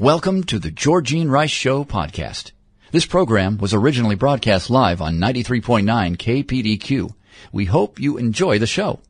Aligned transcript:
Welcome 0.00 0.44
to 0.44 0.58
the 0.58 0.70
Georgene 0.70 1.28
Rice 1.28 1.50
Show 1.50 1.84
podcast. 1.84 2.52
This 2.90 3.04
program 3.04 3.58
was 3.58 3.74
originally 3.74 4.14
broadcast 4.14 4.70
live 4.70 5.02
on 5.02 5.18
93.9 5.18 5.84
KPDQ. 6.16 7.12
We 7.52 7.66
hope 7.66 8.00
you 8.00 8.16
enjoy 8.16 8.58
the 8.58 8.66
show. 8.66 9.00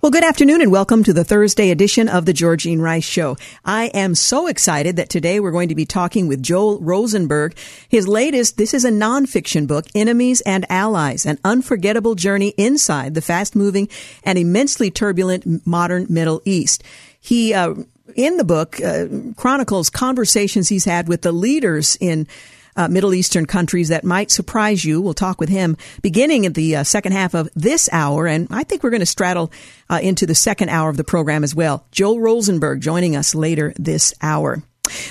Well, 0.00 0.10
good 0.10 0.24
afternoon 0.24 0.62
and 0.62 0.72
welcome 0.72 1.04
to 1.04 1.12
the 1.12 1.22
Thursday 1.22 1.70
edition 1.70 2.08
of 2.08 2.24
the 2.24 2.32
Georgene 2.32 2.80
Rice 2.80 3.04
Show. 3.04 3.36
I 3.62 3.88
am 3.88 4.14
so 4.14 4.46
excited 4.46 4.96
that 4.96 5.10
today 5.10 5.38
we're 5.38 5.50
going 5.50 5.68
to 5.68 5.74
be 5.74 5.84
talking 5.84 6.28
with 6.28 6.42
Joel 6.42 6.80
Rosenberg. 6.80 7.54
His 7.86 8.08
latest, 8.08 8.56
this 8.56 8.72
is 8.72 8.86
a 8.86 8.90
nonfiction 8.90 9.66
book, 9.66 9.84
Enemies 9.94 10.40
and 10.46 10.64
Allies, 10.70 11.26
an 11.26 11.38
unforgettable 11.44 12.14
journey 12.14 12.54
inside 12.56 13.12
the 13.12 13.20
fast 13.20 13.54
moving 13.54 13.90
and 14.22 14.38
immensely 14.38 14.90
turbulent 14.90 15.66
modern 15.66 16.06
Middle 16.08 16.40
East. 16.46 16.82
He, 17.20 17.52
uh, 17.52 17.74
in 18.16 18.36
the 18.36 18.44
book 18.44 18.80
uh, 18.80 19.06
chronicles 19.36 19.90
conversations 19.90 20.68
he's 20.68 20.84
had 20.84 21.08
with 21.08 21.22
the 21.22 21.32
leaders 21.32 21.96
in 22.00 22.26
uh, 22.76 22.88
Middle 22.88 23.14
Eastern 23.14 23.46
countries 23.46 23.88
that 23.88 24.04
might 24.04 24.30
surprise 24.30 24.84
you. 24.84 25.00
We'll 25.00 25.14
talk 25.14 25.40
with 25.40 25.48
him 25.48 25.76
beginning 26.02 26.46
at 26.46 26.54
the 26.54 26.76
uh, 26.76 26.84
second 26.84 27.12
half 27.12 27.34
of 27.34 27.48
this 27.54 27.88
hour, 27.92 28.26
and 28.26 28.48
I 28.50 28.64
think 28.64 28.82
we're 28.82 28.90
going 28.90 29.00
to 29.00 29.06
straddle 29.06 29.52
uh, 29.88 30.00
into 30.02 30.26
the 30.26 30.34
second 30.34 30.70
hour 30.70 30.90
of 30.90 30.96
the 30.96 31.04
program 31.04 31.44
as 31.44 31.54
well. 31.54 31.86
Joel 31.92 32.20
Rosenberg 32.20 32.80
joining 32.80 33.16
us 33.16 33.34
later 33.34 33.72
this 33.76 34.14
hour. 34.20 34.62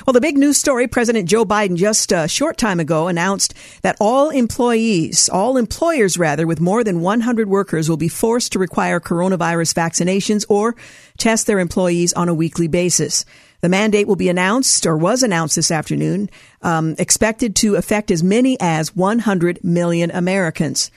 Well, 0.06 0.14
the 0.14 0.22
big 0.22 0.38
news 0.38 0.58
story 0.58 0.88
President 0.88 1.28
Joe 1.28 1.46
Biden 1.46 1.76
just 1.76 2.12
a 2.12 2.28
short 2.28 2.58
time 2.58 2.80
ago 2.80 3.08
announced 3.08 3.54
that 3.82 3.98
all 4.00 4.30
employees, 4.30 5.30
all 5.30 5.58
employers 5.58 6.18
rather, 6.18 6.46
with 6.46 6.60
more 6.60 6.84
than 6.84 7.02
100 7.02 7.48
workers 7.48 7.90
will 7.90 7.98
be 7.98 8.08
forced 8.08 8.52
to 8.52 8.60
require 8.60 9.00
coronavirus 9.00 9.74
vaccinations 9.74 10.46
or 10.50 10.76
test 11.18 11.48
their 11.48 11.60
employees 11.60 12.14
on 12.14 12.30
a 12.30 12.34
weekly 12.34 12.68
basis. 12.68 13.26
The 13.62 13.70
mandate 13.70 14.08
will 14.08 14.18
be 14.18 14.30
announced 14.30 14.86
or 14.86 14.98
was 14.98 15.24
announced 15.24 15.56
this 15.56 15.72
afternoon, 15.72 16.30
um, 16.62 16.96
expected 17.00 17.56
to 17.58 17.76
affect 17.76 18.12
as 18.12 18.22
many 18.22 18.58
as 18.60 18.96
100 18.96 19.64
million 19.64 20.12
Americans. 20.12 20.92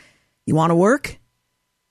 You 0.47 0.55
want 0.55 0.71
to 0.71 0.77
work? 0.77 1.19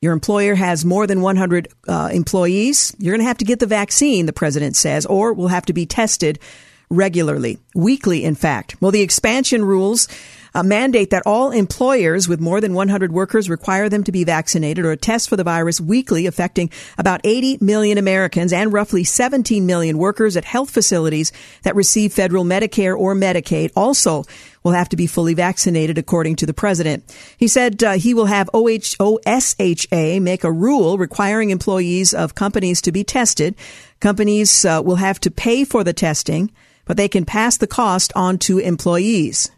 Your 0.02 0.12
employer 0.12 0.54
has 0.54 0.84
more 0.84 1.08
than 1.08 1.22
100 1.22 1.70
uh, 1.88 2.10
employees. 2.12 2.96
You're 3.00 3.14
going 3.14 3.24
to 3.24 3.28
have 3.28 3.38
to 3.38 3.46
get 3.46 3.60
the 3.60 3.66
vaccine, 3.66 4.26
the 4.26 4.34
president 4.34 4.76
says, 4.76 5.06
or 5.06 5.34
will 5.34 5.48
have 5.48 5.66
to 5.68 5.74
be 5.74 5.86
tested 5.86 6.40
regularly, 6.90 7.60
weekly, 7.74 8.24
in 8.24 8.36
fact. 8.36 8.76
Well, 8.82 8.92
the 8.92 9.02
expansion 9.02 9.66
rules 9.66 10.08
uh, 10.56 10.64
mandate 10.64 11.10
that 11.10 11.24
all 11.26 11.52
employers 11.52 12.28
with 12.30 12.40
more 12.40 12.62
than 12.62 12.74
100 12.74 13.12
workers 13.12 13.50
require 13.50 13.90
them 13.90 14.04
to 14.06 14.12
be 14.12 14.24
vaccinated 14.24 14.86
or 14.86 14.96
test 14.96 15.28
for 15.28 15.36
the 15.36 15.44
virus 15.44 15.82
weekly, 15.82 16.26
affecting 16.26 16.72
about 16.98 17.20
80 17.26 17.58
million 17.60 17.98
Americans 17.98 18.54
and 18.54 18.72
roughly 18.72 19.04
17 19.04 19.66
million 19.66 19.98
workers 19.98 20.38
at 20.38 20.46
health 20.46 20.70
facilities 20.70 21.34
that 21.64 21.76
receive 21.76 22.14
federal 22.14 22.46
Medicare 22.46 22.98
or 22.98 23.14
Medicaid. 23.14 23.72
Also, 23.76 24.24
will 24.64 24.72
have 24.72 24.90
to 24.90 24.96
be 24.96 25.06
fully 25.06 25.36
vaccinated, 25.36 25.98
according 25.98 26.38
to 26.38 26.46
the 26.46 26.54
president. 26.54 27.04
He 27.38 27.48
said 27.48 27.84
uh, 27.84 27.92
he 27.94 28.14
will 28.14 28.26
have 28.26 28.50
OH, 28.54 28.98
OSHA 28.98 30.22
make 30.22 30.44
a 30.44 30.52
rule 30.52 30.98
requiring 30.98 31.52
employees 31.52 32.14
of 32.14 32.34
companies 32.34 32.82
to 32.82 32.92
be 32.92 33.04
tested. 33.04 33.56
Companies 34.00 34.66
uh, 34.66 34.82
will 34.84 34.96
have 34.96 35.20
to 35.20 35.30
pay 35.30 35.66
for 35.66 35.84
the 35.84 35.94
testing 35.94 36.52
but 36.86 36.98
they 36.98 37.08
can 37.08 37.26
pass 37.26 37.58
the 37.58 37.68
cost 37.68 38.14
on 38.16 38.38
to 38.40 38.60
employees. 38.60 39.52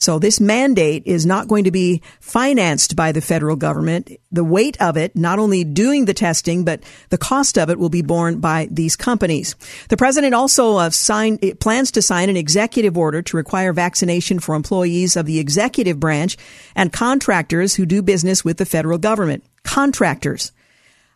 So 0.00 0.18
this 0.18 0.40
mandate 0.40 1.02
is 1.04 1.26
not 1.26 1.46
going 1.46 1.64
to 1.64 1.70
be 1.70 2.00
financed 2.20 2.96
by 2.96 3.12
the 3.12 3.20
federal 3.20 3.54
government. 3.54 4.10
The 4.32 4.42
weight 4.42 4.80
of 4.80 4.96
it, 4.96 5.14
not 5.14 5.38
only 5.38 5.62
doing 5.62 6.06
the 6.06 6.14
testing, 6.14 6.64
but 6.64 6.82
the 7.10 7.18
cost 7.18 7.58
of 7.58 7.68
it 7.68 7.78
will 7.78 7.90
be 7.90 8.00
borne 8.00 8.40
by 8.40 8.66
these 8.70 8.96
companies. 8.96 9.56
The 9.90 9.98
president 9.98 10.34
also 10.34 10.76
uh, 10.76 10.88
signed, 10.88 11.60
plans 11.60 11.90
to 11.92 12.02
sign 12.02 12.30
an 12.30 12.38
executive 12.38 12.96
order 12.96 13.20
to 13.20 13.36
require 13.36 13.74
vaccination 13.74 14.38
for 14.38 14.54
employees 14.54 15.16
of 15.16 15.26
the 15.26 15.38
executive 15.38 16.00
branch 16.00 16.38
and 16.74 16.94
contractors 16.94 17.74
who 17.74 17.84
do 17.84 18.00
business 18.00 18.42
with 18.42 18.56
the 18.56 18.64
federal 18.64 18.96
government. 18.96 19.44
Contractors 19.64 20.50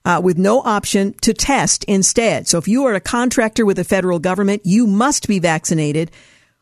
uh, 0.04 0.20
with 0.22 0.38
no 0.38 0.60
option 0.60 1.14
to 1.22 1.32
test 1.32 1.84
instead. 1.84 2.46
So 2.46 2.58
if 2.58 2.68
you 2.68 2.84
are 2.84 2.94
a 2.94 3.00
contractor 3.00 3.64
with 3.64 3.76
the 3.76 3.84
federal 3.84 4.18
government, 4.18 4.62
you 4.64 4.86
must 4.86 5.28
be 5.28 5.38
vaccinated 5.38 6.10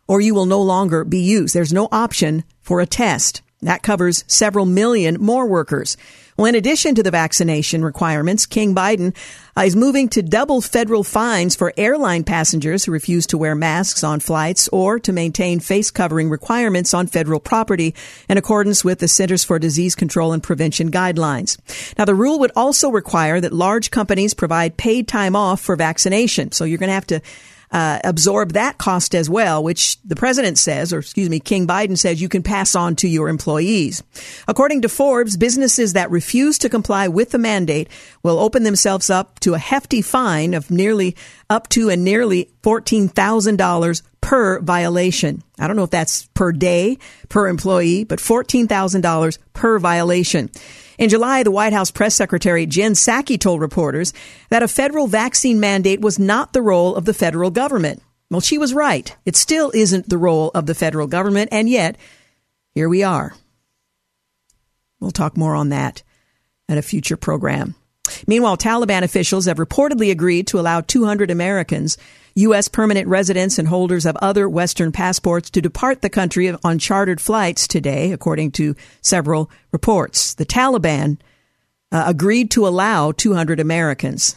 or 0.07 0.21
you 0.21 0.35
will 0.35 0.47
no 0.47 0.61
longer 0.61 1.05
be 1.05 1.21
used. 1.21 1.55
There's 1.55 1.73
no 1.73 1.89
option 1.91 2.45
for 2.61 2.81
a 2.81 2.87
test. 2.87 3.43
That 3.63 3.83
covers 3.83 4.25
several 4.27 4.67
million 4.67 5.21
more 5.21 5.47
workers. 5.47 5.97
Well, 6.37 6.47
in 6.47 6.55
addition 6.55 6.95
to 6.95 7.03
the 7.03 7.11
vaccination 7.11 7.85
requirements, 7.85 8.47
King 8.47 8.75
Biden 8.75 9.15
uh, 9.55 9.63
is 9.63 9.77
moving 9.77 10.09
to 10.11 10.23
double 10.23 10.63
federal 10.63 11.05
fines 11.05 11.55
for 11.55 11.75
airline 11.77 12.25
passengers 12.25 12.85
who 12.85 12.93
refuse 12.93 13.27
to 13.29 13.39
wear 13.39 13.55
masks 13.55 14.03
on 14.03 14.19
flights 14.19 14.67
or 14.69 14.99
to 15.01 15.13
maintain 15.13 15.61
face 15.61 15.91
covering 15.91 16.31
requirements 16.31 16.95
on 16.95 17.07
federal 17.07 17.39
property 17.39 17.95
in 18.31 18.39
accordance 18.39 18.83
with 18.83 18.99
the 19.01 19.09
Centers 19.09 19.45
for 19.45 19.59
Disease 19.59 19.95
Control 19.95 20.33
and 20.33 20.43
Prevention 20.43 20.91
guidelines. 20.91 21.59
Now, 21.99 22.07
the 22.07 22.15
rule 22.15 22.39
would 22.39 22.53
also 22.57 22.91
require 22.91 23.39
that 23.41 23.53
large 23.53 23.91
companies 23.91 24.33
provide 24.33 24.79
paid 24.79 25.09
time 25.09 25.37
off 25.37 25.61
for 25.61 25.77
vaccination. 25.77 26.51
So 26.53 26.65
you're 26.65 26.79
going 26.79 26.89
to 26.89 26.95
have 26.95 27.07
to 27.09 27.21
uh, 27.73 27.99
absorb 28.05 28.53
that 28.53 28.79
cost 28.79 29.15
as 29.15 29.29
well, 29.31 29.65
which 29.65 30.01
the 30.03 30.15
president 30.15 30.59
says, 30.59 30.93
or 30.93 30.99
excuse 30.99 31.31
me, 31.31 31.41
King 31.41 31.67
Biden 31.67 31.97
says 31.97 32.21
you 32.21 32.29
can 32.29 32.43
pass 32.43 32.75
on 32.75 32.95
to 32.97 33.09
your 33.09 33.29
employees. 33.29 34.03
According 34.47 34.83
to 34.83 34.89
Forbes, 34.89 35.37
businesses 35.37 35.95
that 35.95 36.11
refuse 36.11 36.59
to 36.59 36.69
comply 36.69 37.09
with 37.09 37.31
the 37.31 37.39
mandate 37.39 37.89
will 38.23 38.39
open 38.39 38.63
themselves 38.63 39.09
up 39.09 39.41
to 39.41 39.55
a 39.55 39.59
hefty 39.59 40.03
fine 40.03 40.53
of 40.53 40.71
nearly 40.71 41.17
up 41.49 41.69
to 41.71 41.89
and 41.89 42.05
nearly 42.05 42.51
$14,000 42.63 44.03
per 44.21 44.61
violation. 44.61 45.43
I 45.59 45.67
don't 45.67 45.77
know 45.77 45.85
if 45.85 45.91
that's 45.91 46.27
per 46.35 46.53
day, 46.53 46.99
per 47.29 47.49
employee, 47.49 48.05
but 48.05 48.19
$14,000 48.19 49.39
per 49.53 49.79
violation. 49.79 50.51
In 50.99 51.09
July, 51.09 51.43
the 51.43 51.51
White 51.51 51.73
House 51.73 51.91
press 51.91 52.15
secretary 52.15 52.67
Jen 52.67 52.93
Psaki 52.93 53.39
told 53.39 53.61
reporters 53.61 54.13
that 54.51 54.63
a 54.63 54.69
federal 54.69 55.07
vaccine 55.07 55.61
mandate 55.61 56.01
was 56.01 56.19
not 56.19 56.53
the 56.53 56.63
role 56.63 56.95
of 56.95 57.05
the 57.05 57.15
federal 57.15 57.51
government. 57.51 58.03
Well, 58.31 58.41
she 58.41 58.59
was 58.59 58.75
right. 58.75 59.15
It 59.27 59.37
still 59.37 59.71
isn't 59.75 60.09
the 60.09 60.19
role 60.19 60.51
of 60.55 60.67
the 60.67 60.75
federal 60.75 61.07
government, 61.07 61.51
and 61.53 61.69
yet, 61.69 61.97
here 62.75 62.89
we 62.89 63.03
are. 63.03 63.35
We'll 65.01 65.11
talk 65.11 65.37
more 65.37 65.55
on 65.55 65.71
that 65.71 66.03
at 66.69 66.79
a 66.79 66.83
future 66.83 67.17
program. 67.17 67.75
Meanwhile, 68.27 68.57
Taliban 68.57 69.03
officials 69.03 69.47
have 69.47 69.59
reportedly 69.59 70.11
agreed 70.11 70.47
to 70.49 70.59
allow 70.59 70.81
200 70.81 71.31
Americans 71.31 71.99
U.S. 72.35 72.69
permanent 72.69 73.09
residents 73.09 73.59
and 73.59 73.69
holders 73.69 74.07
of 74.07 74.17
other 74.17 74.49
Western 74.49 74.93
passports 74.93 75.51
to 75.51 75.63
depart 75.63 76.03
the 76.03 76.11
country 76.11 76.55
on 76.65 76.79
chartered 76.79 77.21
flights 77.21 77.67
today, 77.67 78.13
according 78.13 78.53
to 78.53 78.77
several 79.01 79.51
reports. 79.71 80.35
The 80.35 80.47
Taliban 80.47 81.19
uh, 81.91 82.05
agreed 82.07 82.51
to 82.53 82.67
allow 82.67 83.13
200 83.13 83.61
Americans. 83.61 84.37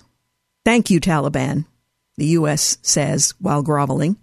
Thank 0.63 0.89
you, 0.89 0.99
Taliban 0.99 1.65
the 2.17 2.27
U.S. 2.27 2.77
says 2.81 3.33
while 3.39 3.61
groveling. 3.61 4.15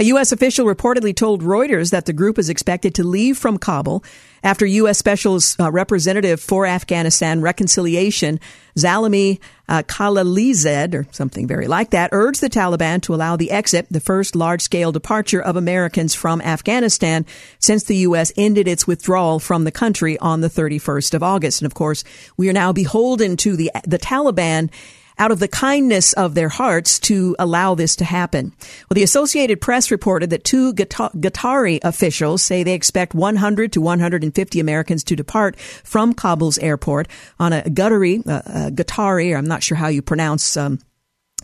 A 0.00 0.04
U.S. 0.04 0.32
official 0.32 0.66
reportedly 0.66 1.14
told 1.14 1.42
Reuters 1.42 1.92
that 1.92 2.06
the 2.06 2.12
group 2.12 2.38
is 2.38 2.48
expected 2.48 2.94
to 2.96 3.04
leave 3.04 3.38
from 3.38 3.56
Kabul 3.56 4.02
after 4.42 4.66
U.S. 4.66 4.98
Special 4.98 5.38
uh, 5.60 5.70
Representative 5.70 6.40
for 6.40 6.66
Afghanistan 6.66 7.40
Reconciliation, 7.40 8.40
Zalmay 8.76 9.38
uh, 9.68 9.82
Khalilzad, 9.82 10.94
or 10.94 11.06
something 11.12 11.46
very 11.46 11.68
like 11.68 11.90
that, 11.90 12.10
urged 12.12 12.40
the 12.40 12.50
Taliban 12.50 13.00
to 13.02 13.14
allow 13.14 13.36
the 13.36 13.52
exit, 13.52 13.86
the 13.90 14.00
first 14.00 14.34
large-scale 14.34 14.90
departure 14.90 15.40
of 15.40 15.56
Americans 15.56 16.14
from 16.14 16.40
Afghanistan 16.40 17.24
since 17.60 17.84
the 17.84 17.96
U.S. 17.98 18.32
ended 18.36 18.66
its 18.66 18.88
withdrawal 18.88 19.38
from 19.38 19.62
the 19.62 19.72
country 19.72 20.18
on 20.18 20.40
the 20.40 20.50
31st 20.50 21.14
of 21.14 21.22
August. 21.22 21.60
And 21.60 21.66
of 21.66 21.74
course, 21.74 22.02
we 22.36 22.48
are 22.48 22.52
now 22.52 22.72
beholden 22.72 23.36
to 23.38 23.56
the, 23.56 23.70
the 23.84 23.98
Taliban 23.98 24.70
out 25.18 25.30
of 25.30 25.38
the 25.38 25.48
kindness 25.48 26.12
of 26.12 26.34
their 26.34 26.48
hearts 26.48 26.98
to 27.00 27.34
allow 27.38 27.74
this 27.74 27.96
to 27.96 28.04
happen. 28.04 28.52
Well, 28.88 28.94
the 28.94 29.02
Associated 29.02 29.60
Press 29.60 29.90
reported 29.90 30.30
that 30.30 30.44
two 30.44 30.74
Qatari 30.74 31.80
officials 31.82 32.42
say 32.42 32.62
they 32.62 32.74
expect 32.74 33.14
100 33.14 33.72
to 33.72 33.80
150 33.80 34.60
Americans 34.60 35.04
to 35.04 35.16
depart 35.16 35.58
from 35.58 36.14
Kabul's 36.14 36.58
airport 36.58 37.08
on 37.38 37.52
a 37.52 37.62
Qatari, 37.62 38.26
uh, 38.26 38.42
uh, 38.46 38.70
Qatari, 38.70 39.36
I'm 39.36 39.46
not 39.46 39.62
sure 39.62 39.76
how 39.76 39.88
you 39.88 40.02
pronounce 40.02 40.56
um, 40.56 40.78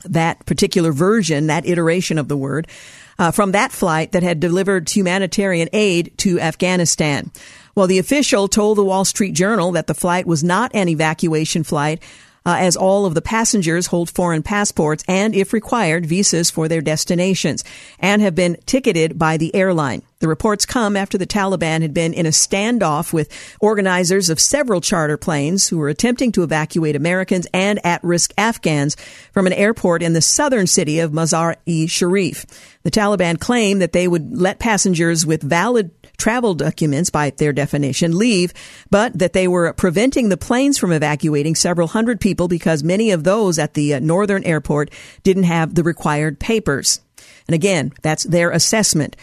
that 0.05 0.45
particular 0.47 0.93
version, 0.93 1.47
that 1.47 1.67
iteration 1.67 2.19
of 2.19 2.29
the 2.29 2.37
word, 2.37 2.67
uh, 3.19 3.31
from 3.31 3.53
that 3.53 3.73
flight 3.73 4.13
that 4.13 4.23
had 4.23 4.41
delivered 4.41 4.89
humanitarian 4.89 5.69
aid 5.73 6.13
to 6.19 6.41
Afghanistan. 6.41 7.31
Well, 7.75 7.87
the 7.87 7.99
official 7.99 8.49
told 8.49 8.79
the 8.79 8.85
Wall 8.85 9.05
Street 9.05 9.33
Journal 9.33 9.73
that 9.73 9.87
the 9.87 9.95
flight 9.95 10.27
was 10.27 10.45
not 10.45 10.75
an 10.75 10.89
evacuation 10.89 11.63
flight, 11.63 12.03
uh, 12.45 12.57
as 12.59 12.77
all 12.77 13.07
of 13.07 13.15
the 13.15 13.23
passengers 13.23 13.87
hold 13.87 14.11
foreign 14.11 14.43
passports 14.43 15.05
and, 15.09 15.35
if 15.35 15.53
required, 15.53 16.07
visas 16.07 16.51
for 16.51 16.69
their 16.69 16.81
destinations 16.81 17.65
and 17.99 18.23
have 18.23 18.35
been 18.35 18.57
ticketed 18.67 19.19
by 19.19 19.37
the 19.37 19.55
airline. 19.55 20.03
The 20.21 20.29
reports 20.29 20.65
come 20.67 20.97
after 20.97 21.19
the 21.19 21.27
Taliban 21.27 21.83
had 21.83 21.93
been 21.93 22.15
in 22.15 22.27
a 22.27 22.31
standoff 22.31 23.13
with 23.13 23.57
organizers 23.59 24.31
of 24.31 24.39
several 24.39 24.81
charter 24.81 25.17
planes 25.17 25.69
who 25.69 25.79
were 25.79 25.89
attempting 25.89 26.31
to 26.33 26.45
evacuate 26.45 26.95
Americans 26.95 27.49
and 27.53 27.85
at-risk 27.85 28.33
Afghans 28.39 28.97
from 29.33 29.49
an 29.49 29.53
airport 29.53 30.01
in 30.01 30.13
the 30.13 30.23
southern 30.23 30.69
city 30.69 31.01
of 31.01 31.11
Mazar-e 31.11 31.89
Sharif. 31.89 32.47
The 32.85 32.91
Taliban 32.93 33.41
claimed 33.41 33.83
that 33.83 33.93
they 33.93 34.07
would 34.07 34.37
let 34.37 34.61
passengers 34.61 35.27
with 35.27 35.43
valid 35.43 35.91
travel 36.23 36.55
documents 36.55 37.11
by 37.11 37.31
their 37.31 37.53
definition 37.53 38.17
leave, 38.17 38.55
but 38.91 39.19
that 39.19 39.33
they 39.33 39.49
were 39.49 39.73
preventing 39.73 40.29
the 40.29 40.37
planes 40.37 40.79
from 40.79 40.93
evacuating 40.93 41.57
several 41.57 41.89
hundred 41.89 42.21
people 42.21 42.47
because 42.47 42.85
many 42.85 43.11
of 43.11 43.25
those 43.25 43.59
at 43.59 43.75
the 43.75 43.95
uh, 43.95 43.99
northern 43.99 44.45
airport 44.45 44.93
didn't 45.25 45.43
have 45.43 45.75
the 45.75 45.83
required 45.83 46.39
papers. 46.39 47.01
And 47.49 47.57
again, 47.57 47.93
that's 48.03 48.23
their 48.23 48.53
assessment 48.53 49.17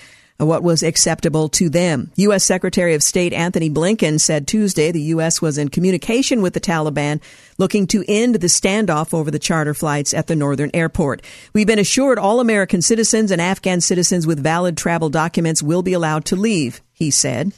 what 0.46 0.64
was 0.64 0.84
acceptable 0.84 1.50
to 1.50 1.70
them. 1.70 2.12
U.S. 2.16 2.44
Secretary 2.44 2.94
of 2.94 3.04
State 3.04 3.34
Antony 3.34 3.70
Blinken 3.70 4.20
said 4.20 4.48
Tuesday 4.48 4.92
the 4.92 5.02
U.S. 5.02 5.42
was 5.42 5.58
in 5.58 5.70
communication 5.70 6.42
with 6.42 6.54
the 6.54 6.62
Taliban 6.62 7.22
looking 7.58 7.88
to 7.88 8.06
end 8.08 8.36
the 8.36 8.48
standoff 8.48 9.14
over 9.14 9.30
the 9.30 9.40
charter 9.40 9.74
flights 9.74 10.14
at 10.14 10.28
the 10.28 10.36
northern 10.36 10.72
airport. 10.74 11.22
We've 11.54 11.68
been 11.68 11.80
assured 11.80 12.18
all 12.18 12.40
American 12.40 12.82
citizens 12.82 13.32
and 13.32 13.42
Afghan 13.42 13.82
citizens 13.82 14.26
with 14.26 14.42
valid 14.42 14.78
travel 14.78 15.10
documents 15.10 15.62
will 15.62 15.82
be 15.82 15.94
allowed 15.94 16.26
to 16.26 16.36
leave, 16.36 16.82
he 16.94 17.12
said. 17.12 17.52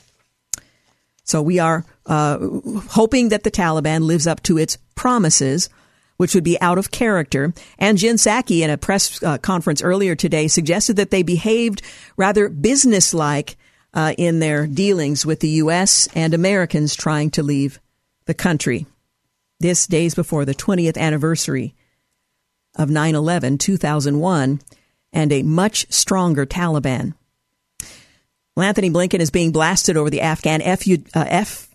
So 1.23 1.41
we 1.41 1.59
are 1.59 1.85
uh, 2.07 2.39
hoping 2.89 3.29
that 3.29 3.43
the 3.43 3.51
Taliban 3.51 4.01
lives 4.01 4.25
up 4.25 4.41
to 4.43 4.57
its 4.57 4.77
promises 4.95 5.69
which 6.21 6.35
would 6.35 6.43
be 6.43 6.61
out 6.61 6.77
of 6.77 6.91
character. 6.91 7.51
And 7.79 7.97
Jen 7.97 8.17
Psaki, 8.17 8.59
in 8.59 8.69
a 8.69 8.77
press 8.77 9.23
uh, 9.23 9.39
conference 9.39 9.81
earlier 9.81 10.13
today, 10.13 10.47
suggested 10.47 10.97
that 10.97 11.09
they 11.09 11.23
behaved 11.23 11.81
rather 12.15 12.47
businesslike 12.47 13.57
uh, 13.95 14.13
in 14.19 14.37
their 14.37 14.67
dealings 14.67 15.25
with 15.25 15.39
the 15.39 15.49
U.S. 15.65 16.07
and 16.13 16.35
Americans 16.35 16.95
trying 16.95 17.31
to 17.31 17.41
leave 17.41 17.79
the 18.25 18.35
country. 18.35 18.85
This 19.59 19.87
days 19.87 20.13
before 20.13 20.45
the 20.45 20.53
20th 20.53 20.95
anniversary 20.95 21.73
of 22.75 22.91
9 22.91 23.15
11, 23.15 23.57
2001, 23.57 24.61
and 25.11 25.31
a 25.31 25.41
much 25.41 25.91
stronger 25.91 26.45
Taliban. 26.45 27.15
Well, 28.55 28.67
Antony 28.67 28.91
Blinken 28.91 29.21
is 29.21 29.31
being 29.31 29.51
blasted 29.51 29.97
over 29.97 30.11
the 30.11 30.21
Afghan 30.21 30.61
FU, 30.77 30.97
uh, 31.15 31.25
F 31.27 31.70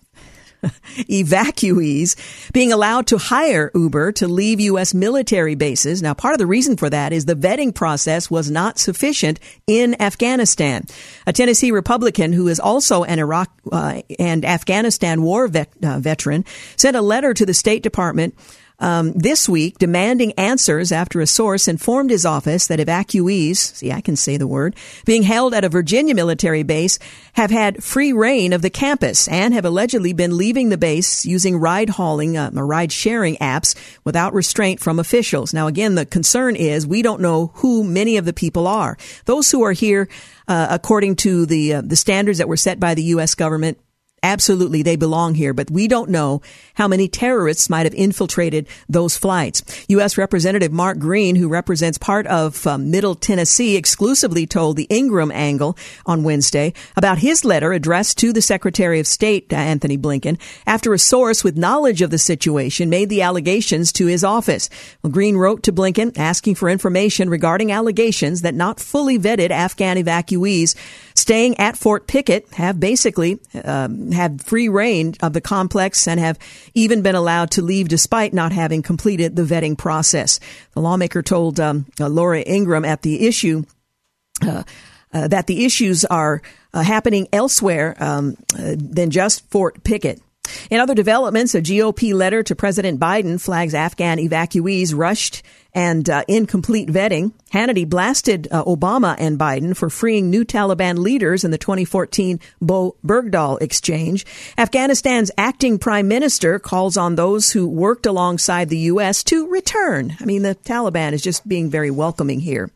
evacuees 1.08 2.16
being 2.52 2.72
allowed 2.72 3.06
to 3.08 3.18
hire 3.18 3.70
Uber 3.74 4.12
to 4.12 4.28
leave 4.28 4.60
U.S. 4.60 4.94
military 4.94 5.54
bases. 5.54 6.02
Now, 6.02 6.14
part 6.14 6.34
of 6.34 6.38
the 6.38 6.46
reason 6.46 6.76
for 6.76 6.90
that 6.90 7.12
is 7.12 7.24
the 7.24 7.34
vetting 7.34 7.74
process 7.74 8.30
was 8.30 8.50
not 8.50 8.78
sufficient 8.78 9.40
in 9.66 10.00
Afghanistan. 10.00 10.84
A 11.26 11.32
Tennessee 11.32 11.70
Republican 11.70 12.32
who 12.32 12.48
is 12.48 12.60
also 12.60 13.04
an 13.04 13.18
Iraq 13.18 13.50
uh, 13.72 14.02
and 14.18 14.44
Afghanistan 14.44 15.22
war 15.22 15.48
vet, 15.48 15.68
uh, 15.82 15.98
veteran 15.98 16.44
sent 16.76 16.96
a 16.96 17.02
letter 17.02 17.34
to 17.34 17.46
the 17.46 17.54
State 17.54 17.82
Department 17.82 18.34
um, 18.78 19.12
this 19.12 19.48
week 19.48 19.78
demanding 19.78 20.32
answers 20.32 20.92
after 20.92 21.20
a 21.20 21.26
source 21.26 21.68
informed 21.68 22.10
his 22.10 22.26
office 22.26 22.66
that 22.66 22.78
evacuees, 22.78 23.56
see, 23.56 23.92
I 23.92 24.00
can 24.00 24.16
say 24.16 24.36
the 24.36 24.46
word, 24.46 24.76
being 25.04 25.22
held 25.22 25.54
at 25.54 25.64
a 25.64 25.68
Virginia 25.68 26.14
military 26.14 26.62
base 26.62 26.98
have 27.34 27.50
had 27.50 27.82
free 27.82 28.12
rein 28.12 28.52
of 28.52 28.62
the 28.62 28.70
campus 28.70 29.28
and 29.28 29.54
have 29.54 29.64
allegedly 29.64 30.12
been 30.12 30.36
leaving 30.36 30.68
the 30.68 30.78
base 30.78 31.24
using 31.24 31.56
ride 31.56 31.90
hauling, 31.90 32.36
uh, 32.36 32.50
ride 32.52 32.92
sharing 32.92 33.36
apps 33.36 33.74
without 34.04 34.34
restraint 34.34 34.80
from 34.80 34.98
officials. 34.98 35.54
Now, 35.54 35.66
again, 35.66 35.94
the 35.94 36.06
concern 36.06 36.56
is 36.56 36.86
we 36.86 37.02
don't 37.02 37.20
know 37.20 37.52
who 37.54 37.84
many 37.84 38.16
of 38.16 38.24
the 38.24 38.32
people 38.32 38.66
are. 38.66 38.98
Those 39.24 39.50
who 39.50 39.62
are 39.62 39.72
here, 39.72 40.08
uh, 40.48 40.68
according 40.70 41.16
to 41.16 41.46
the 41.46 41.74
uh, 41.74 41.80
the 41.80 41.96
standards 41.96 42.38
that 42.38 42.48
were 42.48 42.56
set 42.56 42.78
by 42.78 42.94
the 42.94 43.02
U.S. 43.04 43.34
government, 43.34 43.78
Absolutely, 44.22 44.82
they 44.82 44.96
belong 44.96 45.34
here, 45.34 45.52
but 45.52 45.70
we 45.70 45.86
don't 45.86 46.10
know 46.10 46.40
how 46.74 46.88
many 46.88 47.06
terrorists 47.06 47.70
might 47.70 47.86
have 47.86 47.94
infiltrated 47.94 48.66
those 48.88 49.16
flights. 49.16 49.62
U.S. 49.88 50.18
Representative 50.18 50.72
Mark 50.72 50.98
Green, 50.98 51.36
who 51.36 51.48
represents 51.48 51.98
part 51.98 52.26
of 52.26 52.66
um, 52.66 52.90
Middle 52.90 53.14
Tennessee, 53.14 53.76
exclusively 53.76 54.46
told 54.46 54.76
the 54.76 54.88
Ingraham 54.90 55.30
Angle 55.30 55.76
on 56.06 56.24
Wednesday 56.24 56.72
about 56.96 57.18
his 57.18 57.44
letter 57.44 57.72
addressed 57.72 58.18
to 58.18 58.32
the 58.32 58.42
Secretary 58.42 58.98
of 58.98 59.06
State, 59.06 59.52
Antony 59.52 59.98
Blinken, 59.98 60.40
after 60.66 60.92
a 60.92 60.98
source 60.98 61.44
with 61.44 61.56
knowledge 61.56 62.02
of 62.02 62.10
the 62.10 62.18
situation 62.18 62.90
made 62.90 63.10
the 63.10 63.22
allegations 63.22 63.92
to 63.92 64.06
his 64.06 64.24
office. 64.24 64.68
Well, 65.02 65.12
Green 65.12 65.36
wrote 65.36 65.62
to 65.64 65.72
Blinken 65.72 66.18
asking 66.18 66.56
for 66.56 66.68
information 66.68 67.30
regarding 67.30 67.70
allegations 67.70 68.42
that 68.42 68.54
not 68.54 68.80
fully 68.80 69.18
vetted 69.18 69.50
Afghan 69.50 69.98
evacuees 69.98 70.74
staying 71.16 71.58
at 71.58 71.76
Fort 71.76 72.06
Pickett 72.06 72.52
have 72.54 72.78
basically 72.78 73.40
um, 73.64 74.12
had 74.12 74.42
free 74.42 74.68
rein 74.68 75.14
of 75.22 75.32
the 75.32 75.40
complex 75.40 76.06
and 76.06 76.20
have 76.20 76.38
even 76.74 77.02
been 77.02 77.14
allowed 77.14 77.50
to 77.52 77.62
leave 77.62 77.88
despite 77.88 78.32
not 78.32 78.52
having 78.52 78.82
completed 78.82 79.34
the 79.34 79.42
vetting 79.42 79.76
process. 79.76 80.38
The 80.72 80.80
lawmaker 80.80 81.22
told 81.22 81.58
um, 81.58 81.86
uh, 81.98 82.08
Laura 82.08 82.40
Ingraham 82.40 82.84
at 82.84 83.02
the 83.02 83.26
issue. 83.26 83.64
Uh, 84.46 84.62
uh, 85.14 85.28
that 85.28 85.46
the 85.46 85.64
issues 85.64 86.04
are 86.04 86.42
uh, 86.74 86.82
happening 86.82 87.26
elsewhere 87.32 87.96
um, 88.00 88.36
uh, 88.58 88.74
than 88.76 89.10
just 89.10 89.48
Fort 89.50 89.82
Pickett. 89.82 90.20
In 90.70 90.80
other 90.80 90.94
developments, 90.94 91.54
a 91.54 91.62
GOP 91.62 92.14
letter 92.14 92.42
to 92.42 92.54
President 92.54 93.00
Biden 93.00 93.40
flags 93.40 93.74
Afghan 93.74 94.18
evacuees 94.18 94.94
rushed 94.94 95.42
and 95.76 96.08
uh, 96.08 96.24
incomplete 96.26 96.88
vetting. 96.88 97.32
Hannity 97.52 97.86
blasted 97.88 98.48
uh, 98.50 98.64
Obama 98.64 99.14
and 99.18 99.38
Biden 99.38 99.76
for 99.76 99.90
freeing 99.90 100.30
new 100.30 100.44
Taliban 100.44 100.98
leaders 100.98 101.44
in 101.44 101.50
the 101.50 101.58
2014 101.58 102.40
Bo 102.62 102.96
Bergdahl 103.04 103.60
exchange. 103.60 104.24
Afghanistan's 104.56 105.30
acting 105.36 105.78
prime 105.78 106.08
minister 106.08 106.58
calls 106.58 106.96
on 106.96 107.14
those 107.14 107.50
who 107.50 107.68
worked 107.68 108.06
alongside 108.06 108.70
the 108.70 108.78
U.S. 108.78 109.22
to 109.24 109.46
return. 109.48 110.16
I 110.18 110.24
mean, 110.24 110.42
the 110.42 110.54
Taliban 110.54 111.12
is 111.12 111.22
just 111.22 111.46
being 111.46 111.68
very 111.68 111.90
welcoming 111.90 112.40
here. 112.40 112.70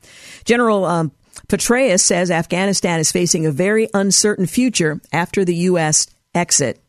General 0.44 0.84
um, 0.84 1.12
Petraeus 1.48 2.00
says 2.00 2.30
Afghanistan 2.30 3.00
is 3.00 3.10
facing 3.10 3.46
a 3.46 3.50
very 3.50 3.88
uncertain 3.94 4.46
future 4.46 5.00
after 5.10 5.44
the 5.44 5.54
U.S. 5.54 6.06
exit. 6.34 6.80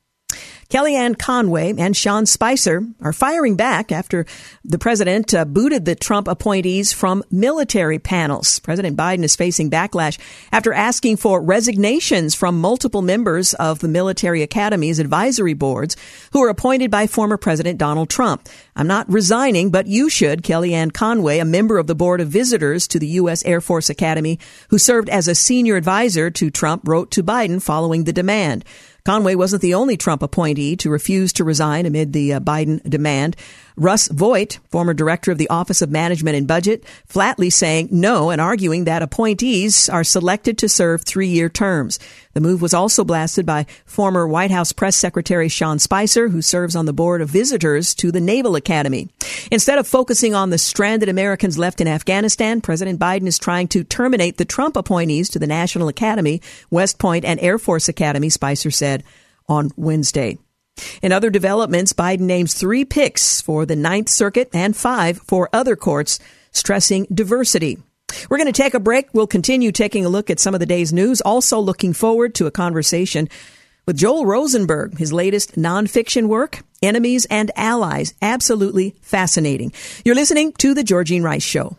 Kellyanne 0.72 1.20
Conway 1.20 1.74
and 1.78 1.98
Sean 1.98 2.26
Spicer 2.26 2.88
are 3.02 3.12
firing 3.12 3.58
back 3.58 3.92
after 3.92 4.26
the 4.64 4.80
president 4.80 5.34
uh, 5.34 5.44
booted 5.44 5.84
the 5.84 5.96
Trump 5.96 6.30
appointees 6.30 6.94
from 6.94 7.24
military 7.30 8.00
panels. 8.00 8.60
President 8.60 8.96
Biden 8.96 9.24
is 9.24 9.36
facing 9.36 9.70
backlash 9.70 10.18
after 10.50 10.72
asking 10.72 11.18
for 11.18 11.42
resignations 11.42 12.36
from 12.36 12.62
multiple 12.62 13.02
members 13.02 13.54
of 13.56 13.80
the 13.80 13.90
military 13.90 14.44
academy's 14.44 14.98
advisory 14.98 15.54
boards 15.54 15.98
who 16.32 16.40
were 16.40 16.48
appointed 16.48 16.90
by 16.90 17.06
former 17.06 17.36
President 17.36 17.78
Donald 17.78 18.10
Trump. 18.10 18.48
I'm 18.74 18.88
not 18.88 19.12
resigning, 19.12 19.72
but 19.72 19.88
you 19.88 20.10
should, 20.10 20.42
Kellyanne 20.42 20.94
Conway, 20.94 21.40
a 21.40 21.46
member 21.46 21.80
of 21.80 21.88
the 21.88 21.96
board 21.96 22.22
of 22.22 22.30
visitors 22.30 22.88
to 22.88 23.00
the 23.00 23.08
U.S. 23.08 23.44
Air 23.44 23.60
Force 23.60 23.90
Academy, 23.90 24.40
who 24.70 24.78
served 24.78 25.10
as 25.10 25.28
a 25.28 25.36
senior 25.36 25.76
advisor 25.76 26.32
to 26.32 26.50
Trump, 26.50 26.88
wrote 26.88 27.12
to 27.12 27.24
Biden 27.24 27.62
following 27.62 28.06
the 28.06 28.14
demand. 28.14 28.64
Conway 29.04 29.36
wasn't 29.36 29.62
the 29.62 29.74
only 29.74 29.98
Trump 29.98 30.22
appointee 30.22 30.76
to 30.78 30.90
refuse 30.90 31.34
to 31.34 31.44
resign 31.44 31.86
amid 31.86 32.14
the 32.14 32.34
uh, 32.34 32.40
Biden 32.40 32.82
demand. 32.88 33.36
Russ 33.76 34.08
Vought, 34.10 34.60
former 34.70 34.94
director 34.94 35.32
of 35.32 35.38
the 35.38 35.50
Office 35.50 35.82
of 35.82 35.92
Management 35.92 36.36
and 36.36 36.48
Budget, 36.48 36.84
flatly 37.06 37.50
saying 37.50 37.90
no 37.92 38.30
and 38.30 38.42
arguing 38.42 38.86
that 38.86 39.02
appointees 39.02 39.90
are 39.90 40.04
selected 40.04 40.58
to 40.58 40.70
serve 40.70 41.02
three 41.02 41.28
year 41.28 41.50
terms. 41.50 42.00
The 42.34 42.42
move 42.42 42.62
was 42.62 42.74
also 42.74 43.04
blasted 43.04 43.46
by 43.46 43.66
former 43.86 44.28
White 44.28 44.52
House 44.52 44.72
press 44.72 44.96
secretary 44.96 45.50
Sean 45.50 45.80
Spicer, 45.80 46.30
who 46.30 46.42
serves 46.42 46.76
on 46.76 46.86
the 46.86 46.94
board 46.94 47.22
of 47.22 47.30
visitors 47.30 47.94
to 47.96 48.12
the 48.12 48.22
Naval 48.22 48.56
Academy. 48.56 49.10
Instead 49.52 49.78
of 49.78 49.88
focusing 49.88 50.34
on 50.34 50.50
the 50.50 50.58
stranded 50.58 51.10
Americans 51.10 51.58
left 51.58 51.82
in 51.82 51.88
Afghanistan, 51.88 52.62
President 52.62 53.00
Biden 53.00 53.28
is 53.28 53.38
trying 53.38 53.68
to 53.70 53.84
terminate 53.84 54.38
the 54.38 54.46
Trump 54.46 54.76
appointees 54.76 55.30
to 55.30 55.40
the 55.40 55.48
National 55.48 55.88
Academy, 55.88 56.42
West 56.70 57.00
Point, 57.00 57.26
and 57.26 57.40
Air 57.40 57.58
Force 57.58 57.90
Academy, 57.90 58.30
Spicer 58.30 58.72
said 58.72 59.04
on 59.48 59.72
Wednesday. 59.76 60.38
In 61.02 61.12
other 61.12 61.30
developments, 61.30 61.94
Biden 61.94 62.22
names 62.22 62.54
three 62.54 62.86
picks 62.86 63.42
for 63.42 63.66
the 63.66 63.76
Ninth 63.76 64.10
Circuit 64.10 64.50
and 64.54 64.76
five 64.76 65.18
for 65.20 65.50
other 65.52 65.76
courts, 65.76 66.20
stressing 66.52 67.08
diversity. 67.14 67.78
We're 68.30 68.38
going 68.38 68.52
to 68.52 68.62
take 68.62 68.74
a 68.74 68.80
break. 68.80 69.14
We'll 69.14 69.28
continue 69.28 69.72
taking 69.72 70.06
a 70.06 70.10
look 70.10 70.30
at 70.30 70.40
some 70.40 70.54
of 70.54 70.60
the 70.60 70.66
day's 70.66 70.94
news, 70.94 71.22
also 71.22 71.60
looking 71.60 71.94
forward 71.94 72.36
to 72.36 72.46
a 72.46 72.52
conversation 72.52 73.30
with 73.88 73.98
Joel 73.98 74.26
Rosenberg, 74.26 74.98
his 74.98 75.12
latest 75.14 75.56
nonfiction 75.56 76.28
work, 76.28 76.62
Enemies 76.82 77.26
and 77.26 77.52
Allies. 77.56 78.14
Absolutely 78.22 78.96
fascinating. 79.02 79.74
You're 80.06 80.16
listening 80.16 80.54
to 80.54 80.74
The 80.74 80.84
Georgene 80.84 81.24
Rice 81.24 81.44
Show. 81.44 81.78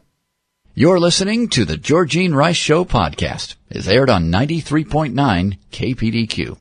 You're 0.74 0.98
listening 0.98 1.48
to 1.50 1.64
The 1.64 1.76
Georgene 1.76 2.34
Rice 2.34 2.56
Show 2.56 2.84
podcast. 2.84 3.56
It's 3.70 3.86
aired 3.86 4.10
on 4.10 4.32
93.9 4.32 5.58
KPDQ. 5.70 6.56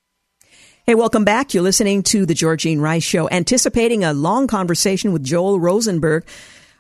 Hey, 0.92 0.96
welcome 0.96 1.24
back. 1.24 1.54
You're 1.54 1.64
listening 1.64 2.04
to 2.04 2.26
The 2.26 2.34
Georgene 2.34 2.82
Rice 2.82 3.06
Show, 3.06 3.30
anticipating 3.30 4.04
a 4.04 4.12
long 4.12 4.46
conversation 4.46 5.14
with 5.14 5.24
Joel 5.24 5.58
Rosenberg, 5.58 6.26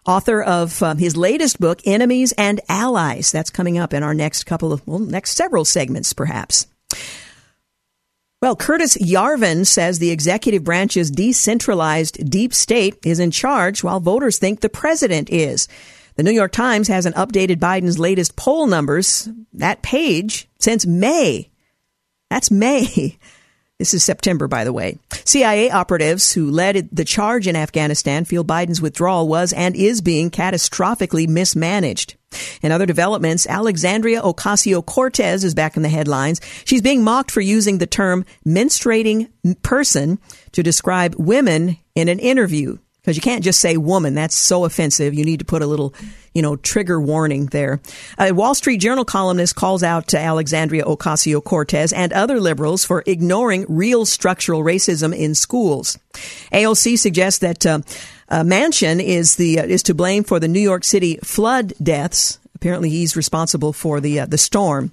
author 0.06 0.44
of 0.44 0.84
um, 0.84 0.98
his 0.98 1.15
latest 1.15 1.62
book, 1.62 1.80
Enemies 1.86 2.34
and 2.34 2.60
Allies. 2.68 3.32
That's 3.32 3.50
coming 3.50 3.77
up 3.77 3.94
in 3.94 4.03
our 4.03 4.13
next 4.13 4.44
couple 4.44 4.74
of, 4.74 4.86
well, 4.86 5.00
next 5.00 5.38
several 5.38 5.63
segments, 5.63 6.12
perhaps. 6.12 6.68
Well, 8.41 8.58
Curtis 8.58 8.98
Yarvin 8.98 9.65
says 9.65 10.00
the 10.00 10.12
executive 10.12 10.65
branch's 10.65 11.10
decentralized 11.10 12.30
deep 12.30 12.53
state 12.53 12.98
is 13.06 13.18
in 13.18 13.32
charge 13.32 13.82
while 13.82 14.01
voters 14.01 14.39
think 14.39 14.60
the 14.60 14.68
president 14.68 15.30
is. 15.30 15.70
The 16.15 16.24
New 16.24 16.32
York 16.32 16.51
Times 16.51 16.89
hasn't 16.89 17.15
updated 17.15 17.60
Biden's 17.60 17.98
latest 17.98 18.36
poll 18.36 18.68
numbers. 18.68 19.30
That 19.53 19.82
page 19.82 20.50
since 20.60 20.86
May. 20.86 21.50
That's 22.30 22.51
May. 22.51 23.18
This 23.81 23.95
is 23.95 24.03
September, 24.03 24.47
by 24.47 24.63
the 24.63 24.71
way. 24.71 25.00
CIA 25.25 25.71
operatives 25.71 26.33
who 26.33 26.51
led 26.51 26.88
the 26.91 27.03
charge 27.03 27.47
in 27.47 27.55
Afghanistan 27.55 28.25
feel 28.25 28.45
Biden's 28.45 28.79
withdrawal 28.79 29.27
was 29.27 29.53
and 29.53 29.75
is 29.75 30.01
being 30.01 30.29
catastrophically 30.29 31.27
mismanaged. 31.27 32.13
In 32.61 32.71
other 32.71 32.85
developments, 32.85 33.47
Alexandria 33.47 34.21
Ocasio 34.21 34.85
Cortez 34.85 35.43
is 35.43 35.55
back 35.55 35.77
in 35.77 35.81
the 35.81 35.89
headlines. 35.89 36.41
She's 36.63 36.83
being 36.83 37.03
mocked 37.03 37.31
for 37.31 37.41
using 37.41 37.79
the 37.79 37.88
term 37.88 38.23
menstruating 38.45 39.29
person 39.63 40.19
to 40.51 40.61
describe 40.61 41.15
women 41.17 41.77
in 41.95 42.07
an 42.07 42.19
interview 42.19 42.77
because 43.01 43.15
you 43.15 43.22
can't 43.22 43.43
just 43.43 43.60
say 43.60 43.77
woman. 43.77 44.13
That's 44.13 44.36
so 44.36 44.63
offensive. 44.65 45.13
You 45.13 45.25
need 45.25 45.39
to 45.39 45.46
put 45.46 45.63
a 45.63 45.67
little, 45.67 45.93
you 46.34 46.41
know, 46.41 46.55
trigger 46.55 47.01
warning 47.01 47.48
there. 47.48 47.81
A 48.20 48.31
Wall 48.31 48.53
Street 48.53 48.77
Journal 48.77 49.05
columnist 49.05 49.55
calls 49.55 49.81
out 49.81 50.08
to 50.10 50.20
Alexandria 50.20 50.84
Ocasio 50.84 51.43
Cortez 51.43 51.91
and 51.93 52.13
other 52.13 52.39
liberals 52.39 52.86
for 52.86 53.03
ignoring 53.08 53.65
real 53.67 54.05
structural 54.05 54.63
racism 54.63 55.17
in 55.17 55.34
schools. 55.34 55.98
AOC 56.53 57.00
suggests 57.00 57.39
that 57.39 57.65
uh, 57.65 57.79
uh, 58.29 58.43
Manchin 58.43 59.03
is 59.03 59.36
the 59.36 59.60
uh, 59.60 59.65
is 59.65 59.84
to 59.84 59.96
blame 59.96 60.24
for 60.24 60.39
the 60.39 60.48
New 60.48 60.60
York 60.60 60.84
City 60.84 61.17
flood 61.24 61.74
deaths. 61.81 62.39
Apparently, 62.53 62.89
he's 62.89 63.15
responsible 63.15 63.74
for 63.74 64.00
the 64.00 64.20
uh, 64.20 64.25
the 64.27 64.38
storm. 64.38 64.91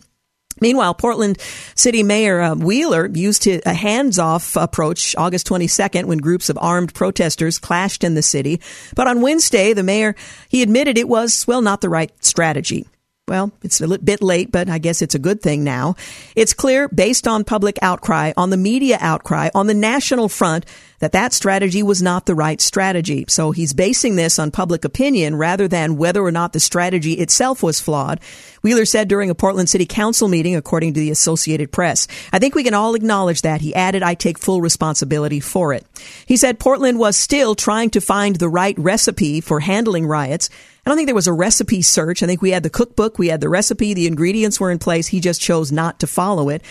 Meanwhile, 0.60 0.94
Portland 0.94 1.38
City 1.74 2.02
Mayor 2.02 2.40
uh, 2.40 2.54
Wheeler 2.54 3.06
used 3.06 3.46
a 3.46 3.72
hands-off 3.72 4.56
approach 4.56 5.14
August 5.16 5.48
22nd 5.48 6.04
when 6.04 6.18
groups 6.18 6.48
of 6.48 6.58
armed 6.60 6.94
protesters 6.94 7.58
clashed 7.58 8.04
in 8.04 8.14
the 8.14 8.22
city. 8.22 8.60
But 8.94 9.06
on 9.06 9.22
Wednesday, 9.22 9.72
the 9.72 9.82
mayor, 9.82 10.14
he 10.48 10.62
admitted 10.62 10.98
it 10.98 11.08
was, 11.08 11.46
well, 11.46 11.62
not 11.62 11.80
the 11.80 11.88
right 11.88 12.12
strategy. 12.24 12.86
Well, 13.28 13.52
it's 13.62 13.80
a 13.82 13.98
bit 13.98 14.22
late, 14.22 14.50
but 14.50 14.70
I 14.70 14.78
guess 14.78 15.02
it's 15.02 15.14
a 15.14 15.18
good 15.18 15.42
thing 15.42 15.62
now. 15.62 15.96
It's 16.34 16.54
clear, 16.54 16.88
based 16.88 17.28
on 17.28 17.44
public 17.44 17.78
outcry, 17.82 18.32
on 18.38 18.48
the 18.48 18.56
media 18.56 18.96
outcry, 19.00 19.50
on 19.54 19.66
the 19.66 19.74
national 19.74 20.30
front, 20.30 20.64
that 20.98 21.12
that 21.12 21.32
strategy 21.32 21.82
was 21.82 22.02
not 22.02 22.26
the 22.26 22.34
right 22.34 22.60
strategy. 22.60 23.24
So 23.28 23.52
he's 23.52 23.72
basing 23.72 24.16
this 24.16 24.38
on 24.38 24.50
public 24.50 24.84
opinion 24.84 25.36
rather 25.36 25.68
than 25.68 25.96
whether 25.96 26.22
or 26.22 26.32
not 26.32 26.52
the 26.52 26.60
strategy 26.60 27.14
itself 27.14 27.62
was 27.62 27.80
flawed. 27.80 28.20
Wheeler 28.62 28.84
said 28.84 29.08
during 29.08 29.30
a 29.30 29.34
Portland 29.34 29.68
City 29.68 29.86
Council 29.86 30.28
meeting, 30.28 30.56
according 30.56 30.94
to 30.94 31.00
the 31.00 31.10
Associated 31.10 31.70
Press. 31.70 32.08
I 32.32 32.38
think 32.38 32.54
we 32.54 32.64
can 32.64 32.74
all 32.74 32.94
acknowledge 32.94 33.42
that. 33.42 33.60
He 33.60 33.74
added, 33.74 34.02
I 34.02 34.14
take 34.14 34.38
full 34.38 34.60
responsibility 34.60 35.40
for 35.40 35.72
it. 35.72 35.86
He 36.26 36.36
said 36.36 36.58
Portland 36.58 36.98
was 36.98 37.16
still 37.16 37.54
trying 37.54 37.90
to 37.90 38.00
find 38.00 38.36
the 38.36 38.48
right 38.48 38.76
recipe 38.78 39.40
for 39.40 39.60
handling 39.60 40.06
riots. 40.06 40.50
I 40.84 40.90
don't 40.90 40.96
think 40.96 41.06
there 41.06 41.14
was 41.14 41.26
a 41.26 41.32
recipe 41.32 41.82
search. 41.82 42.22
I 42.22 42.26
think 42.26 42.42
we 42.42 42.50
had 42.50 42.62
the 42.62 42.70
cookbook, 42.70 43.18
we 43.18 43.28
had 43.28 43.40
the 43.40 43.48
recipe, 43.48 43.94
the 43.94 44.06
ingredients 44.06 44.58
were 44.58 44.70
in 44.70 44.78
place. 44.78 45.08
He 45.08 45.20
just 45.20 45.40
chose 45.40 45.70
not 45.70 46.00
to 46.00 46.06
follow 46.06 46.48
it 46.48 46.62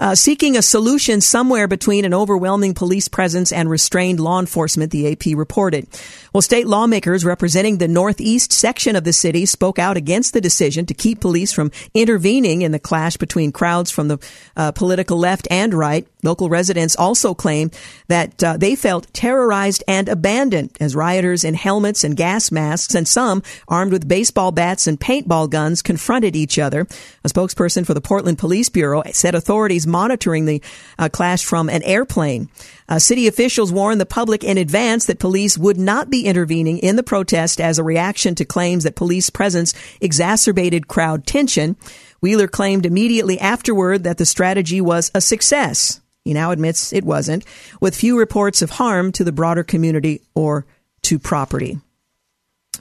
uh, 0.00 0.14
seeking 0.14 0.56
a 0.56 0.62
solution 0.62 1.20
somewhere 1.20 1.66
between 1.66 2.04
an 2.04 2.14
overwhelming 2.14 2.74
police 2.74 3.08
presence 3.08 3.52
and 3.52 3.68
restrained 3.68 4.20
law 4.20 4.38
enforcement, 4.38 4.92
the 4.92 5.12
AP 5.12 5.36
reported. 5.36 5.86
Well, 6.32 6.42
state 6.42 6.66
lawmakers 6.66 7.24
representing 7.24 7.78
the 7.78 7.88
northeast 7.88 8.52
section 8.52 8.94
of 8.96 9.04
the 9.04 9.12
city 9.12 9.46
spoke 9.46 9.78
out 9.78 9.96
against 9.96 10.34
the 10.34 10.40
decision 10.40 10.86
to 10.86 10.94
keep 10.94 11.20
police 11.20 11.52
from 11.52 11.72
intervening 11.94 12.62
in 12.62 12.72
the 12.72 12.78
clash 12.78 13.16
between 13.16 13.50
crowds 13.50 13.90
from 13.90 14.08
the 14.08 14.18
uh, 14.56 14.72
political 14.72 15.18
left 15.18 15.48
and 15.50 15.74
right. 15.74 16.06
Local 16.22 16.48
residents 16.48 16.96
also 16.96 17.34
claim 17.34 17.70
that 18.08 18.42
uh, 18.42 18.56
they 18.56 18.74
felt 18.76 19.12
terrorized 19.12 19.84
and 19.88 20.08
abandoned 20.08 20.76
as 20.80 20.96
rioters 20.96 21.44
in 21.44 21.54
helmets 21.54 22.04
and 22.04 22.16
gas 22.16 22.50
masks 22.50 22.94
and 22.94 23.06
some 23.06 23.42
armed 23.68 23.92
with 23.92 24.08
baseball 24.08 24.52
bats 24.52 24.86
and 24.86 24.98
paintball 24.98 25.48
guns 25.48 25.80
confronted 25.80 26.36
each 26.36 26.58
other. 26.58 26.82
A 27.24 27.28
spokesperson 27.28 27.86
for 27.86 27.94
the 27.94 28.00
Portland 28.00 28.38
Police 28.38 28.68
Bureau 28.68 29.02
said 29.12 29.34
authorities 29.34 29.86
monitoring 29.88 30.44
the 30.44 30.62
uh, 30.98 31.08
clash 31.08 31.44
from 31.44 31.68
an 31.68 31.82
airplane. 31.82 32.48
Uh, 32.88 32.98
city 32.98 33.26
officials 33.26 33.72
warned 33.72 34.00
the 34.00 34.06
public 34.06 34.44
in 34.44 34.56
advance 34.56 35.06
that 35.06 35.18
police 35.18 35.58
would 35.58 35.78
not 35.78 36.08
be 36.08 36.26
intervening 36.26 36.78
in 36.78 36.96
the 36.96 37.02
protest 37.02 37.60
as 37.60 37.78
a 37.78 37.84
reaction 37.84 38.34
to 38.34 38.44
claims 38.44 38.84
that 38.84 38.94
police 38.94 39.30
presence 39.30 39.74
exacerbated 40.00 40.88
crowd 40.88 41.26
tension. 41.26 41.76
Wheeler 42.20 42.48
claimed 42.48 42.86
immediately 42.86 43.38
afterward 43.38 44.04
that 44.04 44.18
the 44.18 44.26
strategy 44.26 44.80
was 44.80 45.10
a 45.14 45.20
success. 45.20 46.00
He 46.24 46.34
now 46.34 46.50
admits 46.50 46.92
it 46.92 47.04
wasn't, 47.04 47.44
with 47.80 47.96
few 47.96 48.18
reports 48.18 48.60
of 48.62 48.70
harm 48.70 49.12
to 49.12 49.24
the 49.24 49.32
broader 49.32 49.64
community 49.64 50.22
or 50.34 50.66
to 51.02 51.18
property. 51.18 51.78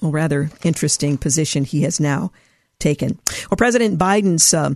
A 0.01 0.07
rather 0.07 0.51
interesting 0.63 1.17
position 1.17 1.63
he 1.63 1.83
has 1.83 1.99
now 1.99 2.31
taken. 2.79 3.19
Well, 3.49 3.57
President 3.57 3.97
Biden's 3.97 4.53
uh, 4.53 4.73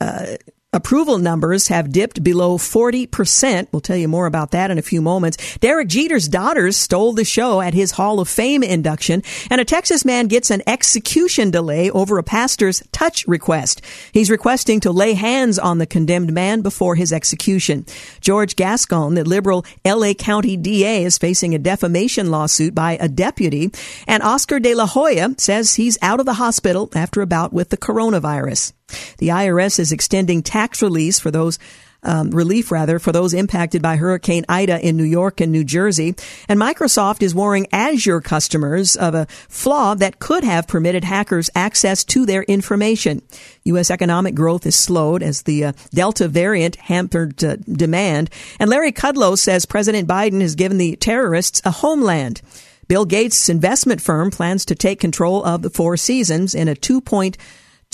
uh, 0.00 0.36
Approval 0.76 1.16
numbers 1.16 1.68
have 1.68 1.90
dipped 1.90 2.22
below 2.22 2.58
40%. 2.58 3.68
We'll 3.72 3.80
tell 3.80 3.96
you 3.96 4.08
more 4.08 4.26
about 4.26 4.50
that 4.50 4.70
in 4.70 4.76
a 4.76 4.82
few 4.82 5.00
moments. 5.00 5.56
Derek 5.56 5.88
Jeter's 5.88 6.28
daughters 6.28 6.76
stole 6.76 7.14
the 7.14 7.24
show 7.24 7.62
at 7.62 7.72
his 7.72 7.92
Hall 7.92 8.20
of 8.20 8.28
Fame 8.28 8.62
induction, 8.62 9.22
and 9.50 9.58
a 9.58 9.64
Texas 9.64 10.04
man 10.04 10.26
gets 10.26 10.50
an 10.50 10.62
execution 10.66 11.50
delay 11.50 11.88
over 11.88 12.18
a 12.18 12.22
pastor's 12.22 12.82
touch 12.92 13.26
request. 13.26 13.80
He's 14.12 14.28
requesting 14.28 14.80
to 14.80 14.92
lay 14.92 15.14
hands 15.14 15.58
on 15.58 15.78
the 15.78 15.86
condemned 15.86 16.34
man 16.34 16.60
before 16.60 16.94
his 16.94 17.10
execution. 17.10 17.86
George 18.20 18.54
Gascon, 18.54 19.14
the 19.14 19.24
liberal 19.24 19.64
LA 19.82 20.12
County 20.12 20.58
DA, 20.58 21.04
is 21.04 21.16
facing 21.16 21.54
a 21.54 21.58
defamation 21.58 22.30
lawsuit 22.30 22.74
by 22.74 22.98
a 23.00 23.08
deputy, 23.08 23.70
and 24.06 24.22
Oscar 24.22 24.60
de 24.60 24.74
la 24.74 24.84
Hoya 24.84 25.36
says 25.38 25.76
he's 25.76 25.96
out 26.02 26.20
of 26.20 26.26
the 26.26 26.34
hospital 26.34 26.90
after 26.94 27.22
a 27.22 27.26
bout 27.26 27.54
with 27.54 27.70
the 27.70 27.78
coronavirus. 27.78 28.74
The 29.18 29.28
IRS 29.28 29.78
is 29.78 29.92
extending 29.92 30.42
tax 30.42 30.82
release 30.82 31.18
for 31.18 31.30
those 31.30 31.58
um, 32.02 32.30
relief 32.30 32.70
rather 32.70 32.98
for 32.98 33.12
those 33.12 33.34
impacted 33.34 33.82
by 33.82 33.96
Hurricane 33.96 34.44
Ida 34.48 34.86
in 34.86 34.96
New 34.96 35.04
York 35.04 35.40
and 35.40 35.50
New 35.50 35.64
Jersey. 35.64 36.14
And 36.48 36.60
Microsoft 36.60 37.22
is 37.22 37.34
warning 37.34 37.66
Azure 37.72 38.20
customers 38.20 38.96
of 38.96 39.14
a 39.14 39.26
flaw 39.48 39.94
that 39.94 40.18
could 40.18 40.44
have 40.44 40.68
permitted 40.68 41.04
hackers 41.04 41.50
access 41.54 42.04
to 42.04 42.24
their 42.24 42.44
information. 42.44 43.22
U.S. 43.64 43.90
economic 43.90 44.34
growth 44.34 44.66
is 44.66 44.76
slowed 44.76 45.22
as 45.22 45.42
the 45.42 45.64
uh, 45.64 45.72
Delta 45.92 46.28
variant 46.28 46.76
hampered 46.76 47.42
uh, 47.42 47.56
demand. 47.56 48.30
And 48.60 48.70
Larry 48.70 48.92
Kudlow 48.92 49.36
says 49.36 49.66
President 49.66 50.08
Biden 50.08 50.40
has 50.40 50.54
given 50.54 50.78
the 50.78 50.96
terrorists 50.96 51.60
a 51.64 51.70
homeland. 51.70 52.40
Bill 52.88 53.04
Gates' 53.04 53.48
investment 53.48 54.00
firm 54.00 54.30
plans 54.30 54.64
to 54.66 54.76
take 54.76 55.00
control 55.00 55.44
of 55.44 55.62
the 55.62 55.70
Four 55.70 55.96
Seasons 55.96 56.54
in 56.54 56.68
a 56.68 56.76
two 56.76 57.00
point 57.00 57.36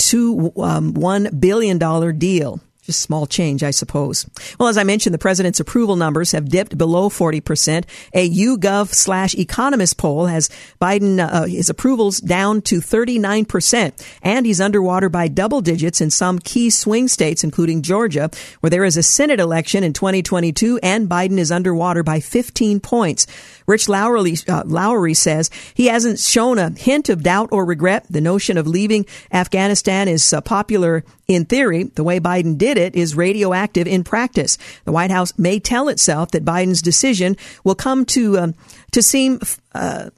two 0.03 0.51
um, 0.57 0.93
one 0.93 1.29
billion 1.39 1.77
dollar 1.77 2.11
deal. 2.11 2.59
Just 2.83 3.01
small 3.01 3.25
change, 3.25 3.63
I 3.63 3.71
suppose. 3.71 4.29
Well, 4.59 4.67
as 4.67 4.77
I 4.77 4.83
mentioned, 4.83 5.13
the 5.13 5.19
president's 5.19 5.61
approval 5.61 5.95
numbers 5.95 6.33
have 6.33 6.49
dipped 6.49 6.77
below 6.77 7.07
40%. 7.07 7.85
A 8.13 8.29
YouGov 8.29 8.89
slash 8.89 9.33
economist 9.35 9.97
poll 9.97 10.25
has 10.25 10.49
Biden, 10.81 11.17
uh, 11.17 11.45
his 11.45 11.69
approvals 11.69 12.19
down 12.19 12.61
to 12.63 12.81
39%. 12.81 14.05
And 14.21 14.45
he's 14.45 14.59
underwater 14.59 15.07
by 15.07 15.29
double 15.29 15.61
digits 15.61 16.01
in 16.01 16.09
some 16.09 16.39
key 16.39 16.69
swing 16.69 17.07
states, 17.07 17.41
including 17.41 17.83
Georgia, 17.83 18.29
where 18.59 18.69
there 18.69 18.83
is 18.83 18.97
a 18.97 19.03
Senate 19.03 19.39
election 19.39 19.85
in 19.85 19.93
2022 19.93 20.77
and 20.83 21.07
Biden 21.07 21.37
is 21.37 21.53
underwater 21.53 22.03
by 22.03 22.19
15 22.19 22.81
points. 22.81 23.27
Rich 23.65 23.87
Lowry, 23.87 24.35
uh, 24.49 24.63
Lowry 24.65 25.13
says 25.13 25.49
he 25.73 25.85
hasn't 25.85 26.19
shown 26.19 26.59
a 26.59 26.71
hint 26.71 27.07
of 27.07 27.23
doubt 27.23 27.47
or 27.53 27.63
regret. 27.63 28.05
The 28.09 28.19
notion 28.19 28.57
of 28.57 28.67
leaving 28.67 29.05
Afghanistan 29.31 30.09
is 30.09 30.33
uh, 30.33 30.41
popular 30.41 31.05
in 31.27 31.45
theory. 31.45 31.83
The 31.83 32.03
way 32.03 32.19
Biden 32.19 32.57
did 32.57 32.72
it 32.77 32.95
is 32.95 33.15
radioactive 33.15 33.87
in 33.87 34.03
practice. 34.03 34.57
The 34.85 34.91
White 34.91 35.11
House 35.11 35.37
may 35.37 35.59
tell 35.59 35.89
itself 35.89 36.31
that 36.31 36.45
Biden's 36.45 36.81
decision 36.81 37.37
will 37.63 37.75
come 37.75 38.05
to 38.05 38.39
um, 38.39 38.55
to 38.91 39.01
seem 39.01 39.39
uh, 39.73 40.09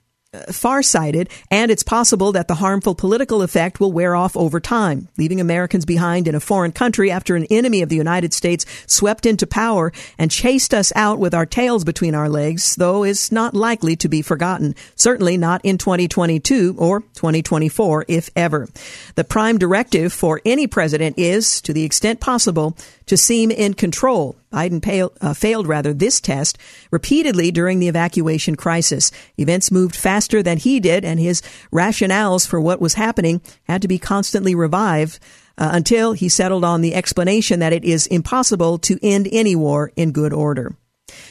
farsighted, 0.51 1.30
and 1.50 1.72
it's 1.72 1.84
possible 1.84 2.32
that 2.32 2.48
the 2.48 2.56
harmful 2.56 2.96
political 2.96 3.42
effect 3.42 3.80
will 3.80 3.92
wear 3.92 4.15
off 4.15 4.36
over 4.38 4.60
time, 4.60 5.08
leaving 5.18 5.42
Americans 5.42 5.86
behind 5.86 6.27
in 6.27 6.36
a 6.36 6.39
foreign 6.39 6.72
country 6.72 7.12
after 7.12 7.36
an 7.36 7.46
enemy 7.50 7.82
of 7.82 7.89
the 7.89 7.96
United 7.96 8.34
States 8.34 8.65
swept 8.88 9.25
into 9.25 9.48
power 9.48 9.92
and 10.18 10.32
chased 10.32 10.74
us 10.74 10.92
out 10.96 11.20
with 11.20 11.34
our 11.34 11.46
tails 11.46 11.84
between 11.84 12.15
our 12.15 12.30
legs, 12.30 12.75
though 12.75 13.04
is 13.04 13.32
not 13.32 13.54
likely 13.54 13.96
to 13.96 14.08
be 14.08 14.22
forgotten. 14.22 14.75
Certainly 14.96 15.38
not 15.38 15.62
in 15.63 15.77
2022 15.77 16.75
or 16.77 17.01
2024, 17.01 18.06
if 18.08 18.30
ever. 18.36 18.68
The 19.15 19.24
prime 19.24 19.58
directive 19.58 20.13
for 20.13 20.42
any 20.46 20.68
president 20.68 21.18
is, 21.18 21.62
to 21.62 21.74
the 21.74 21.84
extent 21.84 22.20
possible, 22.20 22.77
to 23.08 23.18
seem 23.18 23.52
in 23.52 23.74
control. 23.74 24.36
Biden 24.52 24.82
pale, 24.82 25.12
uh, 25.22 25.34
failed 25.34 25.68
rather 25.68 25.94
this 25.94 26.22
test 26.22 26.58
repeatedly 26.92 27.52
during 27.52 27.80
the 27.80 27.88
evacuation 27.88 28.56
crisis. 28.56 29.12
Events 29.38 29.72
moved 29.72 29.96
faster 29.96 30.42
than 30.42 30.58
he 30.58 30.80
did, 30.80 31.04
and 31.04 31.20
his 31.20 31.42
rationales 31.72 32.48
for 32.48 32.60
what 32.60 32.82
was 32.82 32.94
happening 32.96 33.42
had 33.64 33.82
to 33.82 33.88
be 33.88 34.00
constantly 34.00 34.56
revived. 34.56 35.20
Uh, 35.58 35.70
until 35.72 36.12
he 36.12 36.28
settled 36.28 36.66
on 36.66 36.82
the 36.82 36.94
explanation 36.94 37.62
that 37.62 37.72
it 37.72 37.86
is 37.86 38.08
impossible 38.08 38.78
to 38.78 39.00
end 39.02 39.26
any 39.32 39.56
war 39.56 39.90
in 39.96 40.12
good 40.12 40.34
order. 40.34 40.76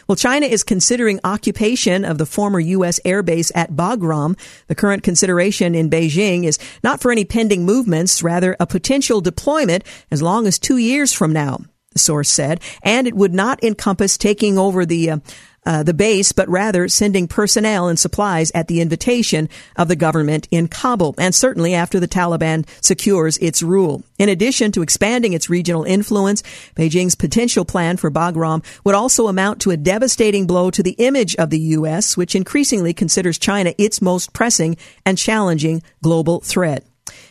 Well, 0.06 0.16
China 0.16 0.46
is 0.46 0.62
considering 0.62 1.20
occupation 1.24 2.04
of 2.04 2.18
the 2.18 2.26
former 2.26 2.60
U.S. 2.60 3.00
airbase 3.04 3.50
at 3.54 3.72
Bagram. 3.72 4.38
The 4.68 4.74
current 4.74 5.02
consideration 5.02 5.74
in 5.74 5.90
Beijing 5.90 6.44
is 6.44 6.58
not 6.82 7.00
for 7.00 7.10
any 7.10 7.24
pending 7.24 7.64
movements, 7.64 8.22
rather 8.22 8.56
a 8.60 8.66
potential 8.66 9.20
deployment 9.20 9.84
as 10.10 10.22
long 10.22 10.46
as 10.46 10.58
two 10.58 10.76
years 10.76 11.12
from 11.12 11.32
now, 11.32 11.60
the 11.92 11.98
source 11.98 12.30
said, 12.30 12.60
and 12.82 13.06
it 13.06 13.14
would 13.14 13.34
not 13.34 13.62
encompass 13.64 14.16
taking 14.16 14.58
over 14.58 14.84
the 14.86 15.10
uh, 15.10 15.18
uh, 15.66 15.82
the 15.82 15.94
base, 15.94 16.32
but 16.32 16.48
rather 16.48 16.88
sending 16.88 17.28
personnel 17.28 17.88
and 17.88 17.98
supplies 17.98 18.52
at 18.54 18.68
the 18.68 18.80
invitation 18.80 19.48
of 19.76 19.88
the 19.88 19.96
government 19.96 20.48
in 20.50 20.68
Kabul, 20.68 21.14
and 21.18 21.34
certainly 21.34 21.74
after 21.74 21.98
the 21.98 22.08
Taliban 22.08 22.66
secures 22.82 23.38
its 23.38 23.62
rule. 23.62 24.02
In 24.18 24.28
addition 24.28 24.72
to 24.72 24.82
expanding 24.82 25.32
its 25.32 25.50
regional 25.50 25.84
influence, 25.84 26.42
Beijing's 26.76 27.14
potential 27.14 27.64
plan 27.64 27.96
for 27.96 28.10
Bagram 28.10 28.64
would 28.84 28.94
also 28.94 29.28
amount 29.28 29.60
to 29.62 29.70
a 29.70 29.76
devastating 29.76 30.46
blow 30.46 30.70
to 30.70 30.82
the 30.82 30.92
image 30.92 31.34
of 31.36 31.50
the 31.50 31.58
U.S., 31.58 32.16
which 32.16 32.34
increasingly 32.34 32.94
considers 32.94 33.38
China 33.38 33.74
its 33.78 34.02
most 34.02 34.32
pressing 34.32 34.76
and 35.04 35.18
challenging 35.18 35.82
global 36.02 36.40
threat. 36.40 36.84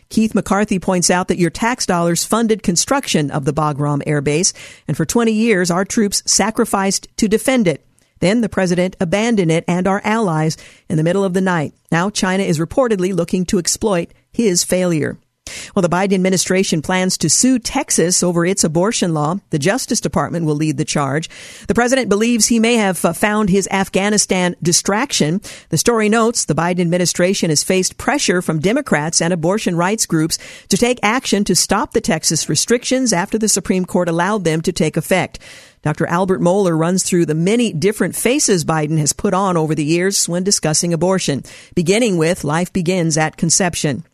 Keith 0.10 0.36
McCarthy 0.36 0.78
points 0.78 1.10
out 1.10 1.28
that 1.28 1.40
your 1.40 1.50
tax 1.50 1.88
dollars 1.88 2.24
funded 2.24 2.62
construction 2.62 3.32
of 3.32 3.46
the 3.46 3.54
Bagram 3.54 4.04
Air 4.06 4.22
Base, 4.22 4.54
and 4.88 4.96
for 4.96 5.06
20 5.06 5.32
years 5.32 5.72
our 5.72 5.86
troops 5.86 6.22
sacrificed 6.25 7.08
to 7.18 7.28
defend 7.28 7.68
it. 7.68 7.84
Then 8.24 8.39
the 8.39 8.48
president 8.48 8.96
abandoned 9.01 9.51
it 9.51 9.65
and 9.68 9.86
our 9.86 10.00
allies 10.06 10.56
in 10.88 10.96
the 10.96 11.03
middle 11.03 11.25
of 11.25 11.34
the 11.34 11.42
night. 11.42 11.74
Now 11.92 12.10
China 12.10 12.44
is 12.44 12.58
reportedly 12.58 13.13
looking 13.13 13.44
to 13.48 13.60
exploit 13.60 14.13
his 14.32 14.63
failure. 14.63 15.18
Well, 15.75 15.81
the 15.81 15.89
Biden 15.89 16.13
administration 16.13 16.81
plans 16.81 17.17
to 17.19 17.29
sue 17.29 17.60
Texas 17.60 18.24
over 18.24 18.45
its 18.45 18.63
abortion 18.63 19.13
law. 19.13 19.39
The 19.50 19.60
Justice 19.60 20.01
Department 20.01 20.45
will 20.45 20.55
lead 20.55 20.77
the 20.77 20.86
charge. 20.86 21.29
The 21.67 21.74
president 21.74 22.10
believes 22.10 22.48
he 22.48 22.60
may 22.60 22.75
have 22.75 23.03
uh, 23.03 23.13
found 23.13 23.50
his 23.50 23.67
Afghanistan 23.72 24.55
distraction. 24.62 25.41
The 25.69 25.77
story 25.77 26.10
notes 26.10 26.45
the 26.45 26.55
Biden 26.55 26.81
administration 26.81 27.50
has 27.50 27.63
faced 27.63 27.98
pressure 27.98 28.41
from 28.41 28.60
Democrats 28.60 29.22
and 29.22 29.33
abortion 29.33 29.75
rights 29.75 30.05
groups 30.05 30.38
to 30.69 30.77
take 30.77 31.00
action 31.03 31.43
to 31.45 31.55
stop 31.55 31.93
the 31.93 32.01
Texas 32.01 32.50
restrictions 32.50 33.13
after 33.13 33.38
the 33.38 33.50
Supreme 33.50 33.86
Court 33.86 34.10
allowed 34.10 34.43
them 34.43 34.62
to 34.62 34.72
take 34.72 34.98
effect. 34.98 35.39
Dr. 35.83 36.07
Albert 36.07 36.39
Mohler 36.39 36.79
runs 36.79 37.03
through 37.03 37.25
the 37.25 37.36
many 37.36 37.74
different 37.74 38.15
faces 38.15 38.63
Biden 38.63 38.98
has 39.00 39.12
put 39.12 39.33
on 39.33 39.57
over 39.57 39.75
the 39.75 39.83
years 39.83 40.29
when 40.29 40.43
discussing 40.43 40.93
abortion, 40.93 41.43
beginning 41.75 42.17
with 42.17 42.45
life 42.45 42.72
begins 42.72 43.17
at 43.17 43.36
conception. 43.36 44.05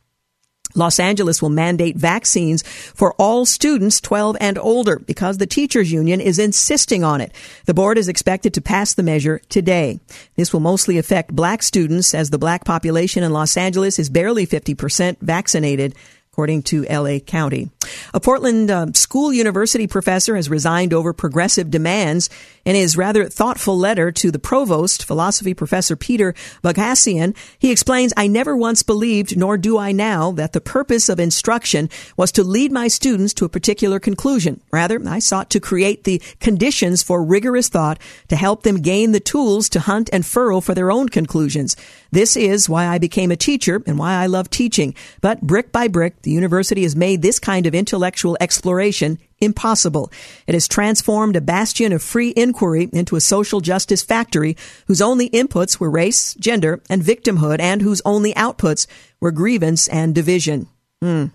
Los 0.76 1.00
Angeles 1.00 1.42
will 1.42 1.50
mandate 1.50 1.98
vaccines 1.98 2.62
for 2.64 3.14
all 3.14 3.46
students 3.46 4.00
12 4.02 4.38
and 4.40 4.58
older 4.58 5.00
because 5.00 5.38
the 5.38 5.48
teachers 5.48 5.92
union 5.92 6.22
is 6.22 6.38
insisting 6.38 7.04
on 7.04 7.22
it. 7.22 7.32
The 7.66 7.74
board 7.74 7.98
is 7.98 8.08
expected 8.08 8.54
to 8.54 8.62
pass 8.62 8.94
the 8.94 9.04
measure 9.04 9.42
today. 9.50 10.00
This 10.36 10.54
will 10.54 10.60
mostly 10.60 10.98
affect 10.98 11.36
black 11.36 11.64
students 11.64 12.14
as 12.14 12.30
the 12.30 12.38
black 12.38 12.66
population 12.66 13.24
in 13.24 13.34
Los 13.34 13.58
Angeles 13.58 13.98
is 13.98 14.10
barely 14.10 14.46
50% 14.46 15.18
vaccinated 15.22 15.96
according 16.32 16.64
to 16.64 16.84
LA 16.84 17.20
County. 17.20 17.70
A 18.14 18.20
Portland 18.20 18.72
uh, 18.72 18.88
school 18.94 19.34
university 19.34 19.88
professor 19.88 20.36
has 20.36 20.50
resigned 20.50 20.94
over 20.94 21.14
progressive 21.14 21.72
demands. 21.72 22.30
In 22.66 22.76
his 22.76 22.98
rather 22.98 23.26
thoughtful 23.26 23.78
letter 23.78 24.12
to 24.12 24.32
the 24.32 24.40
provost, 24.40 25.06
philosophy 25.06 25.54
professor 25.54 25.96
Peter 25.96 26.34
Boghossian, 26.64 27.36
he 27.58 27.72
explains, 27.72 28.14
I 28.16 28.28
never 28.28 28.56
once 28.56 28.84
believed, 28.84 29.38
nor 29.38 29.58
do 29.58 29.78
I 29.78 29.92
now, 29.92 30.32
that 30.34 30.54
the 30.54 30.62
purpose 30.62 31.10
of 31.10 31.20
instruction 31.20 31.90
was 32.16 32.32
to 32.34 32.44
lead 32.44 32.72
my 32.72 32.88
students 32.88 33.34
to 33.36 33.46
a 33.46 33.50
particular 33.50 34.00
conclusion. 34.00 34.62
Rather, 34.72 35.02
I 35.08 35.20
sought 35.20 35.50
to 35.52 35.60
create 35.60 36.04
the 36.04 36.22
conditions 36.40 37.02
for 37.02 37.24
rigorous 37.24 37.70
thought 37.70 38.00
to 38.28 38.36
help 38.36 38.64
them 38.64 38.82
gain 38.82 39.12
the 39.12 39.20
tools 39.20 39.70
to 39.70 39.80
hunt 39.80 40.10
and 40.12 40.26
furrow 40.26 40.62
for 40.62 40.76
their 40.76 40.92
own 40.92 41.10
conclusions. 41.10 41.76
This 42.12 42.36
is 42.36 42.70
why 42.70 42.88
I 42.88 42.98
became 42.98 43.32
a 43.32 43.36
teacher 43.36 43.82
and 43.88 43.98
why 43.98 44.14
I 44.14 44.28
love 44.28 44.50
teaching. 44.50 44.96
But 45.22 45.42
brick 45.42 45.72
by 45.72 45.88
brick, 45.88 46.22
the 46.22 46.32
university 46.32 46.84
has 46.84 46.96
made 46.96 47.22
this 47.22 47.40
kind 47.40 47.66
of 47.66 47.76
intellectual 47.80 48.38
exploration 48.40 49.18
impossible. 49.42 50.12
It 50.46 50.54
has 50.54 50.68
transformed 50.68 51.36
a 51.36 51.42
bastion 51.42 51.94
of 51.94 52.04
free 52.04 52.34
inquiry 52.36 52.90
into 52.94 53.16
a 53.16 53.22
social 53.22 53.62
justice 53.62 54.04
factory 54.04 54.56
whose 54.88 55.02
only 55.02 55.30
inputs 55.30 55.80
were 55.80 55.90
race, 55.90 56.36
gender, 56.36 56.82
and 56.90 57.02
victimhood, 57.02 57.60
and 57.60 57.82
whose 57.82 58.02
only 58.06 58.34
outputs 58.34 58.86
were 59.20 59.32
grievance 59.32 59.88
and 59.88 60.14
division. 60.14 60.68
Hmm. 61.02 61.28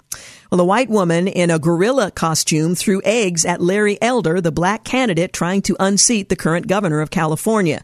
Well, 0.50 0.60
a 0.60 0.64
white 0.64 0.90
woman 0.90 1.26
in 1.26 1.50
a 1.50 1.58
gorilla 1.58 2.10
costume 2.10 2.74
threw 2.74 3.00
eggs 3.04 3.44
at 3.46 3.62
Larry 3.62 3.96
Elder, 4.02 4.40
the 4.40 4.52
black 4.52 4.84
candidate 4.84 5.32
trying 5.32 5.62
to 5.62 5.76
unseat 5.80 6.28
the 6.28 6.36
current 6.36 6.66
governor 6.66 7.00
of 7.00 7.10
California. 7.10 7.82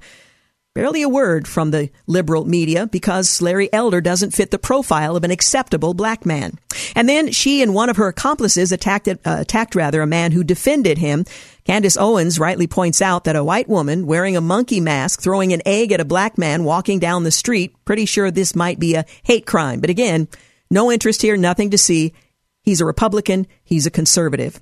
Barely 0.74 1.02
a 1.02 1.08
word 1.08 1.48
from 1.48 1.72
the 1.72 1.90
liberal 2.06 2.44
media 2.44 2.86
because 2.86 3.42
Larry 3.42 3.72
Elder 3.72 4.00
doesn't 4.00 4.34
fit 4.34 4.52
the 4.52 4.58
profile 4.58 5.16
of 5.16 5.24
an 5.24 5.32
acceptable 5.32 5.94
black 5.94 6.24
man. 6.24 6.60
And 6.94 7.08
then 7.08 7.32
she 7.32 7.62
and 7.62 7.74
one 7.74 7.88
of 7.88 7.96
her 7.96 8.08
accomplices 8.08 8.72
attacked, 8.72 9.08
uh, 9.08 9.14
attacked 9.24 9.74
rather 9.74 10.02
a 10.02 10.06
man 10.06 10.32
who 10.32 10.44
defended 10.44 10.98
him. 10.98 11.24
Candace 11.64 11.96
Owens 11.96 12.38
rightly 12.38 12.66
points 12.66 13.00
out 13.02 13.24
that 13.24 13.36
a 13.36 13.44
white 13.44 13.68
woman 13.68 14.06
wearing 14.06 14.36
a 14.36 14.40
monkey 14.40 14.80
mask 14.80 15.20
throwing 15.20 15.52
an 15.52 15.62
egg 15.66 15.92
at 15.92 16.00
a 16.00 16.04
black 16.04 16.38
man 16.38 16.64
walking 16.64 16.98
down 16.98 17.24
the 17.24 17.30
street, 17.30 17.74
pretty 17.84 18.06
sure 18.06 18.30
this 18.30 18.56
might 18.56 18.78
be 18.78 18.94
a 18.94 19.04
hate 19.22 19.46
crime. 19.46 19.80
But 19.80 19.90
again, 19.90 20.28
no 20.70 20.90
interest 20.90 21.22
here, 21.22 21.36
nothing 21.36 21.70
to 21.70 21.78
see. 21.78 22.12
He's 22.62 22.80
a 22.80 22.84
Republican. 22.84 23.46
He's 23.62 23.86
a 23.86 23.90
conservative. 23.90 24.60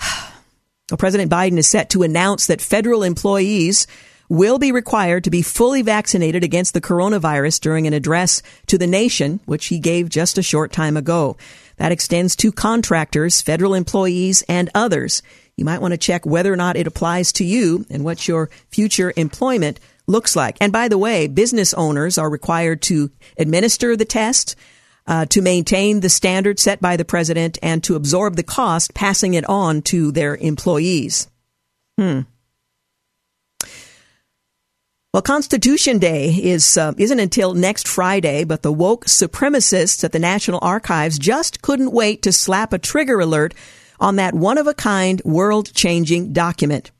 Well, 0.90 0.98
President 0.98 1.32
Biden 1.32 1.56
is 1.56 1.66
set 1.66 1.88
to 1.90 2.02
announce 2.02 2.48
that 2.48 2.60
federal 2.60 3.02
employees 3.02 3.86
will 4.32 4.58
be 4.58 4.72
required 4.72 5.22
to 5.22 5.30
be 5.30 5.42
fully 5.42 5.82
vaccinated 5.82 6.42
against 6.42 6.72
the 6.72 6.80
coronavirus 6.80 7.60
during 7.60 7.86
an 7.86 7.92
address 7.92 8.40
to 8.66 8.78
the 8.78 8.86
nation, 8.86 9.40
which 9.44 9.66
he 9.66 9.78
gave 9.78 10.08
just 10.08 10.38
a 10.38 10.42
short 10.42 10.72
time 10.72 10.96
ago. 10.96 11.36
That 11.76 11.92
extends 11.92 12.34
to 12.36 12.50
contractors, 12.50 13.42
federal 13.42 13.74
employees, 13.74 14.40
and 14.48 14.70
others. 14.74 15.22
You 15.58 15.66
might 15.66 15.82
want 15.82 15.92
to 15.92 15.98
check 15.98 16.24
whether 16.24 16.50
or 16.50 16.56
not 16.56 16.76
it 16.76 16.86
applies 16.86 17.30
to 17.34 17.44
you 17.44 17.84
and 17.90 18.04
what 18.04 18.26
your 18.26 18.48
future 18.70 19.12
employment 19.18 19.78
looks 20.06 20.34
like. 20.34 20.56
And 20.62 20.72
by 20.72 20.88
the 20.88 20.96
way, 20.96 21.26
business 21.26 21.74
owners 21.74 22.16
are 22.16 22.30
required 22.30 22.80
to 22.82 23.10
administer 23.36 23.96
the 23.96 24.06
test, 24.06 24.56
uh, 25.06 25.26
to 25.26 25.42
maintain 25.42 26.00
the 26.00 26.08
standard 26.08 26.58
set 26.58 26.80
by 26.80 26.96
the 26.96 27.04
president 27.04 27.58
and 27.62 27.84
to 27.84 27.96
absorb 27.96 28.36
the 28.36 28.42
cost, 28.42 28.94
passing 28.94 29.34
it 29.34 29.46
on 29.46 29.82
to 29.82 30.10
their 30.10 30.36
employees. 30.36 31.28
Hmm. 31.98 32.20
Well, 35.12 35.20
Constitution 35.20 35.98
Day 35.98 36.30
is 36.30 36.78
uh, 36.78 36.94
isn't 36.96 37.20
until 37.20 37.52
next 37.52 37.86
Friday, 37.86 38.44
but 38.44 38.62
the 38.62 38.72
woke 38.72 39.04
supremacists 39.04 40.02
at 40.04 40.12
the 40.12 40.18
National 40.18 40.58
Archives 40.62 41.18
just 41.18 41.60
couldn't 41.60 41.92
wait 41.92 42.22
to 42.22 42.32
slap 42.32 42.72
a 42.72 42.78
trigger 42.78 43.20
alert 43.20 43.52
on 44.00 44.16
that 44.16 44.32
one 44.32 44.56
of 44.56 44.66
a 44.66 44.72
kind, 44.72 45.20
world 45.22 45.74
changing 45.74 46.32
document. 46.32 46.92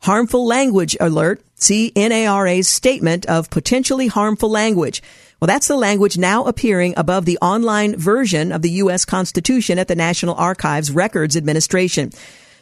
Harmful 0.00 0.44
language 0.44 0.96
alert. 0.98 1.44
See 1.54 1.92
NARA's 1.94 2.66
statement 2.66 3.24
of 3.26 3.50
potentially 3.50 4.08
harmful 4.08 4.50
language. 4.50 5.00
Well, 5.38 5.46
that's 5.46 5.68
the 5.68 5.76
language 5.76 6.18
now 6.18 6.46
appearing 6.46 6.94
above 6.96 7.24
the 7.24 7.38
online 7.40 7.94
version 7.94 8.50
of 8.50 8.62
the 8.62 8.70
U.S. 8.82 9.04
Constitution 9.04 9.78
at 9.78 9.86
the 9.86 9.94
National 9.94 10.34
Archives 10.34 10.90
Records 10.90 11.36
Administration. 11.36 12.10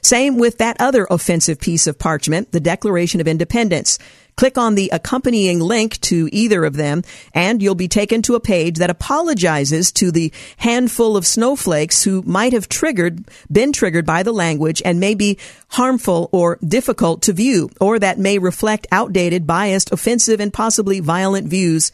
Same 0.02 0.36
with 0.36 0.58
that 0.58 0.76
other 0.80 1.06
offensive 1.10 1.60
piece 1.60 1.86
of 1.86 1.98
parchment, 1.98 2.52
the 2.52 2.60
Declaration 2.60 3.20
of 3.20 3.26
Independence. 3.26 3.98
Click 4.38 4.56
on 4.56 4.76
the 4.76 4.88
accompanying 4.92 5.58
link 5.58 6.00
to 6.00 6.28
either 6.30 6.64
of 6.64 6.76
them 6.76 7.02
and 7.34 7.60
you'll 7.60 7.74
be 7.74 7.88
taken 7.88 8.22
to 8.22 8.36
a 8.36 8.40
page 8.40 8.78
that 8.78 8.88
apologizes 8.88 9.90
to 9.90 10.12
the 10.12 10.32
handful 10.58 11.16
of 11.16 11.26
snowflakes 11.26 12.04
who 12.04 12.22
might 12.22 12.52
have 12.52 12.68
triggered, 12.68 13.28
been 13.50 13.72
triggered 13.72 14.06
by 14.06 14.22
the 14.22 14.30
language 14.30 14.80
and 14.84 15.00
may 15.00 15.16
be 15.16 15.38
harmful 15.70 16.28
or 16.30 16.56
difficult 16.64 17.20
to 17.20 17.32
view 17.32 17.68
or 17.80 17.98
that 17.98 18.20
may 18.20 18.38
reflect 18.38 18.86
outdated, 18.92 19.44
biased, 19.44 19.90
offensive, 19.90 20.38
and 20.38 20.52
possibly 20.52 21.00
violent 21.00 21.48
views 21.48 21.90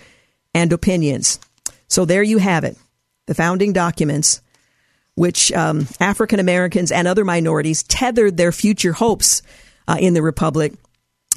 and 0.53 0.71
opinions. 0.71 1.41
So 1.89 2.05
there 2.05 2.23
you 2.23 2.37
have 2.37 2.63
it. 2.63 2.77
The 3.25 3.35
founding 3.35 3.73
documents 3.73 4.43
which 5.15 5.51
um, 5.53 5.87
African 5.99 6.41
Americans 6.41 6.93
and 6.93 7.09
other 7.09 7.25
minorities 7.25 7.85
tethered 7.85 8.37
their 8.37 8.53
future 8.53 8.93
hopes 8.93 9.41
uh, 9.89 9.97
in 9.99 10.13
the 10.13 10.21
republic 10.21 10.75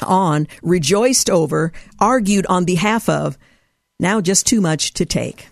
on, 0.03 0.47
rejoiced 0.61 1.29
over, 1.29 1.71
argued 1.99 2.45
on 2.47 2.65
behalf 2.65 3.09
of. 3.09 3.37
Now 3.99 4.21
just 4.21 4.45
too 4.45 4.61
much 4.61 4.93
to 4.93 5.05
take. 5.05 5.49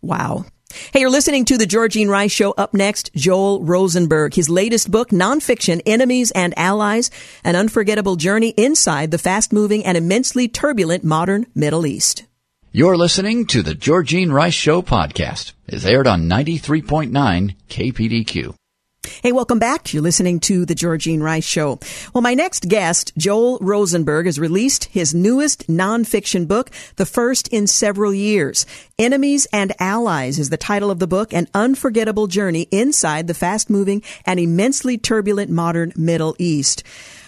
Wow. 0.00 0.46
Hey, 0.92 1.00
you're 1.00 1.10
listening 1.10 1.44
to 1.46 1.58
the 1.58 1.66
Georgene 1.66 2.08
Rice 2.08 2.32
Show. 2.32 2.52
Up 2.52 2.72
next, 2.72 3.12
Joel 3.14 3.62
Rosenberg. 3.62 4.34
His 4.34 4.48
latest 4.48 4.90
book, 4.90 5.10
nonfiction, 5.10 5.82
Enemies 5.84 6.30
and 6.30 6.56
Allies, 6.58 7.10
An 7.44 7.56
Unforgettable 7.56 8.16
Journey 8.16 8.50
Inside 8.50 9.10
the 9.10 9.18
Fast 9.18 9.52
Moving 9.52 9.84
and 9.84 9.98
Immensely 9.98 10.48
Turbulent 10.48 11.04
Modern 11.04 11.46
Middle 11.54 11.86
East. 11.86 12.24
You're 12.72 12.96
listening 12.96 13.44
to 13.48 13.62
the 13.62 13.74
Georgene 13.74 14.32
Rice 14.32 14.54
Show 14.54 14.80
podcast. 14.80 15.52
It's 15.66 15.84
aired 15.84 16.06
on 16.06 16.22
93.9 16.22 17.54
KPDQ. 17.68 18.54
Hey, 19.04 19.32
welcome 19.32 19.58
back. 19.58 19.92
You're 19.92 20.00
listening 20.00 20.38
to 20.40 20.64
the 20.64 20.76
Georgene 20.76 21.22
Rice 21.22 21.44
Show. 21.44 21.80
Well, 22.14 22.22
my 22.22 22.34
next 22.34 22.68
guest, 22.68 23.12
Joel 23.18 23.58
Rosenberg, 23.60 24.26
has 24.26 24.38
released 24.38 24.84
his 24.84 25.12
newest 25.12 25.66
nonfiction 25.66 26.46
book, 26.46 26.70
the 26.96 27.06
first 27.06 27.48
in 27.48 27.66
several 27.66 28.14
years. 28.14 28.64
Enemies 29.00 29.48
and 29.52 29.72
Allies 29.80 30.38
is 30.38 30.50
the 30.50 30.56
title 30.56 30.88
of 30.88 31.00
the 31.00 31.08
book, 31.08 31.32
an 31.32 31.48
unforgettable 31.52 32.28
journey 32.28 32.68
inside 32.70 33.26
the 33.26 33.34
fast 33.34 33.68
moving 33.68 34.04
and 34.24 34.38
immensely 34.38 34.96
turbulent 34.96 35.50
modern 35.50 35.92
Middle 35.96 36.36
East. 36.38 36.84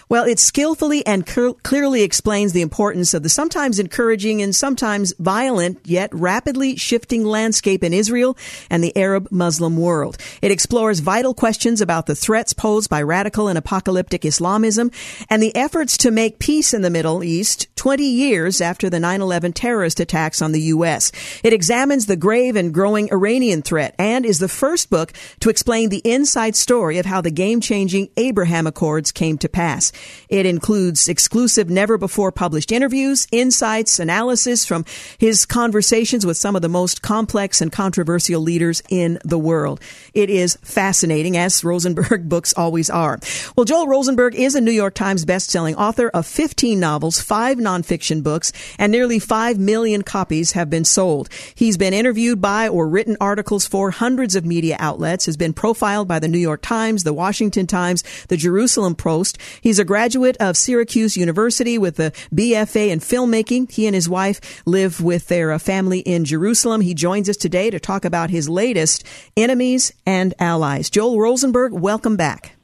Well, 0.07 0.25
it 0.25 0.37
skillfully 0.37 1.03
and 1.05 1.25
clearly 1.25 2.03
explains 2.03 2.53
the 2.53 2.61
importance 2.61 3.15
of 3.15 3.23
the 3.23 3.29
sometimes 3.29 3.79
encouraging 3.79 4.39
and 4.41 4.55
sometimes 4.55 5.13
violent 5.17 5.79
yet 5.83 6.13
rapidly 6.13 6.75
shifting 6.75 7.25
landscape 7.25 7.83
in 7.83 7.91
Israel 7.91 8.37
and 8.69 8.83
the 8.83 8.95
Arab 8.95 9.27
Muslim 9.31 9.77
world. 9.77 10.17
It 10.43 10.51
explores 10.51 10.99
vital 10.99 11.33
questions 11.33 11.81
about 11.81 12.05
the 12.05 12.15
threats 12.15 12.53
posed 12.53 12.87
by 12.87 13.01
radical 13.01 13.47
and 13.47 13.57
apocalyptic 13.57 14.25
Islamism 14.25 14.91
and 15.27 15.41
the 15.41 15.55
efforts 15.55 15.97
to 15.97 16.11
make 16.11 16.37
peace 16.37 16.71
in 16.71 16.83
the 16.83 16.91
Middle 16.91 17.23
East 17.23 17.67
20 17.75 18.03
years 18.03 18.61
after 18.61 18.89
the 18.89 18.97
9-11 18.97 19.53
terrorist 19.55 19.99
attacks 19.99 20.41
on 20.41 20.51
the 20.51 20.61
U.S. 20.61 21.11
It 21.43 21.51
examines 21.51 22.05
the 22.05 22.15
grave 22.15 22.55
and 22.55 22.73
growing 22.73 23.11
Iranian 23.11 23.63
threat 23.63 23.95
and 23.97 24.23
is 24.23 24.37
the 24.37 24.47
first 24.47 24.91
book 24.91 25.13
to 25.39 25.49
explain 25.49 25.89
the 25.89 26.01
inside 26.05 26.55
story 26.55 26.99
of 26.99 27.07
how 27.07 27.21
the 27.21 27.31
game-changing 27.31 28.09
Abraham 28.17 28.67
Accords 28.67 29.11
came 29.11 29.39
to 29.39 29.49
pass. 29.49 29.91
It 30.29 30.45
includes 30.45 31.07
exclusive, 31.07 31.69
never 31.69 31.97
before 31.97 32.31
published 32.31 32.71
interviews, 32.71 33.27
insights, 33.31 33.99
analysis 33.99 34.65
from 34.65 34.85
his 35.17 35.45
conversations 35.45 36.25
with 36.25 36.37
some 36.37 36.55
of 36.55 36.61
the 36.61 36.69
most 36.69 37.01
complex 37.01 37.61
and 37.61 37.71
controversial 37.71 38.41
leaders 38.41 38.81
in 38.89 39.19
the 39.23 39.37
world. 39.37 39.79
It 40.13 40.29
is 40.29 40.57
fascinating, 40.63 41.37
as 41.37 41.63
Rosenberg 41.63 42.27
books 42.29 42.53
always 42.57 42.89
are. 42.89 43.19
Well, 43.55 43.65
Joel 43.65 43.87
Rosenberg 43.87 44.35
is 44.35 44.55
a 44.55 44.61
New 44.61 44.71
York 44.71 44.93
Times 44.93 45.25
bestselling 45.25 45.75
author 45.75 46.09
of 46.09 46.25
15 46.25 46.79
novels, 46.79 47.21
five 47.21 47.57
nonfiction 47.57 48.23
books, 48.23 48.51
and 48.77 48.91
nearly 48.91 49.19
5 49.19 49.59
million 49.59 50.01
copies 50.01 50.53
have 50.53 50.69
been 50.69 50.85
sold. 50.85 51.29
He's 51.53 51.77
been 51.77 51.93
interviewed 51.93 52.41
by 52.41 52.67
or 52.67 52.87
written 52.87 53.17
articles 53.21 53.65
for 53.65 53.91
hundreds 53.91 54.35
of 54.35 54.45
media 54.45 54.75
outlets, 54.79 55.25
has 55.25 55.37
been 55.37 55.53
profiled 55.53 56.07
by 56.07 56.19
the 56.19 56.27
New 56.27 56.39
York 56.39 56.61
Times, 56.61 57.03
the 57.03 57.13
Washington 57.13 57.67
Times, 57.67 58.03
the 58.27 58.37
Jerusalem 58.37 58.95
Post. 58.95 59.37
He's 59.61 59.79
a 59.79 59.84
graduate 59.85 60.35
of 60.39 60.57
Syracuse 60.57 61.15
University 61.15 61.77
with 61.77 61.99
a 61.99 62.11
BFA 62.33 62.89
in 62.89 62.99
filmmaking. 62.99 63.71
He 63.71 63.85
and 63.85 63.95
his 63.95 64.09
wife 64.09 64.63
live 64.65 65.01
with 65.01 65.27
their 65.27 65.51
uh, 65.51 65.59
family 65.59 65.99
in 65.99 66.25
Jerusalem. 66.25 66.81
He 66.81 66.93
joins 66.93 67.29
us 67.29 67.37
today 67.37 67.69
to 67.69 67.79
talk 67.79 68.03
about 68.03 68.29
his 68.29 68.49
latest, 68.49 69.05
Enemies 69.37 69.93
and 70.05 70.33
Allies. 70.39 70.89
Joel 70.89 71.19
Rosenberg, 71.19 71.73
welcome 71.73 72.17
back. 72.17 72.54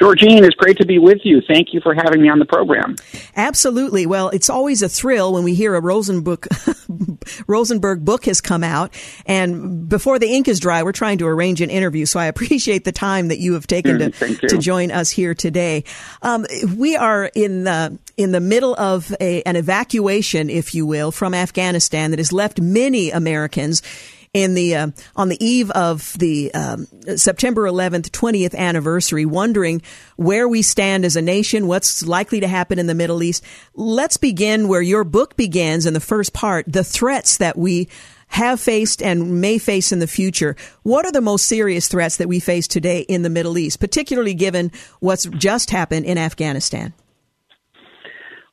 Georgene, 0.00 0.42
it's 0.42 0.56
great 0.56 0.76
to 0.78 0.86
be 0.86 0.98
with 0.98 1.18
you. 1.24 1.40
Thank 1.46 1.72
you 1.72 1.80
for 1.80 1.94
having 1.94 2.20
me 2.22 2.28
on 2.28 2.38
the 2.38 2.44
program. 2.44 2.96
Absolutely. 3.36 4.06
Well, 4.06 4.28
it's 4.30 4.50
always 4.50 4.82
a 4.82 4.88
thrill 4.88 5.32
when 5.32 5.44
we 5.44 5.54
hear 5.54 5.74
a 5.74 5.80
Rosenberg, 5.80 6.46
Rosenberg 7.46 8.04
book 8.04 8.24
has 8.24 8.40
come 8.40 8.64
out. 8.64 8.92
And 9.26 9.88
before 9.88 10.18
the 10.18 10.26
ink 10.26 10.48
is 10.48 10.60
dry, 10.60 10.82
we're 10.82 10.92
trying 10.92 11.18
to 11.18 11.26
arrange 11.26 11.60
an 11.60 11.70
interview. 11.70 12.06
So 12.06 12.18
I 12.18 12.26
appreciate 12.34 12.84
the 12.84 12.92
time 12.92 13.28
that 13.28 13.38
you 13.38 13.54
have 13.54 13.66
taken 13.66 13.98
mm, 13.98 14.38
to, 14.40 14.48
to 14.48 14.58
join 14.58 14.90
us 14.90 15.10
here 15.10 15.34
today. 15.34 15.84
Um, 16.22 16.46
we 16.76 16.96
are 16.96 17.30
in 17.34 17.64
the, 17.64 17.98
in 18.16 18.32
the 18.32 18.40
middle 18.40 18.74
of 18.74 19.14
a, 19.20 19.42
an 19.42 19.56
evacuation, 19.56 20.50
if 20.50 20.74
you 20.74 20.86
will, 20.86 21.12
from 21.12 21.34
Afghanistan 21.34 22.10
that 22.10 22.18
has 22.18 22.32
left 22.32 22.60
many 22.60 23.10
Americans 23.10 23.82
in 24.34 24.54
the 24.54 24.74
uh, 24.74 24.88
on 25.16 25.28
the 25.30 25.42
eve 25.42 25.70
of 25.70 26.12
the 26.18 26.52
um, 26.52 26.86
September 27.16 27.62
11th 27.62 28.10
20th 28.10 28.54
anniversary, 28.54 29.24
wondering 29.24 29.80
where 30.16 30.48
we 30.48 30.60
stand 30.60 31.04
as 31.04 31.16
a 31.16 31.22
nation, 31.22 31.68
what's 31.68 32.04
likely 32.04 32.40
to 32.40 32.48
happen 32.48 32.78
in 32.78 32.88
the 32.88 32.94
Middle 32.94 33.22
East. 33.22 33.42
Let's 33.74 34.16
begin 34.16 34.68
where 34.68 34.82
your 34.82 35.04
book 35.04 35.36
begins 35.36 35.86
in 35.86 35.94
the 35.94 36.00
first 36.00 36.34
part, 36.34 36.66
the 36.68 36.84
threats 36.84 37.38
that 37.38 37.56
we 37.56 37.88
have 38.28 38.60
faced 38.60 39.00
and 39.00 39.40
may 39.40 39.58
face 39.58 39.92
in 39.92 40.00
the 40.00 40.08
future. 40.08 40.56
What 40.82 41.06
are 41.06 41.12
the 41.12 41.20
most 41.20 41.46
serious 41.46 41.86
threats 41.86 42.16
that 42.16 42.26
we 42.26 42.40
face 42.40 42.66
today 42.66 43.00
in 43.00 43.22
the 43.22 43.30
Middle 43.30 43.56
East, 43.56 43.78
particularly 43.78 44.34
given 44.34 44.72
what's 44.98 45.26
just 45.26 45.70
happened 45.70 46.06
in 46.06 46.18
Afghanistan? 46.18 46.92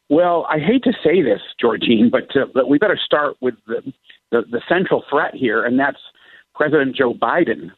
Well, 0.09 0.45
I 0.49 0.59
hate 0.59 0.83
to 0.83 0.93
say 1.03 1.23
this, 1.23 1.39
Georgene, 1.59 2.11
but, 2.11 2.35
uh, 2.35 2.45
but 2.53 2.67
we 2.67 2.77
better 2.77 2.99
start 3.03 3.37
with 3.39 3.55
the 3.65 3.81
the, 4.31 4.43
the 4.49 4.61
central 4.67 5.03
threat 5.09 5.35
here, 5.35 5.63
and 5.63 5.79
that's 5.79 5.99
President 6.55 6.95
Joe 6.95 7.13
Biden. 7.13 7.71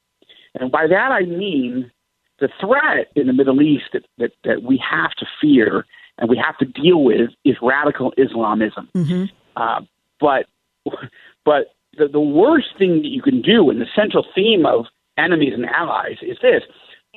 And 0.56 0.72
by 0.72 0.88
that 0.88 1.12
I 1.12 1.22
mean 1.22 1.92
the 2.40 2.50
threat 2.60 3.08
in 3.16 3.28
the 3.28 3.34
Middle 3.34 3.62
East 3.62 3.86
that, 3.94 4.06
that, 4.18 4.32
that 4.44 4.64
we 4.64 4.82
have 4.90 5.12
to 5.12 5.26
fear 5.40 5.86
and 6.18 6.30
we 6.30 6.38
have 6.38 6.58
to 6.58 6.66
deal 6.66 7.04
with 7.04 7.32
is 7.44 7.56
radical 7.62 8.14
Islamism. 8.18 8.90
Mm-hmm. 8.94 9.26
Uh, 9.56 9.82
but 10.20 10.46
but 11.46 11.76
the, 11.98 12.08
the 12.08 12.20
worst 12.20 12.78
thing 12.78 13.02
that 13.02 13.10
you 13.10 13.22
can 13.22 13.42
do, 13.42 13.70
and 13.70 13.82
the 13.82 13.88
central 13.96 14.26
theme 14.36 14.66
of 14.66 14.86
enemies 15.18 15.54
and 15.54 15.66
allies, 15.66 16.18
is 16.22 16.38
this: 16.42 16.64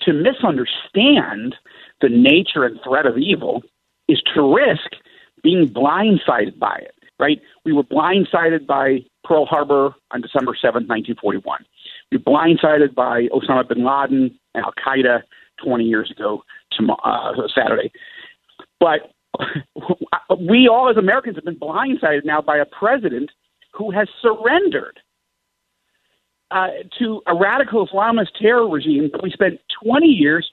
to 0.02 0.12
misunderstand 0.12 1.56
the 2.00 2.08
nature 2.08 2.64
and 2.64 2.78
threat 2.84 3.06
of 3.06 3.18
evil 3.18 3.62
is 4.08 4.22
to 4.34 4.54
risk 4.54 4.90
being 5.42 5.68
blindsided 5.68 6.58
by 6.58 6.76
it. 6.76 6.94
Right? 7.18 7.40
We 7.64 7.72
were 7.72 7.82
blindsided 7.82 8.66
by 8.66 8.98
Pearl 9.24 9.46
Harbor 9.46 9.94
on 10.10 10.20
December 10.20 10.54
7, 10.60 10.86
1941. 10.86 11.64
We 12.12 12.18
were 12.18 12.24
blindsided 12.24 12.94
by 12.94 13.28
Osama 13.28 13.66
bin 13.66 13.84
Laden 13.84 14.38
and 14.54 14.64
Al 14.64 14.72
Qaeda 14.72 15.22
20 15.64 15.84
years 15.84 16.10
ago 16.10 16.42
to, 16.72 16.92
uh, 16.92 17.32
Saturday. 17.54 17.90
But 18.78 19.12
we 20.38 20.68
all 20.68 20.90
as 20.90 20.96
Americans 20.96 21.36
have 21.36 21.44
been 21.44 21.58
blindsided 21.58 22.24
now 22.24 22.40
by 22.40 22.58
a 22.58 22.66
president 22.66 23.30
who 23.72 23.90
has 23.90 24.08
surrendered 24.20 25.00
uh, 26.50 26.68
to 26.98 27.22
a 27.26 27.34
radical 27.34 27.86
Islamist 27.86 28.28
terror 28.40 28.68
regime 28.68 29.10
we 29.22 29.30
spent 29.30 29.60
20 29.82 30.06
years, 30.06 30.50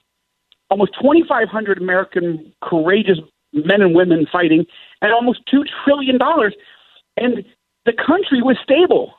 almost 0.70 0.92
2,500 1.00 1.78
American 1.78 2.52
courageous 2.62 3.18
men 3.54 3.80
and 3.80 3.94
women 3.94 4.26
fighting, 4.30 4.66
and 5.00 5.12
almost 5.12 5.40
$2 5.52 5.62
trillion. 5.84 6.18
And 7.16 7.44
the 7.86 7.92
country 7.92 8.42
was 8.42 8.56
stable. 8.62 9.14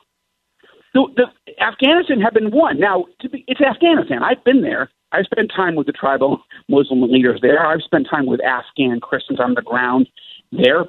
The, 0.94 1.06
the 1.16 1.62
Afghanistan 1.62 2.20
had 2.20 2.34
been 2.34 2.50
won. 2.50 2.80
Now, 2.80 3.04
be, 3.30 3.44
it's 3.48 3.60
Afghanistan. 3.60 4.22
I've 4.22 4.42
been 4.44 4.62
there. 4.62 4.90
I've 5.12 5.26
spent 5.26 5.52
time 5.54 5.74
with 5.74 5.86
the 5.86 5.92
tribal 5.92 6.40
Muslim 6.68 7.02
leaders 7.02 7.40
there. 7.42 7.66
I've 7.66 7.82
spent 7.82 8.08
time 8.10 8.26
with 8.26 8.40
Afghan 8.44 9.00
Christians 9.00 9.40
on 9.40 9.54
the 9.54 9.62
ground 9.62 10.08
there. 10.52 10.84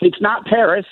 It's 0.00 0.20
not 0.20 0.46
Paris. 0.46 0.86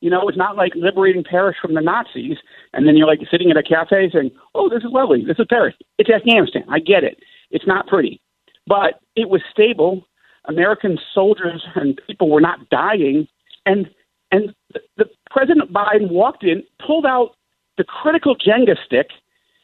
You 0.00 0.08
know, 0.08 0.28
it's 0.28 0.38
not 0.38 0.56
like 0.56 0.72
liberating 0.74 1.24
Paris 1.24 1.56
from 1.60 1.74
the 1.74 1.82
Nazis, 1.82 2.38
and 2.72 2.88
then 2.88 2.96
you're 2.96 3.06
like 3.06 3.20
sitting 3.30 3.50
at 3.50 3.58
a 3.58 3.62
cafe 3.62 4.08
saying, 4.10 4.30
"Oh, 4.54 4.70
this 4.70 4.82
is 4.82 4.90
lovely. 4.90 5.24
This 5.24 5.38
is 5.38 5.46
Paris." 5.50 5.74
It's 5.98 6.08
Afghanistan. 6.08 6.64
I 6.70 6.78
get 6.78 7.04
it. 7.04 7.18
It's 7.50 7.66
not 7.66 7.86
pretty, 7.86 8.22
but 8.66 9.00
it 9.14 9.28
was 9.28 9.42
stable. 9.50 10.06
American 10.46 10.98
soldiers 11.14 11.64
and 11.74 12.00
people 12.06 12.30
were 12.30 12.40
not 12.40 12.68
dying, 12.70 13.28
and 13.66 13.88
and 14.32 14.54
the, 14.72 14.80
the 14.96 15.04
President 15.30 15.72
Biden 15.72 16.10
walked 16.10 16.44
in, 16.44 16.62
pulled 16.84 17.06
out 17.06 17.36
the 17.76 17.84
critical 17.84 18.36
Jenga 18.36 18.76
stick, 18.84 19.08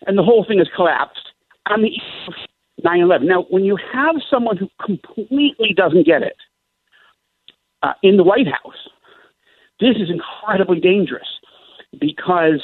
and 0.07 0.19
the 0.19 0.23
whole 0.23 0.45
thing 0.47 0.59
has 0.59 0.69
collapsed 0.75 1.33
on 1.71 1.83
the 1.83 1.89
eve 1.89 2.35
9 2.85 3.01
11. 3.01 3.27
Now, 3.27 3.47
when 3.49 3.65
you 3.65 3.79
have 3.93 4.17
someone 4.31 4.57
who 4.57 4.69
completely 4.85 5.73
doesn't 5.75 6.07
get 6.07 6.23
it 6.23 6.37
uh, 7.83 7.95
in 8.03 8.17
the 8.17 8.23
White 8.23 8.47
House, 8.47 8.89
this 9.81 9.97
is 9.97 10.11
incredibly 10.11 10.81
dangerous 10.81 11.29
because 11.99 12.62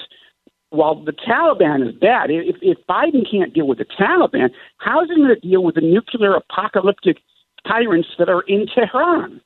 while 0.70 1.02
the 1.02 1.12
Taliban 1.12 1.86
is 1.86 1.94
bad, 1.94 2.30
if, 2.30 2.56
if 2.62 2.78
Biden 2.88 3.30
can't 3.30 3.52
deal 3.52 3.66
with 3.66 3.78
the 3.78 3.84
Taliban, 3.84 4.50
how 4.78 5.02
is 5.02 5.10
he 5.10 5.16
going 5.16 5.28
to 5.28 5.40
deal 5.40 5.62
with 5.62 5.74
the 5.74 5.82
nuclear 5.82 6.34
apocalyptic 6.34 7.18
tyrants 7.66 8.08
that 8.18 8.28
are 8.28 8.42
in 8.42 8.66
Tehran? 8.66 9.40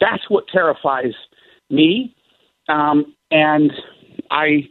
That's 0.00 0.28
what 0.28 0.44
terrifies 0.48 1.14
me. 1.70 2.14
Um, 2.68 3.14
and 3.30 3.72
I 4.30 4.68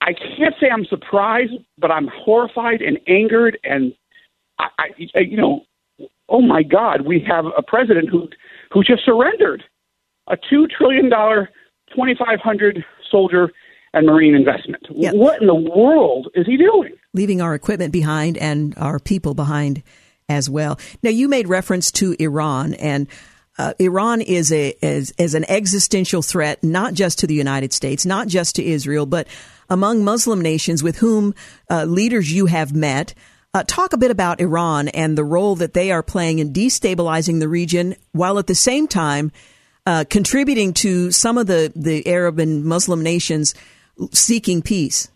I 0.00 0.12
can't 0.12 0.54
say 0.60 0.68
I'm 0.72 0.84
surprised, 0.84 1.54
but 1.78 1.90
I'm 1.90 2.08
horrified 2.08 2.80
and 2.80 2.98
angered, 3.08 3.58
and 3.64 3.92
I, 4.58 4.68
I 5.14 5.20
you 5.20 5.36
know, 5.36 5.62
oh 6.28 6.40
my 6.40 6.62
God, 6.62 7.02
we 7.02 7.24
have 7.28 7.46
a 7.56 7.62
president 7.62 8.08
who 8.08 8.28
who 8.72 8.82
just 8.82 9.04
surrendered 9.04 9.64
a 10.28 10.36
two 10.36 10.66
trillion 10.68 11.08
dollar, 11.08 11.50
twenty 11.94 12.14
five 12.14 12.40
hundred 12.40 12.84
soldier 13.10 13.50
and 13.92 14.06
marine 14.06 14.34
investment. 14.34 14.86
Yep. 14.90 15.14
What 15.14 15.40
in 15.40 15.46
the 15.46 15.54
world 15.54 16.28
is 16.34 16.46
he 16.46 16.56
doing? 16.56 16.92
Leaving 17.14 17.40
our 17.40 17.54
equipment 17.54 17.92
behind 17.92 18.36
and 18.36 18.74
our 18.76 18.98
people 18.98 19.34
behind 19.34 19.82
as 20.28 20.50
well. 20.50 20.78
Now, 21.02 21.10
you 21.10 21.28
made 21.28 21.48
reference 21.48 21.90
to 21.92 22.16
Iran 22.18 22.74
and. 22.74 23.08
Uh, 23.58 23.72
Iran 23.78 24.20
is 24.20 24.52
a 24.52 24.76
is, 24.82 25.14
is 25.16 25.34
an 25.34 25.46
existential 25.48 26.20
threat, 26.20 26.62
not 26.62 26.92
just 26.92 27.20
to 27.20 27.26
the 27.26 27.32
United 27.32 27.72
States, 27.72 28.04
not 28.04 28.28
just 28.28 28.56
to 28.56 28.62
Israel, 28.62 29.06
but 29.06 29.26
among 29.70 30.04
Muslim 30.04 30.42
nations 30.42 30.82
with 30.82 30.98
whom 30.98 31.34
uh, 31.70 31.84
leaders 31.84 32.30
you 32.30 32.44
have 32.44 32.74
met. 32.74 33.14
Uh, 33.54 33.62
talk 33.66 33.94
a 33.94 33.96
bit 33.96 34.10
about 34.10 34.42
Iran 34.42 34.88
and 34.88 35.16
the 35.16 35.24
role 35.24 35.54
that 35.56 35.72
they 35.72 35.90
are 35.90 36.02
playing 36.02 36.38
in 36.38 36.52
destabilizing 36.52 37.40
the 37.40 37.48
region, 37.48 37.96
while 38.12 38.38
at 38.38 38.46
the 38.46 38.54
same 38.54 38.86
time 38.86 39.32
uh, 39.86 40.04
contributing 40.10 40.74
to 40.74 41.10
some 41.10 41.38
of 41.38 41.46
the, 41.46 41.72
the 41.74 42.06
Arab 42.06 42.38
and 42.38 42.64
Muslim 42.64 43.02
nations 43.02 43.54
seeking 44.12 44.60
peace. 44.60 45.08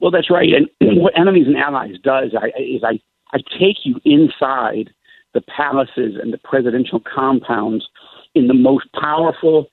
Well, 0.00 0.10
that's 0.10 0.30
right. 0.30 0.48
And 0.52 0.68
what 1.00 1.18
Enemies 1.18 1.46
and 1.46 1.56
Allies 1.56 1.94
does 2.02 2.34
I, 2.38 2.48
is 2.60 2.82
I, 2.84 3.00
I 3.32 3.38
take 3.58 3.84
you 3.84 4.00
inside 4.04 4.90
the 5.34 5.40
palaces 5.42 6.14
and 6.20 6.32
the 6.32 6.38
presidential 6.38 7.00
compounds 7.00 7.86
in 8.34 8.46
the 8.46 8.54
most 8.54 8.86
powerful 8.98 9.66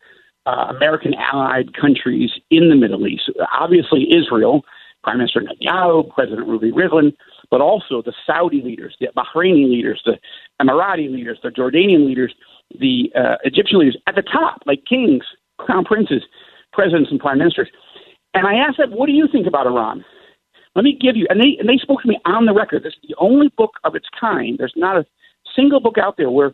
uh, 0.46 0.68
American 0.70 1.14
allied 1.14 1.74
countries 1.74 2.32
in 2.50 2.70
the 2.70 2.76
Middle 2.76 3.08
East. 3.08 3.30
Obviously, 3.58 4.08
Israel, 4.14 4.64
Prime 5.04 5.18
Minister 5.18 5.42
Netanyahu, 5.42 6.14
President 6.14 6.48
Ruvi 6.48 6.72
Rivlin, 6.72 7.14
but 7.52 7.62
also 7.62 8.02
the 8.02 8.14
Saudi 8.26 8.62
leaders, 8.62 8.96
the 9.00 9.08
Bahraini 9.16 9.70
leaders, 9.70 10.02
the 10.06 10.18
Emirati 10.62 11.12
leaders, 11.12 11.40
the 11.44 11.50
Jordanian 11.50 12.06
leaders, 12.06 12.34
the 12.80 13.12
uh, 13.16 13.36
Egyptian 13.44 13.80
leaders 13.80 13.98
at 14.08 14.16
the 14.16 14.22
top, 14.22 14.62
like 14.66 14.84
kings, 14.86 15.24
crown 15.60 15.86
princes, 15.86 16.24
presidents, 16.72 17.12
and 17.12 17.20
prime 17.20 17.38
ministers. 17.38 17.70
And 18.34 18.48
I 18.48 18.56
asked 18.56 18.78
them, 18.78 18.92
"What 18.92 19.06
do 19.06 19.12
you 19.14 19.28
think 19.32 19.46
about 19.46 19.68
Iran?" 19.68 20.04
Let 20.76 20.84
me 20.84 20.98
give 21.00 21.16
you, 21.16 21.28
and 21.30 21.40
they 21.40 21.58
and 21.60 21.70
they 21.70 21.78
spoke 21.78 22.02
to 22.02 22.08
me 22.08 22.20
on 22.26 22.46
the 22.46 22.54
record. 22.54 22.84
This 22.84 22.94
is 22.94 23.10
the 23.10 23.16
only 23.20 23.50
book 23.50 23.74
of 23.84 23.96
its 23.96 24.08
kind. 24.20 24.58
There's 24.58 24.74
not 24.76 24.98
a 24.98 25.06
single 25.56 25.80
book 25.80 25.98
out 25.98 26.18
there 26.18 26.32
where 26.32 26.54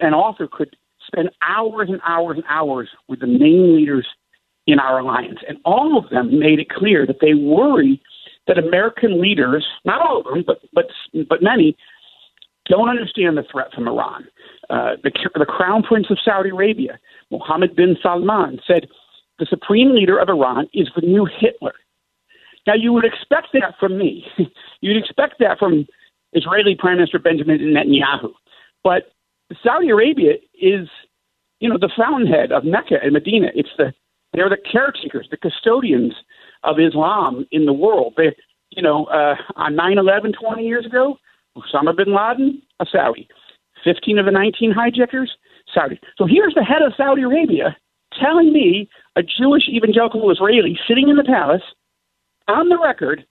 an 0.00 0.14
author 0.14 0.48
could 0.50 0.76
spend 1.06 1.30
hours 1.42 1.88
and 1.90 2.00
hours 2.06 2.36
and 2.36 2.44
hours 2.48 2.88
with 3.08 3.20
the 3.20 3.26
main 3.26 3.76
leaders 3.76 4.06
in 4.66 4.78
our 4.78 5.00
alliance, 5.00 5.40
and 5.48 5.58
all 5.64 5.98
of 5.98 6.10
them 6.10 6.38
made 6.38 6.60
it 6.60 6.68
clear 6.68 7.06
that 7.06 7.20
they 7.20 7.34
worry 7.34 8.00
that 8.46 8.58
American 8.58 9.20
leaders, 9.20 9.66
not 9.84 10.00
all 10.00 10.18
of 10.20 10.24
them, 10.24 10.44
but 10.46 10.60
but 10.72 10.86
but 11.28 11.42
many, 11.42 11.76
don't 12.66 12.88
understand 12.88 13.36
the 13.36 13.44
threat 13.50 13.72
from 13.74 13.88
Iran. 13.88 14.26
Uh, 14.70 14.96
the, 15.02 15.10
the 15.34 15.46
Crown 15.46 15.82
Prince 15.82 16.08
of 16.10 16.18
Saudi 16.22 16.50
Arabia, 16.50 16.98
Mohammed 17.30 17.74
bin 17.74 17.96
Salman, 18.02 18.60
said 18.66 18.86
the 19.38 19.46
supreme 19.46 19.94
leader 19.94 20.18
of 20.18 20.28
Iran 20.28 20.68
is 20.74 20.88
the 20.94 21.06
new 21.06 21.26
Hitler. 21.40 21.72
Now, 22.68 22.74
you 22.74 22.92
would 22.92 23.06
expect 23.06 23.48
that 23.54 23.76
from 23.80 23.96
me. 23.96 24.26
You'd 24.82 25.02
expect 25.02 25.36
that 25.38 25.58
from 25.58 25.86
Israeli 26.34 26.76
Prime 26.78 26.98
Minister 26.98 27.18
Benjamin 27.18 27.58
Netanyahu. 27.60 28.32
But 28.84 29.04
Saudi 29.64 29.88
Arabia 29.88 30.34
is, 30.60 30.86
you 31.60 31.68
know, 31.70 31.78
the 31.78 31.90
fountainhead 31.96 32.52
of 32.52 32.64
Mecca 32.64 32.96
and 33.02 33.14
Medina. 33.14 33.46
It's 33.54 33.70
the 33.78 33.94
they're 34.34 34.50
the 34.50 34.58
caretakers, 34.70 35.28
the 35.30 35.38
custodians 35.38 36.12
of 36.62 36.76
Islam 36.78 37.46
in 37.50 37.64
the 37.64 37.72
world. 37.72 38.12
They, 38.18 38.36
you 38.68 38.82
know, 38.82 39.06
uh, 39.06 39.36
on 39.56 39.74
9/11 39.74 40.34
20 40.38 40.62
years 40.62 40.84
ago, 40.84 41.16
Osama 41.56 41.96
bin 41.96 42.14
Laden, 42.14 42.60
a 42.80 42.86
Saudi. 42.92 43.28
15 43.82 44.18
of 44.18 44.26
the 44.26 44.30
19 44.30 44.72
hijackers, 44.72 45.32
Saudi. 45.72 45.98
So 46.18 46.26
here's 46.26 46.52
the 46.52 46.64
head 46.64 46.82
of 46.82 46.92
Saudi 46.98 47.22
Arabia 47.22 47.74
telling 48.20 48.52
me, 48.52 48.88
a 49.16 49.22
Jewish 49.22 49.68
evangelical 49.68 50.30
Israeli 50.30 50.78
sitting 50.86 51.08
in 51.08 51.16
the 51.16 51.24
palace, 51.24 51.62
on 52.48 52.68
the 52.68 52.78
record, 52.78 53.24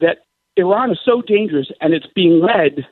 that 0.00 0.18
Iran 0.56 0.90
is 0.90 0.98
so 1.04 1.22
dangerous 1.22 1.70
and 1.80 1.94
it's 1.94 2.06
being 2.14 2.40
led 2.40 2.86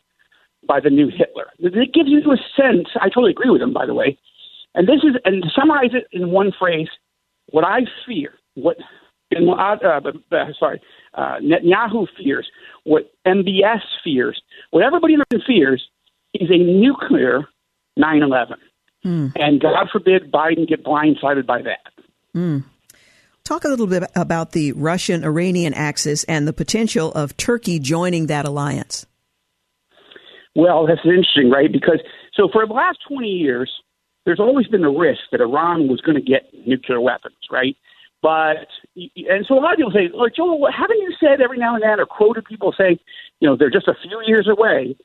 by 0.67 0.81
the 0.81 0.91
new 0.91 1.09
Hitler. 1.09 1.47
It 1.59 1.95
gives 1.95 2.09
you 2.09 2.21
a 2.33 2.37
sense. 2.61 2.89
I 3.01 3.09
totally 3.09 3.31
agree 3.31 3.51
with 3.51 3.63
him, 3.63 3.73
by 3.73 3.87
the 3.87 3.95
way. 3.95 4.19
And 4.75 4.89
this 4.89 5.03
is, 5.03 5.17
and 5.25 5.43
to 5.43 5.49
summarize 5.55 5.93
it 5.95 6.07
in 6.13 6.31
one 6.31 6.53
phrase, 6.57 6.89
what 7.51 7.65
I 7.65 7.81
fear, 8.07 8.35
what 8.55 8.77
uh, 9.35 9.77
uh, 9.85 10.01
uh, 10.33 10.45
sorry, 10.59 10.81
uh, 11.15 11.37
Netanyahu 11.43 12.07
fears, 12.17 12.49
what 12.85 13.11
MBS 13.27 13.81
fears, 14.05 14.41
what 14.71 14.85
everybody 14.85 15.15
in 15.15 15.21
the 15.31 15.41
fears 15.45 15.89
is 16.35 16.49
a 16.51 16.59
nuclear 16.59 17.49
9 17.97 18.23
11. 18.23 18.57
Mm. 19.05 19.33
And 19.37 19.61
God 19.61 19.89
forbid 19.91 20.31
Biden 20.31 20.69
get 20.69 20.85
blindsided 20.85 21.47
by 21.47 21.63
that. 21.63 22.05
Mm. 22.35 22.65
Talk 23.47 23.65
a 23.65 23.69
little 23.69 23.87
bit 23.87 24.03
about 24.17 24.51
the 24.51 24.73
Russian 24.73 25.23
Iranian 25.23 25.73
axis 25.73 26.25
and 26.25 26.49
the 26.49 26.53
potential 26.53 27.13
of 27.13 27.37
Turkey 27.37 27.79
joining 27.79 28.27
that 28.27 28.45
alliance. 28.45 29.07
Well, 30.57 30.85
that's 30.85 31.03
interesting, 31.05 31.49
right? 31.49 31.71
Because 31.71 32.01
so 32.35 32.49
for 32.53 32.67
the 32.67 32.73
last 32.73 32.99
20 33.07 33.29
years, 33.29 33.71
there's 34.25 34.41
always 34.41 34.67
been 34.67 34.83
the 34.83 34.89
risk 34.89 35.21
that 35.31 35.41
Iran 35.41 35.87
was 35.87 36.01
going 36.01 36.17
to 36.17 36.21
get 36.21 36.51
nuclear 36.67 37.01
weapons, 37.01 37.37
right? 37.49 37.77
But 38.21 38.67
and 38.97 39.47
so 39.47 39.55
a 39.55 39.63
lot 39.63 39.75
of 39.75 39.77
people 39.77 39.93
say, 39.93 40.11
"Look, 40.13 40.35
Joel, 40.35 40.67
haven't 40.77 40.99
you 40.99 41.15
said 41.21 41.41
every 41.41 41.59
now 41.59 41.75
and 41.77 41.85
then, 41.85 42.01
or 42.01 42.07
quoted 42.07 42.47
people 42.47 42.75
saying, 42.77 42.99
you 43.39 43.49
know, 43.49 43.55
they're 43.55 43.71
just 43.71 43.87
a 43.87 43.95
few 44.03 44.21
years 44.27 44.49
away?" 44.49 44.97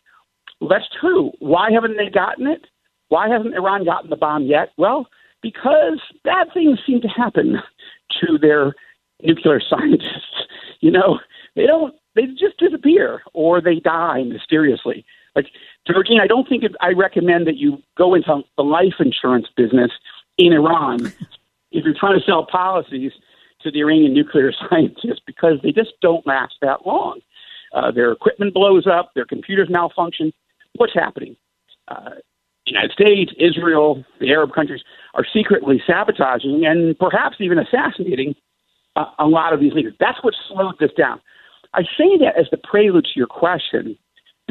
Well, 0.60 0.68
that's 0.68 0.90
true. 1.00 1.30
Why 1.38 1.70
haven't 1.72 1.96
they 1.96 2.10
gotten 2.10 2.48
it? 2.48 2.66
Why 3.10 3.30
hasn't 3.30 3.54
Iran 3.54 3.86
gotten 3.86 4.10
the 4.10 4.16
bomb 4.16 4.46
yet? 4.46 4.72
Well, 4.78 5.06
because 5.44 6.00
bad 6.24 6.48
things 6.56 6.80
seem 6.88 7.02
to 7.02 7.08
happen 7.08 7.62
to 8.22 8.38
their 8.38 8.74
nuclear 9.22 9.62
scientists. 9.70 10.48
You 10.80 10.92
know, 10.92 11.20
they 11.56 11.66
don't, 11.66 11.96
they 12.16 12.26
just 12.28 12.58
disappear 12.58 13.22
or 13.34 13.62
they 13.62 13.76
die 13.76 14.24
mysteriously. 14.24 15.06
Like, 15.36 15.48
Georgene, 15.88 16.20
I 16.22 16.28
don't 16.28 16.48
think 16.48 16.64
it, 16.64 16.74
I 16.82 16.90
recommend 16.90 17.48
that 17.48 17.58
you 17.58 17.78
go 17.98 18.14
into 18.14 18.42
the 18.58 18.64
life 18.64 18.96
insurance 19.00 19.48
business 19.56 19.92
in 20.38 20.54
Iran 20.54 21.06
if 21.72 21.86
you're 21.86 21.96
trying 21.98 22.20
to 22.20 22.26
sell 22.26 22.46
policies 22.46 23.12
to 23.62 23.72
the 23.72 23.80
Iranian 23.80 24.14
nuclear 24.14 24.52
scientists 24.70 25.22
because 25.26 25.60
they 25.64 25.72
just 25.72 25.94
don't 26.02 26.26
last 26.28 26.56
that 26.62 26.86
long. 26.86 27.22
Uh, 27.74 27.92
their 27.92 28.12
equipment 28.12 28.54
blows 28.54 28.86
up, 28.86 29.12
their 29.16 29.26
computers 29.26 29.70
malfunction, 29.70 30.34
what's 30.76 30.94
happening. 30.94 31.38
Uh, 31.88 32.16
United 32.72 32.92
States, 32.92 33.32
Israel, 33.38 34.04
the 34.20 34.32
Arab 34.32 34.54
countries 34.54 34.82
are 35.14 35.26
secretly 35.32 35.82
sabotaging 35.86 36.66
and 36.66 36.98
perhaps 36.98 37.38
even 37.40 37.60
assassinating 37.60 38.36
uh, 38.96 39.06
a 39.20 39.28
lot 39.28 39.54
of 39.54 39.60
these 39.60 39.74
leaders. 39.74 39.94
That's 40.00 40.24
what 40.24 40.34
slowed 40.48 40.80
this 40.80 40.92
down. 40.98 41.20
I 41.74 41.84
say 41.84 42.18
that 42.20 42.38
as 42.38 42.48
the 42.52 42.58
prelude 42.58 43.06
to 43.06 43.12
your 43.16 43.28
question 43.28 43.98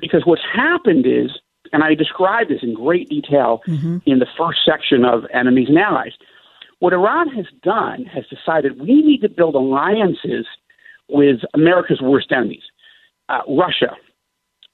because 0.01 0.23
what's 0.25 0.43
happened 0.55 1.07
is, 1.07 1.39
and 1.73 1.85
I 1.85 1.95
describe 1.95 2.49
this 2.49 2.63
in 2.63 2.75
great 2.75 3.09
detail 3.09 3.61
mm-hmm. 3.67 3.99
in 4.07 4.19
the 4.19 4.27
first 4.39 4.61
section 4.65 5.05
of 5.05 5.25
Enemies 5.33 5.69
and 5.69 5.79
Allies. 5.79 6.13
What 6.79 6.95
Iran 6.95 7.29
has 7.29 7.47
done 7.63 8.07
has 8.07 8.25
decided 8.29 8.81
we 8.81 9.03
need 9.03 9.21
to 9.21 9.29
build 9.29 9.55
alliances 9.55 10.47
with 11.09 11.41
America's 11.55 12.01
worst 12.01 12.33
enemies 12.33 12.63
uh, 13.29 13.41
Russia, 13.49 13.97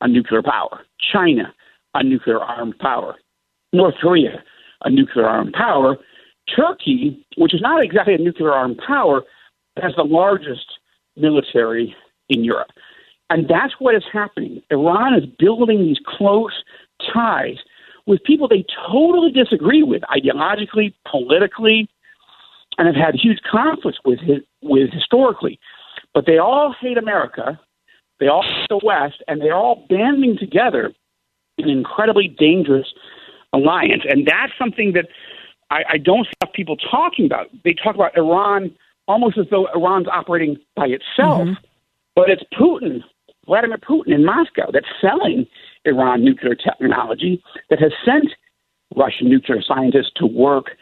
a 0.01 0.09
nuclear 0.09 0.43
power, 0.43 0.81
China, 1.13 1.53
a 1.95 2.03
nuclear 2.03 2.41
armed 2.41 2.79
power, 2.79 3.17
North 3.77 3.95
Korea, 4.01 4.43
a 4.83 4.91
nuclear 4.91 5.27
armed 5.27 5.53
power, 5.53 5.97
Turkey, 6.55 7.25
which 7.37 7.55
is 7.55 7.61
not 7.61 7.83
exactly 7.83 8.15
a 8.15 8.19
nuclear 8.19 8.53
armed 8.53 8.81
power, 8.87 9.23
has 9.83 9.93
the 9.97 10.05
largest 10.05 10.67
military 11.17 11.95
in 12.29 12.45
Europe. 12.45 12.71
And 13.29 13.49
that's 13.49 13.75
what 13.79 13.95
is 13.95 14.05
happening. 14.13 14.63
Iran 14.71 15.15
is 15.15 15.25
building 15.39 15.81
these 15.81 15.99
close 16.07 16.63
ties 17.13 17.57
with 18.07 18.23
people 18.23 18.47
they 18.47 18.65
totally 18.89 19.33
disagree 19.33 19.83
with 19.83 20.03
ideologically, 20.03 20.95
politically, 21.11 21.89
and 22.79 22.87
have 22.87 22.95
had 22.95 23.15
huge 23.15 23.41
conflicts 23.51 23.99
with 24.05 24.21
with 24.63 24.91
historically. 24.93 25.59
But 26.15 26.27
they 26.27 26.39
all 26.39 26.75
hate 26.81 26.99
America 26.99 27.59
they 28.19 28.29
all 28.29 28.43
hate 28.43 28.69
the 28.69 28.81
West, 28.83 29.23
and 29.29 29.41
they're 29.41 29.55
all 29.55 29.87
banding 29.89 30.37
together 30.39 30.93
in 31.59 31.69
an 31.69 31.71
incredibly 31.71 32.29
dangerous 32.29 32.87
alliance. 33.57 34.03
And 34.09 34.27
that's 34.27 34.53
something 34.59 34.93
that 34.93 35.07
I, 35.71 35.83
I 35.95 35.99
don't 35.99 36.27
see 36.27 36.51
people 36.55 36.77
talking 36.77 37.27
about. 37.27 37.47
They 37.65 37.75
talk 37.75 37.95
about 37.95 38.17
Iran 38.17 38.75
almost 39.09 39.39
as 39.39 39.47
though 39.51 39.69
Iran's 39.75 40.09
operating 40.09 40.57
by 40.75 40.87
itself, 40.87 41.43
mm-hmm. 41.43 41.65
but 42.15 42.29
it's 42.29 42.43
Putin, 42.59 43.03
Vladimir 43.47 43.79
Putin 43.79 44.15
in 44.15 44.25
Moscow, 44.25 44.71
that's 44.73 44.87
selling 45.01 45.47
Iran 45.85 46.25
nuclear 46.25 46.55
technology, 46.55 47.43
that 47.71 47.81
has 47.81 47.93
sent 48.05 48.33
Russian 48.97 49.29
nuclear 49.29 49.63
scientists 49.63 50.11
to 50.17 50.27
work 50.27 50.73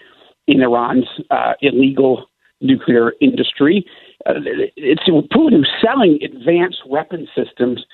in 0.47 0.63
Iran's 0.63 1.07
uh, 1.31 1.55
illegal 1.61 2.27
nuclear 2.61 3.13
industry. 3.21 3.85
Uh, 4.27 4.35
it's 4.77 5.03
Putin 5.05 5.53
who's 5.53 5.71
selling 5.83 6.19
advanced 6.23 6.87
weapon 6.87 7.29
systems 7.37 7.85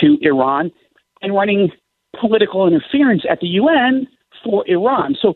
to 0.00 0.16
Iran 0.22 0.70
and 1.22 1.34
running 1.34 1.70
political 2.18 2.66
interference 2.66 3.22
at 3.28 3.40
the 3.40 3.48
UN 3.48 4.06
for 4.44 4.64
Iran. 4.68 5.16
So 5.20 5.34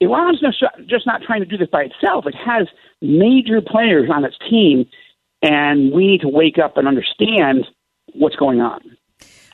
Iran's 0.00 0.40
just 0.86 1.06
not 1.06 1.22
trying 1.22 1.40
to 1.40 1.46
do 1.46 1.56
this 1.56 1.68
by 1.70 1.82
itself. 1.82 2.26
It 2.26 2.34
has 2.34 2.68
major 3.02 3.60
players 3.60 4.08
on 4.14 4.24
its 4.24 4.36
team, 4.48 4.86
and 5.42 5.92
we 5.92 6.06
need 6.06 6.20
to 6.20 6.28
wake 6.28 6.58
up 6.62 6.76
and 6.76 6.86
understand 6.86 7.66
what's 8.14 8.36
going 8.36 8.60
on. 8.60 8.80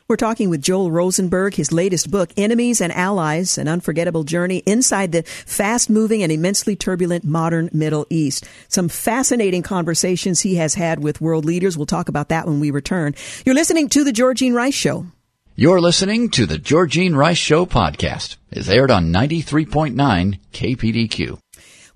We're 0.09 0.16
talking 0.16 0.50
with 0.50 0.61
Joel 0.61 0.90
Rosenberg, 0.90 1.55
his 1.55 1.72
latest 1.72 2.11
book, 2.11 2.33
Enemies 2.37 2.83
and 2.83 2.92
Allies 2.92 3.57
An 3.57 3.66
Unforgettable 3.66 4.24
Journey 4.24 4.59
Inside 4.66 5.12
the 5.12 5.22
Fast 5.22 5.88
Moving 5.88 6.22
and 6.22 6.31
Immensely 6.31 6.76
Turbulent 6.76 7.24
Modern 7.24 7.70
Middle 7.72 8.07
East. 8.11 8.46
Some 8.68 8.90
fascinating 8.90 9.62
conversations 9.62 10.40
he 10.40 10.57
has 10.57 10.74
had 10.74 11.02
with 11.02 11.22
world 11.22 11.46
leaders. 11.46 11.78
We'll 11.78 11.87
talk 11.87 12.11
about 12.11 12.28
that 12.28 12.46
when 12.46 12.61
we 12.61 12.70
return. 12.70 13.14
You're 13.46 13.55
listening 13.55 13.88
to 13.90 14.05
The 14.05 14.12
Georgene 14.12 14.55
Rice 14.55 14.74
Show. 14.74 15.07
You're 15.55 15.83
listening 15.83 16.31
to 16.31 16.47
The 16.47 16.57
Georgene 16.57 17.15
Rice 17.15 17.37
Show 17.37 17.67
podcast. 17.67 18.37
It's 18.51 18.71
aired 18.71 18.91
on 18.91 19.12
93.9 19.12 20.38
KPDQ. 20.51 21.41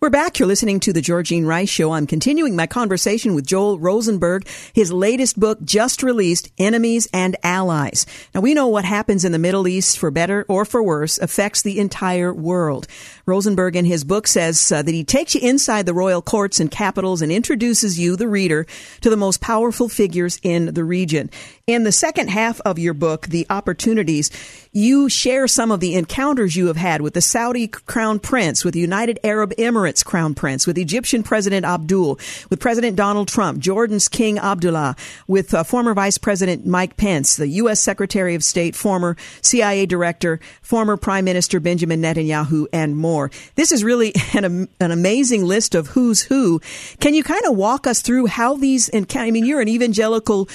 We're 0.07 0.11
back. 0.11 0.39
You're 0.39 0.47
listening 0.47 0.79
to 0.81 0.93
the 0.93 1.01
Georgene 1.01 1.47
Rice 1.47 1.69
Show. 1.69 1.91
I'm 1.91 2.07
continuing 2.07 2.55
my 2.55 2.69
conversation 2.69 3.35
with 3.35 3.45
Joel 3.45 3.81
Rosenberg. 3.81 4.47
His 4.73 4.93
latest 4.93 5.37
book 5.37 5.59
just 5.65 6.01
released, 6.01 6.49
Enemies 6.59 7.09
and 7.13 7.35
Allies. 7.43 8.07
Now 8.33 8.41
we 8.41 8.55
know 8.55 8.69
what 8.69 8.85
happens 8.85 9.25
in 9.25 9.33
the 9.33 9.39
Middle 9.41 9.67
East, 9.67 9.99
for 9.99 10.13
better 10.13 10.47
or 10.49 10.65
for 10.65 10.81
worse, 10.81 11.19
affects 11.19 11.63
the 11.63 11.81
entire 11.81 12.33
world. 12.33 12.87
Rosenberg 13.27 13.75
in 13.75 13.85
his 13.85 14.05
book 14.05 14.29
says 14.29 14.71
uh, 14.71 14.81
that 14.83 14.95
he 14.95 15.03
takes 15.03 15.35
you 15.35 15.41
inside 15.41 15.87
the 15.87 15.93
royal 15.93 16.23
courts 16.23 16.61
and 16.61 16.71
capitals 16.71 17.21
and 17.21 17.33
introduces 17.33 17.99
you, 17.99 18.15
the 18.15 18.29
reader, 18.29 18.65
to 19.01 19.11
the 19.11 19.17
most 19.17 19.41
powerful 19.41 19.89
figures 19.89 20.39
in 20.45 20.73
the 20.75 20.85
region. 20.85 21.29
In 21.67 21.83
the 21.83 21.91
second 21.91 22.29
half 22.29 22.61
of 22.61 22.79
your 22.79 22.95
book, 22.95 23.27
The 23.27 23.45
Opportunities, 23.51 24.31
you 24.71 25.09
share 25.09 25.49
some 25.49 25.73
of 25.73 25.81
the 25.81 25.97
encounters 25.97 26.55
you 26.55 26.69
have 26.69 26.77
had 26.77 27.01
with 27.01 27.15
the 27.15 27.21
Saudi 27.21 27.67
crown 27.67 28.21
prince, 28.21 28.65
with 28.65 28.75
the 28.75 28.79
United 28.79 29.19
Arab 29.25 29.53
Emirates 29.57 29.96
crown 30.03 30.35
prince, 30.35 30.67
with 30.67 30.79
Egyptian 30.79 31.23
President 31.23 31.65
Abdul, 31.65 32.19
with 32.51 32.61
President 32.61 32.97
Donald 32.97 33.29
Trump, 33.29 33.59
Jordan's 33.59 34.09
King 34.09 34.39
Abdullah, 34.39 34.97
with 35.27 35.55
uh, 35.55 35.65
former 35.65 35.95
Vice 35.95 36.19
President 36.19 36.67
Mike 36.67 36.97
Pence, 36.97 37.37
the 37.37 37.49
U.S. 37.49 37.81
Secretary 37.81 38.35
of 38.35 38.45
State, 38.45 38.75
former 38.75 39.17
CIA 39.43 39.87
Director, 39.87 40.41
former 40.63 40.97
Prime 40.97 41.25
Minister 41.25 41.61
Benjamin 41.61 42.03
Netanyahu, 42.03 42.67
and 42.73 42.97
more. 42.97 43.31
This 43.55 43.73
is 43.73 43.85
really 43.85 44.13
an, 44.35 44.69
an 44.81 44.91
amazing 44.91 45.45
list 45.45 45.75
of 45.75 45.89
who's 45.89 46.23
who. 46.23 46.61
Can 47.01 47.15
you 47.15 47.23
kind 47.23 47.45
of 47.47 47.57
walk 47.57 47.87
us 47.87 48.03
through 48.03 48.27
how 48.27 48.57
these 48.57 48.91
I 48.93 49.31
mean, 49.31 49.45
you're 49.45 49.61
an 49.61 49.69
evangelical 49.69 50.49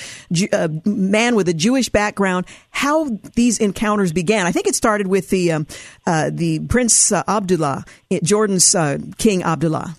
uh, 0.51 0.69
man 0.85 1.35
with 1.35 1.47
a 1.49 1.53
Jewish 1.53 1.89
background, 1.89 2.45
how 2.71 3.09
these 3.35 3.59
encounters 3.59 4.11
began. 4.11 4.45
I 4.45 4.51
think 4.51 4.67
it 4.67 4.75
started 4.75 5.07
with 5.07 5.29
the 5.29 5.51
um, 5.51 5.67
uh, 6.05 6.29
the 6.31 6.59
Prince 6.59 7.11
uh, 7.11 7.23
Abdullah, 7.27 7.85
Jordan's 8.23 8.73
uh, 8.75 8.97
King 9.21 9.43
Abdullah. 9.43 9.95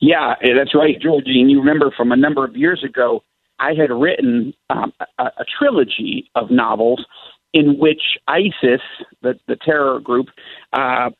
Yeah, 0.00 0.34
that's 0.40 0.74
right, 0.74 1.00
Georgene. 1.00 1.50
You 1.50 1.58
remember 1.58 1.90
from 1.96 2.12
a 2.12 2.16
number 2.16 2.44
of 2.44 2.56
years 2.56 2.84
ago, 2.84 3.22
I 3.58 3.72
had 3.72 3.90
written 3.90 4.52
um, 4.70 4.92
a, 5.18 5.24
a 5.24 5.44
trilogy 5.58 6.30
of 6.34 6.50
novels 6.50 7.04
in 7.52 7.78
which 7.78 8.02
ISIS, 8.28 8.82
the, 9.22 9.38
the 9.48 9.56
terror 9.56 9.98
group, 10.00 10.26
uh, 10.74 11.10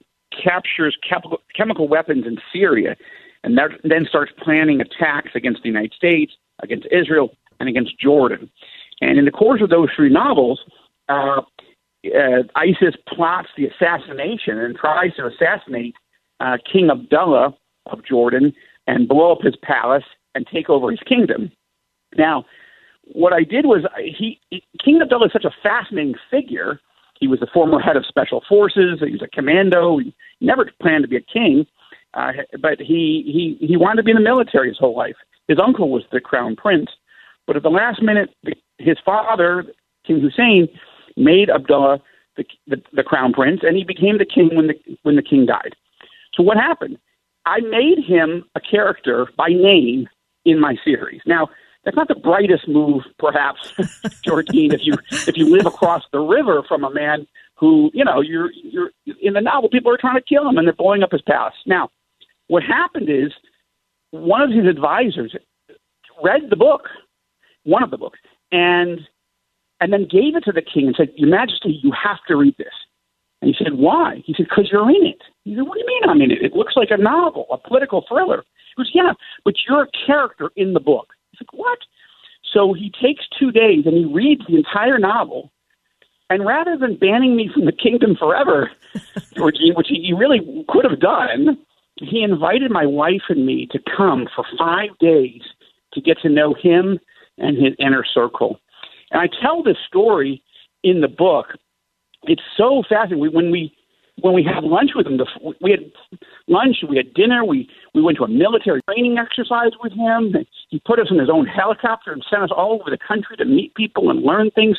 captures 0.45 0.97
chemical, 1.09 1.41
chemical 1.57 1.89
weapons 1.89 2.27
in 2.27 2.37
Syria 2.53 2.97
and 3.43 3.57
that, 3.57 3.71
then 3.85 4.05
starts 4.09 4.33
planning 4.43 4.81
attacks 4.81 5.31
against 5.35 5.63
the 5.63 5.69
United 5.69 5.95
States, 5.95 6.33
against 6.63 6.87
Israel, 6.91 7.31
and 7.61 7.69
against 7.69 7.99
Jordan. 7.99 8.51
And 9.01 9.19
in 9.19 9.25
the 9.25 9.31
course 9.31 9.63
of 9.63 9.71
those 9.71 9.89
three 9.95 10.11
novels, 10.11 10.61
uh, 11.09 11.43
uh, 12.05 12.43
ISIS 12.55 12.95
plots 13.09 13.49
the 13.57 13.67
assassination 13.67 14.59
and 14.59 14.77
tries 14.77 15.15
to 15.15 15.27
assassinate 15.27 15.95
uh, 16.41 16.57
King 16.71 16.91
Abdullah 16.91 17.55
of 17.87 18.05
Jordan 18.05 18.53
and 18.87 19.09
blow 19.09 19.33
up 19.33 19.43
his 19.43 19.57
palace 19.63 20.05
and 20.35 20.47
take 20.47 20.69
over 20.69 20.91
his 20.91 21.01
kingdom. 21.01 21.51
Now, 22.17 22.45
what 23.05 23.33
I 23.33 23.43
did 23.43 23.67
was 23.67 23.85
he, 23.97 24.41
he 24.51 24.63
King 24.85 25.01
Abdullah 25.01 25.27
is 25.27 25.33
such 25.33 25.45
a 25.45 25.55
fascinating 25.63 26.15
figure. 26.31 26.81
He 27.19 27.29
was 27.29 27.41
the 27.41 27.47
former 27.53 27.81
head 27.81 27.97
of 27.97 28.05
special 28.07 28.43
forces. 28.49 29.01
He 29.01 29.13
was 29.13 29.23
a 29.23 29.29
commando. 29.29 29.99
He 29.99 30.15
never 30.41 30.71
planned 30.83 31.05
to 31.05 31.09
be 31.09 31.17
a 31.17 31.21
king, 31.21 31.67
uh, 32.15 32.33
but 32.61 32.79
he 32.79 33.57
he 33.61 33.67
he 33.67 33.77
wanted 33.77 33.97
to 33.97 34.03
be 34.03 34.11
in 34.11 34.17
the 34.17 34.23
military 34.23 34.69
his 34.69 34.79
whole 34.79 34.97
life. 34.97 35.17
His 35.49 35.59
uncle 35.63 35.91
was 35.91 36.03
the 36.11 36.21
crown 36.21 36.57
prince, 36.57 36.91
but 37.47 37.57
at 37.57 37.63
the 37.63 37.71
last 37.71 38.03
minute, 38.03 38.35
his 38.79 38.99
father, 39.05 39.65
King 40.05 40.21
Hussein, 40.21 40.69
made 41.17 41.49
Abdullah 41.49 42.01
the, 42.37 42.45
the, 42.67 42.83
the 42.93 43.03
crown 43.03 43.33
prince, 43.33 43.61
and 43.63 43.77
he 43.77 43.85
became 43.85 44.19
the 44.19 44.27
king 44.27 44.51
when 44.55 44.67
the 44.67 44.99
when 45.03 45.17
the 45.17 45.23
king 45.23 45.47
died. 45.47 45.75
So 46.37 46.43
what 46.43 46.57
happened? 46.57 46.99
I 47.47 47.61
made 47.61 48.05
him 48.05 48.45
a 48.55 48.61
character 48.61 49.29
by 49.37 49.49
name 49.49 50.09
in 50.45 50.61
my 50.61 50.77
series. 50.85 51.21
Now 51.27 51.49
that's 51.85 51.97
not 51.97 52.09
the 52.09 52.17
brightest 52.17 52.69
move, 52.69 53.05
perhaps, 53.19 53.73
Georgene. 54.27 54.73
if 54.73 54.81
you 54.85 54.95
if 55.11 55.37
you 55.37 55.49
live 55.49 55.67
across 55.67 56.03
the 56.13 56.21
river 56.21 56.63
from 56.67 56.85
a 56.85 56.91
man 56.91 57.27
who 57.57 57.91
you 57.95 58.05
know 58.05 58.21
you're 58.21 58.51
you're 58.53 58.91
in 59.21 59.35
the 59.35 59.41
novel, 59.41 59.69
people 59.69 59.93
are 59.93 59.99
trying 59.99 60.17
to 60.17 60.23
kill 60.23 60.49
him 60.49 60.59
and 60.59 60.67
they're 60.67 60.75
blowing 60.75 61.03
up 61.03 61.13
his 61.13 61.23
palace. 61.23 61.55
Now, 61.65 61.89
what 62.49 62.63
happened 62.63 63.09
is 63.09 63.33
one 64.11 64.43
of 64.43 64.51
his 64.51 64.67
advisors 64.67 65.35
read 66.23 66.43
the 66.51 66.57
book, 66.57 66.89
one 67.65 67.83
of 67.83 67.91
the 67.91 67.99
books, 67.99 68.19
and 68.51 69.01
and 69.81 69.93
then 69.93 70.09
gave 70.11 70.37
it 70.37 70.45
to 70.45 70.53
the 70.53 70.63
king 70.63 70.87
and 70.87 70.97
said, 70.97 71.13
Your 71.17 71.29
Majesty, 71.29 71.81
you 71.83 71.93
have 71.93 72.19
to 72.29 72.37
read 72.37 72.57
this. 72.57 72.73
And 73.43 73.55
he 73.55 73.65
said, 73.65 73.75
Why? 73.75 74.23
He 74.25 74.35
said, 74.35 74.47
Because 74.49 74.69
you're 74.73 74.89
in 74.89 75.07
it. 75.07 75.23
He 75.45 75.55
said, 75.55 75.63
What 75.63 75.75
do 75.75 75.81
you 75.81 75.86
mean 76.19 76.31
I'm 76.31 76.31
in 76.31 76.45
it? 76.45 76.53
It 76.53 76.57
looks 76.57 76.75
like 76.77 76.91
a 76.91 76.97
novel, 76.97 77.47
a 77.51 77.59
political 77.59 78.05
thriller. 78.09 78.45
He 78.77 78.83
goes, 78.83 78.91
Yeah, 78.95 79.13
but 79.45 79.55
you're 79.69 79.85
a 79.85 80.07
character 80.07 80.51
in 80.57 80.73
the 80.73 80.81
book. 80.81 81.09
He's 81.31 81.41
like, 81.43 81.59
What? 81.59 81.79
So 82.53 82.73
he 82.73 82.91
takes 83.03 83.25
two 83.39 83.51
days 83.51 83.87
and 83.87 83.97
he 83.97 84.05
reads 84.05 84.43
the 84.49 84.57
entire 84.57 84.99
novel. 84.99 85.53
And 86.29 86.45
rather 86.45 86.77
than 86.77 86.97
banning 86.97 87.37
me 87.37 87.51
from 87.53 87.67
the 87.67 87.73
kingdom 87.73 88.17
forever, 88.19 88.71
Georgene, 89.37 89.77
which 89.77 89.89
he 89.89 90.13
really 90.17 90.41
could 90.69 90.85
have 90.85 91.01
done, 91.01 91.59
he 91.97 92.23
invited 92.23 92.71
my 92.71 92.85
wife 92.85 93.23
and 93.29 93.47
me 93.47 93.69
to 93.71 93.79
come 93.97 94.29
for 94.35 94.45
five 94.59 94.91
days 94.99 95.43
to 95.93 96.01
get 96.01 96.19
to 96.23 96.29
know 96.29 96.55
him 96.55 96.99
and 97.39 97.57
his 97.57 97.75
inner 97.79 98.05
circle. 98.05 98.59
And 99.11 99.21
I 99.21 99.29
tell 99.41 99.63
this 99.63 99.77
story 99.87 100.43
in 100.83 101.01
the 101.01 101.09
book. 101.09 101.47
It's 102.25 102.43
so 102.57 102.83
fascinating. 102.89 103.21
We, 103.21 103.29
when 103.29 103.51
we 103.51 103.76
when 104.21 104.35
we 104.35 104.43
had 104.43 104.65
lunch 104.65 104.93
with 104.95 105.07
him, 105.07 105.21
we 105.61 105.71
had 105.71 105.93
lunch, 106.49 106.77
we 106.89 106.97
had 106.97 107.13
dinner, 107.15 107.45
we 107.45 107.69
we 107.95 108.03
went 108.03 108.17
to 108.19 108.25
a 108.25 108.29
military 108.29 108.81
training 108.89 109.19
exercise 109.19 109.73
with 109.83 109.93
him. 109.93 110.35
He 110.71 110.81
put 110.81 110.99
us 110.99 111.09
in 111.11 111.19
his 111.19 111.29
own 111.31 111.47
helicopter 111.47 112.13
and 112.13 112.25
sent 112.29 112.43
us 112.43 112.51
all 112.55 112.79
over 112.81 112.91
the 112.91 112.99
country 112.99 113.37
to 113.37 113.45
meet 113.45 113.75
people 113.75 114.11
and 114.11 114.23
learn 114.23 114.51
things. 114.51 114.79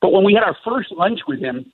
But 0.00 0.12
when 0.12 0.24
we 0.24 0.34
had 0.34 0.44
our 0.44 0.56
first 0.64 0.92
lunch 0.92 1.20
with 1.26 1.40
him, 1.40 1.72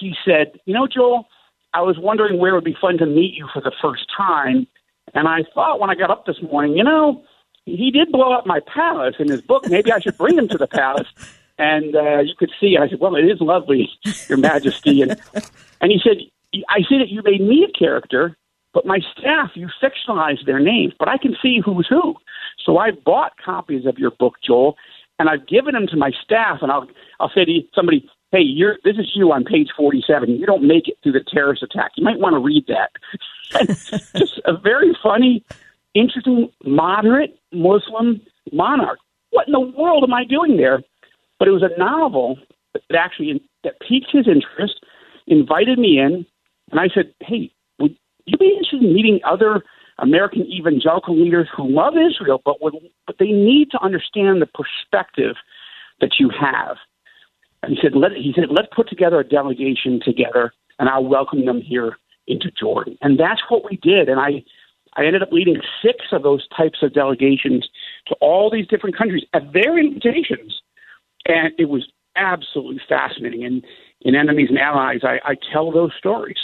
he 0.00 0.14
said, 0.24 0.58
"You 0.64 0.74
know, 0.74 0.86
Joel, 0.86 1.28
I 1.74 1.82
was 1.82 1.96
wondering 1.98 2.38
where 2.38 2.52
it 2.52 2.54
would 2.54 2.64
be 2.64 2.76
fun 2.80 2.98
to 2.98 3.06
meet 3.06 3.34
you 3.34 3.46
for 3.52 3.60
the 3.60 3.72
first 3.80 4.06
time." 4.16 4.66
And 5.14 5.28
I 5.28 5.44
thought 5.54 5.78
when 5.78 5.90
I 5.90 5.94
got 5.94 6.10
up 6.10 6.26
this 6.26 6.42
morning, 6.42 6.76
you 6.76 6.82
know, 6.82 7.22
he 7.64 7.92
did 7.92 8.10
blow 8.10 8.32
up 8.32 8.46
my 8.46 8.60
palace 8.60 9.14
in 9.20 9.28
his 9.28 9.40
book. 9.40 9.68
Maybe 9.68 9.92
I 9.92 10.00
should 10.00 10.18
bring 10.18 10.36
him 10.36 10.48
to 10.48 10.58
the 10.58 10.66
palace. 10.66 11.08
And 11.58 11.96
uh, 11.96 12.18
you 12.18 12.34
could 12.38 12.50
see, 12.60 12.76
I 12.76 12.88
said, 12.88 13.00
well, 13.00 13.16
it 13.16 13.24
is 13.24 13.40
lovely, 13.40 13.88
Your 14.28 14.38
Majesty. 14.38 15.02
And, 15.02 15.16
and 15.80 15.92
he 15.92 16.00
said, 16.02 16.18
I 16.68 16.80
see 16.88 16.98
that 16.98 17.08
you 17.08 17.22
made 17.22 17.40
me 17.40 17.66
a 17.68 17.78
character, 17.78 18.36
but 18.72 18.86
my 18.86 19.00
staff, 19.16 19.50
you 19.54 19.68
fictionalized 19.82 20.46
their 20.46 20.60
names, 20.60 20.92
but 20.98 21.08
I 21.08 21.18
can 21.18 21.36
see 21.42 21.60
who's 21.64 21.86
who. 21.88 22.14
So 22.64 22.78
I've 22.78 23.02
bought 23.04 23.32
copies 23.42 23.86
of 23.86 23.98
your 23.98 24.10
book, 24.10 24.34
Joel, 24.44 24.76
and 25.18 25.28
I've 25.28 25.46
given 25.46 25.74
them 25.74 25.86
to 25.88 25.96
my 25.96 26.10
staff, 26.22 26.58
and 26.62 26.70
I'll 26.70 26.86
I'll 27.20 27.30
say 27.30 27.44
to 27.44 27.60
somebody, 27.74 28.08
hey, 28.32 28.40
you're 28.40 28.76
this 28.84 28.96
is 28.98 29.12
you 29.14 29.32
on 29.32 29.44
page 29.44 29.68
forty 29.76 30.02
seven. 30.06 30.30
You 30.30 30.46
don't 30.46 30.66
make 30.66 30.88
it 30.88 30.98
through 31.02 31.12
the 31.12 31.24
terrorist 31.26 31.62
attack. 31.62 31.92
You 31.96 32.04
might 32.04 32.18
want 32.18 32.34
to 32.34 32.38
read 32.38 32.66
that. 32.68 32.90
just 34.16 34.40
a 34.44 34.56
very 34.56 34.96
funny 35.02 35.44
interesting 35.94 36.50
moderate 36.64 37.38
Muslim 37.52 38.20
monarch. 38.52 38.98
what 39.30 39.46
in 39.46 39.52
the 39.52 39.60
world 39.60 40.04
am 40.04 40.12
I 40.12 40.24
doing 40.24 40.56
there? 40.56 40.82
But 41.38 41.48
it 41.48 41.52
was 41.52 41.62
a 41.62 41.78
novel 41.78 42.38
that 42.74 42.82
actually 42.94 43.42
that 43.64 43.80
piqued 43.80 44.10
his 44.12 44.28
interest, 44.28 44.84
invited 45.26 45.78
me 45.78 45.98
in, 45.98 46.26
and 46.70 46.80
I 46.80 46.88
said, 46.94 47.12
"Hey, 47.20 47.52
would 47.78 47.96
you 48.26 48.38
be 48.38 48.48
interested 48.48 48.82
in 48.82 48.94
meeting 48.94 49.20
other 49.24 49.64
American 49.98 50.42
evangelical 50.42 51.16
leaders 51.16 51.48
who 51.56 51.68
love 51.68 51.94
Israel, 51.96 52.40
but 52.44 52.62
would, 52.62 52.74
but 53.06 53.16
they 53.18 53.32
need 53.32 53.70
to 53.70 53.82
understand 53.82 54.40
the 54.40 54.46
perspective 54.46 55.36
that 56.00 56.18
you 56.18 56.28
have?" 56.30 56.76
And 57.62 57.74
he 57.74 57.78
said, 57.80 57.94
"Let 57.94 58.12
he 58.12 58.32
said 58.34 58.50
let's 58.50 58.68
put 58.74 58.88
together 58.88 59.20
a 59.20 59.28
delegation 59.28 60.00
together, 60.04 60.52
and 60.78 60.88
I'll 60.88 61.04
welcome 61.04 61.44
them 61.46 61.60
here 61.60 61.96
into 62.26 62.50
Jordan." 62.50 62.98
And 63.02 63.18
that's 63.18 63.42
what 63.48 63.64
we 63.70 63.76
did, 63.76 64.08
and 64.08 64.20
I. 64.20 64.44
I 64.98 65.04
ended 65.04 65.22
up 65.22 65.30
leading 65.30 65.60
six 65.82 66.06
of 66.10 66.22
those 66.22 66.48
types 66.56 66.78
of 66.82 66.94
delegations 66.94 67.68
to 68.06 68.14
all 68.22 68.48
these 68.48 68.66
different 68.66 68.96
countries 68.96 69.24
at 69.34 69.52
their 69.52 69.76
invitations. 69.78 70.62
And 71.26 71.52
it 71.58 71.68
was 71.68 71.86
absolutely 72.16 72.80
fascinating. 72.88 73.44
And 73.44 73.62
in 74.00 74.14
Enemies 74.14 74.48
and 74.48 74.58
Allies, 74.58 75.00
I, 75.02 75.18
I 75.24 75.34
tell 75.52 75.72
those 75.72 75.92
stories. 75.98 76.38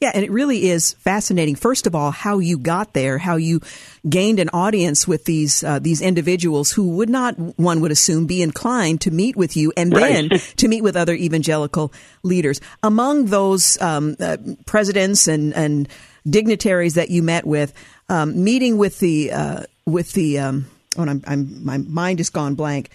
Yeah, 0.00 0.12
and 0.14 0.24
it 0.24 0.30
really 0.30 0.68
is 0.70 0.92
fascinating. 0.94 1.54
First 1.54 1.86
of 1.86 1.94
all, 1.94 2.10
how 2.10 2.38
you 2.38 2.58
got 2.58 2.94
there, 2.94 3.18
how 3.18 3.36
you 3.36 3.60
gained 4.08 4.38
an 4.38 4.48
audience 4.52 5.08
with 5.08 5.24
these 5.24 5.64
uh, 5.64 5.78
these 5.78 6.00
individuals 6.00 6.72
who 6.72 6.96
would 6.96 7.10
not, 7.10 7.34
one 7.58 7.80
would 7.80 7.90
assume, 7.90 8.26
be 8.26 8.42
inclined 8.42 9.00
to 9.02 9.10
meet 9.10 9.36
with 9.36 9.56
you, 9.56 9.72
and 9.76 9.92
then 9.92 10.28
to 10.56 10.68
meet 10.68 10.82
with 10.82 10.96
other 10.96 11.14
evangelical 11.14 11.92
leaders. 12.22 12.60
Among 12.82 13.26
those 13.26 13.80
um, 13.80 14.16
uh, 14.20 14.36
presidents 14.66 15.26
and 15.26 15.52
and 15.54 15.88
dignitaries 16.28 16.94
that 16.94 17.10
you 17.10 17.22
met 17.22 17.46
with, 17.46 17.72
um, 18.08 18.44
meeting 18.44 18.78
with 18.78 19.00
the 19.00 19.32
uh, 19.32 19.62
with 19.86 20.12
the 20.12 20.38
um, 20.38 20.66
oh, 20.96 21.02
I'm, 21.02 21.22
I'm, 21.26 21.64
my 21.64 21.78
mind 21.78 22.20
is 22.20 22.30
gone 22.30 22.54
blank. 22.54 22.90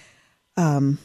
Um, 0.55 0.99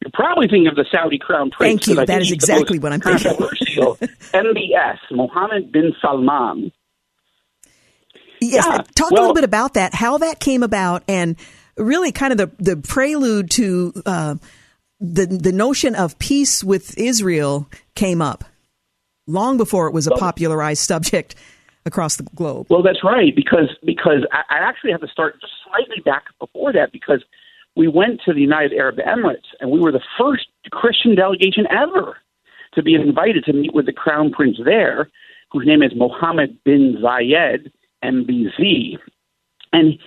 you're 0.00 0.12
probably 0.12 0.46
thinking 0.46 0.68
of 0.68 0.76
the 0.76 0.86
Saudi 0.90 1.18
crown 1.18 1.50
prince. 1.50 1.86
Thank 1.86 1.98
you. 1.98 2.06
That 2.06 2.22
is 2.22 2.30
exactly 2.30 2.78
what 2.78 2.92
I'm 2.92 3.00
thinking. 3.00 3.30
Controversial 3.30 3.96
MBS, 4.32 4.98
Mohammed 5.10 5.72
bin 5.72 5.94
Salman. 6.00 6.72
Yes, 8.40 8.64
yeah, 8.64 8.78
talk 8.94 9.10
well, 9.10 9.20
a 9.20 9.22
little 9.22 9.34
bit 9.34 9.44
about 9.44 9.74
that, 9.74 9.94
how 9.94 10.18
that 10.18 10.38
came 10.38 10.62
about, 10.62 11.02
and 11.08 11.36
really 11.76 12.12
kind 12.12 12.32
of 12.32 12.38
the 12.38 12.50
the 12.72 12.76
prelude 12.76 13.50
to 13.52 13.92
uh, 14.06 14.36
the 15.00 15.26
the 15.26 15.52
notion 15.52 15.96
of 15.96 16.18
peace 16.20 16.62
with 16.62 16.96
Israel 16.96 17.68
came 17.96 18.22
up 18.22 18.44
long 19.26 19.56
before 19.56 19.88
it 19.88 19.92
was 19.92 20.06
a 20.06 20.12
popularized 20.12 20.82
subject 20.82 21.34
across 21.84 22.16
the 22.16 22.22
globe. 22.34 22.66
Well, 22.70 22.82
that's 22.82 23.02
right 23.02 23.34
because 23.34 23.76
because 23.84 24.26
I, 24.32 24.42
I 24.48 24.68
actually 24.68 24.92
have 24.92 25.00
to 25.00 25.08
start 25.08 25.40
just 25.40 25.52
slightly 25.66 26.00
back 26.04 26.24
before 26.38 26.72
that 26.72 26.92
because 26.92 27.24
we 27.76 27.88
went 27.88 28.20
to 28.24 28.32
the 28.32 28.40
United 28.40 28.72
Arab 28.76 28.96
Emirates, 28.96 29.48
and 29.60 29.70
we 29.70 29.80
were 29.80 29.92
the 29.92 30.02
first 30.18 30.46
Christian 30.70 31.14
delegation 31.14 31.66
ever 31.70 32.16
to 32.74 32.82
be 32.82 32.94
invited 32.94 33.44
to 33.44 33.52
meet 33.52 33.74
with 33.74 33.86
the 33.86 33.92
crown 33.92 34.30
prince 34.30 34.58
there, 34.64 35.08
whose 35.50 35.66
name 35.66 35.82
is 35.82 35.92
Mohammed 35.94 36.62
bin 36.64 36.96
Zayed, 37.02 37.70
MBZ. 38.04 38.98
And 39.72 39.98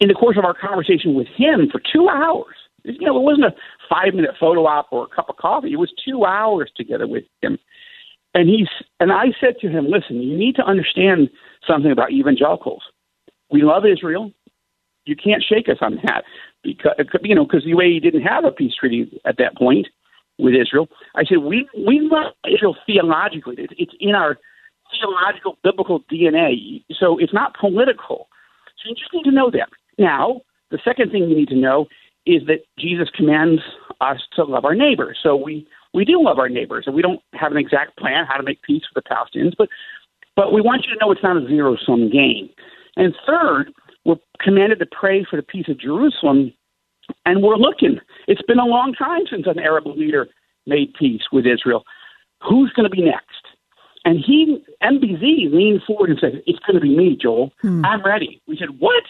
in 0.00 0.08
the 0.08 0.14
course 0.14 0.36
of 0.36 0.44
our 0.44 0.54
conversation 0.54 1.14
with 1.14 1.26
him 1.28 1.68
for 1.70 1.80
two 1.92 2.08
hours, 2.08 2.54
you 2.84 3.06
know, 3.06 3.18
it 3.18 3.22
wasn't 3.22 3.46
a 3.46 3.54
five 3.88 4.14
minute 4.14 4.30
photo 4.38 4.66
op 4.66 4.88
or 4.92 5.04
a 5.04 5.14
cup 5.14 5.28
of 5.28 5.36
coffee. 5.36 5.72
It 5.72 5.78
was 5.78 5.92
two 6.04 6.24
hours 6.24 6.70
together 6.76 7.06
with 7.06 7.24
him. 7.42 7.58
And 8.34 8.48
he's 8.48 8.68
and 9.00 9.12
I 9.12 9.26
said 9.40 9.54
to 9.60 9.68
him, 9.68 9.86
listen, 9.88 10.22
you 10.22 10.36
need 10.36 10.54
to 10.56 10.64
understand 10.64 11.28
something 11.66 11.90
about 11.90 12.12
evangelicals. 12.12 12.82
We 13.50 13.62
love 13.62 13.84
Israel. 13.86 14.32
You 15.08 15.16
can't 15.16 15.42
shake 15.42 15.68
us 15.68 15.78
on 15.80 15.98
that 16.04 16.24
because 16.62 16.92
you 17.22 17.34
know 17.34 17.44
because 17.44 17.64
the 17.64 17.72
UAE 17.72 18.02
didn't 18.02 18.22
have 18.22 18.44
a 18.44 18.50
peace 18.50 18.74
treaty 18.78 19.20
at 19.24 19.38
that 19.38 19.56
point 19.56 19.88
with 20.38 20.54
Israel. 20.54 20.88
I 21.16 21.24
said 21.24 21.38
we 21.38 21.66
we 21.74 22.00
love 22.02 22.32
Israel 22.46 22.76
theologically. 22.86 23.56
It's 23.58 23.92
in 24.00 24.14
our 24.14 24.38
theological 24.92 25.58
biblical 25.64 26.00
DNA. 26.12 26.84
So 26.98 27.18
it's 27.18 27.32
not 27.32 27.56
political. 27.58 28.28
So 28.76 28.90
you 28.90 28.94
just 28.94 29.12
need 29.12 29.24
to 29.24 29.30
know 29.30 29.50
that. 29.50 29.68
Now, 29.98 30.42
the 30.70 30.78
second 30.84 31.10
thing 31.10 31.28
you 31.28 31.36
need 31.36 31.48
to 31.48 31.56
know 31.56 31.86
is 32.26 32.42
that 32.46 32.60
Jesus 32.78 33.08
commands 33.14 33.62
us 34.00 34.18
to 34.36 34.44
love 34.44 34.64
our 34.64 34.74
neighbor. 34.74 35.16
So 35.20 35.34
we 35.34 35.66
we 35.94 36.04
do 36.04 36.22
love 36.22 36.38
our 36.38 36.50
neighbors, 36.50 36.84
and 36.86 36.94
we 36.94 37.02
don't 37.02 37.20
have 37.32 37.52
an 37.52 37.58
exact 37.58 37.96
plan 37.96 38.26
how 38.28 38.36
to 38.36 38.42
make 38.42 38.62
peace 38.62 38.82
with 38.94 39.04
the 39.04 39.08
Palestinians, 39.08 39.54
but 39.56 39.68
but 40.36 40.52
we 40.52 40.60
want 40.60 40.84
you 40.86 40.92
to 40.92 41.00
know 41.00 41.10
it's 41.10 41.22
not 41.22 41.36
a 41.36 41.46
zero 41.48 41.76
sum 41.84 42.10
game. 42.10 42.50
And 42.96 43.14
third, 43.26 43.72
we're 44.08 44.16
commanded 44.40 44.78
to 44.78 44.86
pray 44.86 45.26
for 45.28 45.36
the 45.36 45.42
peace 45.42 45.66
of 45.68 45.78
Jerusalem, 45.78 46.52
and 47.26 47.42
we're 47.42 47.56
looking. 47.56 48.00
It's 48.26 48.42
been 48.42 48.58
a 48.58 48.64
long 48.64 48.94
time 48.94 49.22
since 49.30 49.46
an 49.46 49.58
Arab 49.58 49.86
leader 49.86 50.28
made 50.66 50.94
peace 50.94 51.22
with 51.30 51.44
Israel. 51.46 51.84
Who's 52.42 52.72
going 52.72 52.88
to 52.88 52.96
be 52.96 53.02
next? 53.02 53.44
And 54.06 54.18
he, 54.18 54.64
MBZ, 54.82 55.52
leaned 55.52 55.82
forward 55.86 56.08
and 56.08 56.18
said, 56.18 56.42
It's 56.46 56.58
going 56.60 56.76
to 56.76 56.80
be 56.80 56.96
me, 56.96 57.18
Joel. 57.20 57.52
Hmm. 57.60 57.84
I'm 57.84 58.02
ready. 58.02 58.40
We 58.48 58.56
said, 58.56 58.78
What? 58.78 59.04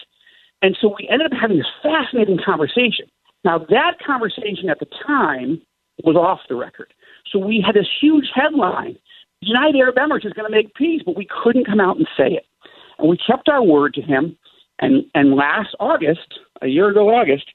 And 0.61 0.77
so 0.81 0.93
we 0.99 1.07
ended 1.09 1.31
up 1.31 1.39
having 1.39 1.57
this 1.57 1.71
fascinating 1.81 2.39
conversation. 2.43 3.05
Now, 3.45 3.59
that 3.59 3.93
conversation 4.05 4.69
at 4.69 4.79
the 4.79 4.87
time 5.07 5.61
was 6.03 6.17
off 6.17 6.39
the 6.49 6.55
record. 6.55 6.93
So 7.31 7.39
we 7.39 7.63
had 7.65 7.75
this 7.75 7.87
huge 8.01 8.25
headline 8.35 8.97
United 9.41 9.77
Arab 9.77 9.95
Emirates 9.95 10.25
is 10.25 10.33
going 10.33 10.51
to 10.51 10.55
make 10.55 10.73
peace, 10.75 11.01
but 11.05 11.15
we 11.15 11.25
couldn't 11.43 11.65
come 11.65 11.79
out 11.79 11.95
and 11.95 12.07
say 12.17 12.27
it. 12.33 12.45
And 12.97 13.07
we 13.07 13.17
kept 13.17 13.47
our 13.47 13.63
word 13.63 13.93
to 13.93 14.01
him. 14.01 14.37
And 14.79 15.03
and 15.13 15.35
last 15.35 15.75
August, 15.79 16.39
a 16.61 16.67
year 16.67 16.89
ago 16.89 17.09
August, 17.09 17.45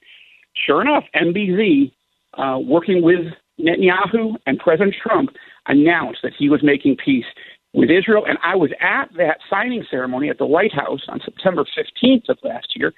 sure 0.66 0.82
enough, 0.82 1.04
MBZ, 1.14 1.92
uh, 2.34 2.58
working 2.58 3.02
with 3.02 3.32
Netanyahu 3.60 4.36
and 4.46 4.58
President 4.58 4.94
Trump, 5.02 5.30
announced 5.66 6.20
that 6.22 6.32
he 6.38 6.48
was 6.48 6.62
making 6.62 6.96
peace 7.02 7.24
with 7.72 7.90
Israel. 7.90 8.24
And 8.26 8.38
I 8.42 8.56
was 8.56 8.70
at 8.80 9.06
that 9.16 9.38
signing 9.50 9.84
ceremony 9.90 10.28
at 10.28 10.38
the 10.38 10.46
White 10.46 10.72
House 10.72 11.02
on 11.08 11.20
September 11.24 11.64
15th 11.64 12.28
of 12.28 12.38
last 12.42 12.68
year. 12.76 12.92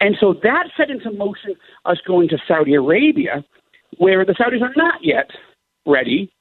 And 0.00 0.16
so 0.18 0.34
that 0.42 0.68
set 0.76 0.90
into 0.90 1.10
motion 1.12 1.54
us 1.84 1.98
going 2.06 2.28
to 2.28 2.38
Saudi 2.48 2.74
Arabia, 2.74 3.44
where 3.98 4.24
the 4.24 4.32
Saudis 4.32 4.62
are 4.62 4.72
not 4.76 5.00
yet 5.02 5.30
ready 5.86 6.32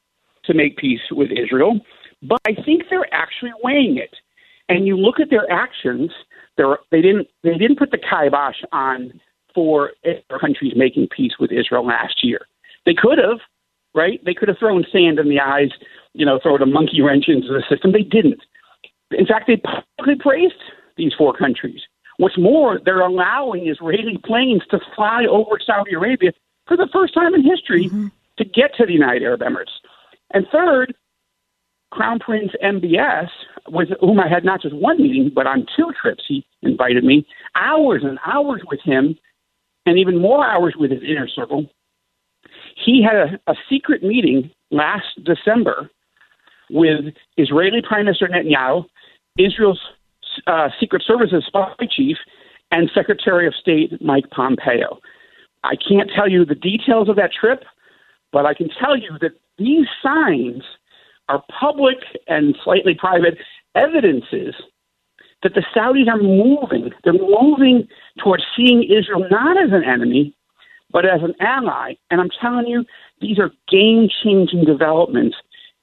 to 0.45 0.53
make 0.53 0.77
peace 0.77 1.01
with 1.11 1.29
Israel, 1.31 1.79
but 2.23 2.39
I 2.47 2.53
think 2.65 2.83
they're 2.89 3.13
actually 3.13 3.51
weighing 3.63 3.97
it. 3.97 4.15
And 4.69 4.87
you 4.87 4.95
look 4.95 5.19
at 5.19 5.29
their 5.29 5.51
actions, 5.51 6.11
they 6.91 7.01
didn't 7.01 7.27
they 7.43 7.57
didn't 7.57 7.79
put 7.79 7.91
the 7.91 7.97
kibosh 7.97 8.61
on 8.71 9.19
for 9.53 9.91
countries 10.39 10.73
making 10.75 11.07
peace 11.15 11.33
with 11.39 11.51
Israel 11.51 11.85
last 11.85 12.23
year. 12.23 12.41
They 12.85 12.93
could 12.93 13.17
have, 13.17 13.39
right? 13.93 14.23
They 14.23 14.33
could 14.33 14.47
have 14.47 14.57
thrown 14.57 14.85
sand 14.91 15.19
in 15.19 15.29
the 15.29 15.39
eyes, 15.39 15.71
you 16.13 16.25
know, 16.25 16.39
thrown 16.41 16.61
a 16.61 16.65
monkey 16.65 17.01
wrench 17.01 17.25
into 17.27 17.47
the 17.47 17.63
system. 17.69 17.91
They 17.91 18.03
didn't. 18.03 18.41
In 19.11 19.25
fact, 19.25 19.47
they 19.47 19.57
publicly 19.57 20.15
praised 20.19 20.61
these 20.97 21.13
four 21.17 21.33
countries. 21.33 21.81
What's 22.17 22.37
more, 22.37 22.79
they're 22.83 23.01
allowing 23.01 23.67
Israeli 23.67 24.19
planes 24.25 24.61
to 24.71 24.79
fly 24.95 25.25
over 25.25 25.57
Saudi 25.65 25.93
Arabia 25.93 26.31
for 26.67 26.75
the 26.75 26.89
first 26.91 27.13
time 27.13 27.33
in 27.33 27.43
history 27.43 27.85
mm-hmm. 27.85 28.07
to 28.37 28.45
get 28.45 28.75
to 28.75 28.85
the 28.85 28.93
United 28.93 29.23
Arab 29.23 29.41
Emirates. 29.41 29.71
And 30.31 30.45
third, 30.51 30.93
Crown 31.91 32.19
Prince 32.19 32.51
MBS, 32.63 33.29
with 33.69 33.89
whom 33.99 34.19
I 34.19 34.27
had 34.27 34.45
not 34.45 34.61
just 34.61 34.75
one 34.75 35.01
meeting, 35.01 35.31
but 35.33 35.47
on 35.47 35.65
two 35.75 35.91
trips, 35.99 36.23
he 36.27 36.45
invited 36.61 37.03
me, 37.03 37.25
hours 37.55 38.03
and 38.03 38.19
hours 38.25 38.61
with 38.69 38.79
him, 38.81 39.17
and 39.85 39.97
even 39.97 40.21
more 40.21 40.45
hours 40.45 40.75
with 40.77 40.91
his 40.91 41.01
inner 41.01 41.27
circle. 41.27 41.65
He 42.75 43.03
had 43.03 43.15
a, 43.15 43.51
a 43.51 43.55
secret 43.69 44.03
meeting 44.03 44.51
last 44.71 45.23
December 45.23 45.89
with 46.69 47.13
Israeli 47.37 47.81
Prime 47.81 48.05
Minister 48.05 48.27
Netanyahu, 48.27 48.85
Israel's 49.37 49.79
uh, 50.47 50.69
Secret 50.79 51.03
Services 51.05 51.43
spy 51.47 51.73
chief, 51.89 52.17
and 52.71 52.89
Secretary 52.93 53.47
of 53.47 53.53
State 53.55 53.99
Mike 54.01 54.29
Pompeo. 54.29 54.99
I 55.63 55.75
can't 55.75 56.09
tell 56.15 56.29
you 56.29 56.45
the 56.45 56.55
details 56.55 57.09
of 57.09 57.15
that 57.15 57.31
trip, 57.33 57.63
but 58.31 58.45
I 58.45 58.53
can 58.53 58.69
tell 58.79 58.95
you 58.95 59.17
that 59.21 59.31
these 59.57 59.87
signs 60.03 60.63
are 61.29 61.43
public 61.59 61.97
and 62.27 62.55
slightly 62.63 62.95
private 62.99 63.37
evidences 63.75 64.55
that 65.43 65.53
the 65.53 65.63
Saudis 65.75 66.09
are 66.09 66.21
moving. 66.21 66.91
They're 67.03 67.13
moving 67.13 67.87
towards 68.21 68.43
seeing 68.57 68.83
Israel 68.83 69.25
not 69.31 69.55
as 69.55 69.71
an 69.71 69.83
enemy, 69.87 70.35
but 70.91 71.05
as 71.05 71.21
an 71.23 71.35
ally. 71.39 71.93
And 72.09 72.19
I'm 72.19 72.29
telling 72.41 72.67
you, 72.67 72.83
these 73.21 73.39
are 73.39 73.51
game 73.71 74.09
changing 74.23 74.65
developments 74.65 75.37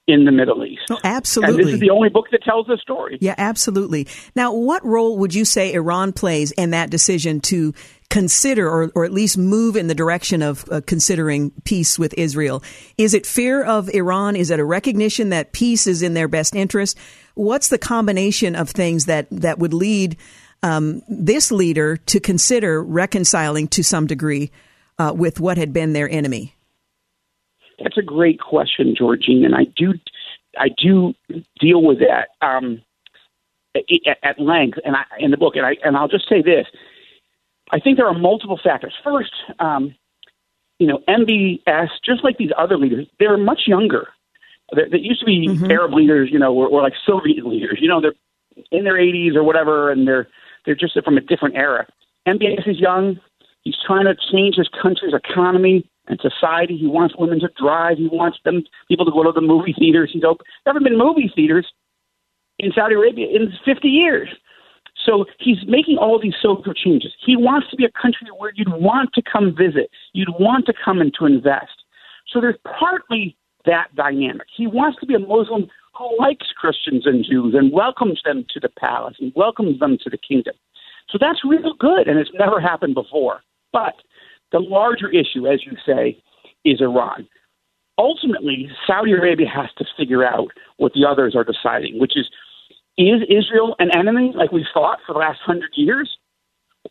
in 0.07 0.25
the 0.25 0.31
Middle 0.31 0.63
East. 0.63 0.83
Oh, 0.89 0.97
absolutely. 1.03 1.55
And 1.55 1.67
this 1.67 1.73
is 1.73 1.79
the 1.79 1.89
only 1.89 2.09
book 2.09 2.27
that 2.31 2.41
tells 2.43 2.67
the 2.67 2.77
story. 2.77 3.17
Yeah, 3.19 3.35
absolutely. 3.37 4.07
Now, 4.35 4.53
what 4.53 4.85
role 4.85 5.17
would 5.17 5.35
you 5.35 5.43
say 5.43 5.73
Iran 5.73 6.13
plays 6.13 6.51
in 6.51 6.71
that 6.71 6.89
decision 6.89 7.41
to 7.41 7.73
consider 8.09 8.69
or, 8.69 8.91
or 8.95 9.05
at 9.05 9.11
least 9.11 9.37
move 9.37 9.75
in 9.75 9.87
the 9.87 9.95
direction 9.95 10.41
of 10.41 10.65
uh, 10.71 10.81
considering 10.85 11.51
peace 11.65 11.99
with 11.99 12.13
Israel? 12.17 12.63
Is 12.97 13.13
it 13.13 13.25
fear 13.25 13.63
of 13.63 13.89
Iran? 13.89 14.35
Is 14.35 14.49
it 14.49 14.59
a 14.59 14.65
recognition 14.65 15.29
that 15.29 15.51
peace 15.51 15.87
is 15.87 16.01
in 16.01 16.13
their 16.13 16.27
best 16.27 16.55
interest? 16.55 16.97
What's 17.35 17.67
the 17.67 17.77
combination 17.77 18.55
of 18.55 18.69
things 18.69 19.05
that, 19.05 19.27
that 19.31 19.59
would 19.59 19.73
lead 19.73 20.17
um, 20.63 21.01
this 21.07 21.51
leader 21.51 21.97
to 21.97 22.19
consider 22.19 22.83
reconciling 22.83 23.67
to 23.69 23.83
some 23.83 24.07
degree 24.07 24.51
uh, 24.97 25.13
with 25.15 25.39
what 25.39 25.57
had 25.57 25.73
been 25.73 25.93
their 25.93 26.09
enemy? 26.09 26.55
That's 27.81 27.97
a 27.97 28.01
great 28.01 28.39
question, 28.39 28.95
Georgene, 28.99 29.45
and 29.45 29.53
I 29.55 29.65
do 29.75 29.93
I 30.57 30.69
do 30.69 31.13
deal 31.59 31.83
with 31.83 31.99
that 31.99 32.29
um, 32.41 32.81
at 34.23 34.39
length 34.39 34.79
and 34.83 34.95
I, 34.95 35.03
in 35.19 35.29
the 35.29 35.37
book. 35.37 35.55
And 35.55 35.65
I 35.65 35.75
and 35.83 35.95
I'll 35.95 36.07
just 36.07 36.27
say 36.27 36.41
this: 36.41 36.65
I 37.71 37.79
think 37.79 37.97
there 37.97 38.07
are 38.07 38.17
multiple 38.17 38.59
factors. 38.63 38.93
First, 39.03 39.33
um, 39.59 39.95
you 40.79 40.87
know, 40.87 40.99
MBS, 41.07 41.89
just 42.05 42.23
like 42.23 42.37
these 42.37 42.51
other 42.57 42.77
leaders, 42.77 43.07
they're 43.19 43.37
much 43.37 43.61
younger. 43.67 44.09
They 44.73 44.99
used 44.99 45.21
to 45.21 45.25
be 45.25 45.47
mm-hmm. 45.47 45.71
Arab 45.71 45.93
leaders, 45.93 46.29
you 46.31 46.39
know, 46.39 46.53
or, 46.53 46.67
or 46.67 46.81
like 46.81 46.93
Soviet 47.05 47.45
leaders. 47.45 47.79
You 47.81 47.87
know, 47.87 48.01
they're 48.01 48.13
in 48.71 48.83
their 48.83 48.97
80s 48.97 49.35
or 49.35 49.43
whatever, 49.43 49.91
and 49.91 50.07
they're 50.07 50.27
they're 50.65 50.75
just 50.75 51.01
from 51.03 51.17
a 51.17 51.21
different 51.21 51.55
era. 51.55 51.87
MBS 52.27 52.67
is 52.67 52.79
young. 52.79 53.19
He's 53.61 53.77
trying 53.85 54.05
to 54.05 54.15
change 54.31 54.55
his 54.55 54.69
country's 54.81 55.13
economy 55.13 55.89
and 56.07 56.19
society. 56.19 56.77
He 56.77 56.87
wants 56.87 57.15
women 57.17 57.39
to 57.39 57.49
drive. 57.59 57.97
He 57.97 58.07
wants 58.07 58.37
them 58.43 58.63
people 58.89 59.05
to 59.05 59.11
go 59.11 59.23
to 59.23 59.31
the 59.31 59.41
movie 59.41 59.73
theaters. 59.77 60.09
He's 60.11 60.23
open. 60.23 60.45
There 60.63 60.73
haven't 60.73 60.83
been 60.83 60.97
movie 60.97 61.31
theaters 61.33 61.67
in 62.59 62.71
Saudi 62.73 62.95
Arabia 62.95 63.27
in 63.27 63.53
50 63.63 63.87
years. 63.87 64.29
So 65.07 65.25
he's 65.39 65.57
making 65.67 65.97
all 65.97 66.19
these 66.21 66.35
social 66.41 66.73
changes. 66.73 67.13
He 67.25 67.37
wants 67.37 67.69
to 67.71 67.77
be 67.77 67.85
a 67.85 67.91
country 67.91 68.27
where 68.37 68.51
you'd 68.55 68.73
want 68.73 69.13
to 69.13 69.21
come 69.21 69.55
visit, 69.55 69.89
you'd 70.13 70.33
want 70.37 70.65
to 70.65 70.73
come 70.83 70.99
and 70.99 71.13
to 71.17 71.25
invest. 71.25 71.83
So 72.27 72.41
there's 72.41 72.57
partly 72.79 73.37
that 73.65 73.87
dynamic. 73.95 74.47
He 74.55 74.67
wants 74.67 74.99
to 74.99 75.05
be 75.05 75.13
a 75.13 75.19
Muslim 75.19 75.67
who 75.97 76.17
likes 76.19 76.47
Christians 76.55 77.05
and 77.05 77.23
Jews 77.23 77.55
and 77.57 77.71
welcomes 77.71 78.21
them 78.25 78.45
to 78.53 78.59
the 78.59 78.69
palace 78.69 79.15
and 79.19 79.31
welcomes 79.35 79.79
them 79.79 79.97
to 80.03 80.09
the 80.09 80.17
kingdom. 80.17 80.55
So 81.09 81.17
that's 81.19 81.39
real 81.45 81.73
good, 81.79 82.07
and 82.07 82.19
it's 82.19 82.31
never 82.33 82.59
happened 82.59 82.93
before. 82.93 83.41
But 83.71 83.95
the 84.51 84.59
larger 84.59 85.09
issue, 85.09 85.47
as 85.47 85.65
you 85.65 85.77
say, 85.85 86.21
is 86.65 86.81
Iran. 86.81 87.27
Ultimately, 87.97 88.69
Saudi 88.85 89.13
Arabia 89.13 89.47
has 89.47 89.69
to 89.77 89.85
figure 89.97 90.25
out 90.25 90.49
what 90.77 90.91
the 90.93 91.05
others 91.09 91.33
are 91.35 91.45
deciding, 91.45 91.97
which 91.99 92.13
is 92.15 92.29
is 92.97 93.21
Israel 93.29 93.75
an 93.79 93.89
enemy 93.95 94.31
like 94.35 94.51
we've 94.51 94.65
thought 94.73 94.99
for 95.05 95.13
the 95.13 95.19
last 95.19 95.39
hundred 95.45 95.71
years, 95.75 96.17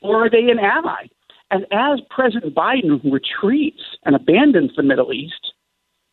or 0.01 0.27
are 0.27 0.31
they 0.31 0.51
an 0.51 0.59
ally? 0.59 1.07
And 1.51 1.65
as 1.73 2.01
President 2.11 2.55
Biden 2.55 3.01
retreats 3.05 3.83
and 4.05 4.17
abandons 4.17 4.73
the 4.77 4.83
Middle 4.83 5.13
East, 5.13 5.53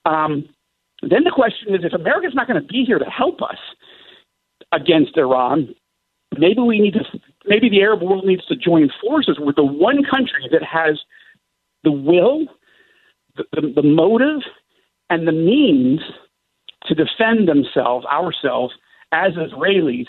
um, 0.05 0.49
then 1.01 1.23
the 1.23 1.31
question 1.33 1.73
is 1.73 1.81
if 1.83 1.93
America's 1.93 2.35
not 2.35 2.47
going 2.47 2.61
to 2.61 2.67
be 2.67 2.83
here 2.85 2.99
to 2.99 3.05
help 3.05 3.41
us 3.41 3.57
against 4.71 5.17
Iran, 5.17 5.73
maybe 6.37 6.61
we 6.61 6.79
need 6.79 6.93
to, 6.93 7.03
maybe 7.45 7.69
the 7.69 7.81
Arab 7.81 8.01
world 8.01 8.25
needs 8.25 8.45
to 8.45 8.55
join 8.55 8.89
forces 9.01 9.37
with 9.39 9.55
the 9.55 9.65
one 9.65 10.03
country 10.03 10.47
that 10.51 10.63
has 10.63 10.99
the 11.83 11.91
will, 11.91 12.45
the, 13.35 13.43
the, 13.53 13.73
the 13.75 13.83
motive, 13.83 14.41
and 15.09 15.27
the 15.27 15.31
means 15.31 15.99
to 16.85 16.95
defend 16.95 17.47
themselves, 17.47 18.05
ourselves, 18.05 18.73
as 19.13 19.33
Israelis, 19.33 20.07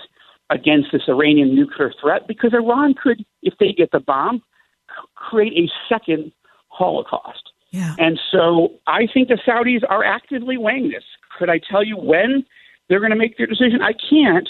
against 0.51 0.89
this 0.93 1.03
Iranian 1.09 1.55
nuclear 1.55 1.93
threat, 2.01 2.27
because 2.29 2.53
Iran 2.53 2.95
could, 3.01 3.25
if 3.43 3.55
they 3.59 3.73
get 3.73 3.91
the 3.93 4.01
bomb, 4.01 4.43
create 5.15 5.53
a 5.55 5.71
second 5.89 6.33
Holocaust. 6.69 7.51
Yeah. 7.71 7.95
And 7.99 8.21
so 8.31 8.75
I 8.87 9.07
think 9.13 9.29
the 9.29 9.39
Saudis 9.47 9.83
are 9.89 10.05
actively 10.05 10.57
weighing 10.57 10.91
this. 10.91 11.05
Could 11.39 11.51
I 11.51 11.59
tell 11.71 11.83
you 11.85 11.97
when 11.97 12.45
they're 12.89 13.01
going 13.01 13.11
to 13.11 13.17
make 13.17 13.37
their 13.39 13.47
decision? 13.47 13.81
I 13.83 13.95
can't, 14.11 14.49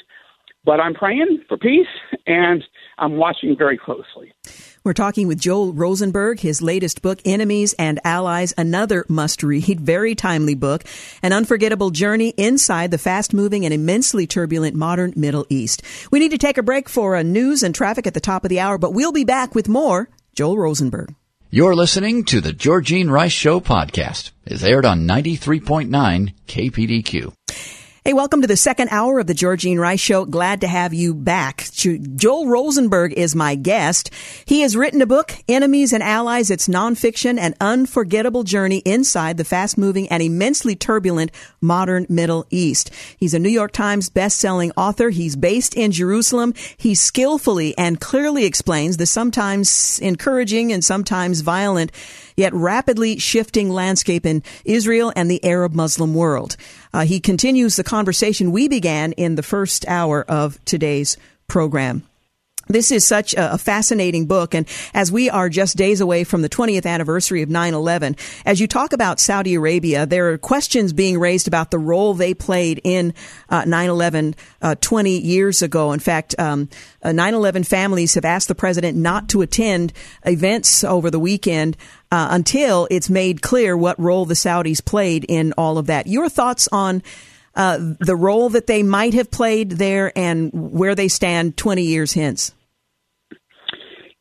but 0.65 0.81
I'm 0.81 0.95
praying 0.95 1.45
for 1.49 1.57
peace 1.57 1.87
and 2.27 2.63
I'm 2.99 3.17
watching 3.17 3.57
very 3.57 3.77
closely. 3.77 4.33
We're 4.85 4.93
talking 4.93 5.29
with 5.29 5.41
Joel 5.41 5.73
Rosenberg, 5.73 6.41
his 6.41 6.61
latest 6.61 7.01
book, 7.01 7.19
Enemies 7.25 7.75
and 7.79 7.99
Allies, 8.05 8.53
another 8.59 9.05
must 9.09 9.43
read, 9.43 9.81
very 9.81 10.15
timely 10.15 10.55
book, 10.55 10.85
an 11.23 11.33
unforgettable 11.33 11.91
journey 11.91 12.35
inside 12.37 12.91
the 12.91 12.99
fast 12.99 13.33
moving 13.33 13.65
and 13.65 13.73
immensely 13.73 14.27
turbulent 14.27 14.75
modern 14.75 15.13
Middle 15.17 15.47
East. 15.49 15.83
We 16.11 16.19
need 16.19 16.33
to 16.33 16.39
take 16.39 16.59
a 16.59 16.63
break 16.63 16.89
for 16.89 17.17
a 17.17 17.25
news 17.25 17.63
and 17.63 17.75
traffic 17.75 18.07
at 18.07 18.15
the 18.15 18.21
top 18.21 18.45
of 18.45 18.51
the 18.51 18.61
hour, 18.61 18.79
but 18.79 18.93
we'll 18.93 19.13
be 19.13 19.25
back 19.25 19.55
with 19.55 19.69
more. 19.69 20.09
Joel 20.35 20.59
Rosenberg. 20.59 21.15
You're 21.51 21.77
listening 21.77 22.25
to 22.25 22.41
the 22.41 22.53
Georgene 22.53 23.09
Rice 23.09 23.31
Show 23.31 23.61
podcast. 23.61 24.33
is 24.45 24.65
aired 24.65 24.85
on 24.85 25.07
93.9 25.07 26.35
KPDQ. 26.49 27.33
Hey, 28.07 28.13
welcome 28.13 28.43
to 28.43 28.47
the 28.47 28.55
second 28.55 28.91
hour 28.91 29.19
of 29.19 29.27
the 29.27 29.33
Georgene 29.33 29.79
Rice 29.79 29.99
Show. 29.99 30.27
Glad 30.27 30.61
to 30.61 30.67
have 30.67 30.93
you 30.93 31.15
back. 31.15 31.71
Joel 31.73 32.49
Rosenberg 32.49 33.15
is 33.15 33.35
my 33.35 33.55
guest. 33.55 34.11
He 34.45 34.61
has 34.61 34.77
written 34.77 35.01
a 35.01 35.07
book, 35.07 35.33
Enemies 35.49 35.91
and 35.95 36.03
Allies. 36.03 36.51
It's 36.51 36.69
nonfiction, 36.69 37.39
an 37.39 37.55
unforgettable 37.63 38.43
journey 38.43 38.83
inside 38.85 39.39
the 39.39 39.45
fast 39.45 39.79
moving 39.79 40.07
and 40.09 40.23
immensely 40.23 40.77
turbulent 40.77 41.31
modern 41.63 42.05
Middle 42.11 42.45
East. 42.51 42.91
He's 43.17 43.33
a 43.33 43.39
New 43.39 43.49
York 43.49 43.73
Times 43.73 44.11
best-selling 44.11 44.73
author. 44.77 45.09
He's 45.09 45.35
based 45.35 45.75
in 45.75 45.91
Jerusalem. 45.91 46.53
He 46.77 46.95
skillfully 46.95 47.75
and 47.79 48.03
clearly 48.03 48.45
explains 48.45 48.99
the 48.99 49.07
sometimes 49.07 49.99
encouraging 50.01 50.75
and 50.75 50.85
sometimes 50.85 51.41
violent 51.41 51.91
yet 52.37 52.53
rapidly 52.53 53.19
shifting 53.19 53.71
landscape 53.71 54.27
in 54.27 54.43
Israel 54.67 55.11
and 55.17 55.31
the 55.31 55.43
Arab 55.43 55.73
Muslim 55.73 56.15
world. 56.15 56.59
Uh, 56.95 57.05
he 57.05 57.19
continues 57.19 57.75
the 57.75 57.83
conversation 57.83 58.53
we 58.53 58.69
began 58.69 59.11
in 59.13 59.35
the 59.35 59.43
first 59.43 59.85
hour 59.89 60.25
of 60.29 60.65
today's 60.65 61.17
program. 61.49 62.05
This 62.69 62.91
is 62.91 63.07
such 63.07 63.35
a, 63.35 63.59
fascinating 63.59 64.27
book. 64.27 64.55
And 64.55 64.67
as 64.95 65.11
we 65.13 65.29
are 65.29 65.49
just 65.49 65.77
days 65.77 66.01
away 66.01 66.25
from 66.25 66.43
the 66.43 66.49
20th 66.49 66.87
anniversary 66.87 67.43
of 67.43 67.49
9-11, 67.49 68.19
as 68.47 68.61
you 68.61 68.67
talk 68.67 68.93
about 68.93 69.21
Saudi 69.21 69.55
Arabia, 69.55 70.07
there 70.07 70.31
are 70.31 70.39
questions 70.39 70.93
being 70.93 71.19
raised 71.19 71.49
about 71.49 71.71
the 71.71 71.79
role 71.79 72.15
they 72.15 72.33
played 72.33 72.81
in 72.85 73.13
uh, 73.49 73.63
9-11 73.63 74.35
uh, 74.63 74.75
20 74.81 75.19
years 75.19 75.63
ago. 75.63 75.93
In 75.93 76.01
fact, 76.01 76.35
um, 76.39 76.69
uh, 77.03 77.11
9-11 77.11 77.67
families 77.67 78.15
have 78.15 78.25
asked 78.25 78.49
the 78.49 78.55
president 78.55 78.97
not 78.97 79.29
to 79.31 79.43
attend 79.43 79.93
events 80.25 80.85
over 80.85 81.11
the 81.11 81.21
weekend 81.21 81.77
uh, 82.15 82.29
until 82.31 82.87
it's 82.93 83.11
made 83.11 83.43
clear 83.43 83.77
what 83.77 83.99
role 83.99 84.25
the 84.25 84.35
Saudis 84.35 84.85
played 84.85 85.27
in 85.29 85.53
all 85.59 85.79
of 85.79 85.87
that. 85.87 86.07
Your 86.07 86.29
thoughts 86.29 86.69
on 86.71 87.03
uh, 87.57 87.77
the 87.99 88.15
role 88.15 88.51
that 88.51 88.69
they 88.69 88.85
might 88.85 89.15
have 89.15 89.33
played 89.33 89.71
there 89.71 90.17
and 90.17 90.53
where 90.53 90.95
they 90.95 91.09
stand 91.09 91.57
20 91.57 91.83
years 91.83 92.13
hence? 92.13 92.55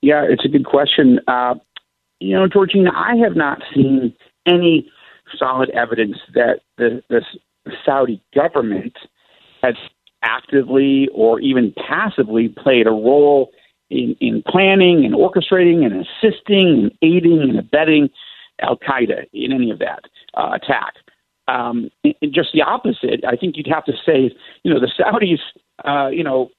Yeah, 0.02 0.26
it's 0.28 0.44
a 0.44 0.48
good 0.48 0.66
question. 0.66 1.20
Uh, 1.28 1.54
you 2.20 2.36
know, 2.36 2.48
Georgina, 2.48 2.90
I 2.96 3.18
have 3.24 3.36
not 3.36 3.62
seen 3.76 4.16
any 4.48 4.90
solid 5.38 5.70
evidence 5.70 6.18
that 6.34 6.62
the, 6.80 7.04
the 7.10 7.22
Saudi 7.86 8.24
government 8.34 8.98
has 9.62 9.76
actively 10.24 11.10
or 11.14 11.40
even 11.40 11.76
passively 11.88 12.48
played 12.48 12.88
a 12.88 12.92
role 12.92 13.52
in, 13.94 14.16
in 14.20 14.44
planning 14.48 15.06
and 15.06 15.14
orchestrating 15.14 15.86
and 15.86 16.06
assisting 16.06 16.68
and 16.68 16.92
aiding 17.02 17.42
and 17.42 17.60
abetting 17.60 18.10
Al 18.62 18.78
Qaeda 18.78 19.26
in 19.34 19.52
any 19.52 19.72
of 19.72 19.80
that 19.80 20.02
uh, 20.36 20.52
attack 20.54 20.94
um, 21.48 21.90
just 22.32 22.50
the 22.54 22.62
opposite. 22.62 23.24
I 23.28 23.36
think 23.36 23.58
you'd 23.58 23.68
have 23.68 23.86
to 23.86 23.94
say, 24.06 24.32
you 24.64 24.74
know, 24.74 24.80
the 24.80 24.92
Saudis, 25.00 25.40
uh, 25.86 26.10
you 26.10 26.24
know, 26.24 26.50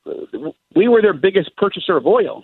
we 0.74 0.88
were 0.88 1.02
their 1.02 1.14
biggest 1.14 1.56
purchaser 1.56 1.96
of 1.96 2.06
oil. 2.06 2.42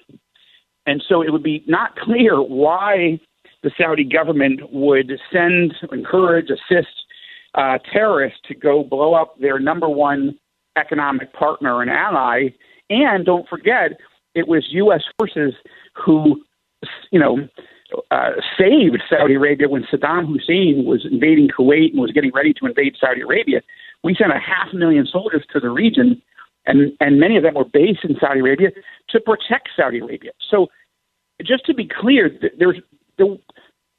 And 0.87 1.03
so 1.07 1.23
it 1.23 1.31
would 1.31 1.43
be 1.43 1.63
not 1.67 1.97
clear 1.97 2.41
why 2.41 3.21
the 3.63 3.71
Saudi 3.77 4.05
government 4.05 4.73
would 4.73 5.13
send, 5.33 5.75
encourage, 5.93 6.49
assist 6.51 6.89
uh, 7.55 7.79
terrorists 7.93 8.41
to 8.49 8.55
go 8.55 8.83
blow 8.83 9.15
up 9.15 9.39
their 9.39 9.59
number 9.59 9.89
one 9.89 10.39
economic 10.79 11.33
partner 11.35 11.83
and 11.83 11.91
ally. 11.91 12.49
And 12.89 13.27
don't 13.27 13.47
forget, 13.49 13.93
it 14.35 14.49
was 14.49 14.67
U.S. 14.71 15.03
forces 15.19 15.55
who, 15.95 16.43
you 17.11 17.19
know, 17.19 17.49
uh, 18.11 18.31
saved 18.59 19.03
Saudi 19.09 19.35
Arabia 19.35 19.69
when 19.69 19.85
Saddam 19.93 20.27
Hussein 20.27 20.85
was 20.87 21.07
invading 21.11 21.49
Kuwait 21.49 21.91
and 21.91 22.01
was 22.01 22.13
getting 22.13 22.31
ready 22.33 22.53
to 22.55 22.67
invade 22.67 22.97
Saudi 23.01 23.23
Arabia. 23.23 23.63
We 24.05 24.15
sent 24.15 24.31
a 24.31 24.39
half 24.39 24.73
million 24.73 25.07
soldiers 25.07 25.45
to 25.53 25.61
the 25.61 25.71
region, 25.71 26.23
and 26.67 26.93
and 27.01 27.19
many 27.19 27.37
of 27.37 27.43
them 27.43 27.55
were 27.55 27.65
based 27.65 28.05
in 28.05 28.17
Saudi 28.21 28.41
Arabia 28.41 28.71
to 29.11 29.21
protect 29.21 29.71
Saudi 29.77 29.99
Arabia. 29.99 30.31
So, 30.51 30.69
just 31.45 31.67
to 31.67 31.75
be 31.75 31.89
clear, 31.89 32.31
there's 32.59 32.81
the, 33.19 33.39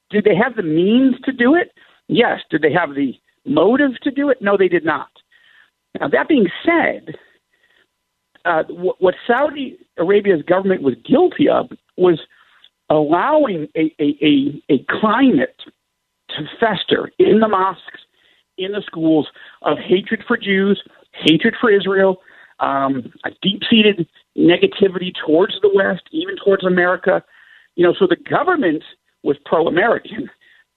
did 0.09 0.23
they 0.23 0.35
have 0.35 0.55
the 0.55 0.63
means 0.63 1.15
to 1.25 1.31
do 1.31 1.55
it? 1.55 1.71
Yes. 2.07 2.39
Did 2.49 2.61
they 2.61 2.71
have 2.73 2.95
the 2.95 3.13
motive 3.45 3.91
to 4.03 4.11
do 4.11 4.29
it? 4.29 4.41
No, 4.41 4.57
they 4.57 4.67
did 4.67 4.85
not. 4.85 5.09
Now 5.99 6.07
that 6.07 6.27
being 6.27 6.47
said, 6.65 7.15
uh, 8.45 8.63
what 8.67 9.15
Saudi 9.27 9.77
Arabia's 10.01 10.41
government 10.41 10.81
was 10.81 10.95
guilty 11.05 11.47
of 11.47 11.69
was 11.95 12.19
allowing 12.89 13.67
a, 13.75 13.93
a, 13.99 14.17
a, 14.21 14.63
a 14.73 14.85
climate 14.99 15.61
to 16.29 16.43
fester 16.59 17.11
in 17.19 17.39
the 17.39 17.47
mosques, 17.47 18.01
in 18.57 18.71
the 18.71 18.81
schools 18.85 19.27
of 19.61 19.77
hatred 19.77 20.23
for 20.27 20.37
Jews, 20.37 20.81
hatred 21.13 21.55
for 21.59 21.71
Israel, 21.71 22.21
um, 22.59 23.11
a 23.23 23.29
deep 23.41 23.61
seated 23.69 24.07
negativity 24.37 25.11
towards 25.25 25.53
the 25.61 25.71
West, 25.73 26.03
even 26.11 26.35
towards 26.43 26.65
America. 26.65 27.23
You 27.75 27.85
know, 27.85 27.93
so 27.97 28.07
the 28.07 28.17
government 28.17 28.83
was 29.23 29.37
pro-American, 29.45 30.29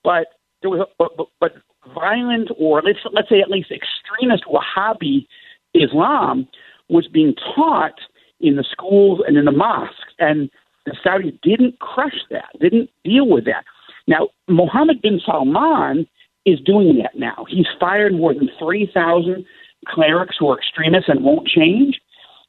but 0.02 0.28
there 0.60 0.70
was, 0.70 0.80
a, 0.80 0.86
but, 0.98 1.16
but, 1.16 1.26
but 1.40 1.52
violent 1.94 2.50
or 2.58 2.80
let's 2.82 2.98
let's 3.12 3.28
say 3.28 3.40
at 3.40 3.50
least 3.50 3.70
extremist 3.70 4.44
Wahhabi 4.44 5.26
Islam 5.74 6.48
was 6.88 7.06
being 7.08 7.34
taught 7.54 8.00
in 8.40 8.56
the 8.56 8.64
schools 8.70 9.20
and 9.26 9.36
in 9.36 9.44
the 9.44 9.52
mosques, 9.52 9.94
and 10.18 10.50
the 10.86 10.96
Saudis 11.04 11.38
didn't 11.42 11.78
crush 11.78 12.18
that, 12.30 12.48
didn't 12.60 12.90
deal 13.04 13.28
with 13.28 13.44
that. 13.46 13.64
Now, 14.06 14.28
Mohammed 14.48 15.00
bin 15.00 15.20
Salman 15.24 16.06
is 16.44 16.60
doing 16.60 16.98
that 17.02 17.18
now. 17.18 17.46
He's 17.48 17.66
fired 17.80 18.12
more 18.12 18.34
than 18.34 18.50
3,000 18.58 19.44
clerics 19.88 20.36
who 20.38 20.48
are 20.48 20.58
extremists 20.58 21.08
and 21.08 21.24
won't 21.24 21.48
change. 21.48 22.00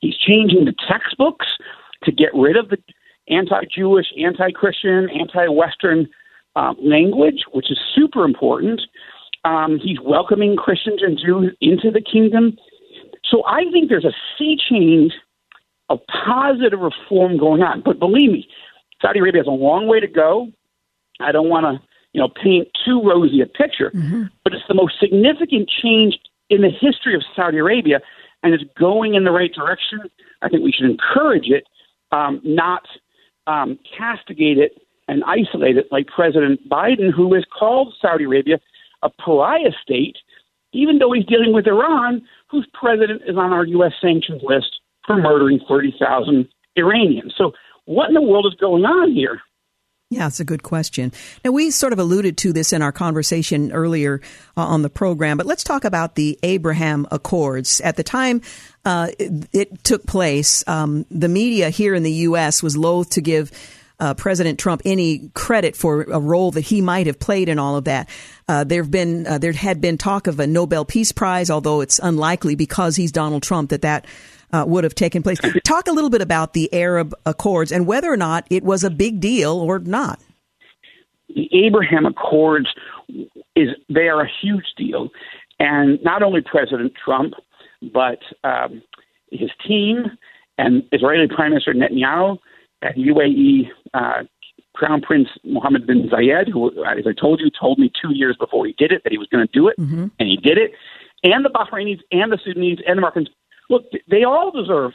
He's 0.01 0.17
changing 0.17 0.65
the 0.65 0.73
textbooks 0.87 1.47
to 2.03 2.11
get 2.11 2.29
rid 2.33 2.57
of 2.57 2.69
the 2.69 2.77
anti 3.29 3.61
Jewish, 3.73 4.07
anti 4.21 4.51
Christian, 4.51 5.09
anti 5.09 5.47
Western 5.47 6.07
um, 6.55 6.75
language, 6.81 7.43
which 7.53 7.71
is 7.71 7.79
super 7.95 8.23
important. 8.23 8.81
Um, 9.45 9.79
he's 9.81 9.99
welcoming 10.03 10.55
Christians 10.55 11.01
and 11.01 11.17
Jews 11.17 11.55
into 11.61 11.91
the 11.91 12.01
kingdom. 12.01 12.57
So 13.23 13.43
I 13.47 13.63
think 13.71 13.89
there's 13.89 14.05
a 14.05 14.15
sea 14.37 14.57
change 14.69 15.13
of 15.89 15.99
positive 16.07 16.79
reform 16.79 17.37
going 17.37 17.61
on. 17.61 17.81
But 17.81 17.99
believe 17.99 18.31
me, 18.31 18.47
Saudi 19.01 19.19
Arabia 19.19 19.41
has 19.41 19.47
a 19.47 19.51
long 19.51 19.87
way 19.87 19.99
to 19.99 20.07
go. 20.07 20.47
I 21.19 21.31
don't 21.31 21.49
want 21.49 21.65
to, 21.65 21.87
you 22.13 22.21
know, 22.21 22.29
paint 22.29 22.67
too 22.85 23.01
rosy 23.03 23.41
a 23.41 23.45
picture, 23.45 23.91
mm-hmm. 23.91 24.23
but 24.43 24.53
it's 24.53 24.63
the 24.67 24.73
most 24.73 24.99
significant 24.99 25.69
change 25.69 26.17
in 26.49 26.61
the 26.61 26.69
history 26.69 27.15
of 27.15 27.23
Saudi 27.35 27.57
Arabia, 27.57 27.99
and 28.43 28.53
it's 28.53 28.63
going 28.77 29.15
in 29.15 29.23
the 29.23 29.31
right 29.31 29.53
direction. 29.53 29.99
I 30.41 30.49
think 30.49 30.63
we 30.63 30.71
should 30.71 30.89
encourage 30.89 31.47
it, 31.47 31.65
um, 32.11 32.41
not 32.43 32.83
um, 33.47 33.79
castigate 33.97 34.57
it 34.57 34.73
and 35.07 35.23
isolate 35.23 35.77
it 35.77 35.87
like 35.91 36.07
President 36.07 36.67
Biden, 36.69 37.11
who 37.13 37.33
has 37.33 37.45
called 37.57 37.93
Saudi 38.01 38.23
Arabia 38.25 38.59
a 39.03 39.09
pariah 39.09 39.71
state, 39.81 40.17
even 40.73 40.97
though 40.97 41.11
he's 41.11 41.25
dealing 41.25 41.53
with 41.53 41.67
Iran, 41.67 42.21
whose 42.49 42.67
president 42.73 43.21
is 43.27 43.37
on 43.37 43.53
our 43.53 43.65
U.S. 43.65 43.93
sanctions 44.01 44.41
list 44.43 44.79
for 45.05 45.17
murdering 45.17 45.59
30,000 45.67 46.47
Iranians. 46.75 47.33
So, 47.37 47.51
what 47.85 48.07
in 48.07 48.15
the 48.15 48.21
world 48.21 48.47
is 48.47 48.59
going 48.59 48.83
on 48.83 49.11
here? 49.11 49.39
Yeah, 50.11 50.27
it's 50.27 50.39
a 50.39 50.45
good 50.45 50.61
question. 50.61 51.11
Now, 51.43 51.51
we 51.51 51.71
sort 51.71 51.91
of 51.91 51.97
alluded 51.97 52.37
to 52.39 52.53
this 52.53 52.73
in 52.73 52.81
our 52.81 52.91
conversation 52.91 53.71
earlier 53.71 54.21
uh, 54.55 54.61
on 54.61 54.83
the 54.83 54.89
program, 54.89 55.37
but 55.37 55.47
let's 55.47 55.63
talk 55.63 55.83
about 55.83 56.13
the 56.15 56.37
Abraham 56.43 57.07
Accords. 57.11 57.81
At 57.81 57.95
the 57.95 58.03
time 58.03 58.41
uh, 58.85 59.07
it, 59.17 59.49
it, 59.51 59.83
took 59.83 60.05
place, 60.05 60.63
um, 60.67 61.05
the 61.09 61.27
media 61.27 61.69
here 61.69 61.95
in 61.95 62.03
the 62.03 62.11
U.S. 62.11 62.61
was 62.61 62.77
loath 62.77 63.09
to 63.11 63.21
give 63.21 63.51
uh, 63.99 64.13
President 64.13 64.59
Trump 64.59 64.83
any 64.85 65.29
credit 65.33 65.75
for 65.75 66.03
a 66.03 66.19
role 66.19 66.51
that 66.51 66.61
he 66.61 66.81
might 66.81 67.07
have 67.07 67.19
played 67.19 67.49
in 67.49 67.57
all 67.57 67.75
of 67.75 67.85
that. 67.85 68.07
Uh, 68.47 68.63
there 68.63 68.83
have 68.83 68.91
been 68.91 69.25
uh, 69.25 69.37
there 69.37 69.53
had 69.53 69.81
been 69.81 69.97
talk 69.97 70.27
of 70.27 70.39
a 70.39 70.45
Nobel 70.45 70.85
Peace 70.85 71.11
Prize, 71.11 71.49
although 71.49 71.81
it's 71.81 71.99
unlikely 71.99 72.55
because 72.55 72.95
he's 72.95 73.11
Donald 73.11 73.41
Trump 73.41 73.71
that 73.71 73.81
that 73.81 74.05
uh, 74.51 74.65
would 74.67 74.83
have 74.83 74.95
taken 74.95 75.23
place. 75.23 75.39
Talk 75.63 75.87
a 75.87 75.91
little 75.91 76.09
bit 76.09 76.21
about 76.21 76.53
the 76.53 76.71
Arab 76.73 77.13
Accords 77.25 77.71
and 77.71 77.87
whether 77.87 78.11
or 78.11 78.17
not 78.17 78.45
it 78.49 78.63
was 78.63 78.83
a 78.83 78.89
big 78.89 79.19
deal 79.19 79.59
or 79.59 79.79
not. 79.79 80.19
The 81.29 81.49
Abraham 81.65 82.05
Accords 82.05 82.67
is 83.55 83.69
they 83.89 84.07
are 84.07 84.21
a 84.21 84.29
huge 84.41 84.65
deal, 84.77 85.09
and 85.59 86.01
not 86.03 86.23
only 86.23 86.41
President 86.41 86.93
Trump, 87.03 87.33
but 87.93 88.19
um, 88.43 88.81
his 89.31 89.49
team 89.67 90.05
and 90.57 90.83
Israeli 90.91 91.27
Prime 91.27 91.51
Minister 91.51 91.73
Netanyahu 91.73 92.37
and 92.81 92.95
UAE 92.95 93.69
uh, 93.93 94.23
Crown 94.75 95.01
Prince 95.01 95.29
Mohammed 95.43 95.87
bin 95.87 96.09
Zayed, 96.09 96.51
who, 96.51 96.69
as 96.85 97.05
I 97.07 97.13
told 97.19 97.39
you, 97.39 97.49
told 97.59 97.79
me 97.79 97.91
two 98.01 98.13
years 98.13 98.35
before 98.39 98.65
he 98.65 98.73
did 98.77 98.91
it 98.91 99.03
that 99.03 99.11
he 99.11 99.17
was 99.17 99.27
going 99.27 99.45
to 99.45 99.51
do 99.51 99.67
it, 99.67 99.77
mm-hmm. 99.79 100.07
and 100.19 100.29
he 100.29 100.37
did 100.37 100.57
it. 100.57 100.71
And 101.23 101.43
the 101.43 101.49
Bahrainis 101.49 101.99
and 102.11 102.31
the 102.31 102.37
Sudanese 102.43 102.79
and 102.85 102.97
the 102.97 103.01
Moroccans 103.01 103.29
look, 103.69 103.83
they 104.09 104.23
all 104.23 104.51
deserve 104.51 104.91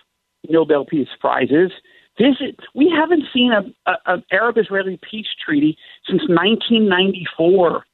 Nobel 0.49 0.85
Peace 0.85 1.09
Prizes. 1.21 1.71
This 2.19 2.37
is, 2.41 2.55
we 2.75 2.93
haven't 2.95 3.25
seen 3.33 3.53
a, 3.53 3.91
a, 3.91 4.15
a 4.17 4.23
Arab-Israeli 4.33 4.99
peace 5.09 5.29
treaty 5.45 5.77
since 6.07 6.21
1994. 6.29 7.85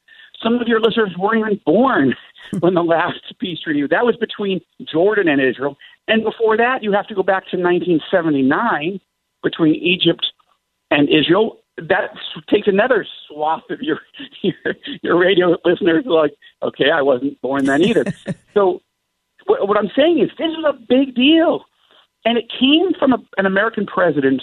Some 0.42 0.54
of 0.54 0.68
your 0.68 0.80
listeners 0.80 1.14
weren't 1.18 1.38
even 1.38 1.60
born 1.64 2.14
when 2.60 2.74
the 2.74 2.82
last 2.82 3.20
peace 3.38 3.60
treaty. 3.60 3.86
That 3.88 4.04
was 4.04 4.16
between 4.16 4.60
Jordan 4.90 5.28
and 5.28 5.40
Israel, 5.40 5.76
and 6.08 6.22
before 6.22 6.56
that, 6.56 6.82
you 6.82 6.92
have 6.92 7.06
to 7.08 7.14
go 7.14 7.22
back 7.22 7.44
to 7.50 7.56
1979 7.56 9.00
between 9.42 9.74
Egypt 9.74 10.26
and 10.90 11.08
Israel. 11.08 11.58
That 11.76 12.10
takes 12.48 12.68
another 12.68 13.06
swath 13.28 13.64
of 13.70 13.80
your 13.80 14.00
your, 14.42 14.74
your 15.02 15.18
radio 15.18 15.56
listeners. 15.64 16.04
Like, 16.06 16.32
okay, 16.62 16.90
I 16.90 17.02
wasn't 17.02 17.40
born 17.40 17.64
then 17.64 17.82
either. 17.82 18.04
so 18.54 18.80
what, 19.46 19.68
what 19.68 19.78
I'm 19.78 19.90
saying 19.96 20.20
is 20.20 20.30
this 20.38 20.50
is 20.50 20.64
a 20.66 20.72
big 20.72 21.14
deal, 21.14 21.64
and 22.24 22.38
it 22.38 22.50
came 22.50 22.92
from 22.98 23.12
a, 23.12 23.18
an 23.38 23.46
American 23.46 23.86
president 23.86 24.42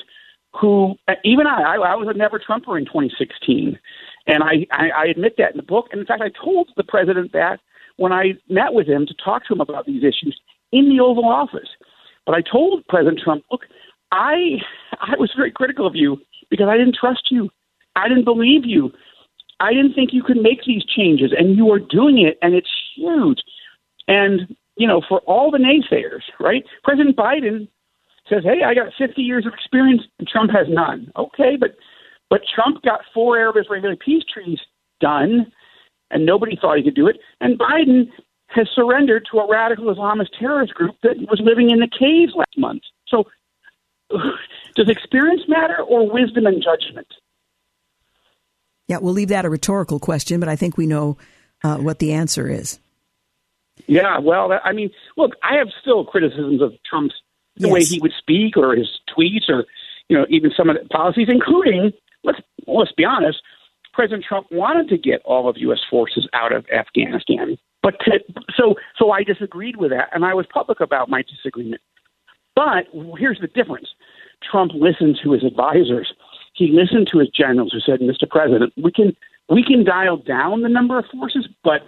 who 0.59 0.95
uh, 1.07 1.13
even 1.23 1.47
I, 1.47 1.61
I, 1.61 1.75
I 1.75 1.95
was 1.95 2.07
a 2.09 2.17
never 2.17 2.39
Trumper 2.39 2.77
in 2.77 2.85
2016, 2.85 3.77
and 4.27 4.43
I, 4.43 4.65
I, 4.71 4.89
I 4.89 5.05
admit 5.05 5.35
that 5.37 5.51
in 5.51 5.57
the 5.57 5.63
book. 5.63 5.87
And 5.91 5.99
in 5.99 6.07
fact, 6.07 6.21
I 6.21 6.29
told 6.43 6.69
the 6.77 6.83
president 6.83 7.31
that 7.33 7.59
when 7.97 8.11
I 8.11 8.33
met 8.49 8.73
with 8.73 8.87
him 8.87 9.05
to 9.05 9.13
talk 9.23 9.45
to 9.47 9.53
him 9.53 9.61
about 9.61 9.85
these 9.85 10.03
issues 10.03 10.39
in 10.71 10.89
the 10.89 11.03
Oval 11.03 11.25
Office. 11.25 11.69
But 12.25 12.35
I 12.35 12.41
told 12.41 12.85
President 12.87 13.19
Trump, 13.23 13.43
look, 13.51 13.61
I 14.11 14.59
I 15.01 15.15
was 15.17 15.31
very 15.35 15.51
critical 15.51 15.87
of 15.87 15.95
you 15.95 16.17
because 16.49 16.67
I 16.69 16.77
didn't 16.77 16.95
trust 16.99 17.31
you. 17.31 17.49
I 17.95 18.07
didn't 18.07 18.25
believe 18.25 18.65
you. 18.65 18.91
I 19.59 19.73
didn't 19.73 19.93
think 19.93 20.11
you 20.13 20.23
could 20.23 20.37
make 20.37 20.63
these 20.65 20.83
changes, 20.85 21.31
and 21.37 21.55
you 21.55 21.71
are 21.71 21.79
doing 21.79 22.19
it, 22.19 22.37
and 22.41 22.53
it's 22.53 22.69
huge. 22.95 23.39
And 24.07 24.55
you 24.75 24.87
know, 24.87 25.01
for 25.07 25.19
all 25.21 25.51
the 25.51 25.57
naysayers, 25.57 26.23
right? 26.39 26.63
President 26.83 27.15
Biden 27.15 27.67
says, 28.29 28.43
"Hey, 28.43 28.63
I 28.63 28.73
got 28.73 28.93
50 28.97 29.21
years 29.21 29.45
of 29.45 29.53
experience, 29.53 30.01
and 30.19 30.27
Trump 30.27 30.51
has 30.51 30.67
none." 30.69 31.11
Okay, 31.15 31.55
but 31.59 31.75
but 32.29 32.41
Trump 32.53 32.81
got 32.81 33.01
four 33.13 33.37
Arab-Israeli 33.37 33.97
peace 34.03 34.23
treaties 34.31 34.59
done, 34.99 35.51
and 36.09 36.25
nobody 36.25 36.55
thought 36.59 36.77
he 36.77 36.83
could 36.83 36.95
do 36.95 37.07
it. 37.07 37.17
And 37.41 37.59
Biden 37.59 38.09
has 38.47 38.67
surrendered 38.73 39.27
to 39.31 39.39
a 39.39 39.49
radical 39.49 39.93
Islamist 39.93 40.29
terrorist 40.39 40.73
group 40.73 40.95
that 41.03 41.17
was 41.29 41.41
living 41.43 41.69
in 41.69 41.79
the 41.79 41.87
caves 41.87 42.33
last 42.35 42.57
month. 42.57 42.83
So, 43.07 43.25
does 44.75 44.89
experience 44.89 45.41
matter 45.47 45.81
or 45.81 46.09
wisdom 46.09 46.45
and 46.45 46.63
judgment? 46.63 47.07
Yeah, 48.87 48.97
we'll 48.97 49.13
leave 49.13 49.29
that 49.29 49.45
a 49.45 49.49
rhetorical 49.49 49.99
question, 49.99 50.39
but 50.39 50.49
I 50.49 50.55
think 50.55 50.77
we 50.77 50.85
know 50.85 51.17
uh, 51.63 51.77
what 51.77 51.99
the 51.99 52.13
answer 52.13 52.49
is. 52.49 52.79
Yeah, 53.87 54.19
well, 54.19 54.51
I 54.63 54.71
mean, 54.71 54.91
look, 55.17 55.31
I 55.43 55.55
have 55.55 55.67
still 55.81 56.05
criticisms 56.05 56.61
of 56.61 56.73
Trump's 56.85 57.15
the 57.57 57.67
yes. 57.67 57.73
way 57.73 57.83
he 57.83 57.99
would 57.99 58.13
speak 58.17 58.57
or 58.57 58.75
his 58.75 58.89
tweets 59.15 59.49
or 59.49 59.65
you 60.09 60.17
know 60.17 60.25
even 60.29 60.51
some 60.55 60.69
of 60.69 60.77
the 60.81 60.87
policies, 60.89 61.27
including 61.29 61.91
let's 62.23 62.39
let's 62.67 62.91
be 62.91 63.05
honest, 63.05 63.41
President 63.93 64.25
Trump 64.27 64.47
wanted 64.51 64.89
to 64.89 64.97
get 64.97 65.21
all 65.25 65.49
of 65.49 65.57
U.S. 65.57 65.79
forces 65.89 66.27
out 66.33 66.51
of 66.51 66.65
Afghanistan, 66.73 67.57
but 67.81 67.99
to, 68.01 68.19
so 68.55 68.75
so 68.97 69.11
I 69.11 69.23
disagreed 69.23 69.77
with 69.77 69.91
that, 69.91 70.09
and 70.13 70.25
I 70.25 70.33
was 70.33 70.45
public 70.51 70.79
about 70.79 71.09
my 71.09 71.23
disagreement. 71.23 71.81
But 72.55 72.85
here's 73.17 73.39
the 73.39 73.47
difference: 73.47 73.89
Trump 74.49 74.71
listened 74.73 75.19
to 75.23 75.31
his 75.31 75.43
advisors. 75.43 76.13
He 76.55 76.71
listened 76.71 77.09
to 77.11 77.19
his 77.19 77.29
generals 77.29 77.73
who 77.73 77.79
said, 77.79 77.99
"Mr. 77.99 78.29
President, 78.29 78.73
we 78.77 78.91
can 78.91 79.15
we 79.49 79.63
can 79.63 79.83
dial 79.83 80.17
down 80.17 80.61
the 80.61 80.69
number 80.69 80.97
of 80.97 81.05
forces, 81.11 81.47
but 81.63 81.81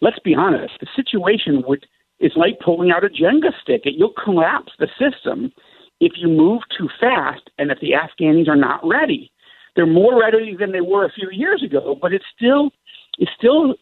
let's 0.00 0.18
be 0.18 0.34
honest, 0.34 0.74
the 0.80 0.86
situation 0.94 1.62
would 1.66 1.86
is 2.20 2.32
like 2.36 2.60
pulling 2.62 2.90
out 2.90 3.04
a 3.04 3.08
Jenga 3.08 3.50
stick. 3.62 3.82
It, 3.84 3.94
You'll 3.96 4.12
collapse 4.12 4.72
the 4.78 4.88
system 4.98 5.52
if 6.00 6.12
you 6.16 6.28
move 6.28 6.62
too 6.76 6.88
fast 7.00 7.50
and 7.58 7.70
if 7.70 7.80
the 7.80 7.94
Afghans 7.94 8.48
are 8.48 8.56
not 8.56 8.80
ready. 8.86 9.32
They're 9.76 9.86
more 9.86 10.20
ready 10.20 10.56
than 10.58 10.72
they 10.72 10.80
were 10.80 11.04
a 11.04 11.12
few 11.12 11.30
years 11.30 11.62
ago, 11.62 11.96
but 12.00 12.12
it's 12.12 12.24
still 12.36 12.70
it's 13.18 13.30
still 13.36 13.74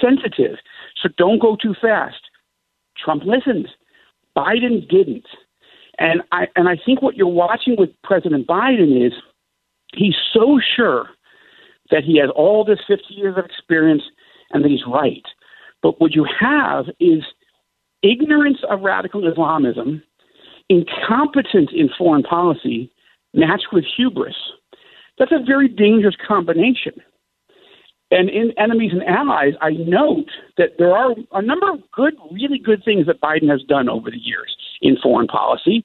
sensitive. 0.00 0.56
So 1.02 1.08
don't 1.16 1.40
go 1.40 1.56
too 1.60 1.74
fast. 1.80 2.20
Trump 3.02 3.24
listened. 3.24 3.68
Biden 4.36 4.88
didn't. 4.88 5.26
And 5.98 6.22
I 6.32 6.46
and 6.56 6.68
I 6.68 6.76
think 6.84 7.02
what 7.02 7.16
you're 7.16 7.26
watching 7.26 7.76
with 7.76 7.90
President 8.02 8.46
Biden 8.46 9.06
is 9.06 9.12
he's 9.94 10.16
so 10.32 10.58
sure 10.76 11.06
that 11.90 12.04
he 12.04 12.18
has 12.18 12.30
all 12.34 12.64
this 12.64 12.78
50 12.86 13.02
years 13.10 13.36
of 13.36 13.44
experience 13.44 14.02
and 14.50 14.64
that 14.64 14.70
he's 14.70 14.86
right. 14.86 15.24
But 15.82 16.00
what 16.00 16.14
you 16.14 16.26
have 16.40 16.86
is 17.00 17.22
ignorance 18.02 18.58
of 18.70 18.80
radical 18.80 19.26
Islamism, 19.30 20.02
incompetence 20.68 21.70
in 21.74 21.90
foreign 21.98 22.22
policy, 22.22 22.90
matched 23.34 23.68
with 23.72 23.84
hubris. 23.96 24.36
That's 25.18 25.32
a 25.32 25.44
very 25.44 25.68
dangerous 25.68 26.16
combination. 26.26 26.94
And 28.10 28.28
in 28.28 28.52
enemies 28.58 28.92
and 28.92 29.02
allies, 29.04 29.54
I 29.60 29.70
note 29.70 30.30
that 30.58 30.76
there 30.78 30.94
are 30.94 31.14
a 31.32 31.42
number 31.42 31.70
of 31.70 31.80
good, 31.92 32.14
really 32.30 32.58
good 32.58 32.82
things 32.84 33.06
that 33.06 33.20
Biden 33.20 33.48
has 33.50 33.62
done 33.62 33.88
over 33.88 34.10
the 34.10 34.18
years 34.18 34.54
in 34.82 34.96
foreign 35.02 35.26
policy. 35.26 35.84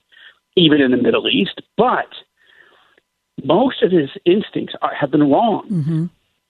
even 0.57 0.81
in 0.81 0.91
the 0.91 0.97
Middle 0.97 1.27
East. 1.29 1.61
But 1.77 2.09
most 3.43 3.83
of 3.83 3.91
his 3.91 4.09
instincts 4.25 4.75
are, 4.81 4.93
have 4.93 5.11
been 5.11 5.29
wrong. 5.29 5.67
Mm-hmm. 5.71 6.05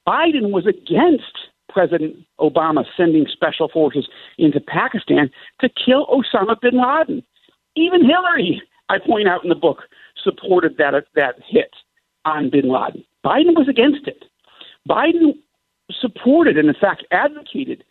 Biden 0.07 0.51
was 0.51 0.65
against 0.65 1.37
President 1.69 2.15
Obama 2.39 2.85
sending 2.95 3.25
special 3.31 3.67
forces 3.67 4.07
into 4.37 4.59
Pakistan 4.59 5.29
to 5.61 5.69
kill 5.69 6.07
Osama 6.07 6.59
bin 6.61 6.81
Laden. 6.81 7.23
Even 7.75 8.03
Hillary, 8.03 8.61
I 8.89 8.97
point 8.99 9.27
out 9.27 9.43
in 9.43 9.49
the 9.49 9.55
book, 9.55 9.83
supported 10.23 10.77
that 10.77 10.93
that 11.15 11.35
hit 11.47 11.71
on 12.25 12.49
bin 12.49 12.69
Laden. 12.69 13.03
Biden 13.25 13.55
was 13.55 13.67
against 13.69 14.07
it. 14.07 14.25
Biden 14.89 15.33
supported 15.91 16.57
and, 16.57 16.69
in 16.69 16.75
fact, 16.79 17.05
advocated 17.11 17.83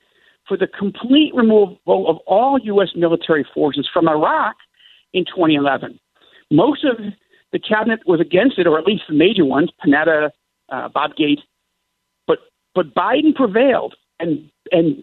for 0.46 0.56
the 0.56 0.66
complete 0.66 1.34
removal 1.34 1.78
of 1.86 2.16
all 2.26 2.58
U.S. 2.62 2.90
military 2.94 3.46
forces 3.54 3.88
from 3.92 4.08
Iraq 4.08 4.56
in 5.12 5.24
2011. 5.24 5.98
Most 6.50 6.84
of 6.84 6.98
the 7.52 7.58
cabinet 7.58 8.00
was 8.06 8.20
against 8.20 8.58
it, 8.58 8.66
or 8.66 8.78
at 8.78 8.86
least 8.86 9.04
the 9.08 9.14
major 9.14 9.44
ones, 9.44 9.70
Panetta, 9.84 10.30
uh, 10.68 10.88
Bob 10.88 11.16
Gates. 11.16 11.42
But 12.76 12.94
Biden 12.94 13.34
prevailed, 13.34 13.94
and 14.20 14.50
and 14.70 15.02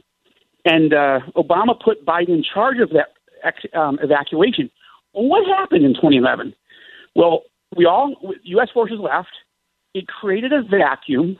and 0.63 0.93
uh, 0.93 1.19
Obama 1.35 1.73
put 1.83 2.05
Biden 2.05 2.29
in 2.29 2.43
charge 2.43 2.77
of 2.79 2.91
that 2.91 3.77
um, 3.77 3.97
evacuation. 4.01 4.69
Well, 5.13 5.27
what 5.27 5.47
happened 5.47 5.83
in 5.83 5.95
2011? 5.95 6.53
Well, 7.15 7.41
we 7.75 7.85
all 7.85 8.15
U.S. 8.43 8.69
forces 8.73 8.99
left. 8.99 9.33
It 9.95 10.07
created 10.07 10.53
a 10.53 10.61
vacuum. 10.61 11.37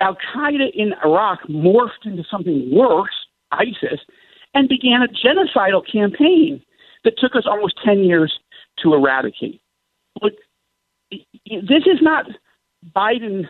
Al 0.00 0.16
Qaeda 0.34 0.70
in 0.74 0.94
Iraq 1.04 1.40
morphed 1.48 2.06
into 2.06 2.22
something 2.30 2.70
worse, 2.72 3.26
ISIS, 3.50 4.00
and 4.54 4.68
began 4.68 5.02
a 5.02 5.08
genocidal 5.08 5.82
campaign 5.90 6.62
that 7.04 7.18
took 7.18 7.34
us 7.34 7.44
almost 7.46 7.74
10 7.84 8.04
years 8.04 8.38
to 8.82 8.94
eradicate. 8.94 9.60
But 10.20 10.32
this 11.10 11.84
is 11.86 12.00
not 12.00 12.26
Biden 12.96 13.48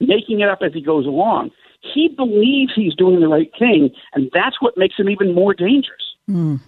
making 0.00 0.40
it 0.40 0.48
up 0.48 0.60
as 0.62 0.72
he 0.72 0.82
goes 0.82 1.06
along. 1.06 1.50
He 1.94 2.08
believes 2.08 2.72
he's 2.74 2.94
doing 2.94 3.20
the 3.20 3.28
right 3.28 3.50
thing, 3.58 3.90
and 4.14 4.30
that's 4.32 4.60
what 4.60 4.76
makes 4.76 4.96
him 4.98 5.08
even 5.08 5.34
more 5.34 5.54
dangerous. 5.54 6.02
Mm. 6.28 6.60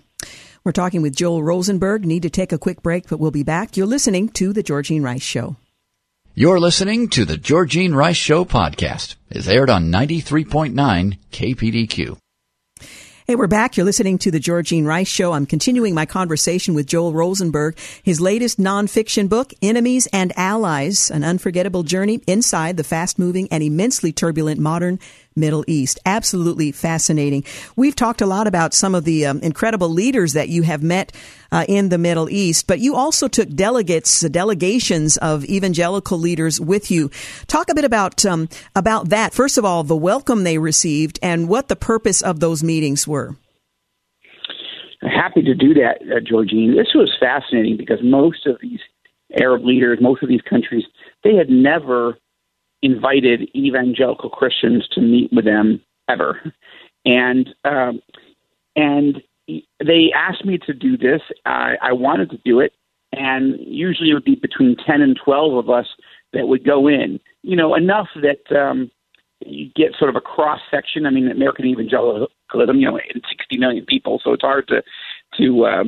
We're 0.62 0.72
talking 0.72 1.02
with 1.02 1.16
Joel 1.16 1.42
Rosenberg. 1.42 2.04
Need 2.04 2.22
to 2.22 2.30
take 2.30 2.52
a 2.52 2.58
quick 2.58 2.82
break, 2.82 3.08
but 3.08 3.18
we'll 3.18 3.30
be 3.30 3.42
back. 3.42 3.76
You're 3.76 3.86
listening 3.86 4.28
to 4.30 4.52
The 4.52 4.62
Georgene 4.62 5.02
Rice 5.02 5.22
Show. 5.22 5.56
You're 6.34 6.60
listening 6.60 7.08
to 7.10 7.24
The 7.24 7.36
Georgene 7.36 7.94
Rice 7.94 8.16
Show 8.16 8.44
podcast. 8.44 9.16
It's 9.30 9.48
aired 9.48 9.70
on 9.70 9.90
93.9 9.90 11.18
KPDQ. 11.32 12.16
Hey, 13.30 13.36
we're 13.36 13.46
back. 13.46 13.76
You're 13.76 13.86
listening 13.86 14.18
to 14.18 14.32
the 14.32 14.40
Georgene 14.40 14.84
Rice 14.84 15.06
Show. 15.06 15.30
I'm 15.34 15.46
continuing 15.46 15.94
my 15.94 16.04
conversation 16.04 16.74
with 16.74 16.88
Joel 16.88 17.12
Rosenberg. 17.12 17.78
His 18.02 18.20
latest 18.20 18.58
nonfiction 18.58 19.28
book, 19.28 19.54
Enemies 19.62 20.08
and 20.12 20.36
Allies, 20.36 21.12
an 21.12 21.22
unforgettable 21.22 21.84
journey 21.84 22.22
inside 22.26 22.76
the 22.76 22.82
fast 22.82 23.20
moving 23.20 23.46
and 23.52 23.62
immensely 23.62 24.10
turbulent 24.10 24.58
modern 24.58 24.98
Middle 25.40 25.64
East. 25.66 25.98
Absolutely 26.06 26.70
fascinating. 26.70 27.44
We've 27.74 27.96
talked 27.96 28.20
a 28.20 28.26
lot 28.26 28.46
about 28.46 28.74
some 28.74 28.94
of 28.94 29.04
the 29.04 29.26
um, 29.26 29.40
incredible 29.40 29.88
leaders 29.88 30.34
that 30.34 30.48
you 30.48 30.62
have 30.62 30.82
met 30.82 31.12
uh, 31.50 31.64
in 31.68 31.88
the 31.88 31.98
Middle 31.98 32.30
East, 32.30 32.66
but 32.66 32.78
you 32.78 32.94
also 32.94 33.26
took 33.26 33.48
delegates, 33.48 34.20
delegations 34.20 35.16
of 35.16 35.44
evangelical 35.44 36.18
leaders 36.18 36.60
with 36.60 36.90
you. 36.90 37.10
Talk 37.48 37.70
a 37.70 37.74
bit 37.74 37.84
about 37.84 38.24
um, 38.24 38.48
about 38.76 39.08
that. 39.08 39.34
First 39.34 39.58
of 39.58 39.64
all, 39.64 39.82
the 39.82 39.96
welcome 39.96 40.44
they 40.44 40.58
received 40.58 41.18
and 41.22 41.48
what 41.48 41.68
the 41.68 41.76
purpose 41.76 42.22
of 42.22 42.38
those 42.40 42.62
meetings 42.62 43.08
were. 43.08 43.36
Happy 45.02 45.42
to 45.42 45.54
do 45.54 45.74
that, 45.74 45.96
uh, 46.02 46.20
Georgene. 46.20 46.76
This 46.76 46.92
was 46.94 47.10
fascinating 47.18 47.78
because 47.78 47.98
most 48.02 48.46
of 48.46 48.58
these 48.60 48.80
Arab 49.40 49.64
leaders, 49.64 49.98
most 50.00 50.22
of 50.22 50.28
these 50.28 50.42
countries, 50.42 50.84
they 51.24 51.34
had 51.34 51.48
never 51.48 52.18
invited 52.82 53.48
evangelical 53.54 54.30
Christians 54.30 54.88
to 54.92 55.00
meet 55.00 55.32
with 55.32 55.44
them 55.44 55.80
ever, 56.08 56.40
and 57.04 57.48
um, 57.64 58.00
and 58.76 59.22
they 59.84 60.12
asked 60.14 60.44
me 60.44 60.58
to 60.58 60.72
do 60.72 60.96
this. 60.96 61.20
I, 61.44 61.74
I 61.82 61.92
wanted 61.92 62.30
to 62.30 62.38
do 62.44 62.60
it, 62.60 62.72
and 63.12 63.56
usually 63.60 64.10
it 64.10 64.14
would 64.14 64.24
be 64.24 64.36
between 64.36 64.76
ten 64.76 65.02
and 65.02 65.18
twelve 65.22 65.54
of 65.54 65.70
us 65.70 65.86
that 66.32 66.48
would 66.48 66.64
go 66.64 66.88
in. 66.88 67.20
You 67.42 67.56
know, 67.56 67.74
enough 67.74 68.08
that 68.16 68.56
um, 68.56 68.90
you 69.44 69.70
get 69.74 69.94
sort 69.98 70.10
of 70.10 70.16
a 70.16 70.20
cross 70.20 70.60
section. 70.70 71.06
I 71.06 71.10
mean, 71.10 71.30
American 71.30 71.66
evangelicalism, 71.66 72.76
you 72.76 72.86
know, 72.86 72.96
in 72.96 73.20
sixty 73.28 73.56
million 73.56 73.84
people, 73.86 74.20
so 74.22 74.32
it's 74.32 74.42
hard 74.42 74.68
to 74.68 74.82
to 75.38 75.64
uh, 75.64 75.84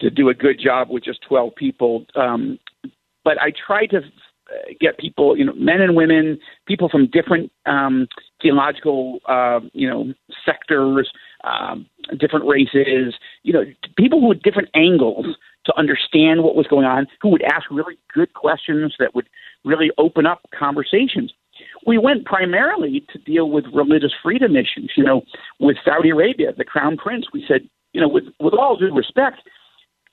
to 0.00 0.10
do 0.10 0.28
a 0.28 0.34
good 0.34 0.60
job 0.60 0.88
with 0.90 1.04
just 1.04 1.22
twelve 1.22 1.54
people. 1.56 2.06
Um, 2.14 2.58
but 3.24 3.40
I 3.40 3.52
tried 3.66 3.86
to 3.90 4.00
get 4.80 4.98
people, 4.98 5.36
you 5.36 5.44
know, 5.44 5.54
men 5.54 5.80
and 5.80 5.96
women, 5.96 6.38
people 6.66 6.88
from 6.88 7.08
different 7.08 7.50
um, 7.66 8.08
theological, 8.40 9.20
uh, 9.28 9.60
you 9.72 9.88
know, 9.88 10.12
sectors, 10.44 11.10
um, 11.44 11.86
different 12.18 12.46
races, 12.46 13.14
you 13.42 13.52
know, 13.52 13.64
people 13.96 14.26
with 14.26 14.42
different 14.42 14.68
angles 14.74 15.26
to 15.64 15.72
understand 15.78 16.42
what 16.42 16.56
was 16.56 16.66
going 16.66 16.86
on, 16.86 17.06
who 17.20 17.28
would 17.28 17.42
ask 17.42 17.70
really 17.70 17.96
good 18.12 18.34
questions 18.34 18.94
that 18.98 19.14
would 19.14 19.28
really 19.64 19.90
open 19.98 20.26
up 20.26 20.40
conversations. 20.56 21.32
We 21.86 21.98
went 21.98 22.24
primarily 22.24 23.04
to 23.12 23.18
deal 23.18 23.50
with 23.50 23.64
religious 23.72 24.12
freedom 24.22 24.56
issues. 24.56 24.92
You 24.96 25.04
know, 25.04 25.22
with 25.60 25.76
Saudi 25.84 26.10
Arabia, 26.10 26.52
the 26.56 26.64
crown 26.64 26.96
prince, 26.96 27.26
we 27.32 27.44
said, 27.46 27.68
you 27.92 28.00
know, 28.00 28.08
with 28.08 28.24
with 28.40 28.54
all 28.54 28.76
due 28.76 28.92
respect, 28.94 29.42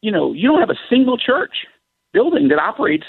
you 0.01 0.11
know, 0.11 0.33
you 0.33 0.47
don't 0.49 0.59
have 0.59 0.69
a 0.69 0.79
single 0.89 1.17
church 1.17 1.65
building 2.13 2.49
that 2.49 2.59
operates 2.59 3.05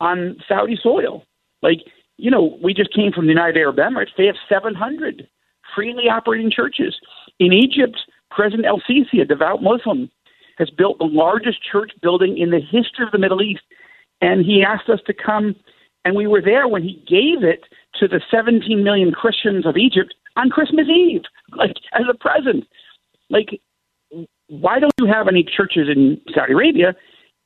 on 0.00 0.36
Saudi 0.48 0.78
soil. 0.82 1.24
Like, 1.62 1.78
you 2.16 2.30
know, 2.30 2.58
we 2.62 2.74
just 2.74 2.92
came 2.94 3.12
from 3.12 3.26
the 3.26 3.32
United 3.32 3.58
Arab 3.58 3.76
Emirates. 3.76 4.10
They 4.16 4.26
have 4.26 4.36
700 4.48 5.28
freely 5.74 6.08
operating 6.08 6.50
churches. 6.50 6.96
In 7.38 7.52
Egypt, 7.52 7.98
President 8.30 8.66
El 8.66 8.80
Sisi, 8.80 9.20
a 9.20 9.24
devout 9.24 9.62
Muslim, 9.62 10.10
has 10.58 10.70
built 10.70 10.98
the 10.98 11.04
largest 11.04 11.58
church 11.62 11.92
building 12.02 12.36
in 12.36 12.50
the 12.50 12.60
history 12.60 13.06
of 13.06 13.12
the 13.12 13.18
Middle 13.18 13.42
East. 13.42 13.62
And 14.20 14.44
he 14.44 14.64
asked 14.66 14.88
us 14.88 15.00
to 15.06 15.14
come, 15.14 15.54
and 16.04 16.16
we 16.16 16.26
were 16.26 16.42
there 16.42 16.66
when 16.66 16.82
he 16.82 16.94
gave 17.08 17.44
it 17.44 17.64
to 18.00 18.08
the 18.08 18.20
17 18.30 18.82
million 18.82 19.12
Christians 19.12 19.66
of 19.66 19.76
Egypt 19.76 20.14
on 20.36 20.50
Christmas 20.50 20.86
Eve, 20.88 21.22
like 21.56 21.74
as 21.92 22.02
a 22.10 22.16
present. 22.16 22.64
Like, 23.30 23.60
why 24.48 24.80
don't 24.80 24.92
you 25.00 25.06
have 25.06 25.28
any 25.28 25.44
churches 25.44 25.88
in 25.88 26.20
Saudi 26.34 26.54
Arabia? 26.54 26.94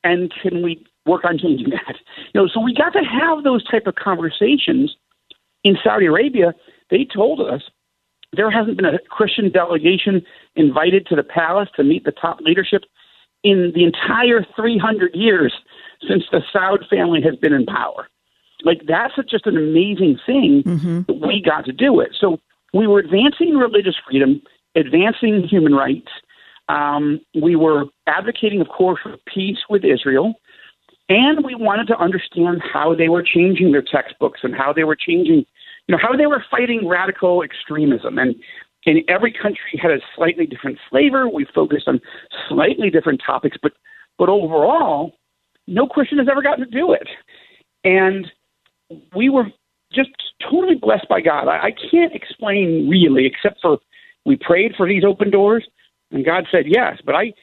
And 0.03 0.33
can 0.41 0.63
we 0.63 0.83
work 1.05 1.25
on 1.25 1.37
changing 1.37 1.69
that. 1.71 1.95
You 2.33 2.41
know, 2.41 2.47
so 2.47 2.59
we 2.59 2.73
got 2.73 2.93
to 2.93 3.03
have 3.03 3.43
those 3.43 3.63
type 3.69 3.87
of 3.87 3.95
conversations 3.95 4.95
in 5.63 5.77
Saudi 5.83 6.05
Arabia. 6.05 6.53
They 6.89 7.05
told 7.05 7.41
us 7.41 7.61
there 8.35 8.49
hasn't 8.49 8.77
been 8.77 8.85
a 8.85 8.99
Christian 9.09 9.51
delegation 9.51 10.25
invited 10.55 11.05
to 11.07 11.15
the 11.15 11.23
palace 11.23 11.69
to 11.75 11.83
meet 11.83 12.03
the 12.03 12.11
top 12.11 12.39
leadership 12.41 12.83
in 13.43 13.71
the 13.75 13.83
entire 13.83 14.45
300 14.55 15.13
years 15.13 15.53
since 16.07 16.23
the 16.31 16.41
Saud 16.53 16.87
family 16.89 17.21
has 17.21 17.35
been 17.35 17.53
in 17.53 17.65
power. 17.65 18.07
Like 18.63 18.81
that's 18.87 19.13
just 19.29 19.45
an 19.45 19.57
amazing 19.57 20.17
thing 20.25 20.63
mm-hmm. 20.65 21.01
that 21.01 21.27
we 21.27 21.41
got 21.41 21.65
to 21.65 21.73
do 21.73 21.99
it. 21.99 22.11
So 22.19 22.39
we 22.73 22.87
were 22.87 22.99
advancing 22.99 23.55
religious 23.55 23.95
freedom, 24.07 24.41
advancing 24.75 25.43
human 25.47 25.73
rights. 25.73 26.09
Um, 26.69 27.19
we 27.39 27.55
were 27.55 27.85
advocating, 28.07 28.61
of 28.61 28.69
course, 28.69 28.99
for 29.03 29.17
peace 29.27 29.59
with 29.69 29.83
Israel. 29.83 30.35
And 31.13 31.45
we 31.45 31.53
wanted 31.53 31.85
to 31.89 31.97
understand 31.99 32.63
how 32.73 32.95
they 32.95 33.07
were 33.07 33.21
changing 33.21 33.71
their 33.71 33.83
textbooks 33.83 34.39
and 34.41 34.55
how 34.55 34.73
they 34.73 34.83
were 34.83 34.95
changing, 34.95 35.45
you 35.85 35.89
know, 35.89 35.99
how 36.01 36.17
they 36.17 36.25
were 36.25 36.43
fighting 36.49 36.87
radical 36.87 37.43
extremism. 37.43 38.17
And, 38.17 38.33
and 38.87 38.97
every 39.07 39.31
country 39.31 39.79
had 39.79 39.91
a 39.91 39.99
slightly 40.15 40.47
different 40.47 40.79
flavor. 40.89 41.29
We 41.29 41.45
focused 41.53 41.87
on 41.87 42.01
slightly 42.49 42.89
different 42.89 43.21
topics, 43.23 43.57
but 43.61 43.73
but 44.17 44.27
overall, 44.29 45.13
no 45.67 45.85
Christian 45.85 46.17
has 46.17 46.27
ever 46.29 46.41
gotten 46.41 46.65
to 46.65 46.71
do 46.71 46.93
it. 46.93 47.07
And 47.83 48.31
we 49.15 49.29
were 49.29 49.45
just 49.91 50.09
totally 50.49 50.75
blessed 50.75 51.07
by 51.09 51.21
God. 51.21 51.47
I, 51.47 51.67
I 51.67 51.71
can't 51.91 52.13
explain 52.13 52.89
really, 52.89 53.27
except 53.27 53.61
for 53.61 53.77
we 54.25 54.35
prayed 54.35 54.73
for 54.75 54.87
these 54.87 55.03
open 55.03 55.29
doors, 55.29 55.67
and 56.09 56.25
God 56.25 56.45
said 56.51 56.65
yes. 56.67 56.97
But 57.05 57.15
I 57.15 57.33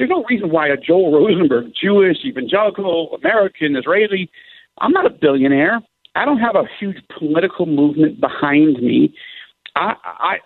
there's 0.00 0.08
no 0.08 0.24
reason 0.30 0.48
why 0.48 0.66
a 0.68 0.78
Joel 0.78 1.12
Rosenberg, 1.12 1.72
Jewish, 1.78 2.16
evangelical, 2.24 3.18
American, 3.22 3.76
Israeli, 3.76 4.30
I'm 4.78 4.92
not 4.92 5.04
a 5.04 5.10
billionaire. 5.10 5.82
I 6.14 6.24
don't 6.24 6.38
have 6.38 6.56
a 6.56 6.64
huge 6.78 6.96
political 7.18 7.66
movement 7.66 8.18
behind 8.18 8.78
me. 8.82 9.14
I, 9.76 9.92
I 10.02 10.36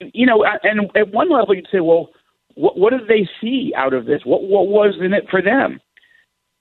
you 0.00 0.24
know, 0.24 0.46
and 0.62 0.90
at 0.96 1.12
one 1.12 1.30
level 1.30 1.54
you'd 1.54 1.68
say, 1.70 1.80
well, 1.80 2.08
what, 2.54 2.78
what 2.78 2.94
did 2.94 3.06
they 3.06 3.28
see 3.38 3.74
out 3.76 3.92
of 3.92 4.06
this? 4.06 4.22
What, 4.24 4.44
what 4.44 4.68
was 4.68 4.94
in 4.98 5.12
it 5.12 5.24
for 5.30 5.42
them? 5.42 5.78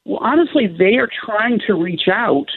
Well, 0.04 0.20
honestly, 0.22 0.68
they 0.68 0.98
are 0.98 1.08
trying 1.26 1.62
to 1.68 1.74
reach 1.74 2.10
out 2.12 2.48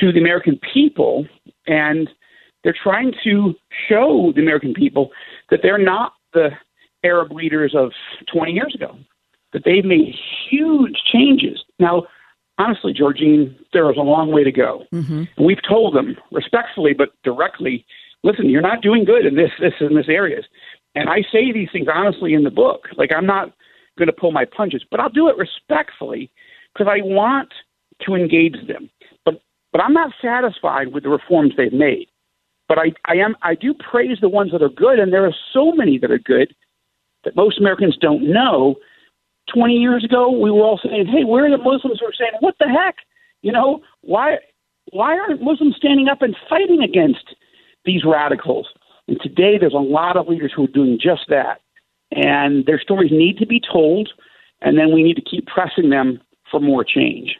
to 0.00 0.10
the 0.10 0.18
American 0.18 0.58
people, 0.74 1.28
and 1.68 2.10
they're 2.64 2.74
trying 2.82 3.12
to 3.22 3.54
show 3.88 4.32
the 4.34 4.42
American 4.42 4.74
people 4.74 5.10
that 5.50 5.60
they're 5.62 5.78
not 5.78 6.14
the 6.34 6.50
Arab 7.04 7.32
leaders 7.32 7.74
of 7.74 7.92
20 8.32 8.52
years 8.52 8.74
ago. 8.74 8.96
that 9.52 9.62
they've 9.64 9.84
made 9.84 10.14
huge 10.48 10.96
changes. 11.12 11.64
Now, 11.80 12.04
honestly, 12.58 12.92
Georgene, 12.92 13.56
there 13.72 13.90
is 13.90 13.96
a 13.96 14.02
long 14.02 14.30
way 14.30 14.44
to 14.44 14.52
go. 14.52 14.84
Mm-hmm. 14.92 15.24
And 15.36 15.46
we've 15.46 15.62
told 15.68 15.94
them 15.94 16.16
respectfully 16.30 16.92
but 16.94 17.08
directly, 17.24 17.84
listen, 18.22 18.48
you're 18.48 18.62
not 18.62 18.82
doing 18.82 19.04
good 19.04 19.26
in 19.26 19.34
this, 19.34 19.50
this, 19.58 19.72
and 19.80 19.96
this 19.96 20.08
areas. 20.08 20.44
And 20.94 21.08
I 21.08 21.22
say 21.32 21.52
these 21.52 21.68
things 21.72 21.88
honestly 21.92 22.34
in 22.34 22.44
the 22.44 22.50
book. 22.50 22.88
Like 22.96 23.10
I'm 23.12 23.26
not 23.26 23.52
going 23.98 24.06
to 24.06 24.12
pull 24.12 24.32
my 24.32 24.44
punches, 24.44 24.84
but 24.90 25.00
I'll 25.00 25.10
do 25.10 25.28
it 25.28 25.36
respectfully 25.36 26.30
because 26.72 26.88
I 26.90 27.02
want 27.02 27.52
to 28.06 28.14
engage 28.14 28.56
them. 28.66 28.90
But 29.24 29.40
but 29.72 29.80
I'm 29.82 29.92
not 29.92 30.12
satisfied 30.20 30.92
with 30.92 31.04
the 31.04 31.10
reforms 31.10 31.54
they've 31.56 31.72
made. 31.72 32.08
But 32.68 32.78
I, 32.78 32.92
I 33.06 33.16
am 33.16 33.36
I 33.42 33.54
do 33.54 33.74
praise 33.74 34.18
the 34.20 34.28
ones 34.28 34.52
that 34.52 34.62
are 34.62 34.68
good, 34.68 34.98
and 34.98 35.12
there 35.12 35.26
are 35.26 35.34
so 35.52 35.72
many 35.72 35.98
that 35.98 36.10
are 36.10 36.18
good 36.18 36.54
that 37.24 37.36
most 37.36 37.58
Americans 37.58 37.96
don't 38.00 38.22
know. 38.22 38.76
Twenty 39.52 39.74
years 39.74 40.04
ago, 40.04 40.30
we 40.30 40.50
were 40.50 40.62
all 40.62 40.80
saying, 40.82 41.06
"Hey, 41.06 41.24
where 41.24 41.46
are 41.46 41.50
the 41.50 41.58
Muslims?" 41.58 42.00
who 42.00 42.06
are 42.06 42.12
saying, 42.12 42.32
"What 42.40 42.56
the 42.58 42.68
heck? 42.68 42.96
You 43.42 43.52
know 43.52 43.82
why? 44.02 44.38
Why 44.92 45.18
aren't 45.18 45.42
Muslims 45.42 45.76
standing 45.76 46.08
up 46.08 46.22
and 46.22 46.36
fighting 46.48 46.82
against 46.82 47.34
these 47.84 48.04
radicals?" 48.04 48.68
And 49.08 49.20
today, 49.20 49.58
there's 49.58 49.74
a 49.74 49.78
lot 49.78 50.16
of 50.16 50.28
leaders 50.28 50.52
who 50.54 50.64
are 50.64 50.68
doing 50.68 50.98
just 50.98 51.28
that, 51.28 51.60
and 52.12 52.64
their 52.66 52.78
stories 52.80 53.10
need 53.10 53.38
to 53.38 53.46
be 53.46 53.60
told, 53.60 54.12
and 54.60 54.78
then 54.78 54.92
we 54.92 55.02
need 55.02 55.16
to 55.16 55.22
keep 55.22 55.46
pressing 55.46 55.90
them 55.90 56.20
for 56.50 56.60
more 56.60 56.84
change. 56.84 57.36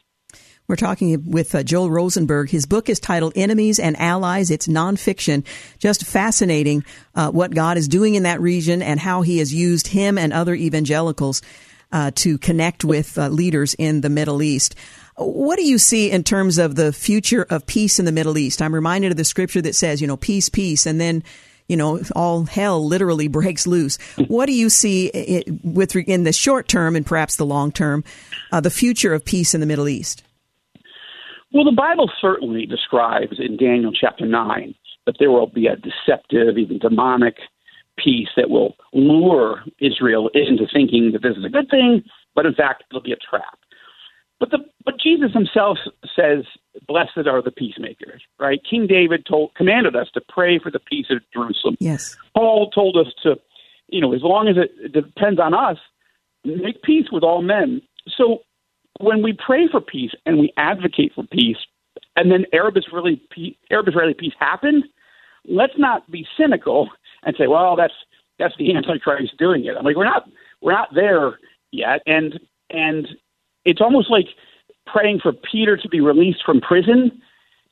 We're 0.71 0.77
talking 0.77 1.29
with 1.29 1.53
uh, 1.53 1.65
Joel 1.65 1.91
Rosenberg. 1.91 2.49
His 2.49 2.65
book 2.65 2.89
is 2.89 3.01
titled 3.01 3.33
Enemies 3.35 3.81
and 3.81 3.99
Allies. 3.99 4.53
It's 4.53 4.69
nonfiction. 4.69 5.45
Just 5.81 6.07
fascinating 6.07 6.85
uh, 7.17 7.33
what 7.33 7.53
God 7.53 7.77
is 7.77 7.89
doing 7.89 8.15
in 8.15 8.23
that 8.23 8.41
region 8.41 8.81
and 8.81 9.01
how 9.01 9.23
he 9.23 9.39
has 9.39 9.53
used 9.53 9.89
him 9.89 10.17
and 10.17 10.33
other 10.33 10.55
evangelicals 10.55 11.43
uh, 11.91 12.13
to 12.15 12.39
connect 12.39 12.85
with 12.85 13.19
uh, 13.19 13.27
leaders 13.27 13.75
in 13.75 14.01
the 14.01 14.09
Middle 14.09 14.45
East. 14.45 14.77
What 15.17 15.57
do 15.57 15.65
you 15.65 15.77
see 15.77 16.09
in 16.09 16.23
terms 16.23 16.57
of 16.57 16.77
the 16.77 16.93
future 16.93 17.45
of 17.51 17.67
peace 17.67 17.99
in 17.99 18.05
the 18.05 18.13
Middle 18.13 18.39
East? 18.39 18.63
I'm 18.63 18.73
reminded 18.73 19.11
of 19.11 19.17
the 19.17 19.25
scripture 19.25 19.63
that 19.63 19.75
says, 19.75 20.01
you 20.01 20.07
know, 20.07 20.17
peace, 20.17 20.49
peace, 20.49 20.87
and 20.87 21.01
then 21.01 21.25
you 21.67 21.77
know, 21.77 22.01
all 22.15 22.45
hell 22.45 22.87
literally 22.87 23.27
breaks 23.39 23.67
loose. 23.67 23.99
What 24.29 24.47
do 24.47 24.53
you 24.53 24.71
see 24.71 25.43
with 25.65 25.97
in 25.97 26.23
the 26.23 26.33
short 26.33 26.69
term 26.69 26.95
and 26.95 27.05
perhaps 27.05 27.35
the 27.35 27.47
long 27.47 27.73
term, 27.73 28.05
uh, 28.53 28.61
the 28.61 28.71
future 28.71 29.15
of 29.15 29.25
peace 29.25 29.53
in 29.53 29.61
the 29.61 29.67
Middle 29.67 29.89
East? 29.89 30.23
Well, 31.53 31.65
the 31.65 31.73
Bible 31.73 32.11
certainly 32.21 32.67
describes 32.67 33.39
in 33.39 33.57
Daniel 33.57 33.93
chapter 33.93 34.27
9 34.27 34.75
that 35.07 35.17
there 35.19 35.31
will 35.31 35.49
be 35.49 35.67
a 35.67 35.77
deceptive, 35.77 36.59
even 36.59 36.79
demonic 36.79 37.37
peace 37.99 38.29
that 38.37 38.51
will 38.51 38.77
lure 38.93 39.63
Israel 39.81 40.31
into 40.33 40.67
thinking 40.73 41.11
that 41.13 41.23
this 41.23 41.37
is 41.37 41.45
a 41.45 41.49
good 41.49 41.69
thing, 41.69 42.03
but 42.35 42.47
in 42.47 42.55
fact, 42.55 42.85
it'll 42.91 43.03
be 43.03 43.13
a 43.13 43.17
trap. 43.17 43.59
But 44.39 44.51
the 44.51 44.59
but 44.85 44.95
Jesus 44.99 45.33
himself 45.33 45.77
says, 46.17 46.45
"Blessed 46.89 47.27
are 47.27 47.43
the 47.43 47.51
peacemakers." 47.51 48.23
Right? 48.39 48.59
King 48.65 48.87
David 48.87 49.27
told 49.27 49.55
commanded 49.55 49.95
us 49.95 50.09
to 50.15 50.23
pray 50.29 50.59
for 50.59 50.71
the 50.71 50.81
peace 50.81 51.11
of 51.11 51.19
Jerusalem. 51.35 51.77
Yes. 51.79 52.17
Paul 52.35 52.71
told 52.71 52.97
us 52.97 53.13
to, 53.23 53.39
you 53.89 54.01
know, 54.01 54.15
as 54.15 54.23
long 54.23 54.49
as 54.49 54.57
it 54.57 54.93
depends 54.93 55.39
on 55.39 55.53
us, 55.53 55.77
make 56.45 56.81
peace 56.83 57.11
with 57.13 57.23
all 57.23 57.43
men. 57.43 57.83
So 58.17 58.43
when 59.01 59.23
we 59.23 59.33
pray 59.33 59.69
for 59.71 59.81
peace 59.81 60.13
and 60.27 60.39
we 60.39 60.53
advocate 60.57 61.13
for 61.15 61.25
peace, 61.25 61.57
and 62.17 62.31
then 62.31 62.45
Arab 62.53 62.77
Israeli 62.77 63.23
Arab 63.71 63.89
Israeli 63.89 64.15
peace 64.15 64.35
happened, 64.39 64.85
let's 65.47 65.73
not 65.79 66.11
be 66.11 66.27
cynical 66.39 66.89
and 67.25 67.35
say, 67.39 67.47
"Well, 67.47 67.77
that's 67.77 67.95
that's 68.39 68.55
the 68.59 68.75
Antichrist 68.75 69.37
doing 69.39 69.65
it." 69.65 69.77
I'm 69.77 69.85
like, 69.85 69.97
we're 69.97 70.05
not 70.05 70.29
we're 70.61 70.73
not 70.73 70.95
there 70.95 71.39
yet, 71.73 72.01
and 72.07 72.39
and 72.71 73.09
it's 73.65 73.81
almost 73.81 74.11
like 74.11 74.27
praying 74.87 75.21
for 75.23 75.33
Peter 75.33 75.77
to 75.77 75.89
be 75.89 76.01
released 76.01 76.43
from 76.45 76.61
prison. 76.61 77.21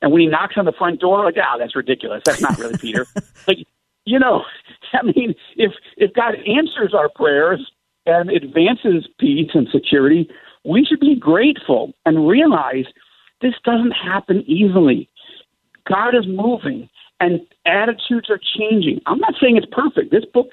And 0.01 0.11
when 0.11 0.21
he 0.21 0.27
knocks 0.27 0.55
on 0.57 0.65
the 0.65 0.71
front 0.71 1.01
door, 1.01 1.25
like, 1.25 1.35
ah, 1.37 1.53
oh, 1.55 1.59
that's 1.59 1.75
ridiculous. 1.75 2.21
That's 2.25 2.41
not 2.41 2.57
really 2.57 2.77
Peter. 2.77 3.05
like, 3.47 3.57
you 4.05 4.17
know, 4.17 4.43
I 4.93 5.03
mean, 5.03 5.35
if 5.55 5.73
if 5.97 6.13
God 6.13 6.35
answers 6.47 6.93
our 6.93 7.09
prayers 7.09 7.71
and 8.05 8.29
advances 8.29 9.07
peace 9.19 9.51
and 9.53 9.67
security, 9.71 10.29
we 10.69 10.85
should 10.85 10.99
be 10.99 11.15
grateful 11.15 11.93
and 12.05 12.27
realize 12.27 12.85
this 13.41 13.55
doesn't 13.63 13.91
happen 13.91 14.43
easily. 14.47 15.09
God 15.87 16.15
is 16.15 16.25
moving 16.27 16.89
and 17.19 17.41
attitudes 17.65 18.29
are 18.29 18.39
changing. 18.57 19.01
I'm 19.05 19.19
not 19.19 19.33
saying 19.41 19.57
it's 19.57 19.65
perfect. 19.71 20.11
This 20.11 20.25
book, 20.31 20.49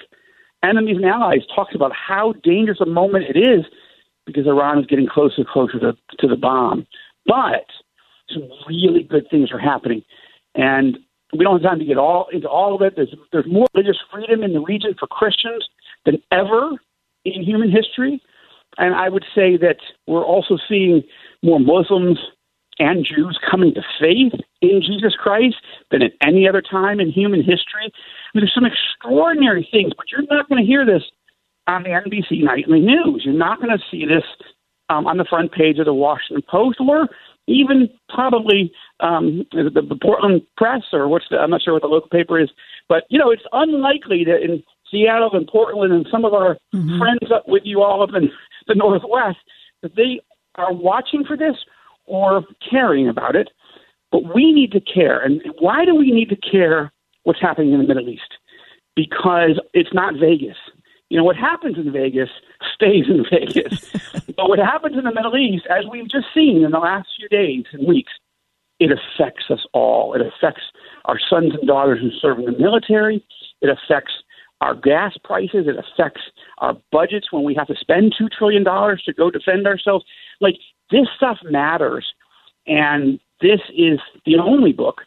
Enemies 0.65 0.97
and 0.97 1.05
Allies, 1.05 1.43
talks 1.55 1.75
about 1.75 1.93
how 1.95 2.35
dangerous 2.43 2.81
a 2.81 2.87
moment 2.87 3.25
it 3.29 3.39
is 3.39 3.65
because 4.25 4.47
Iran 4.47 4.79
is 4.79 4.87
getting 4.87 5.07
closer 5.07 5.35
and 5.39 5.47
closer 5.47 5.79
to, 5.79 5.93
to 6.19 6.27
the 6.27 6.37
bomb. 6.37 6.87
But 7.27 7.67
some 8.33 8.49
really 8.67 9.03
good 9.03 9.27
things 9.31 9.53
are 9.53 9.59
happening. 9.59 10.03
And 10.55 10.99
we 11.33 11.45
don't 11.45 11.61
have 11.61 11.71
time 11.71 11.79
to 11.79 11.85
get 11.85 11.99
all 11.99 12.27
into 12.33 12.49
all 12.49 12.75
of 12.75 12.83
it. 12.83 12.95
There's 12.97 13.15
there's 13.33 13.47
more 13.47 13.67
religious 13.75 13.99
freedom 14.11 14.43
in 14.43 14.53
the 14.53 14.61
region 14.61 14.95
for 14.99 15.07
Christians 15.07 15.69
than 16.05 16.23
ever 16.33 16.71
in 17.25 17.43
human 17.43 17.71
history. 17.71 18.23
And 18.79 18.95
I 18.95 19.09
would 19.09 19.25
say 19.35 19.57
that 19.57 19.77
we're 20.07 20.25
also 20.25 20.59
seeing 20.69 21.03
more 21.43 21.61
Muslims 21.61 22.19
and 22.79 23.07
Jews 23.07 23.39
coming 23.51 23.73
to 23.75 23.83
faith 23.99 24.39
in 24.61 24.83
Jesus 24.83 25.15
Christ 25.19 25.57
than 25.91 26.03
at 26.03 26.13
any 26.23 26.49
other 26.49 26.63
time 26.63 27.01
in 27.01 27.11
human 27.11 27.41
history. 27.41 27.85
I 27.85 28.31
mean, 28.35 28.43
there's 28.43 28.55
some 28.55 28.67
extraordinary 28.67 29.67
things, 29.71 29.93
but 29.97 30.07
you're 30.11 30.27
not 30.31 30.49
going 30.49 30.63
to 30.63 30.67
hear 30.67 30.85
this 30.85 31.03
on 31.67 31.83
the 31.83 31.91
NBC 31.91 32.43
nightly 32.43 32.81
news. 32.81 33.23
You're 33.25 33.35
not 33.35 33.61
going 33.61 33.77
to 33.77 33.83
see 33.91 34.05
this 34.05 34.25
um, 34.89 35.07
on 35.07 35.17
the 35.17 35.25
front 35.25 35.53
page 35.53 35.79
of 35.79 35.87
the 35.87 35.95
Washington 35.95 36.45
Post 36.49 36.79
or 36.81 37.09
even 37.49 37.89
probably 38.09 38.73
um, 39.01 39.47
the, 39.53 39.71
the 39.71 39.99
Portland 40.03 40.43
Press 40.57 40.83
or 40.93 41.09
what's 41.09 41.27
the, 41.31 41.39
I'm 41.39 41.51
not 41.51 41.63
sure 41.63 41.75
what 41.75 41.83
the 41.83 41.89
local 41.89 42.09
paper 42.09 42.41
is, 42.41 42.51
but 42.89 43.05
you 43.09 43.19
know 43.19 43.31
it's 43.31 43.43
unlikely 43.53 44.25
that 44.25 44.43
in 44.43 44.63
Seattle 44.91 45.31
and 45.33 45.47
Portland 45.47 45.93
and 45.93 46.07
some 46.11 46.25
of 46.25 46.35
our 46.35 46.57
mm-hmm. 46.75 46.99
friends 46.99 47.31
up 47.35 47.45
with 47.49 47.63
you 47.65 47.83
all 47.83 48.03
up 48.03 48.11
in 48.15 48.31
the 48.67 48.75
Northwest 48.75 49.39
that 49.83 49.97
they 49.97 50.21
are 50.57 50.73
watching 50.73 51.25
for 51.25 51.37
this 51.37 51.57
or 52.05 52.45
caring 52.69 53.09
about 53.09 53.37
it. 53.37 53.51
But 54.13 54.35
we 54.35 54.53
need 54.53 54.73
to 54.73 54.81
care, 54.81 55.21
and 55.21 55.43
why 55.59 55.85
do 55.85 55.95
we 55.95 56.13
need 56.13 56.29
to 56.29 56.37
care 56.37 56.93
what's 57.25 57.41
happening 57.41 57.73
in 57.73 57.81
the 57.81 57.87
Middle 57.87 58.09
East? 58.09 58.39
Because 58.95 59.61
it's 59.75 59.93
not 59.93 60.15
Vegas 60.15 60.57
you 61.09 61.17
know, 61.17 61.25
what 61.25 61.37
happens 61.37 61.77
in 61.79 61.93
Vegas 61.93 62.31
stays 62.75 63.05
in 63.09 63.25
Vegas. 63.31 63.91
but 64.37 64.49
what 64.49 64.59
happens 64.59 64.97
in 64.97 65.05
the 65.05 65.15
Middle 65.15 65.37
East, 65.37 65.65
as 65.71 65.85
we've 65.91 66.11
just 66.11 66.27
seen 66.35 66.65
in 66.65 66.73
the 66.73 66.79
last 66.79 67.09
few 67.17 67.29
days 67.29 67.65
and 67.73 67.87
weeks, 67.87 68.13
it 68.79 68.91
affects 68.91 69.45
us 69.51 69.65
all. 69.73 70.15
It 70.15 70.21
affects 70.21 70.63
our 71.07 71.19
sons 71.19 71.53
and 71.59 71.67
daughters 71.67 72.01
who 72.01 72.11
serve 72.21 72.39
in 72.39 72.45
the 72.45 72.59
military. 72.59 73.25
It 73.63 73.71
affects 73.71 74.13
our 74.61 74.75
gas 74.75 75.17
prices. 75.23 75.67
It 75.67 75.77
affects 75.77 76.23
our 76.59 76.77
budgets 76.93 77.31
when 77.31 77.45
we 77.45 77.55
have 77.55 77.67
to 77.69 77.77
spend 77.79 78.15
$2 78.21 78.31
trillion 78.31 78.65
to 78.65 79.13
go 79.17 79.31
defend 79.31 79.67
ourselves. 79.67 80.05
Like, 80.41 80.57
this 80.91 81.07
stuff 81.17 81.39
matters. 81.45 82.07
And 82.67 83.21
this 83.41 83.61
is 83.77 84.01
the 84.25 84.39
only 84.43 84.73
book 84.73 85.03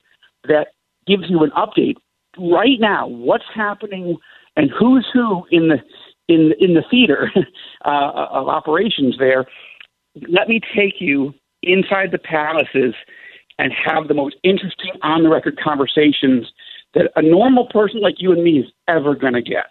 that 0.48 0.68
gives 1.08 1.24
you 1.30 1.44
an 1.44 1.52
update 1.52 1.96
right 2.38 2.80
now. 2.80 3.08
What's 3.08 3.46
happening 3.54 4.18
and 4.56 4.70
who's 4.78 5.08
who 5.14 5.46
in 5.52 5.70
the 5.70 5.78
in 6.28 6.54
in 6.60 6.76
the 6.76 6.84
theater 6.90 7.32
uh, 7.86 8.12
of 8.32 8.48
operations 8.48 9.16
there. 9.18 9.46
Let 10.28 10.48
me 10.48 10.60
take 10.76 10.96
you 11.00 11.34
inside 11.64 12.12
the 12.12 12.20
palaces 12.20 12.94
and 13.58 13.74
have 13.86 14.08
the 14.08 14.14
most 14.14 14.38
interesting 14.44 14.92
on 15.02 15.24
the 15.24 15.30
record 15.30 15.60
conversations 15.62 16.48
that 16.94 17.12
a 17.16 17.22
normal 17.22 17.68
person 17.68 18.02
like 18.02 18.16
you 18.18 18.32
and 18.32 18.44
me 18.44 18.60
is 18.60 18.66
ever 18.88 19.16
going 19.16 19.34
to 19.34 19.42
get. 19.42 19.68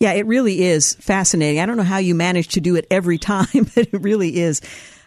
Yeah, 0.00 0.12
it 0.12 0.26
really 0.26 0.62
is 0.62 0.94
fascinating. 0.94 1.60
I 1.60 1.66
don't 1.66 1.76
know 1.76 1.82
how 1.82 1.98
you 1.98 2.14
manage 2.14 2.48
to 2.48 2.60
do 2.60 2.76
it 2.76 2.86
every 2.90 3.18
time, 3.18 3.46
but 3.74 3.88
it 3.92 4.02
really 4.02 4.38
is 4.38 4.60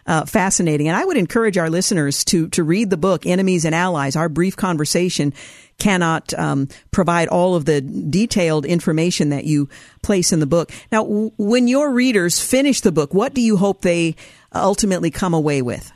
uh, 0.06 0.24
fascinating. 0.24 0.88
And 0.88 0.96
I 0.96 1.04
would 1.04 1.16
encourage 1.16 1.58
our 1.58 1.70
listeners 1.70 2.24
to 2.26 2.48
to 2.50 2.64
read 2.64 2.90
the 2.90 2.96
book 2.96 3.26
"Enemies 3.26 3.64
and 3.64 3.74
Allies." 3.74 4.16
Our 4.16 4.28
brief 4.28 4.56
conversation 4.56 5.32
cannot 5.78 6.32
um, 6.34 6.68
provide 6.90 7.28
all 7.28 7.54
of 7.54 7.64
the 7.64 7.80
detailed 7.80 8.66
information 8.66 9.30
that 9.30 9.44
you 9.44 9.68
place 10.02 10.32
in 10.32 10.40
the 10.40 10.46
book. 10.46 10.70
Now, 10.92 11.02
w- 11.02 11.32
when 11.38 11.66
your 11.66 11.90
readers 11.90 12.40
finish 12.40 12.80
the 12.80 12.92
book, 12.92 13.14
what 13.14 13.34
do 13.34 13.40
you 13.40 13.56
hope 13.56 13.82
they 13.82 14.14
ultimately 14.54 15.10
come 15.10 15.34
away 15.34 15.62
with? 15.62 15.90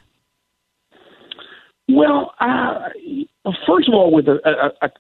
Well, 1.89 2.33
uh, 2.41 2.89
first 3.67 3.89
of 3.89 3.95
all, 3.95 4.13
with 4.13 4.27
a, 4.27 4.39
a, 4.45 4.87
a 4.87 4.91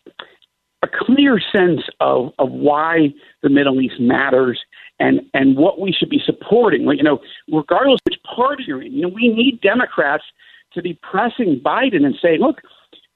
clear 0.87 1.41
sense 1.41 1.83
of, 2.01 2.33
of 2.39 2.51
why 2.51 3.15
the 3.43 3.49
Middle 3.49 3.81
East 3.81 4.01
matters 4.01 4.61
and 4.99 5.21
and 5.35 5.57
what 5.57 5.81
we 5.81 5.93
should 5.93 6.11
be 6.11 6.21
supporting. 6.25 6.83
You 6.83 7.03
know, 7.03 7.21
regardless 7.53 8.01
which 8.05 8.19
party 8.23 8.65
you're 8.67 8.83
in, 8.83 8.93
you 8.93 9.03
know, 9.03 9.09
we 9.09 9.29
need 9.29 9.61
Democrats 9.61 10.25
to 10.73 10.83
be 10.83 10.99
pressing 11.03 11.61
Biden 11.65 12.05
and 12.05 12.17
saying, 12.21 12.41
"Look, 12.41 12.63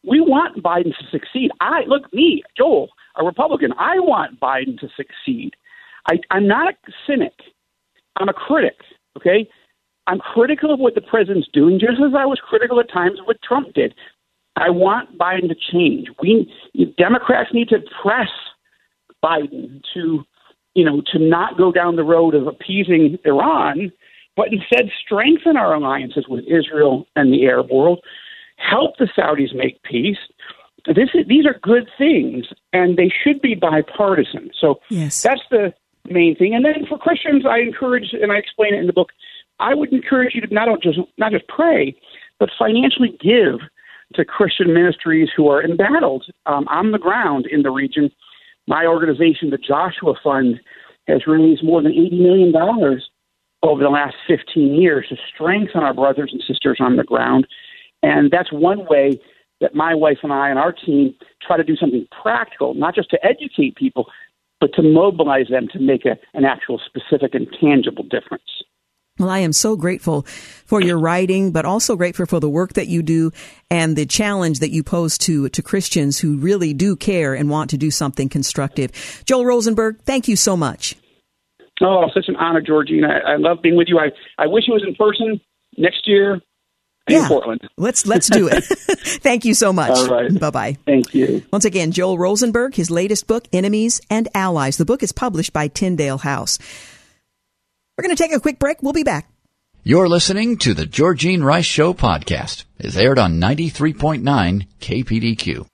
we 0.05 0.21
want 0.21 0.63
Biden 0.63 0.97
to 0.97 1.07
succeed." 1.11 1.51
I 1.61 1.83
look 1.87 2.13
me, 2.13 2.43
Joel, 2.57 2.91
a 3.17 3.25
Republican. 3.25 3.73
I 3.79 3.99
want 3.99 4.41
Biden 4.41 4.79
to 4.81 4.89
succeed. 4.97 5.55
I, 6.07 6.19
I'm 6.31 6.47
not 6.47 6.75
a 6.75 6.93
cynic. 7.07 7.35
I'm 8.17 8.29
a 8.29 8.33
critic. 8.33 8.77
Okay? 9.17 9.49
I'm 10.07 10.19
critical 10.19 10.73
of 10.73 10.81
what 10.81 10.95
the 10.95 11.01
president's 11.01 11.49
doing, 11.53 11.79
just 11.79 12.01
as 12.05 12.15
I 12.17 12.27
was 12.27 12.41
critical 12.43 12.81
at 12.81 12.91
times 12.91 13.21
of 13.21 13.27
what 13.27 13.41
Trump 13.43 13.75
did. 13.75 13.95
I 14.57 14.71
want 14.71 15.17
Biden 15.19 15.49
to 15.49 15.57
change. 15.73 16.09
We 16.23 16.53
Democrats 16.99 17.51
need 17.53 17.69
to 17.69 17.79
press 18.03 18.29
Biden 19.25 19.83
to, 19.95 20.25
you 20.75 20.85
know, 20.85 21.03
to 21.13 21.19
not 21.19 21.57
go 21.57 21.73
down 21.73 21.97
the 21.97 22.05
road 22.05 22.35
of 22.35 22.47
appeasing 22.47 23.19
Iran, 23.25 23.93
but 24.37 24.49
instead 24.53 24.91
strengthen 25.05 25.57
our 25.57 25.75
alliances 25.75 26.27
with 26.29 26.45
Israel 26.47 27.07
and 27.17 27.33
the 27.33 27.47
Arab 27.47 27.71
world, 27.71 28.01
help 28.57 28.97
the 28.99 29.09
Saudis 29.17 29.55
make 29.55 29.83
peace. 29.83 30.19
This 30.87 31.11
is, 31.15 31.27
these 31.29 31.47
are 31.47 31.59
good 31.63 31.89
things, 31.99 32.47
and 32.73 32.97
they 32.97 33.13
should 33.23 33.41
be 33.43 33.55
bipartisan. 33.55 34.51
So 34.59 34.81
yes. 34.89 35.23
that's 35.23 35.43
the 35.51 35.75
main 36.09 36.37
thing. 36.37 36.55
And 36.55 36.65
then 36.65 36.87
for 36.89 36.99
Christians, 36.99 37.45
I 37.47 37.59
encourage, 37.59 38.13
and 38.13 38.33
I 38.33 38.37
explain 38.37 38.75
it 38.75 38.79
in 38.79 38.87
the 38.87 38.93
book. 38.93 39.11
I 39.59 39.75
would 39.75 39.93
encourage 39.93 40.35
you 40.35 40.41
to 40.41 40.55
not 40.55 40.69
just 40.81 40.99
not 41.19 41.33
just 41.33 41.47
pray, 41.49 41.95
but 42.39 42.49
financially 42.59 43.19
give 43.21 43.61
to 44.15 44.25
Christian 44.25 44.73
ministries 44.75 45.29
who 45.37 45.49
are 45.49 45.63
embattled 45.63 46.27
um, 46.47 46.67
on 46.69 46.93
the 46.93 46.99
ground 46.99 47.47
in 47.51 47.63
the 47.63 47.71
region. 47.71 48.11
My 48.67 48.87
organization, 48.87 49.51
the 49.51 49.59
Joshua 49.59 50.15
Fund, 50.23 50.61
has 51.07 51.27
released 51.27 51.65
more 51.65 51.83
than 51.83 51.93
$80 51.93 52.21
million 52.21 53.01
over 53.63 53.83
the 53.83 53.89
last 53.89 54.17
15 54.27 54.75
years 54.75 55.07
to 55.09 55.17
strengthen 55.33 55.83
our 55.83 55.95
brothers 55.95 56.31
and 56.33 56.43
sisters 56.47 56.79
on 56.81 56.97
the 56.97 57.05
ground. 57.05 57.47
And 58.03 58.31
that's 58.31 58.53
one 58.53 58.87
way 58.89 59.21
that 59.61 59.75
my 59.75 59.95
wife 59.95 60.19
and 60.23 60.33
I 60.33 60.49
and 60.49 60.59
our 60.59 60.73
team 60.73 61.15
try 61.47 61.57
to 61.57 61.65
do 61.65 61.77
something 61.77 62.07
practical, 62.23 62.75
not 62.75 62.95
just 62.95 63.11
to 63.11 63.19
educate 63.25 63.77
people, 63.77 64.07
but 64.61 64.73
to 64.75 64.83
mobilize 64.83 65.49
them 65.51 65.69
to 65.73 65.79
make 65.79 66.05
a, 66.05 66.17
an 66.35 66.45
actual 66.45 66.81
specific 66.85 67.35
and 67.35 67.47
tangible 67.61 68.05
difference. 68.05 68.45
Well, 69.21 69.29
I 69.29 69.41
am 69.41 69.53
so 69.53 69.77
grateful 69.77 70.23
for 70.65 70.81
your 70.81 70.99
writing, 70.99 71.53
but 71.53 71.67
also 71.67 71.95
grateful 71.95 72.25
for 72.25 72.41
the 72.41 72.49
work 72.49 72.73
that 72.73 72.89
you 72.89 73.03
do 73.03 73.33
and 73.71 73.95
the 73.95 74.07
challenge 74.07 74.61
that 74.61 74.71
you 74.71 74.83
pose 74.83 75.19
to, 75.19 75.51
to 75.51 75.63
Christians 75.63 76.19
who 76.19 76.39
really 76.39 76.73
do 76.73 76.97
care 76.97 77.35
and 77.35 77.51
want 77.51 77.69
to 77.71 77.77
do 77.77 77.91
something 77.91 78.31
constructive. 78.31 79.23
Joel 79.27 79.45
Rosenberg, 79.45 80.01
thank 80.05 80.27
you 80.27 80.37
so 80.37 80.57
much. 80.57 80.97
Oh, 81.83 82.09
such 82.15 82.29
an 82.29 82.37
honor, 82.37 82.63
Georgina. 82.63 83.09
I, 83.09 83.33
I 83.33 83.37
love 83.37 83.61
being 83.63 83.77
with 83.77 83.89
you. 83.89 83.99
I, 83.99 84.11
I 84.39 84.47
wish 84.47 84.65
it 84.67 84.73
was 84.73 84.85
in 84.87 84.95
person 84.95 85.41
next 85.77 86.09
year 86.09 86.41
yeah. 87.09 87.23
in 87.23 87.29
Portland. 87.29 87.69
Let's 87.77 88.07
let's 88.07 88.29
do 88.29 88.49
it. 88.49 88.65
Thank 89.23 89.45
you 89.45 89.55
so 89.55 89.73
much. 89.73 89.91
All 89.91 90.09
right. 90.09 90.39
Bye 90.39 90.51
bye. 90.51 90.79
Thank 90.87 91.15
you. 91.15 91.43
Once 91.53 91.65
again, 91.65 91.93
Joel 91.93 92.19
Rosenberg, 92.19 92.75
his 92.75 92.91
latest 92.91 93.27
book, 93.27 93.49
Enemies 93.53 94.01
and 94.09 94.29
Allies. 94.35 94.77
The 94.77 94.85
book 94.85 95.03
is 95.03 95.13
published 95.13 95.53
by 95.53 95.69
Tyndale 95.69 96.19
House. 96.19 96.59
We're 98.01 98.07
going 98.07 98.17
to 98.17 98.23
take 98.23 98.33
a 98.33 98.41
quick 98.41 98.59
break. 98.59 98.83
We'll 98.83 98.95
be 98.95 99.03
back. 99.03 99.31
You're 99.85 100.09
listening 100.09 100.57
to 100.61 100.73
the 100.73 100.87
Georgene 100.87 101.45
Rice 101.45 101.67
Show 101.67 101.93
podcast. 101.93 102.65
It's 102.79 102.97
aired 102.97 103.19
on 103.19 103.39
93.9 103.39 104.23
KPDQ. 104.81 105.67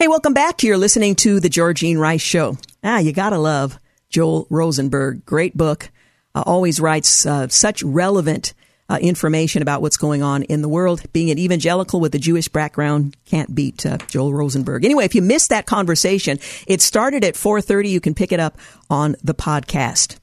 Hey, 0.00 0.08
welcome 0.08 0.34
back. 0.34 0.64
You're 0.64 0.76
listening 0.76 1.14
to 1.16 1.38
the 1.38 1.48
Georgene 1.48 2.00
Rice 2.00 2.20
Show. 2.20 2.58
Ah, 2.82 2.98
you 2.98 3.12
gotta 3.12 3.38
love 3.38 3.78
Joel 4.08 4.48
Rosenberg. 4.50 5.24
Great 5.24 5.56
book. 5.56 5.88
Uh, 6.34 6.42
always 6.44 6.80
writes 6.80 7.26
uh, 7.26 7.46
such 7.46 7.84
relevant 7.84 8.52
uh, 8.88 8.98
information 9.00 9.62
about 9.62 9.82
what's 9.82 9.96
going 9.96 10.24
on 10.24 10.42
in 10.42 10.62
the 10.62 10.68
world. 10.68 11.00
Being 11.12 11.30
an 11.30 11.38
evangelical 11.38 12.00
with 12.00 12.12
a 12.16 12.18
Jewish 12.18 12.48
background 12.48 13.16
can't 13.24 13.54
beat 13.54 13.86
uh, 13.86 13.98
Joel 14.08 14.34
Rosenberg. 14.34 14.84
Anyway, 14.84 15.04
if 15.04 15.14
you 15.14 15.22
missed 15.22 15.50
that 15.50 15.64
conversation, 15.64 16.40
it 16.66 16.80
started 16.80 17.22
at 17.22 17.34
4:30. 17.34 17.88
You 17.88 18.00
can 18.00 18.14
pick 18.14 18.32
it 18.32 18.40
up 18.40 18.58
on 18.90 19.14
the 19.22 19.34
podcast. 19.34 20.18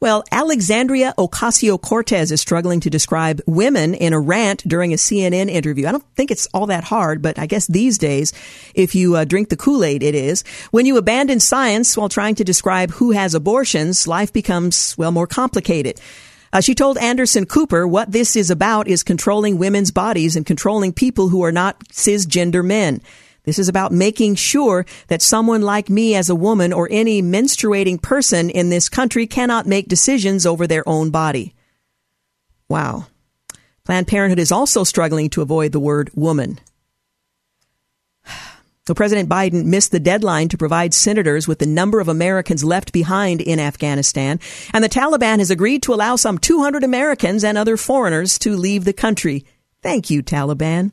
Well, 0.00 0.24
Alexandria 0.30 1.14
Ocasio 1.18 1.80
Cortez 1.80 2.32
is 2.32 2.40
struggling 2.40 2.80
to 2.80 2.90
describe 2.90 3.40
women 3.46 3.94
in 3.94 4.12
a 4.12 4.20
rant 4.20 4.66
during 4.66 4.92
a 4.92 4.96
CNN 4.96 5.48
interview. 5.48 5.86
I 5.86 5.92
don't 5.92 6.04
think 6.14 6.30
it's 6.30 6.46
all 6.52 6.66
that 6.66 6.84
hard, 6.84 7.22
but 7.22 7.38
I 7.38 7.46
guess 7.46 7.66
these 7.66 7.98
days, 7.98 8.32
if 8.74 8.94
you 8.94 9.16
uh, 9.16 9.24
drink 9.24 9.48
the 9.48 9.56
Kool 9.56 9.84
Aid, 9.84 10.02
it 10.02 10.14
is. 10.14 10.44
When 10.70 10.86
you 10.86 10.96
abandon 10.96 11.40
science 11.40 11.96
while 11.96 12.08
trying 12.08 12.34
to 12.36 12.44
describe 12.44 12.90
who 12.92 13.12
has 13.12 13.34
abortions, 13.34 14.06
life 14.06 14.32
becomes, 14.32 14.96
well, 14.98 15.12
more 15.12 15.26
complicated. 15.26 16.00
Uh, 16.52 16.60
she 16.60 16.74
told 16.74 16.96
Anderson 16.98 17.44
Cooper 17.44 17.86
what 17.86 18.12
this 18.12 18.36
is 18.36 18.50
about 18.50 18.88
is 18.88 19.02
controlling 19.02 19.58
women's 19.58 19.90
bodies 19.90 20.36
and 20.36 20.46
controlling 20.46 20.92
people 20.92 21.28
who 21.28 21.42
are 21.44 21.52
not 21.52 21.78
cisgender 21.88 22.64
men. 22.64 23.02
This 23.46 23.60
is 23.60 23.68
about 23.68 23.92
making 23.92 24.34
sure 24.34 24.84
that 25.06 25.22
someone 25.22 25.62
like 25.62 25.88
me 25.88 26.16
as 26.16 26.28
a 26.28 26.34
woman 26.34 26.72
or 26.72 26.88
any 26.90 27.22
menstruating 27.22 28.02
person 28.02 28.50
in 28.50 28.70
this 28.70 28.88
country 28.88 29.26
cannot 29.26 29.66
make 29.66 29.88
decisions 29.88 30.44
over 30.44 30.66
their 30.66 30.86
own 30.86 31.10
body. 31.10 31.54
Wow. 32.68 33.06
Planned 33.84 34.08
Parenthood 34.08 34.40
is 34.40 34.50
also 34.50 34.82
struggling 34.82 35.30
to 35.30 35.42
avoid 35.42 35.70
the 35.72 35.80
word 35.80 36.10
woman. 36.14 36.58
So 38.88 38.94
President 38.94 39.28
Biden 39.28 39.64
missed 39.64 39.90
the 39.90 39.98
deadline 39.98 40.48
to 40.50 40.56
provide 40.56 40.94
senators 40.94 41.48
with 41.48 41.58
the 41.58 41.66
number 41.66 41.98
of 41.98 42.06
Americans 42.06 42.62
left 42.62 42.92
behind 42.92 43.40
in 43.40 43.58
Afghanistan, 43.58 44.38
and 44.72 44.84
the 44.84 44.88
Taliban 44.88 45.40
has 45.40 45.50
agreed 45.50 45.82
to 45.82 45.92
allow 45.92 46.14
some 46.14 46.38
200 46.38 46.84
Americans 46.84 47.42
and 47.42 47.58
other 47.58 47.76
foreigners 47.76 48.38
to 48.38 48.54
leave 48.54 48.84
the 48.84 48.92
country. 48.92 49.44
Thank 49.82 50.08
you, 50.08 50.22
Taliban. 50.22 50.92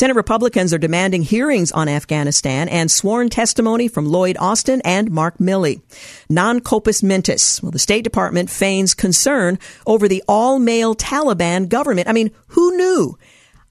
Senate 0.00 0.16
Republicans 0.16 0.72
are 0.72 0.78
demanding 0.78 1.20
hearings 1.20 1.70
on 1.72 1.86
Afghanistan 1.86 2.70
and 2.70 2.90
sworn 2.90 3.28
testimony 3.28 3.86
from 3.86 4.06
Lloyd 4.06 4.34
Austin 4.40 4.80
and 4.82 5.10
Mark 5.10 5.36
Milley. 5.36 5.82
Non 6.26 6.60
compos 6.60 7.02
mentis. 7.02 7.62
Well, 7.62 7.70
the 7.70 7.78
State 7.78 8.02
Department 8.02 8.48
feigns 8.48 8.94
concern 8.94 9.58
over 9.86 10.08
the 10.08 10.24
all 10.26 10.58
male 10.58 10.94
Taliban 10.94 11.68
government. 11.68 12.08
I 12.08 12.14
mean, 12.14 12.30
who 12.46 12.78
knew? 12.78 13.18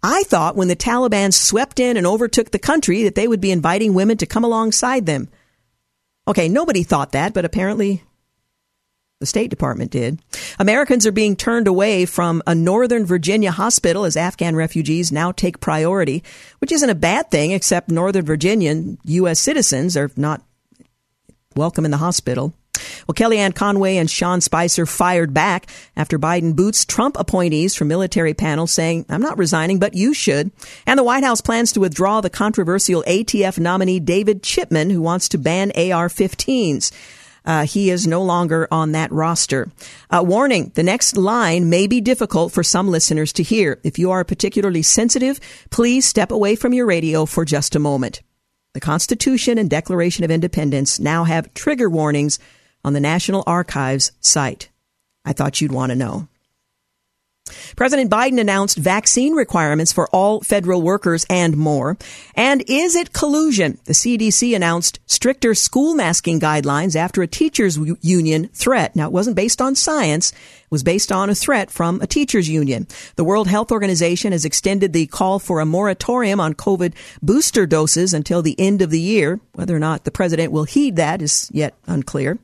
I 0.03 0.21
thought 0.27 0.55
when 0.55 0.67
the 0.67 0.75
Taliban 0.75 1.33
swept 1.33 1.79
in 1.79 1.97
and 1.97 2.05
overtook 2.05 2.51
the 2.51 2.59
country 2.59 3.01
that 3.05 3.15
they 3.15 3.27
would 3.27 3.41
be 3.41 3.49
inviting 3.49 3.95
women 3.95 4.17
to 4.17 4.27
come 4.27 4.43
alongside 4.43 5.07
them. 5.07 5.29
Okay, 6.27 6.47
nobody 6.47 6.83
thought 6.83 7.13
that, 7.13 7.33
but 7.33 7.43
apparently 7.43 8.03
the 9.19 9.25
State 9.25 9.49
Department 9.49 9.91
did. 9.91 10.21
Americans 10.59 11.05
are 11.05 11.11
being 11.11 11.35
turned 11.35 11.67
away 11.67 12.05
from 12.05 12.41
a 12.47 12.55
Northern 12.55 13.05
Virginia 13.05 13.51
hospital 13.51 14.05
as 14.05 14.15
Afghan 14.15 14.55
refugees 14.55 15.11
now 15.11 15.33
take 15.33 15.59
priority, 15.59 16.23
which 16.59 16.71
isn't 16.71 16.89
a 16.89 16.95
bad 16.95 17.29
thing, 17.29 17.51
except 17.51 17.91
Northern 17.91 18.25
Virginian 18.25 18.97
U.S. 19.03 19.39
citizens 19.39 19.97
are 19.97 20.09
not 20.15 20.41
welcome 21.53 21.83
in 21.83 21.91
the 21.91 21.97
hospital. 21.97 22.53
Well, 23.07 23.13
Kellyanne 23.13 23.55
Conway 23.55 23.97
and 23.97 24.09
Sean 24.09 24.39
Spicer 24.39 24.85
fired 24.85 25.33
back 25.33 25.69
after 25.97 26.17
Biden 26.17 26.55
boots 26.55 26.85
Trump 26.85 27.17
appointees 27.19 27.75
from 27.75 27.89
military 27.89 28.33
panels 28.33 28.71
saying, 28.71 29.05
I'm 29.09 29.21
not 29.21 29.37
resigning, 29.37 29.79
but 29.79 29.95
you 29.95 30.13
should. 30.13 30.51
And 30.87 30.97
the 30.97 31.03
White 31.03 31.25
House 31.25 31.41
plans 31.41 31.73
to 31.73 31.81
withdraw 31.81 32.21
the 32.21 32.29
controversial 32.29 33.03
ATF 33.05 33.59
nominee 33.59 33.99
David 33.99 34.43
Chipman, 34.43 34.91
who 34.91 35.01
wants 35.01 35.27
to 35.29 35.37
ban 35.37 35.71
AR 35.71 36.07
15s. 36.07 36.91
Uh, 37.49 37.65
he 37.65 37.89
is 37.89 38.05
no 38.05 38.21
longer 38.21 38.67
on 38.71 38.91
that 38.91 39.11
roster. 39.11 39.71
Uh, 40.11 40.23
warning, 40.23 40.71
the 40.75 40.83
next 40.83 41.17
line 41.17 41.67
may 41.67 41.87
be 41.87 41.99
difficult 41.99 42.53
for 42.53 42.61
some 42.61 42.87
listeners 42.87 43.33
to 43.33 43.41
hear. 43.41 43.79
If 43.83 43.97
you 43.97 44.11
are 44.11 44.23
particularly 44.23 44.83
sensitive, 44.83 45.39
please 45.71 46.05
step 46.05 46.29
away 46.29 46.55
from 46.55 46.73
your 46.73 46.85
radio 46.85 47.25
for 47.25 47.45
just 47.45 47.75
a 47.75 47.79
moment. 47.79 48.21
The 48.73 48.79
Constitution 48.79 49.57
and 49.57 49.67
Declaration 49.67 50.23
of 50.23 50.29
Independence 50.29 50.99
now 50.99 51.23
have 51.23 51.51
trigger 51.55 51.89
warnings 51.89 52.37
on 52.85 52.93
the 52.93 52.99
National 52.99 53.43
Archives 53.47 54.11
site. 54.19 54.69
I 55.25 55.33
thought 55.33 55.59
you'd 55.59 55.71
want 55.71 55.89
to 55.89 55.95
know. 55.95 56.27
President 57.75 58.09
Biden 58.11 58.39
announced 58.39 58.77
vaccine 58.77 59.33
requirements 59.33 59.91
for 59.91 60.07
all 60.09 60.41
federal 60.41 60.81
workers 60.81 61.25
and 61.29 61.57
more. 61.57 61.97
And 62.35 62.63
is 62.67 62.95
it 62.95 63.13
collusion? 63.13 63.79
The 63.85 63.93
CDC 63.93 64.55
announced 64.55 64.99
stricter 65.05 65.53
school 65.55 65.95
masking 65.95 66.39
guidelines 66.39 66.95
after 66.95 67.21
a 67.21 67.27
teachers 67.27 67.77
union 68.01 68.49
threat. 68.49 68.95
Now, 68.95 69.07
it 69.07 69.13
wasn't 69.13 69.35
based 69.35 69.61
on 69.61 69.75
science 69.75 70.33
was 70.69 70.83
based 70.83 71.11
on 71.11 71.29
a 71.29 71.35
threat 71.35 71.71
from 71.71 72.01
a 72.01 72.07
teachers 72.07 72.49
union. 72.49 72.87
The 73.15 73.23
World 73.23 73.47
Health 73.47 73.71
Organization 73.71 74.31
has 74.31 74.45
extended 74.45 74.93
the 74.93 75.07
call 75.07 75.39
for 75.39 75.59
a 75.59 75.65
moratorium 75.65 76.39
on 76.39 76.53
COVID 76.53 76.93
booster 77.21 77.65
doses 77.65 78.13
until 78.13 78.41
the 78.41 78.59
end 78.59 78.81
of 78.81 78.89
the 78.89 78.99
year. 78.99 79.39
Whether 79.53 79.75
or 79.75 79.79
not 79.79 80.03
the 80.03 80.11
president 80.11 80.51
will 80.51 80.63
heed 80.63 80.95
that 80.95 81.21
is 81.21 81.49
yet 81.51 81.75
unclear. 81.87 82.37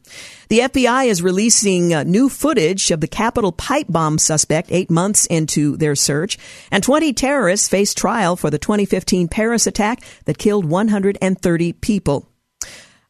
The 0.48 0.60
FBI 0.60 1.08
is 1.08 1.22
releasing 1.22 1.94
uh, 1.94 2.04
new 2.04 2.30
footage 2.30 2.92
of 2.92 3.02
the 3.02 3.08
Capitol 3.08 3.52
pipe 3.52 3.88
bomb 3.90 4.18
suspect 4.18 4.72
eight 4.72 4.92
months 4.92 5.26
into 5.26 5.76
their 5.78 5.96
search, 5.96 6.38
and 6.72 6.84
20 6.84 7.14
terrorists 7.14 7.68
face 7.68 7.94
trial 7.94 8.36
for 8.36 8.50
the 8.50 8.60
2015 8.60 9.28
Paris 9.28 9.66
attack 9.66 10.04
that 10.26 10.38
killed 10.38 10.66
130 10.66 11.74
people. 11.74 12.28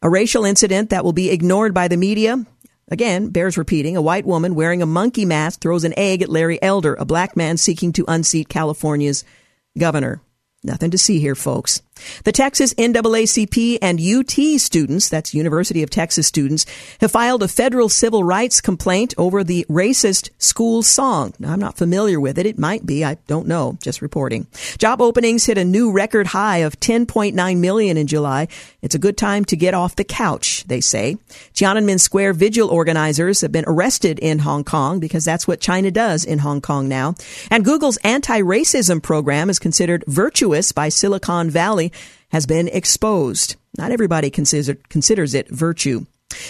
A 0.02 0.10
racial 0.10 0.46
incident 0.46 0.92
that 0.92 1.04
will 1.04 1.14
be 1.14 1.32
ignored 1.32 1.74
by 1.74 1.88
the 1.88 1.98
media 1.98 2.46
Again, 2.90 3.30
bears 3.30 3.58
repeating. 3.58 3.98
A 3.98 4.02
white 4.02 4.26
woman 4.26 4.54
wearing 4.54 4.82
a 4.82 4.86
monkey 4.86 5.26
mask 5.26 5.60
throws 5.60 5.84
an 5.84 5.98
egg 5.98 6.22
at 6.22 6.30
Larry 6.30 6.62
Elder, 6.62 6.94
a 6.96 7.06
black 7.06 7.36
man 7.36 7.58
seeking 7.58 7.92
to 7.94 8.06
unseat 8.08 8.48
California's 8.48 9.24
governor. 9.78 10.22
Nothing 10.64 10.92
to 10.92 10.98
see 10.98 11.20
here, 11.20 11.36
folks. 11.36 11.82
The 12.24 12.32
Texas 12.32 12.74
NAACP 12.74 13.80
and 13.82 14.00
UT 14.02 14.60
students, 14.60 15.10
that's 15.10 15.34
University 15.34 15.82
of 15.84 15.90
Texas 15.90 16.28
students, 16.28 16.66
have 17.00 17.12
filed 17.12 17.44
a 17.44 17.48
federal 17.48 17.90
civil 17.90 18.24
rights 18.24 18.62
complaint 18.62 19.14
over 19.18 19.44
the 19.44 19.66
racist 19.70 20.30
school 20.38 20.84
song. 20.84 21.34
Now, 21.40 21.54
I'm 21.54 21.60
not 21.60 21.78
familiar 21.78 22.20
with 22.20 22.38
it. 22.38 22.46
It 22.46 22.60
might 22.60 22.86
be. 22.86 23.06
I 23.06 23.16
don't 23.28 23.48
know. 23.48 23.78
Just 23.82 24.02
reporting. 24.02 24.48
Job 24.78 25.02
openings 25.02 25.46
hit 25.46 25.58
a 25.58 25.66
new 25.66 25.92
record 25.92 26.28
high 26.28 26.58
of 26.58 26.80
10.9 26.80 27.58
million 27.60 27.98
in 27.98 28.08
July. 28.08 28.48
It's 28.82 28.96
a 28.96 29.00
good 29.00 29.18
time 29.18 29.46
to 29.46 29.56
get 29.56 29.74
off 29.74 29.96
the 29.96 30.04
couch, 30.04 30.64
they 30.68 30.82
say. 30.82 31.18
Tiananmen 31.54 32.00
Square 32.00 32.34
vigil 32.34 32.70
organizers 32.70 33.42
have 33.42 33.52
been 33.52 33.66
arrested 33.68 34.20
in 34.20 34.40
Hong 34.40 34.64
Kong 34.64 35.00
because 35.00 35.26
that's 35.26 35.48
what 35.48 35.60
China 35.60 35.92
does 35.92 36.26
in 36.26 36.40
Hong 36.40 36.62
Kong 36.62 36.88
now. 36.88 37.16
And 37.50 37.66
Google's 37.66 37.98
anti-racism 37.98 39.02
program 39.02 39.50
is 39.50 39.60
considered 39.60 40.04
virtuous 40.08 40.72
by 40.72 40.90
Silicon 40.90 41.50
Valley 41.50 41.85
has 42.30 42.46
been 42.46 42.68
exposed. 42.68 43.56
Not 43.78 43.92
everybody 43.92 44.30
consider, 44.30 44.76
considers 44.90 45.34
it 45.34 45.50
virtue. 45.50 46.06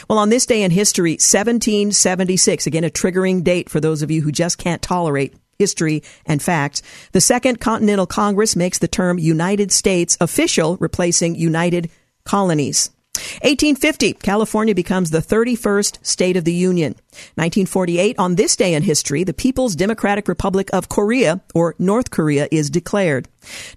Well, 0.09 0.19
on 0.19 0.29
this 0.29 0.45
day 0.45 0.63
in 0.63 0.71
history, 0.71 1.13
1776, 1.13 2.67
again, 2.67 2.83
a 2.83 2.89
triggering 2.89 3.43
date 3.43 3.69
for 3.69 3.79
those 3.79 4.01
of 4.01 4.11
you 4.11 4.21
who 4.21 4.31
just 4.31 4.57
can't 4.57 4.81
tolerate 4.81 5.35
history 5.57 6.03
and 6.25 6.41
facts, 6.41 6.81
the 7.11 7.21
Second 7.21 7.59
Continental 7.59 8.05
Congress 8.05 8.55
makes 8.55 8.79
the 8.79 8.87
term 8.87 9.19
United 9.19 9.71
States 9.71 10.17
official, 10.19 10.77
replacing 10.77 11.35
United 11.35 11.89
Colonies. 12.25 12.91
1850, 13.41 14.13
California 14.13 14.75
becomes 14.75 15.11
the 15.11 15.19
31st 15.19 16.05
state 16.05 16.37
of 16.37 16.43
the 16.43 16.53
Union. 16.53 16.93
1948, 17.35 18.19
on 18.19 18.35
this 18.35 18.55
day 18.55 18.73
in 18.73 18.83
history, 18.83 19.23
the 19.23 19.33
People's 19.33 19.75
Democratic 19.75 20.27
Republic 20.27 20.69
of 20.73 20.89
Korea, 20.89 21.41
or 21.53 21.75
North 21.79 22.11
Korea, 22.11 22.47
is 22.51 22.69
declared. 22.69 23.27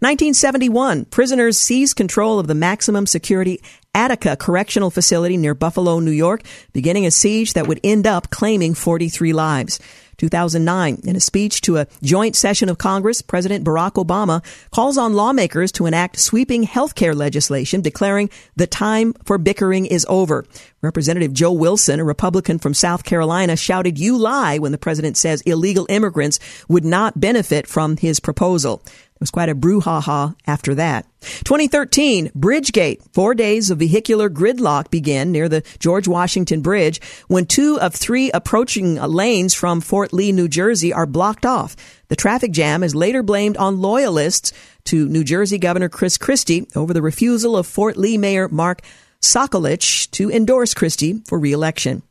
1971, 0.01 1.05
prisoners 1.07 1.59
seize 1.59 1.95
control 1.95 2.39
of 2.39 2.47
the 2.47 2.55
maximum 2.55 3.07
security 3.07 3.61
Attica 3.95 4.37
Correctional 4.37 4.91
Facility 4.91 5.37
near 5.37 5.55
Buffalo, 5.55 5.99
New 5.99 6.11
York, 6.11 6.43
beginning 6.73 7.07
a 7.07 7.11
siege 7.11 7.55
that 7.55 7.67
would 7.67 7.81
end 7.83 8.07
up 8.07 8.31
claiming 8.31 8.75
43 8.75 9.33
lives. 9.33 9.81
2009. 10.19 11.01
In 11.05 11.17
a 11.17 11.21
speech 11.21 11.63
to 11.63 11.79
a 11.79 11.87
joint 12.03 12.37
session 12.37 12.69
of 12.69 12.79
Congress, 12.79 13.23
President 13.23 13.65
Barack 13.65 13.93
Obama 13.93 14.45
calls 14.71 14.99
on 14.99 15.15
lawmakers 15.15 15.73
to 15.73 15.87
enact 15.87 16.19
sweeping 16.19 16.65
health 16.65 16.95
care 16.95 17.15
legislation 17.15 17.81
declaring 17.81 18.29
the 18.57 18.67
time 18.67 19.15
for 19.25 19.39
bickering 19.39 19.87
is 19.87 20.05
over. 20.09 20.45
Representative 20.83 21.33
Joe 21.33 21.53
Wilson, 21.53 21.99
a 21.99 22.05
Republican 22.05 22.59
from 22.59 22.75
South 22.75 23.03
Carolina, 23.03 23.57
shouted, 23.57 23.99
You 23.99 24.17
lie 24.17 24.59
when 24.59 24.73
the 24.73 24.79
president 24.79 25.17
says 25.17 25.41
illegal 25.43 25.87
immigrants 25.89 26.39
would 26.69 26.85
not 26.85 27.19
benefit 27.19 27.67
from 27.67 27.97
his 27.97 28.21
proposal. 28.21 28.83
There 29.19 29.25
was 29.25 29.33
quite 29.33 29.49
a 29.49 29.55
brouhaha 29.57 30.37
after 30.47 30.77
that. 30.77 31.05
2013, 31.43 32.31
Bridgegate. 32.37 33.03
Four 33.13 33.35
days 33.35 33.69
of 33.69 33.81
vehicular 33.81 34.31
gridlock 34.31 34.93
began 34.93 35.33
near 35.33 35.49
the 35.49 35.65
George 35.81 36.07
Washington 36.07 36.61
Bridge 36.61 37.01
when 37.27 37.45
two 37.45 37.81
of 37.81 37.97
three 37.97 38.31
approaching 38.31 38.95
lanes 38.95 39.55
from 39.55 39.81
Fort 39.81 40.13
Lee, 40.13 40.31
New 40.31 40.47
Jersey 40.47 40.93
are 40.93 41.05
blocked 41.05 41.45
off. 41.45 41.75
The 42.07 42.15
traffic 42.15 42.53
jam 42.53 42.85
is 42.85 42.95
later 42.95 43.25
blamed 43.25 43.57
on 43.57 43.81
loyalists 43.81 44.53
to 44.85 45.09
New 45.09 45.25
Jersey 45.25 45.59
Governor 45.59 45.89
Chris 45.89 46.17
Christie 46.17 46.69
over 46.77 46.95
the 46.95 47.03
refusal 47.03 47.57
of 47.57 47.67
Fort 47.67 47.97
Lee 47.97 48.19
Mayor 48.19 48.49
Mark 48.49 48.83
Sokolich 49.21 50.09
to 50.13 50.31
endorse 50.31 50.75
Christie 50.75 51.23
for 51.27 51.41
reelection. 51.41 52.03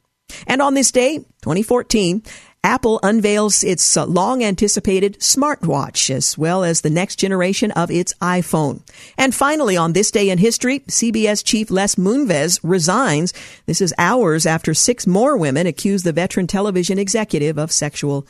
And 0.45 0.62
on 0.62 0.74
this 0.74 0.91
day, 0.91 1.20
2014, 1.41 2.22
Apple 2.68 2.99
unveils 3.01 3.63
its 3.63 3.95
uh, 3.95 4.05
long 4.05 4.43
anticipated 4.43 5.18
smartwatch 5.22 6.13
as 6.13 6.38
well 6.38 6.65
as 6.65 6.82
the 6.82 6.89
next 6.89 7.15
generation 7.15 7.72
of 7.72 7.89
its 7.89 8.13
iPhone. 8.15 8.82
And 9.18 9.34
finally, 9.34 9.78
on 9.78 9.93
this 9.93 10.11
day 10.11 10.30
in 10.30 10.38
history, 10.38 10.82
CBS 10.82 11.45
chief 11.45 11.72
Les 11.72 11.95
Moonves 11.95 12.59
resigns. 12.63 13.34
This 13.68 13.80
is 13.80 13.93
hours 13.97 14.45
after 14.45 14.74
six 14.74 15.07
more 15.07 15.38
women 15.38 15.65
accuse 15.65 16.03
the 16.03 16.11
veteran 16.11 16.45
television 16.45 16.99
executive 16.99 17.57
of 17.57 17.72
sexual 17.72 18.28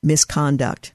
misconduct. 0.00 0.92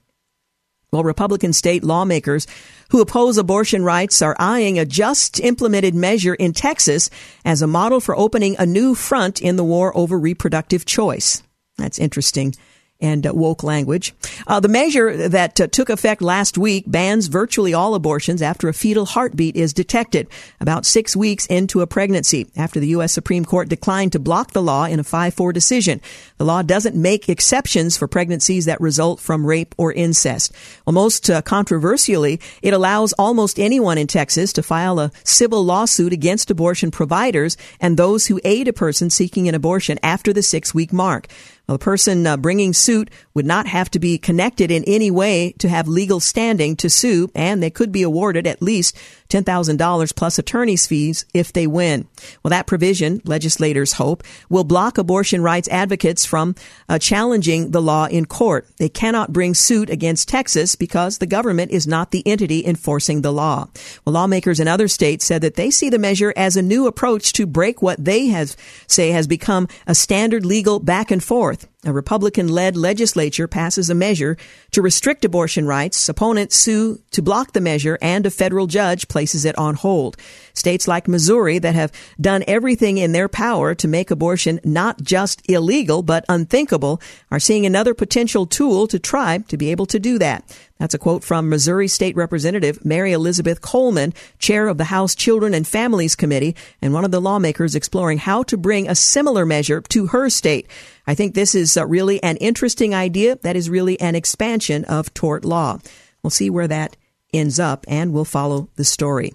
Well, 0.89 1.03
Republican 1.03 1.51
state 1.51 1.83
lawmakers 1.83 2.47
who 2.91 3.01
oppose 3.01 3.37
abortion 3.37 3.83
rights 3.83 4.21
are 4.21 4.37
eyeing 4.39 4.79
a 4.79 4.85
just 4.85 5.41
implemented 5.41 5.93
measure 5.93 6.35
in 6.35 6.53
Texas 6.53 7.09
as 7.43 7.61
a 7.61 7.67
model 7.67 7.99
for 7.99 8.17
opening 8.17 8.55
a 8.57 8.65
new 8.65 8.95
front 8.95 9.41
in 9.41 9.57
the 9.57 9.65
war 9.65 9.91
over 9.97 10.17
reproductive 10.17 10.85
choice. 10.85 11.43
That's 11.77 11.99
interesting 11.99 12.55
and 12.99 13.27
uh, 13.27 13.33
woke 13.33 13.63
language. 13.63 14.13
Uh, 14.47 14.59
the 14.59 14.67
measure 14.67 15.29
that 15.29 15.59
uh, 15.59 15.67
took 15.67 15.89
effect 15.89 16.21
last 16.21 16.57
week 16.57 16.83
bans 16.87 17.27
virtually 17.27 17.73
all 17.73 17.95
abortions 17.95 18.41
after 18.41 18.67
a 18.67 18.73
fetal 18.73 19.05
heartbeat 19.05 19.55
is 19.55 19.73
detected 19.73 20.27
about 20.59 20.85
six 20.85 21.15
weeks 21.15 21.45
into 21.47 21.81
a 21.81 21.87
pregnancy 21.87 22.47
after 22.55 22.79
the 22.79 22.87
U.S. 22.87 23.13
Supreme 23.13 23.45
Court 23.45 23.69
declined 23.69 24.11
to 24.13 24.19
block 24.19 24.51
the 24.51 24.61
law 24.61 24.85
in 24.85 24.99
a 24.99 25.03
5-4 25.03 25.53
decision. 25.53 26.01
The 26.37 26.45
law 26.45 26.61
doesn't 26.61 26.95
make 26.95 27.29
exceptions 27.29 27.97
for 27.97 28.07
pregnancies 28.07 28.65
that 28.65 28.81
result 28.81 29.19
from 29.19 29.45
rape 29.45 29.75
or 29.77 29.93
incest. 29.93 30.51
Well, 30.85 30.93
most 30.93 31.29
uh, 31.29 31.41
controversially, 31.41 32.39
it 32.61 32.73
allows 32.73 33.13
almost 33.13 33.59
anyone 33.59 33.97
in 33.97 34.07
Texas 34.07 34.53
to 34.53 34.63
file 34.63 34.99
a 34.99 35.11
civil 35.23 35.63
lawsuit 35.63 36.13
against 36.13 36.51
abortion 36.51 36.91
providers 36.91 37.57
and 37.79 37.97
those 37.97 38.27
who 38.27 38.39
aid 38.43 38.67
a 38.67 38.73
person 38.73 39.09
seeking 39.09 39.47
an 39.47 39.55
abortion 39.55 39.99
after 40.01 40.33
the 40.33 40.43
six 40.43 40.73
week 40.73 40.91
mark. 40.91 41.27
Well, 41.67 41.77
the 41.77 41.83
person 41.83 42.25
uh, 42.25 42.37
bringing 42.37 42.71
suit 42.71 43.09
would 43.33 43.45
not 43.45 43.67
have 43.67 43.91
to 43.91 43.99
be 43.99 44.17
connected 44.17 44.71
in 44.71 44.85
any 44.85 45.11
way 45.11 45.53
to 45.59 45.67
have 45.67 45.87
legal 45.87 46.21
standing 46.21 46.77
to 46.77 46.89
sue, 46.89 47.29
and 47.35 47.61
they 47.61 47.69
could 47.69 47.91
be 47.91 48.03
awarded 48.03 48.47
at 48.47 48.61
least 48.61 48.97
$10,000 49.29 50.15
plus 50.15 50.39
attorney's 50.39 50.87
fees 50.87 51.25
if 51.33 51.51
they 51.51 51.67
win. 51.67 52.07
Well, 52.41 52.51
that 52.51 52.67
provision, 52.67 53.21
legislators 53.25 53.93
hope, 53.93 54.23
will 54.49 54.63
block 54.63 54.97
abortion 54.97 55.41
rights 55.41 55.67
advocates 55.67 56.25
from 56.25 56.55
uh, 56.87 56.99
challenging 56.99 57.71
the 57.71 57.81
law 57.81 58.05
in 58.05 58.25
court. 58.25 58.67
They 58.77 58.87
cannot 58.87 59.33
bring 59.33 59.53
suit 59.53 59.89
against 59.89 60.29
Texas 60.29 60.75
because 60.75 61.17
the 61.17 61.27
government 61.27 61.71
is 61.71 61.85
not 61.85 62.11
the 62.11 62.25
entity 62.25 62.65
enforcing 62.65 63.21
the 63.21 63.33
law. 63.33 63.67
Well, 64.05 64.13
lawmakers 64.13 64.61
in 64.61 64.69
other 64.69 64.87
states 64.87 65.25
said 65.25 65.41
that 65.41 65.55
they 65.55 65.71
see 65.71 65.89
the 65.89 65.99
measure 65.99 66.33
as 66.37 66.55
a 66.55 66.61
new 66.61 66.87
approach 66.87 67.33
to 67.33 67.45
break 67.45 67.81
what 67.81 68.03
they 68.03 68.27
have, 68.27 68.55
say 68.87 69.11
has 69.11 69.27
become 69.27 69.67
a 69.85 69.93
standard 69.93 70.45
legal 70.45 70.79
back 70.79 71.11
and 71.11 71.21
forth. 71.21 71.56
4th. 71.57 71.76
A 71.87 71.93
Republican 71.93 72.49
led 72.49 72.75
legislature 72.75 73.47
passes 73.47 73.89
a 73.89 73.95
measure 73.95 74.35
to 74.71 74.81
restrict 74.81 75.23
abortion 75.23 75.65
rights. 75.65 76.09
Opponents 76.09 76.57
sue 76.57 76.99
to 77.11 77.21
block 77.21 77.53
the 77.53 77.61
measure, 77.61 77.97
and 78.01 78.25
a 78.25 78.29
federal 78.29 78.67
judge 78.67 79.07
places 79.07 79.45
it 79.45 79.57
on 79.57 79.75
hold. 79.75 80.17
States 80.53 80.85
like 80.85 81.07
Missouri 81.07 81.59
that 81.59 81.75
have 81.75 81.93
done 82.19 82.43
everything 82.45 82.97
in 82.97 83.13
their 83.13 83.29
power 83.29 83.73
to 83.75 83.87
make 83.87 84.11
abortion 84.11 84.59
not 84.65 85.01
just 85.01 85.41
illegal, 85.49 86.03
but 86.03 86.25
unthinkable, 86.27 87.01
are 87.31 87.39
seeing 87.39 87.65
another 87.65 87.93
potential 87.93 88.45
tool 88.45 88.85
to 88.87 88.99
try 88.99 89.37
to 89.47 89.55
be 89.55 89.71
able 89.71 89.85
to 89.85 89.97
do 89.97 90.19
that. 90.19 90.43
That's 90.79 90.93
a 90.93 90.99
quote 90.99 91.23
from 91.23 91.49
Missouri 91.49 91.87
State 91.87 92.15
Representative 92.15 92.85
Mary 92.85 93.11
Elizabeth 93.11 93.61
Coleman, 93.61 94.13
chair 94.37 94.67
of 94.67 94.77
the 94.77 94.83
House 94.85 95.15
Children 95.15 95.53
and 95.53 95.67
Families 95.67 96.15
Committee, 96.15 96.55
and 96.81 96.93
one 96.93 97.05
of 97.05 97.11
the 97.11 97.21
lawmakers 97.21 97.75
exploring 97.75 98.19
how 98.19 98.43
to 98.43 98.57
bring 98.57 98.87
a 98.87 98.93
similar 98.93 99.45
measure 99.45 99.81
to 99.81 100.07
her 100.07 100.29
state. 100.29 100.67
I 101.07 101.15
think 101.15 101.33
this 101.33 101.55
is 101.55 101.76
uh, 101.77 101.85
really 101.85 102.21
an 102.23 102.37
interesting 102.37 102.93
idea 102.93 103.37
that 103.43 103.55
is 103.55 103.69
really 103.69 103.99
an 103.99 104.15
expansion 104.15 104.85
of 104.85 105.13
tort 105.13 105.45
law. 105.45 105.79
We'll 106.23 106.31
see 106.31 106.49
where 106.49 106.67
that 106.67 106.97
ends 107.33 107.59
up 107.59 107.85
and 107.87 108.13
we'll 108.13 108.25
follow 108.25 108.69
the 108.75 108.83
story. 108.83 109.33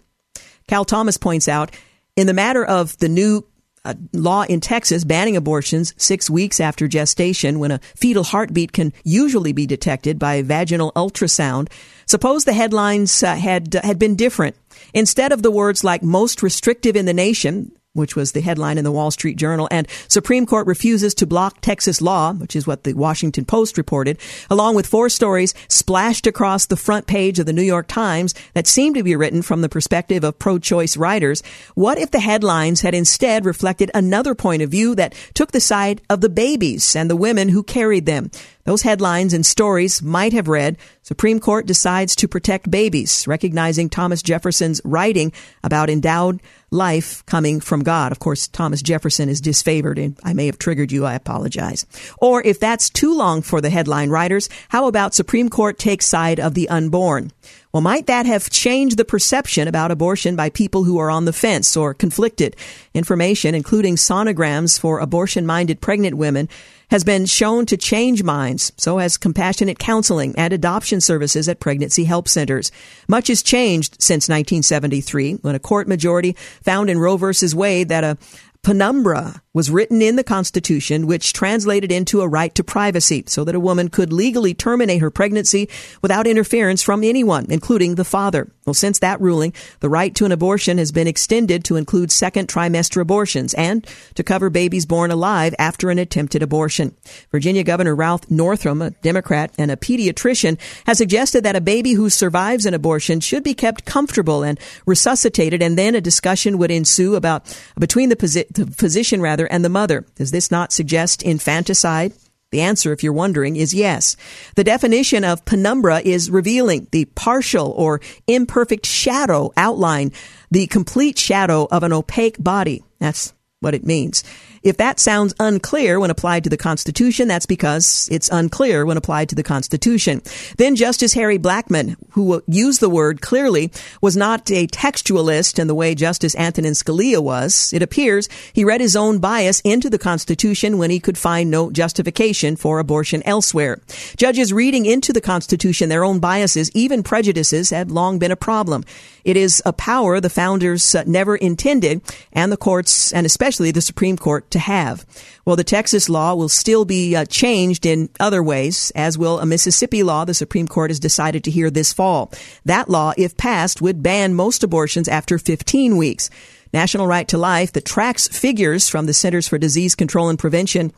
Cal 0.68 0.84
Thomas 0.84 1.16
points 1.16 1.49
out 1.49 1.70
in 2.16 2.26
the 2.26 2.34
matter 2.34 2.64
of 2.64 2.97
the 2.99 3.09
new 3.09 3.47
uh, 3.84 3.95
law 4.12 4.43
in 4.43 4.61
Texas 4.61 5.03
banning 5.05 5.36
abortions 5.36 5.93
six 5.97 6.30
weeks 6.30 6.61
after 6.61 6.86
gestation 6.86 7.59
when 7.59 7.72
a 7.72 7.80
fetal 7.97 8.22
heartbeat 8.22 8.72
can 8.72 8.93
usually 9.03 9.53
be 9.53 9.66
detected 9.66 10.18
by 10.18 10.43
vaginal 10.43 10.93
ultrasound. 10.93 11.68
Suppose 12.07 12.45
the 12.45 12.53
headlines 12.53 13.22
uh, 13.22 13.34
had 13.34 13.74
uh, 13.74 13.82
had 13.82 13.99
been 13.99 14.14
different. 14.14 14.57
Instead 14.95 15.32
of 15.32 15.43
the 15.43 15.51
words 15.51 15.82
like 15.82 16.03
most 16.03 16.43
restrictive 16.43 16.95
in 16.95 17.07
the 17.07 17.14
nation, 17.14 17.73
which 17.94 18.16
was 18.16 18.32
the 18.32 18.40
headline 18.40 18.78
in 18.78 18.85
the 18.85 18.93
Wall 18.93 19.10
Street 19.10 19.36
Journal, 19.36 19.69
and 19.70 19.86
Supreme 20.09 20.47
Court 20.47 20.66
refuses 20.66 21.14
to 21.14 21.27
block 21.27 21.60
Texas 21.60 22.01
law, 22.01 22.32
which 22.32 22.56
is 22.56 22.66
what 22.66 22.85
the 22.85 22.94
Washington 22.94 23.44
Post 23.44 23.77
reported, 23.77 24.19
along 24.48 24.74
with 24.74 24.86
four 24.86 25.09
stories 25.09 25.52
splashed 25.69 26.27
across 26.27 26.66
the 26.66 26.77
front 26.77 27.06
page 27.06 27.39
of 27.39 27.47
the 27.47 27.52
New 27.52 27.62
York 27.62 27.86
Times 27.89 28.35
that 28.55 28.66
seemed 28.66 28.97
to 28.97 29.02
be 29.02 29.16
written 29.16 29.43
from 29.43 29.60
the 29.60 29.69
perspective 29.69 30.24
of 30.24 30.39
pro-choice 30.39 30.97
writers. 30.97 31.43
What 31.74 31.98
if 31.98 32.10
the 32.10 32.20
headlines 32.20 32.81
had 32.81 32.94
instead 32.94 33.44
reflected 33.44 33.90
another 33.94 34.35
point 34.35 34.62
of 34.62 34.70
view 34.70 34.94
that 34.94 35.14
took 35.35 35.52
the 35.52 35.60
side 35.60 36.01
of 36.09 36.20
the 36.20 36.28
babies 36.28 36.97
and 36.97 37.10
the 37.10 37.16
women 37.16 37.51
who 37.51 37.62
carried 37.62 38.06
them? 38.06 38.31
Those 38.64 38.82
headlines 38.82 39.34
and 39.34 39.44
stories 39.44 40.02
might 40.02 40.32
have 40.32 40.47
read, 40.47 40.78
Supreme 41.02 41.40
Court 41.40 41.66
decides 41.66 42.14
to 42.16 42.28
protect 42.28 42.70
babies, 42.70 43.26
recognizing 43.26 43.89
Thomas 43.89 44.22
Jefferson's 44.22 44.80
writing 44.84 45.32
about 45.64 45.90
endowed 45.90 46.40
life 46.70 47.26
coming 47.26 47.60
from 47.60 47.82
God. 47.82 48.12
Of 48.12 48.20
course, 48.20 48.47
Thomas 48.47 48.80
Jefferson 48.80 49.28
is 49.28 49.43
disfavored 49.43 50.02
and 50.02 50.16
I 50.22 50.32
may 50.32 50.47
have 50.47 50.59
triggered 50.59 50.93
you. 50.93 51.05
I 51.05 51.14
apologize. 51.14 51.84
Or 52.18 52.40
if 52.43 52.60
that's 52.60 52.89
too 52.89 53.14
long 53.14 53.43
for 53.43 53.60
the 53.60 53.68
headline 53.68 54.10
writers, 54.10 54.48
how 54.68 54.86
about 54.86 55.12
Supreme 55.12 55.51
Court 55.51 55.76
takes 55.76 56.06
side 56.06 56.39
of 56.39 56.55
the 56.55 56.68
unborn? 56.68 57.32
Well, 57.72 57.82
might 57.82 58.06
that 58.06 58.26
have 58.26 58.48
changed 58.48 58.97
the 58.97 59.05
perception 59.05 59.66
about 59.66 59.90
abortion 59.90 60.36
by 60.36 60.51
people 60.51 60.84
who 60.84 60.98
are 60.98 61.10
on 61.10 61.24
the 61.24 61.32
fence 61.32 61.76
or 61.76 61.94
conflicted? 61.94 62.55
Information, 62.94 63.55
including 63.55 63.97
sonograms 63.97 64.78
for 64.78 64.98
abortion 65.01 65.47
minded 65.47 65.80
pregnant 65.80 66.16
women, 66.16 66.48
has 66.93 67.05
been 67.05 67.24
shown 67.24 67.64
to 67.64 67.74
change 67.78 68.23
minds. 68.23 68.70
So 68.77 68.98
has 68.98 69.16
compassionate 69.16 69.78
counseling 69.78 70.35
and 70.36 70.52
adoption 70.52 71.01
services 71.01 71.48
at 71.48 71.59
pregnancy 71.59 72.05
help 72.05 72.28
centers. 72.28 72.70
Much 73.09 73.28
has 73.28 73.43
changed 73.43 73.97
since 73.98 74.28
1973 74.28 75.36
when 75.36 75.55
a 75.55 75.59
court 75.59 75.89
majority 75.89 76.36
found 76.62 76.90
in 76.90 76.98
Roe 76.98 77.16
v. 77.16 77.32
Wade 77.55 77.89
that 77.89 78.05
a 78.05 78.19
penumbra 78.62 79.41
was 79.55 79.70
written 79.70 80.01
in 80.01 80.16
the 80.16 80.24
Constitution, 80.24 81.07
which 81.07 81.33
translated 81.33 81.93
into 81.93 82.23
a 82.23 82.29
right 82.29 82.55
to 82.55 82.65
privacy 82.65 83.24
so 83.27 83.45
that 83.45 83.55
a 83.55 83.61
woman 83.61 83.89
could 83.89 84.12
legally 84.12 84.55
terminate 84.55 85.03
her 85.03 85.11
pregnancy 85.11 85.69
without 86.01 86.27
interference 86.27 86.83
from 86.83 87.05
anyone, 87.05 87.47
including 87.51 87.97
the 87.97 88.05
father. 88.05 88.51
Well, 88.65 88.74
since 88.74 89.01
that 89.01 89.20
ruling, 89.20 89.53
the 89.81 89.89
right 89.89 90.15
to 90.15 90.24
an 90.24 90.33
abortion 90.33 90.79
has 90.79 90.93
been 90.93 91.09
extended 91.09 91.65
to 91.65 91.77
include 91.77 92.12
second 92.12 92.49
trimester 92.49 93.01
abortions 93.03 93.55
and 93.55 93.87
to 94.15 94.23
cover 94.23 94.51
babies 94.51 94.87
born 94.87 95.11
alive 95.11 95.55
after 95.59 95.91
an 95.91 95.99
attempted 95.99 96.43
abortion. 96.43 96.95
Virginia 97.31 97.65
Governor 97.65 97.97
Ralph 97.97 98.31
Northam, 98.31 98.81
a 98.81 98.91
Democrat 98.91 99.53
and 99.59 99.70
a 99.70 99.77
pediatrician, 99.77 100.59
has 100.87 100.97
suggested 100.97 101.43
that 101.45 101.57
a 101.57 101.61
baby 101.61 101.93
who 101.93 102.09
survives 102.09 102.65
an 102.65 102.73
abortion 102.73 103.19
should 103.20 103.43
be 103.43 103.53
kept 103.53 103.85
comfortable 103.85 104.45
and 104.45 104.61
resuscitated, 104.87 105.61
and 105.61 105.77
then 105.77 105.97
a 105.97 106.01
discussion 106.01 106.57
would 106.59 106.70
ensue 106.70 107.16
about 107.16 107.59
between 107.79 108.11
the, 108.11 108.16
posi- 108.16 108.49
the 108.55 108.66
physician 108.66 109.20
rather 109.20 109.41
father 109.43 109.55
and 109.55 109.64
the 109.64 109.69
mother. 109.69 110.05
Does 110.16 110.31
this 110.31 110.51
not 110.51 110.73
suggest 110.73 111.23
infanticide? 111.23 112.12
The 112.51 112.60
answer, 112.60 112.93
if 112.93 113.02
you're 113.02 113.14
wondering, 113.14 113.56
is 113.56 113.73
yes. 113.73 114.16
The 114.56 114.64
definition 114.64 115.24
of 115.24 115.44
penumbra 115.44 116.02
is 116.05 116.31
revealing 116.31 116.86
the 116.90 117.06
partial 117.14 117.73
or 117.78 118.01
imperfect 118.27 118.85
shadow 118.86 119.52
outline, 119.56 120.12
the 120.51 120.66
complete 120.66 121.19
shadow 121.19 121.66
of 121.70 121.82
an 121.82 121.93
opaque 121.93 122.36
body. 122.39 122.82
That's 123.01 123.32
what 123.60 123.74
it 123.74 123.86
means. 123.86 124.23
If 124.62 124.76
that 124.76 125.01
sounds 125.01 125.34
unclear 125.40 125.98
when 125.98 126.10
applied 126.10 126.44
to 126.44 126.51
the 126.51 126.56
Constitution, 126.56 127.28
that's 127.28 127.47
because 127.47 128.09
it's 128.10 128.30
unclear 128.30 128.86
when 128.86 128.97
applied 128.97 129.28
to 129.30 129.34
the 129.34 129.43
Constitution. 129.43 130.22
Then 130.56 130.76
Justice 130.76 131.14
Harry 131.14 131.39
Blackmun, 131.39 131.97
who 132.10 132.43
used 132.47 132.80
the 132.80 132.90
word 132.90 133.20
clearly, 133.20 133.72
was 134.01 134.16
not 134.16 134.51
a 134.51 134.66
textualist 134.68 135.59
in 135.59 135.66
the 135.66 135.74
way 135.74 135.94
Justice 135.94 136.36
Antonin 136.36 136.74
Scalia 136.74 137.22
was. 137.22 137.72
It 137.72 137.82
appears 137.82 138.28
he 138.52 138.64
read 138.64 138.80
his 138.80 138.97
own 138.97 139.18
bias 139.18 139.60
into 139.60 139.90
the 139.90 139.98
Constitution 139.98 140.78
when 140.78 140.90
he 140.90 141.01
could 141.01 141.18
find 141.18 141.51
no 141.51 141.70
justification 141.70 142.56
for 142.56 142.78
abortion 142.78 143.22
elsewhere. 143.24 143.80
Judges 144.16 144.52
reading 144.52 144.86
into 144.86 145.12
the 145.12 145.20
Constitution 145.20 145.89
their 145.89 146.05
own 146.05 146.20
biases, 146.20 146.70
even 146.74 147.02
prejudices, 147.02 147.70
have 147.70 147.90
long 147.90 148.18
been 148.18 148.30
a 148.30 148.36
problem. 148.36 148.84
It 149.24 149.36
is 149.36 149.62
a 149.65 149.73
power 149.73 150.20
the 150.20 150.31
founders 150.31 150.94
uh, 150.94 151.05
never 151.07 151.36
intended, 151.36 152.03
and 152.32 152.51
the 152.51 152.57
courts, 152.57 153.12
and 153.12 153.27
especially 153.27 153.70
the 153.70 153.81
Supreme 153.81 154.16
Court, 154.16 154.51
to 154.51 154.59
have. 154.59 155.07
Well, 155.44 155.57
the 155.57 155.65
Texas 155.65 156.09
law 156.09 156.35
will 156.35 156.49
still 156.49 156.85
be 156.85 157.15
uh, 157.15 157.24
changed 157.24 157.86
in 157.86 158.09
other 158.20 158.43
ways, 158.43 158.93
as 158.94 159.19
will 159.19 159.39
a 159.39 159.47
Mississippi 159.47 160.03
law 160.03 160.24
the 160.24 160.35
Supreme 160.35 160.69
Court 160.69 160.90
has 160.90 161.01
decided 161.01 161.44
to 161.44 161.51
hear 161.51 161.70
this 161.70 161.93
fall. 161.93 162.32
That 162.65 162.89
law, 162.89 163.12
if 163.16 163.36
passed, 163.36 163.81
would 163.81 164.03
ban 164.03 164.35
most 164.35 164.62
abortions 164.62 165.09
after 165.09 165.39
15 165.39 165.97
weeks. 165.97 166.31
National 166.73 167.07
Right 167.07 167.28
to 167.28 167.36
Life 167.36 167.73
that 167.73 167.85
tracks 167.85 168.28
figures 168.28 168.89
from 168.89 169.07
the 169.07 169.12
Centers 169.12 169.47
for 169.47 169.59
Disease 169.59 169.94
Control 169.94 170.31
and 170.31 170.39
Prevention 170.39 170.93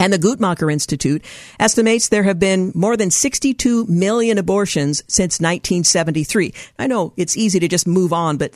and 0.00 0.12
the 0.12 0.18
Guttmacher 0.18 0.72
Institute 0.72 1.24
estimates 1.58 2.08
there 2.08 2.22
have 2.22 2.38
been 2.38 2.72
more 2.74 2.96
than 2.96 3.10
62 3.10 3.86
million 3.86 4.38
abortions 4.38 5.02
since 5.08 5.40
1973. 5.40 6.54
I 6.78 6.86
know 6.86 7.12
it's 7.16 7.36
easy 7.36 7.58
to 7.60 7.68
just 7.68 7.86
move 7.86 8.12
on, 8.12 8.36
but 8.36 8.54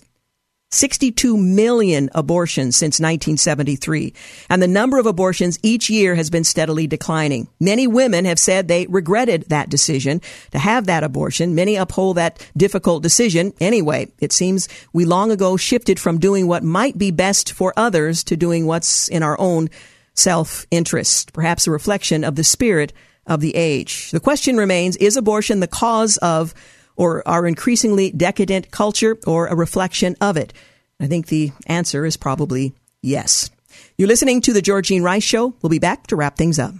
62 0.73 1.37
million 1.37 2.09
abortions 2.15 2.77
since 2.77 2.99
1973, 2.99 4.15
and 4.49 4.63
the 4.63 4.67
number 4.67 4.99
of 4.99 5.05
abortions 5.05 5.59
each 5.63 5.91
year 5.91 6.15
has 6.15 6.31
been 6.31 6.45
steadily 6.45 6.87
declining. 6.87 7.47
Many 7.61 7.87
women 7.87 8.25
have 8.25 8.39
said 8.39 8.69
they 8.69 8.87
regretted 8.87 9.51
that 9.51 9.69
decision 9.69 10.23
to 10.53 10.59
have 10.59 10.87
that 10.87 11.05
abortion. 11.05 11.55
Many 11.55 11.77
uphold 11.77 12.17
that 12.17 12.49
difficult 12.57 13.03
decision 13.03 13.53
anyway. 13.61 14.11
It 14.19 14.33
seems 14.33 14.67
we 14.95 15.05
long 15.05 15.31
ago 15.31 15.59
shifted 15.59 16.01
from 16.01 16.19
doing 16.19 16.47
what 16.47 16.63
might 16.63 16.97
be 16.97 17.11
best 17.11 17.53
for 17.53 17.75
others 17.77 18.25
to 18.25 18.37
doing 18.37 18.65
what's 18.65 19.09
in 19.09 19.23
our 19.23 19.39
own 19.39 19.69
self-interest, 20.15 21.33
perhaps 21.33 21.67
a 21.67 21.71
reflection 21.71 22.25
of 22.25 22.37
the 22.37 22.45
spirit 22.45 22.93
of 23.27 23.41
the 23.41 23.55
age. 23.55 24.11
The 24.11 24.21
question 24.21 24.57
remains, 24.57 24.97
is 24.97 25.17
abortion 25.17 25.61
the 25.61 25.67
cause 25.67 26.17
of 26.19 26.55
or 26.97 27.27
our 27.27 27.47
increasingly 27.47 28.11
decadent 28.11 28.71
culture 28.71 29.19
or 29.27 29.47
a 29.47 29.57
reflection 29.57 30.17
of 30.21 30.37
it? 30.37 30.53
I 31.01 31.07
think 31.07 31.27
the 31.27 31.53
answer 31.67 32.05
is 32.05 32.17
probably 32.17 32.75
yes. 33.01 33.51
You're 33.97 34.09
listening 34.09 34.41
to 34.43 34.53
the 34.53 34.63
Georgene 34.63 35.03
Rice 35.03 35.25
Show. 35.25 35.55
We'll 35.63 35.71
be 35.71 35.79
back 35.79 36.07
to 36.09 36.17
wrap 36.17 36.37
things 36.37 36.59
up. 36.59 36.75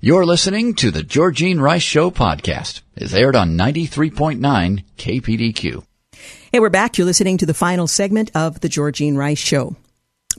You're 0.00 0.24
listening 0.24 0.74
to 0.76 0.90
the 0.90 1.02
Georgene 1.02 1.60
Rice 1.60 1.82
Show 1.82 2.10
podcast. 2.10 2.80
It's 2.96 3.12
aired 3.12 3.36
on 3.36 3.58
93.9 3.58 4.84
KPDQ. 4.96 5.84
Hey, 6.52 6.58
we're 6.58 6.70
back. 6.70 6.96
You're 6.96 7.06
listening 7.06 7.38
to 7.38 7.46
the 7.46 7.54
final 7.54 7.86
segment 7.86 8.30
of 8.34 8.60
the 8.60 8.68
Georgene 8.68 9.16
Rice 9.16 9.38
Show. 9.38 9.76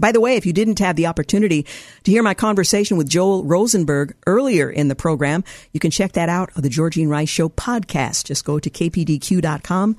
By 0.02 0.12
the 0.12 0.20
way, 0.20 0.36
if 0.36 0.48
you 0.48 0.52
didn't 0.52 0.80
have 0.80 0.96
the 0.96 1.06
opportunity 1.06 1.66
to 2.04 2.12
hear 2.12 2.24
my 2.24 2.34
conversation 2.34 2.98
with 2.98 3.08
Joel 3.08 3.44
Rosenberg 3.44 4.16
earlier 4.26 4.68
in 4.68 4.88
the 4.88 4.96
program, 4.96 5.44
you 5.74 5.80
can 5.80 5.92
check 5.92 6.14
that 6.14 6.28
out 6.28 6.50
on 6.56 6.64
the 6.64 6.70
Georgene 6.70 7.08
Rice 7.08 7.30
Show 7.30 7.50
podcast. 7.50 8.26
Just 8.26 8.44
go 8.44 8.58
to 8.58 8.70
kpdq.com. 8.70 9.96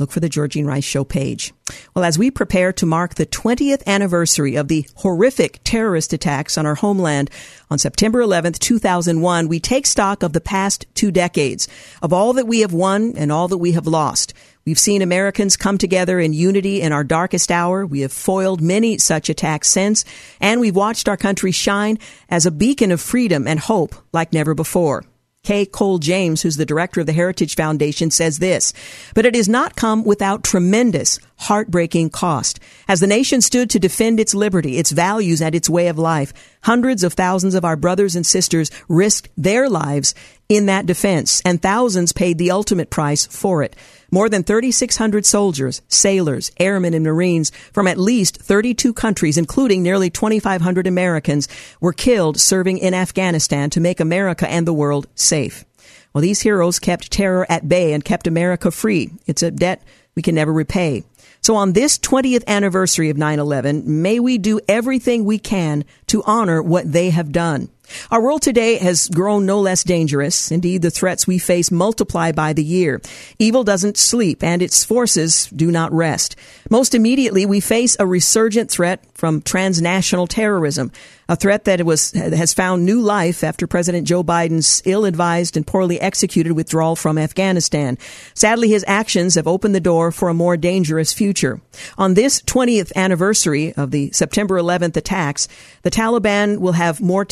Look 0.00 0.10
for 0.10 0.20
the 0.20 0.30
Georgene 0.30 0.66
Rice 0.66 0.82
Show 0.82 1.04
page. 1.04 1.52
Well, 1.94 2.06
as 2.06 2.18
we 2.18 2.30
prepare 2.30 2.72
to 2.72 2.86
mark 2.86 3.14
the 3.14 3.26
20th 3.26 3.86
anniversary 3.86 4.56
of 4.56 4.68
the 4.68 4.86
horrific 4.96 5.60
terrorist 5.62 6.14
attacks 6.14 6.56
on 6.56 6.64
our 6.64 6.74
homeland 6.74 7.30
on 7.70 7.78
September 7.78 8.20
11th, 8.20 8.58
2001, 8.58 9.46
we 9.46 9.60
take 9.60 9.86
stock 9.86 10.22
of 10.22 10.32
the 10.32 10.40
past 10.40 10.86
two 10.94 11.12
decades, 11.12 11.68
of 12.00 12.14
all 12.14 12.32
that 12.32 12.48
we 12.48 12.60
have 12.60 12.72
won 12.72 13.12
and 13.16 13.30
all 13.30 13.46
that 13.46 13.58
we 13.58 13.72
have 13.72 13.86
lost. 13.86 14.32
We've 14.66 14.78
seen 14.78 15.02
Americans 15.02 15.58
come 15.58 15.76
together 15.76 16.18
in 16.18 16.32
unity 16.32 16.80
in 16.80 16.90
our 16.90 17.04
darkest 17.04 17.52
hour. 17.52 17.84
We 17.84 18.00
have 18.00 18.12
foiled 18.12 18.62
many 18.62 18.96
such 18.96 19.28
attacks 19.28 19.68
since, 19.68 20.06
and 20.40 20.58
we've 20.58 20.74
watched 20.74 21.06
our 21.06 21.18
country 21.18 21.52
shine 21.52 21.98
as 22.30 22.46
a 22.46 22.50
beacon 22.50 22.90
of 22.90 23.00
freedom 23.00 23.46
and 23.46 23.60
hope 23.60 23.94
like 24.12 24.32
never 24.32 24.54
before. 24.54 25.04
Kay 25.42 25.66
Cole 25.66 25.98
James, 25.98 26.40
who's 26.40 26.56
the 26.56 26.64
director 26.64 27.02
of 27.02 27.06
the 27.06 27.12
Heritage 27.12 27.54
Foundation, 27.54 28.10
says 28.10 28.38
this, 28.38 28.72
but 29.14 29.26
it 29.26 29.34
has 29.34 29.46
not 29.46 29.76
come 29.76 30.02
without 30.02 30.42
tremendous, 30.42 31.18
heartbreaking 31.36 32.08
cost. 32.08 32.58
As 32.88 33.00
the 33.00 33.06
nation 33.06 33.42
stood 33.42 33.68
to 33.68 33.78
defend 33.78 34.18
its 34.18 34.34
liberty, 34.34 34.78
its 34.78 34.90
values, 34.90 35.42
and 35.42 35.54
its 35.54 35.68
way 35.68 35.88
of 35.88 35.98
life, 35.98 36.32
hundreds 36.62 37.04
of 37.04 37.12
thousands 37.12 37.54
of 37.54 37.64
our 37.64 37.76
brothers 37.76 38.16
and 38.16 38.24
sisters 38.24 38.70
risked 38.88 39.28
their 39.36 39.68
lives 39.68 40.14
in 40.48 40.64
that 40.66 40.86
defense, 40.86 41.42
and 41.44 41.60
thousands 41.60 42.12
paid 42.12 42.38
the 42.38 42.50
ultimate 42.50 42.88
price 42.88 43.26
for 43.26 43.62
it. 43.62 43.76
More 44.14 44.28
than 44.28 44.44
3,600 44.44 45.26
soldiers, 45.26 45.82
sailors, 45.88 46.52
airmen, 46.60 46.94
and 46.94 47.04
Marines 47.04 47.50
from 47.72 47.88
at 47.88 47.98
least 47.98 48.40
32 48.40 48.92
countries, 48.92 49.36
including 49.36 49.82
nearly 49.82 50.08
2,500 50.08 50.86
Americans, 50.86 51.48
were 51.80 51.92
killed 51.92 52.38
serving 52.38 52.78
in 52.78 52.94
Afghanistan 52.94 53.70
to 53.70 53.80
make 53.80 53.98
America 53.98 54.48
and 54.48 54.68
the 54.68 54.72
world 54.72 55.08
safe. 55.16 55.64
Well, 56.12 56.22
these 56.22 56.42
heroes 56.42 56.78
kept 56.78 57.10
terror 57.10 57.44
at 57.50 57.68
bay 57.68 57.92
and 57.92 58.04
kept 58.04 58.28
America 58.28 58.70
free. 58.70 59.10
It's 59.26 59.42
a 59.42 59.50
debt 59.50 59.82
we 60.14 60.22
can 60.22 60.36
never 60.36 60.52
repay. 60.52 61.02
So 61.40 61.56
on 61.56 61.72
this 61.72 61.98
20th 61.98 62.46
anniversary 62.46 63.10
of 63.10 63.16
9-11, 63.16 63.84
may 63.84 64.20
we 64.20 64.38
do 64.38 64.60
everything 64.68 65.24
we 65.24 65.40
can 65.40 65.84
to 66.06 66.22
honor 66.24 66.62
what 66.62 66.92
they 66.92 67.10
have 67.10 67.32
done. 67.32 67.68
Our 68.10 68.22
world 68.22 68.42
today 68.42 68.78
has 68.78 69.08
grown 69.08 69.46
no 69.46 69.60
less 69.60 69.84
dangerous. 69.84 70.50
Indeed, 70.50 70.82
the 70.82 70.90
threats 70.90 71.26
we 71.26 71.38
face 71.38 71.70
multiply 71.70 72.32
by 72.32 72.52
the 72.52 72.64
year. 72.64 73.00
Evil 73.38 73.64
doesn't 73.64 73.96
sleep 73.96 74.42
and 74.42 74.62
its 74.62 74.84
forces 74.84 75.48
do 75.54 75.70
not 75.70 75.92
rest. 75.92 76.36
Most 76.70 76.94
immediately, 76.94 77.46
we 77.46 77.60
face 77.60 77.96
a 77.98 78.06
resurgent 78.06 78.70
threat 78.70 79.04
from 79.14 79.42
transnational 79.42 80.26
terrorism, 80.26 80.90
a 81.28 81.36
threat 81.36 81.64
that 81.64 81.84
was, 81.84 82.10
has 82.12 82.52
found 82.52 82.84
new 82.84 83.00
life 83.00 83.42
after 83.42 83.66
President 83.66 84.06
Joe 84.06 84.22
Biden's 84.22 84.82
ill-advised 84.84 85.56
and 85.56 85.66
poorly 85.66 86.00
executed 86.00 86.52
withdrawal 86.52 86.96
from 86.96 87.16
Afghanistan. 87.16 87.96
Sadly, 88.34 88.68
his 88.68 88.84
actions 88.86 89.34
have 89.36 89.46
opened 89.46 89.74
the 89.74 89.80
door 89.80 90.12
for 90.12 90.28
a 90.28 90.34
more 90.34 90.56
dangerous 90.56 91.12
future. 91.12 91.60
On 91.96 92.14
this 92.14 92.42
20th 92.42 92.92
anniversary 92.96 93.72
of 93.74 93.90
the 93.90 94.10
September 94.12 94.58
11th 94.58 94.96
attacks, 94.96 95.48
the 95.82 95.90
Taliban 95.90 96.58
will 96.58 96.72
have 96.72 97.00
more 97.00 97.24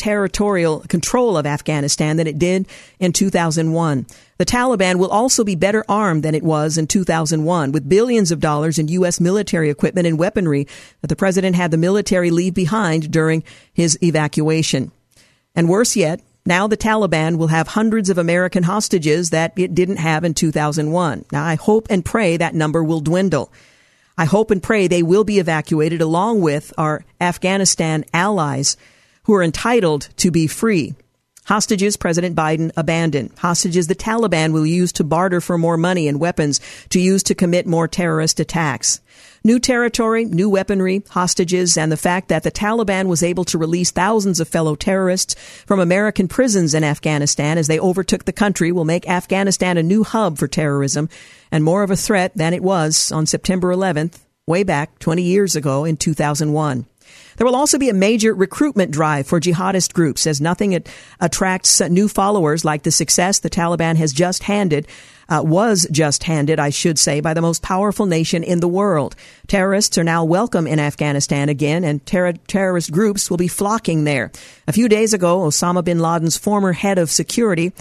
territorial 0.43 0.81
control 0.89 1.37
of 1.37 1.45
Afghanistan 1.45 2.17
than 2.17 2.27
it 2.27 2.37
did 2.37 2.67
in 2.99 3.13
2001. 3.13 4.05
The 4.37 4.45
Taliban 4.45 4.97
will 4.97 5.09
also 5.09 5.45
be 5.45 5.55
better 5.55 5.85
armed 5.87 6.21
than 6.21 6.35
it 6.35 6.43
was 6.43 6.77
in 6.77 6.85
2001 6.85 7.71
with 7.71 7.87
billions 7.87 8.29
of 8.29 8.41
dollars 8.41 8.77
in 8.77 8.89
U.S. 8.89 9.21
military 9.21 9.69
equipment 9.69 10.05
and 10.05 10.19
weaponry 10.19 10.67
that 10.99 11.07
the 11.07 11.15
president 11.15 11.55
had 11.55 11.71
the 11.71 11.77
military 11.77 12.29
leave 12.29 12.53
behind 12.53 13.09
during 13.09 13.41
his 13.71 13.97
evacuation. 14.03 14.91
And 15.55 15.69
worse 15.69 15.95
yet, 15.95 16.19
now 16.45 16.67
the 16.67 16.75
Taliban 16.75 17.37
will 17.37 17.47
have 17.47 17.69
hundreds 17.69 18.09
of 18.09 18.17
American 18.17 18.63
hostages 18.63 19.29
that 19.29 19.53
it 19.55 19.73
didn't 19.73 19.97
have 19.97 20.25
in 20.25 20.33
2001. 20.33 21.23
Now 21.31 21.45
I 21.45 21.55
hope 21.55 21.87
and 21.89 22.03
pray 22.03 22.35
that 22.35 22.53
number 22.53 22.83
will 22.83 22.99
dwindle. 22.99 23.49
I 24.17 24.25
hope 24.25 24.51
and 24.51 24.61
pray 24.61 24.87
they 24.87 25.03
will 25.03 25.23
be 25.23 25.39
evacuated 25.39 26.01
along 26.01 26.41
with 26.41 26.73
our 26.77 27.05
Afghanistan 27.21 28.03
allies 28.13 28.75
who 29.25 29.33
are 29.33 29.43
entitled 29.43 30.09
to 30.17 30.31
be 30.31 30.47
free. 30.47 30.95
Hostages 31.45 31.97
President 31.97 32.37
Biden 32.37 32.71
abandoned. 32.77 33.31
Hostages 33.37 33.87
the 33.87 33.95
Taliban 33.95 34.53
will 34.53 34.65
use 34.65 34.93
to 34.93 35.03
barter 35.03 35.41
for 35.41 35.57
more 35.57 35.75
money 35.75 36.07
and 36.07 36.19
weapons 36.19 36.61
to 36.89 37.01
use 37.01 37.21
to 37.23 37.35
commit 37.35 37.67
more 37.67 37.85
terrorist 37.85 38.39
attacks. 38.39 39.01
New 39.43 39.59
territory, 39.59 40.23
new 40.23 40.49
weaponry, 40.49 41.03
hostages, 41.09 41.77
and 41.77 41.91
the 41.91 41.97
fact 41.97 42.29
that 42.29 42.43
the 42.43 42.51
Taliban 42.51 43.07
was 43.07 43.21
able 43.21 43.43
to 43.43 43.57
release 43.57 43.91
thousands 43.91 44.39
of 44.39 44.47
fellow 44.47 44.73
terrorists 44.73 45.35
from 45.65 45.81
American 45.81 46.29
prisons 46.29 46.73
in 46.73 46.81
Afghanistan 46.81 47.57
as 47.57 47.67
they 47.67 47.77
overtook 47.77 48.23
the 48.23 48.31
country 48.31 48.71
will 48.71 48.85
make 48.85 49.09
Afghanistan 49.09 49.77
a 49.77 49.83
new 49.83 50.05
hub 50.05 50.37
for 50.37 50.47
terrorism 50.47 51.09
and 51.51 51.61
more 51.61 51.83
of 51.83 51.91
a 51.91 51.97
threat 51.97 52.31
than 52.37 52.53
it 52.53 52.63
was 52.63 53.11
on 53.11 53.25
September 53.25 53.75
11th, 53.75 54.19
way 54.47 54.63
back 54.63 54.97
20 54.99 55.21
years 55.21 55.57
ago 55.57 55.83
in 55.83 55.97
2001. 55.97 56.85
There 57.37 57.45
will 57.45 57.55
also 57.55 57.77
be 57.77 57.89
a 57.89 57.93
major 57.93 58.33
recruitment 58.33 58.91
drive 58.91 59.27
for 59.27 59.39
jihadist 59.39 59.93
groups 59.93 60.27
as 60.27 60.41
nothing 60.41 60.81
attracts 61.19 61.81
new 61.81 62.07
followers 62.07 62.65
like 62.65 62.83
the 62.83 62.91
success 62.91 63.39
the 63.39 63.49
Taliban 63.49 63.95
has 63.95 64.13
just 64.13 64.43
handed 64.43 64.87
uh, 65.29 65.41
was 65.43 65.87
just 65.91 66.23
handed, 66.23 66.59
I 66.59 66.69
should 66.69 66.99
say, 66.99 67.19
by 67.21 67.33
the 67.33 67.41
most 67.41 67.61
powerful 67.61 68.05
nation 68.05 68.43
in 68.43 68.59
the 68.59 68.67
world. 68.67 69.15
Terrorists 69.47 69.97
are 69.97 70.03
now 70.03 70.23
welcome 70.23 70.67
in 70.67 70.79
Afghanistan 70.79 71.49
again, 71.49 71.83
and 71.83 72.05
ter- 72.05 72.33
terrorist 72.33 72.91
groups 72.91 73.29
will 73.29 73.37
be 73.37 73.47
flocking 73.47 74.03
there. 74.03 74.31
A 74.67 74.73
few 74.73 74.89
days 74.89 75.13
ago, 75.13 75.39
Osama 75.39 75.83
bin 75.83 75.99
Laden's 75.99 76.37
former 76.37 76.73
head 76.73 76.97
of 76.97 77.09
security, 77.09 77.73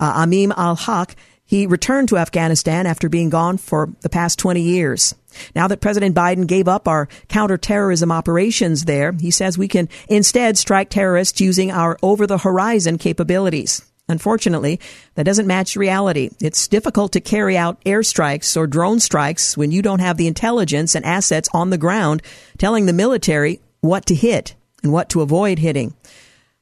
uh, 0.00 0.12
Amin 0.16 0.52
al 0.56 0.76
Haq, 0.76 1.16
he 1.44 1.66
returned 1.66 2.08
to 2.08 2.18
Afghanistan 2.18 2.86
after 2.86 3.08
being 3.08 3.30
gone 3.30 3.58
for 3.58 3.90
the 4.00 4.08
past 4.08 4.38
20 4.38 4.60
years. 4.60 5.14
Now 5.54 5.68
that 5.68 5.80
President 5.80 6.14
Biden 6.14 6.46
gave 6.46 6.68
up 6.68 6.88
our 6.88 7.08
counterterrorism 7.28 8.10
operations 8.10 8.84
there, 8.84 9.12
he 9.12 9.30
says 9.30 9.58
we 9.58 9.68
can 9.68 9.88
instead 10.08 10.56
strike 10.56 10.90
terrorists 10.90 11.40
using 11.40 11.70
our 11.70 11.98
over 12.02 12.26
the 12.26 12.38
horizon 12.38 12.98
capabilities. 12.98 13.82
Unfortunately, 14.08 14.80
that 15.14 15.24
doesn't 15.24 15.46
match 15.46 15.76
reality. 15.76 16.30
It's 16.38 16.68
difficult 16.68 17.12
to 17.12 17.20
carry 17.20 17.56
out 17.56 17.82
airstrikes 17.84 18.54
or 18.56 18.66
drone 18.66 19.00
strikes 19.00 19.56
when 19.56 19.70
you 19.70 19.80
don't 19.80 20.00
have 20.00 20.18
the 20.18 20.26
intelligence 20.26 20.94
and 20.94 21.04
assets 21.06 21.48
on 21.54 21.70
the 21.70 21.78
ground 21.78 22.22
telling 22.58 22.84
the 22.84 22.92
military 22.92 23.60
what 23.80 24.04
to 24.06 24.14
hit 24.14 24.54
and 24.82 24.92
what 24.92 25.08
to 25.10 25.22
avoid 25.22 25.58
hitting. 25.58 25.94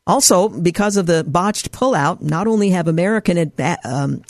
Also, 0.06 0.48
because 0.48 0.96
of 0.96 1.06
the 1.06 1.24
botched 1.24 1.72
pullout, 1.72 2.20
not 2.20 2.46
only 2.46 2.70
have 2.70 2.86
American 2.86 3.52
um, 3.84 4.22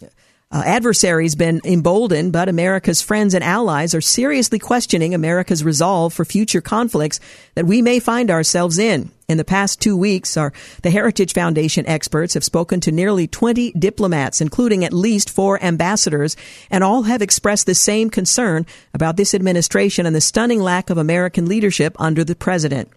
uh, 0.53 0.63
adversaries 0.67 1.35
been 1.35 1.61
emboldened, 1.65 2.33
but 2.33 2.49
America's 2.49 3.01
friends 3.01 3.33
and 3.33 3.43
allies 3.43 3.95
are 3.95 4.03
seriously 4.03 4.59
questioning 4.59 5.15
America's 5.15 5.65
resolve 5.65 6.13
for 6.13 6.25
future 6.25 6.61
conflicts 6.61 7.19
that 7.55 7.65
we 7.65 7.81
may 7.81 7.99
find 7.99 8.31
ourselves 8.31 8.79
in. 8.79 9.11
In 9.29 9.39
the 9.39 9.45
past 9.45 9.81
two 9.81 9.97
weeks, 9.97 10.37
our, 10.37 10.53
the 10.83 10.91
Heritage 10.91 11.33
Foundation 11.33 11.87
experts 11.87 12.35
have 12.35 12.45
spoken 12.45 12.81
to 12.81 12.93
nearly 12.93 13.27
20 13.27 13.73
diplomats, 13.73 14.43
including 14.43 14.85
at 14.85 14.93
least 14.93 15.31
four 15.31 15.63
ambassadors, 15.63 16.37
and 16.71 16.85
all 16.85 17.05
have 17.05 17.23
expressed 17.23 17.65
the 17.65 17.75
same 17.75 18.11
concern 18.11 18.67
about 18.93 19.17
this 19.17 19.33
administration 19.33 20.05
and 20.05 20.15
the 20.15 20.21
stunning 20.21 20.61
lack 20.61 20.91
of 20.91 20.99
American 20.99 21.47
leadership 21.47 21.97
under 21.99 22.25
the 22.25 22.37
president. 22.37 22.91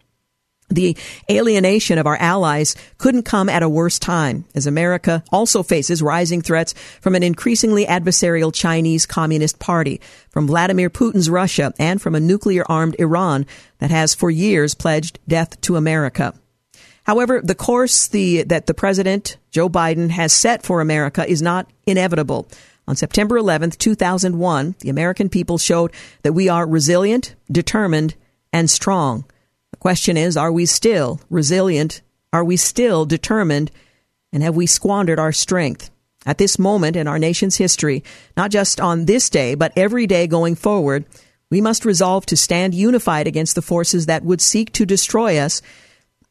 The 0.69 0.97
alienation 1.29 1.99
of 1.99 2.07
our 2.07 2.17
allies 2.17 2.75
couldn't 2.97 3.23
come 3.23 3.49
at 3.49 3.61
a 3.61 3.69
worse 3.69 3.99
time, 3.99 4.45
as 4.55 4.65
America 4.65 5.23
also 5.31 5.61
faces 5.61 6.01
rising 6.01 6.41
threats 6.41 6.73
from 7.01 7.13
an 7.13 7.21
increasingly 7.21 7.85
adversarial 7.85 8.53
Chinese 8.53 9.05
Communist 9.05 9.59
Party, 9.59 10.01
from 10.29 10.47
Vladimir 10.47 10.89
Putin's 10.89 11.29
Russia, 11.29 11.71
and 11.77 12.01
from 12.01 12.15
a 12.15 12.19
nuclear 12.19 12.65
armed 12.67 12.95
Iran 12.97 13.45
that 13.77 13.91
has 13.91 14.15
for 14.15 14.31
years 14.31 14.73
pledged 14.73 15.19
death 15.27 15.61
to 15.61 15.75
America. 15.75 16.33
However, 17.03 17.41
the 17.43 17.53
course 17.53 18.07
the, 18.07 18.41
that 18.43 18.65
the 18.65 18.73
President, 18.73 19.37
Joe 19.51 19.69
Biden, 19.69 20.09
has 20.09 20.33
set 20.33 20.63
for 20.63 20.81
America 20.81 21.29
is 21.29 21.43
not 21.43 21.69
inevitable. 21.85 22.47
On 22.87 22.95
September 22.95 23.39
11th, 23.39 23.77
2001, 23.77 24.75
the 24.79 24.89
American 24.89 25.29
people 25.29 25.59
showed 25.59 25.91
that 26.23 26.33
we 26.33 26.49
are 26.49 26.67
resilient, 26.67 27.35
determined, 27.51 28.15
and 28.51 28.69
strong. 28.69 29.25
The 29.71 29.77
question 29.77 30.17
is, 30.17 30.37
are 30.37 30.51
we 30.51 30.65
still 30.65 31.21
resilient? 31.29 32.01
Are 32.31 32.43
we 32.43 32.57
still 32.57 33.05
determined? 33.05 33.71
And 34.33 34.43
have 34.43 34.55
we 34.55 34.65
squandered 34.65 35.19
our 35.19 35.31
strength? 35.31 35.89
At 36.25 36.39
this 36.39 36.57
moment 36.57 36.95
in 36.95 37.07
our 37.07 37.19
nation's 37.19 37.57
history, 37.57 38.03
not 38.35 38.49
just 38.49 38.81
on 38.81 39.05
this 39.05 39.29
day, 39.29 39.53
but 39.53 39.73
every 39.75 40.07
day 40.07 40.25
going 40.25 40.55
forward, 40.55 41.05
we 41.51 41.61
must 41.61 41.85
resolve 41.85 42.25
to 42.27 42.37
stand 42.37 42.73
unified 42.73 43.27
against 43.27 43.53
the 43.53 43.61
forces 43.61 44.07
that 44.07 44.23
would 44.23 44.41
seek 44.41 44.73
to 44.73 44.85
destroy 44.85 45.37
us. 45.37 45.61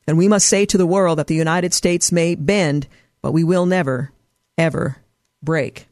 And 0.06 0.18
we 0.18 0.28
must 0.28 0.48
say 0.48 0.66
to 0.66 0.76
the 0.76 0.86
world 0.86 1.18
that 1.18 1.28
the 1.28 1.36
United 1.36 1.72
States 1.72 2.10
may 2.10 2.34
bend, 2.34 2.88
but 3.22 3.32
we 3.32 3.44
will 3.44 3.66
never, 3.66 4.12
ever 4.58 4.96
break. 5.42 5.86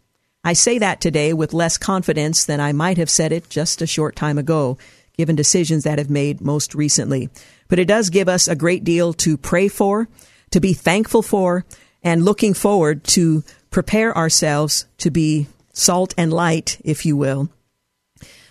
I 0.45 0.55
say 0.55 0.79
that 0.79 1.01
today 1.01 1.33
with 1.33 1.55
less 1.55 1.79
confidence 1.79 2.45
than 2.45 2.61
I 2.61 2.73
might 2.73 2.99
have 2.99 3.09
said 3.09 3.31
it 3.31 3.49
just 3.49 3.81
a 3.81 3.87
short 3.87 4.17
time 4.17 4.39
ago 4.39 4.77
given 5.17 5.37
decisions 5.37 5.85
that 5.85 5.99
have 5.99 6.11
made 6.11 6.41
most 6.41 6.75
recently. 6.75 7.29
But 7.69 7.79
it 7.79 7.87
does 7.87 8.11
give 8.11 8.29
us 8.29 8.49
a 8.49 8.57
great 8.57 8.85
deal 8.85 9.13
to 9.15 9.37
pray 9.37 9.69
for, 9.69 10.09
to 10.51 10.61
be 10.61 10.73
thankful 10.73 11.23
for, 11.23 11.65
and 12.03 12.25
looking 12.25 12.55
forward 12.55 13.05
to 13.05 13.45
prepare 13.71 14.17
ourselves 14.17 14.87
to 14.99 15.11
be 15.11 15.47
salt 15.73 16.15
and 16.17 16.33
light, 16.33 16.79
if 16.85 17.07
you 17.07 17.17
will, 17.17 17.49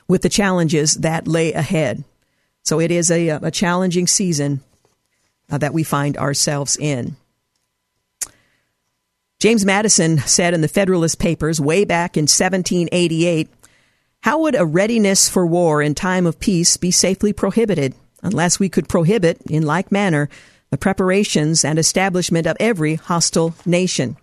with 0.08 0.22
the 0.22 0.30
challenges 0.30 0.96
that 0.96 1.28
lay 1.28 1.54
ahead. 1.54 2.04
So 2.64 2.80
it 2.80 2.92
is 2.92 3.10
a, 3.12 3.30
a 3.30 3.52
challenging 3.52 4.08
season 4.08 4.62
uh, 5.50 5.58
that 5.60 5.74
we 5.74 5.84
find 5.84 6.18
ourselves 6.18 6.78
in. 6.78 7.16
James 9.40 9.66
Madison 9.66 10.20
said 10.20 10.54
in 10.54 10.62
the 10.62 10.68
Federalist 10.68 11.18
Papers 11.18 11.60
way 11.60 11.84
back 11.84 12.16
in 12.16 12.24
1788 12.24 13.50
how 14.22 14.40
would 14.42 14.56
a 14.56 14.66
readiness 14.66 15.30
for 15.30 15.46
war 15.46 15.82
in 15.82 15.96
time 15.96 16.28
of 16.28 16.40
peace 16.40 16.78
be 16.78 16.92
safely 16.92 17.34
prohibited 17.34 17.96
unless 18.22 18.60
we 18.60 18.70
could 18.70 18.88
prohibit, 18.88 19.42
in 19.50 19.66
like 19.66 19.92
manner, 19.92 20.30
the 20.70 20.78
preparations 20.78 21.66
and 21.66 21.80
establishment 21.80 22.46
of 22.46 22.56
every 22.60 22.96
hostile 22.96 23.56
nation? 23.66 24.16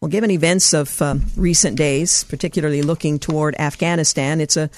Well, 0.00 0.10
given 0.10 0.30
events 0.30 0.74
of 0.74 1.00
um, 1.00 1.22
recent 1.34 1.76
days, 1.76 2.24
particularly 2.24 2.82
looking 2.82 3.18
toward 3.18 3.56
Afghanistan, 3.58 4.40
it's 4.40 4.56
a, 4.56 4.68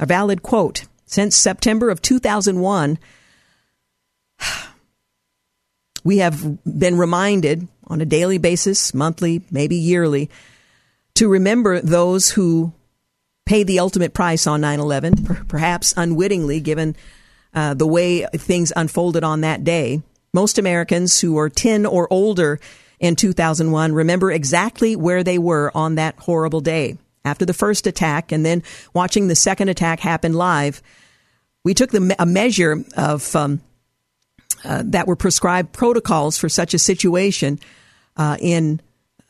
a 0.00 0.06
valid 0.06 0.42
quote. 0.42 0.86
Since 1.04 1.36
September 1.36 1.90
of 1.90 2.00
2001, 2.00 2.98
we 6.04 6.18
have 6.18 6.64
been 6.64 6.96
reminded 6.96 7.68
on 7.86 8.00
a 8.00 8.06
daily 8.06 8.38
basis, 8.38 8.94
monthly, 8.94 9.42
maybe 9.50 9.76
yearly, 9.76 10.30
to 11.14 11.28
remember 11.28 11.80
those 11.80 12.30
who 12.30 12.72
paid 13.48 13.66
the 13.66 13.80
ultimate 13.80 14.12
price 14.12 14.46
on 14.46 14.60
9 14.60 14.78
11, 14.78 15.24
perhaps 15.48 15.94
unwittingly, 15.96 16.60
given 16.60 16.94
uh, 17.54 17.72
the 17.72 17.86
way 17.86 18.26
things 18.34 18.72
unfolded 18.76 19.24
on 19.24 19.40
that 19.40 19.64
day. 19.64 20.02
Most 20.34 20.58
Americans 20.58 21.18
who 21.20 21.38
are 21.38 21.48
10 21.48 21.86
or 21.86 22.06
older 22.12 22.60
in 23.00 23.16
2001 23.16 23.92
remember 23.94 24.30
exactly 24.30 24.94
where 24.94 25.24
they 25.24 25.38
were 25.38 25.72
on 25.74 25.94
that 25.94 26.18
horrible 26.18 26.60
day. 26.60 26.98
After 27.24 27.46
the 27.46 27.54
first 27.54 27.86
attack 27.86 28.32
and 28.32 28.44
then 28.44 28.62
watching 28.92 29.28
the 29.28 29.34
second 29.34 29.70
attack 29.70 30.00
happen 30.00 30.34
live, 30.34 30.82
we 31.64 31.72
took 31.72 31.90
the, 31.90 32.14
a 32.18 32.26
measure 32.26 32.84
of 32.98 33.34
um, 33.34 33.62
uh, 34.62 34.82
that 34.86 35.06
were 35.06 35.16
prescribed 35.16 35.72
protocols 35.72 36.36
for 36.36 36.50
such 36.50 36.74
a 36.74 36.78
situation 36.78 37.58
uh, 38.16 38.36
in 38.40 38.80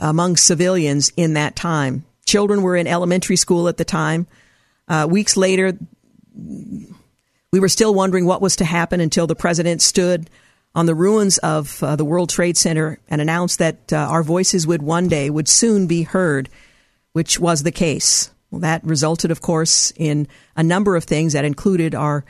among 0.00 0.36
civilians 0.36 1.12
in 1.16 1.34
that 1.34 1.54
time. 1.54 2.04
Children 2.28 2.60
were 2.60 2.76
in 2.76 2.86
elementary 2.86 3.36
school 3.36 3.68
at 3.68 3.78
the 3.78 3.86
time. 3.86 4.26
Uh, 4.86 5.08
weeks 5.10 5.34
later, 5.34 5.78
we 6.36 7.58
were 7.58 7.70
still 7.70 7.94
wondering 7.94 8.26
what 8.26 8.42
was 8.42 8.56
to 8.56 8.66
happen 8.66 9.00
until 9.00 9.26
the 9.26 9.34
president 9.34 9.80
stood 9.80 10.28
on 10.74 10.84
the 10.84 10.94
ruins 10.94 11.38
of 11.38 11.82
uh, 11.82 11.96
the 11.96 12.04
World 12.04 12.28
Trade 12.28 12.58
Center 12.58 12.98
and 13.08 13.22
announced 13.22 13.58
that 13.60 13.94
uh, 13.94 13.96
our 13.96 14.22
voices 14.22 14.66
would 14.66 14.82
one 14.82 15.08
day, 15.08 15.30
would 15.30 15.48
soon 15.48 15.86
be 15.86 16.02
heard, 16.02 16.50
which 17.14 17.40
was 17.40 17.62
the 17.62 17.72
case. 17.72 18.30
Well, 18.50 18.60
that 18.60 18.84
resulted, 18.84 19.30
of 19.30 19.40
course, 19.40 19.90
in 19.96 20.28
a 20.54 20.62
number 20.62 20.96
of 20.96 21.04
things 21.04 21.32
that 21.32 21.46
included 21.46 21.94
our 21.94 22.26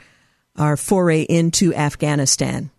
our 0.55 0.77
foray 0.77 1.23
into 1.23 1.73
Afghanistan. 1.73 2.71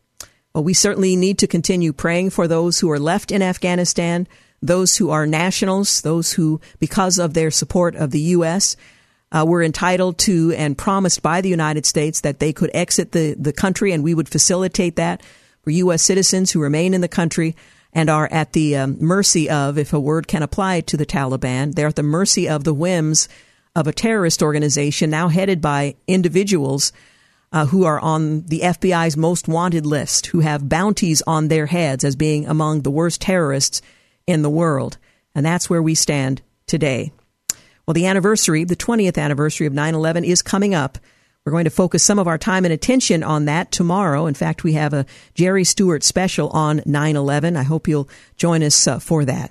Well, 0.54 0.64
we 0.64 0.72
certainly 0.72 1.16
need 1.16 1.38
to 1.40 1.46
continue 1.46 1.92
praying 1.92 2.30
for 2.30 2.48
those 2.48 2.80
who 2.80 2.90
are 2.90 2.98
left 2.98 3.30
in 3.30 3.42
Afghanistan, 3.42 4.26
those 4.62 4.96
who 4.96 5.10
are 5.10 5.26
nationals, 5.26 6.02
those 6.02 6.32
who, 6.32 6.60
because 6.78 7.18
of 7.18 7.34
their 7.34 7.50
support 7.50 7.94
of 7.96 8.10
the 8.10 8.20
U.S., 8.20 8.76
uh, 9.32 9.44
were 9.46 9.62
entitled 9.62 10.18
to 10.18 10.52
and 10.52 10.76
promised 10.76 11.22
by 11.22 11.40
the 11.40 11.48
United 11.48 11.86
States 11.86 12.20
that 12.22 12.40
they 12.40 12.52
could 12.52 12.70
exit 12.74 13.12
the, 13.12 13.34
the 13.38 13.52
country 13.52 13.92
and 13.92 14.02
we 14.02 14.14
would 14.14 14.28
facilitate 14.28 14.96
that 14.96 15.22
for 15.62 15.70
U.S. 15.70 16.02
citizens 16.02 16.50
who 16.50 16.60
remain 16.60 16.94
in 16.94 17.00
the 17.00 17.08
country 17.08 17.54
and 17.92 18.08
are 18.08 18.28
at 18.30 18.52
the 18.52 18.76
um, 18.76 18.96
mercy 19.00 19.48
of, 19.48 19.78
if 19.78 19.92
a 19.92 20.00
word 20.00 20.28
can 20.28 20.42
apply 20.42 20.80
to 20.82 20.96
the 20.96 21.06
Taliban, 21.06 21.74
they're 21.74 21.88
at 21.88 21.96
the 21.96 22.02
mercy 22.02 22.48
of 22.48 22.64
the 22.64 22.74
whims 22.74 23.28
of 23.74 23.86
a 23.86 23.92
terrorist 23.92 24.42
organization 24.42 25.10
now 25.10 25.28
headed 25.28 25.60
by 25.60 25.94
individuals 26.06 26.92
uh, 27.52 27.66
who 27.66 27.84
are 27.84 28.00
on 28.00 28.42
the 28.42 28.60
FBI's 28.60 29.16
most 29.16 29.48
wanted 29.48 29.86
list, 29.86 30.26
who 30.26 30.40
have 30.40 30.68
bounties 30.68 31.22
on 31.26 31.48
their 31.48 31.66
heads 31.66 32.04
as 32.04 32.14
being 32.14 32.46
among 32.46 32.82
the 32.82 32.90
worst 32.90 33.20
terrorists 33.20 33.82
in 34.26 34.42
the 34.42 34.50
world. 34.50 34.98
And 35.34 35.44
that's 35.44 35.70
where 35.70 35.82
we 35.82 35.94
stand 35.94 36.42
today. 36.66 37.12
Well, 37.86 37.94
the 37.94 38.06
anniversary, 38.06 38.64
the 38.64 38.76
20th 38.76 39.18
anniversary 39.18 39.66
of 39.66 39.72
9 39.72 39.94
11 39.94 40.24
is 40.24 40.42
coming 40.42 40.74
up. 40.74 40.98
We're 41.44 41.52
going 41.52 41.64
to 41.64 41.70
focus 41.70 42.02
some 42.02 42.18
of 42.18 42.28
our 42.28 42.38
time 42.38 42.64
and 42.64 42.72
attention 42.72 43.22
on 43.22 43.46
that 43.46 43.72
tomorrow. 43.72 44.26
In 44.26 44.34
fact, 44.34 44.62
we 44.62 44.74
have 44.74 44.92
a 44.92 45.06
Jerry 45.34 45.64
Stewart 45.64 46.04
special 46.04 46.50
on 46.50 46.82
9 46.84 47.16
11. 47.16 47.56
I 47.56 47.62
hope 47.62 47.88
you'll 47.88 48.08
join 48.36 48.62
us 48.62 48.86
uh, 48.86 48.98
for 48.98 49.24
that. 49.24 49.50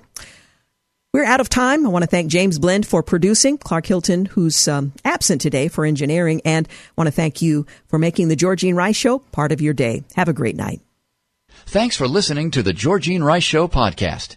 We're 1.12 1.24
out 1.24 1.40
of 1.40 1.48
time. 1.48 1.84
I 1.84 1.88
want 1.88 2.04
to 2.04 2.10
thank 2.10 2.30
James 2.30 2.60
Blend 2.60 2.86
for 2.86 3.02
producing, 3.02 3.58
Clark 3.58 3.86
Hilton, 3.86 4.26
who's 4.26 4.68
um, 4.68 4.92
absent 5.04 5.40
today 5.40 5.66
for 5.66 5.84
engineering, 5.84 6.40
and 6.44 6.68
I 6.68 6.92
want 6.96 7.08
to 7.08 7.12
thank 7.12 7.42
you 7.42 7.66
for 7.88 7.98
making 7.98 8.28
the 8.28 8.36
Georgene 8.36 8.76
Rice 8.76 8.94
Show 8.94 9.18
part 9.18 9.50
of 9.50 9.60
your 9.60 9.74
day. 9.74 10.04
Have 10.14 10.28
a 10.28 10.32
great 10.32 10.54
night. 10.54 10.80
Thanks 11.66 11.96
for 11.96 12.06
listening 12.06 12.52
to 12.52 12.62
the 12.62 12.72
Georgene 12.72 13.24
Rice 13.24 13.42
Show 13.42 13.66
podcast. 13.66 14.36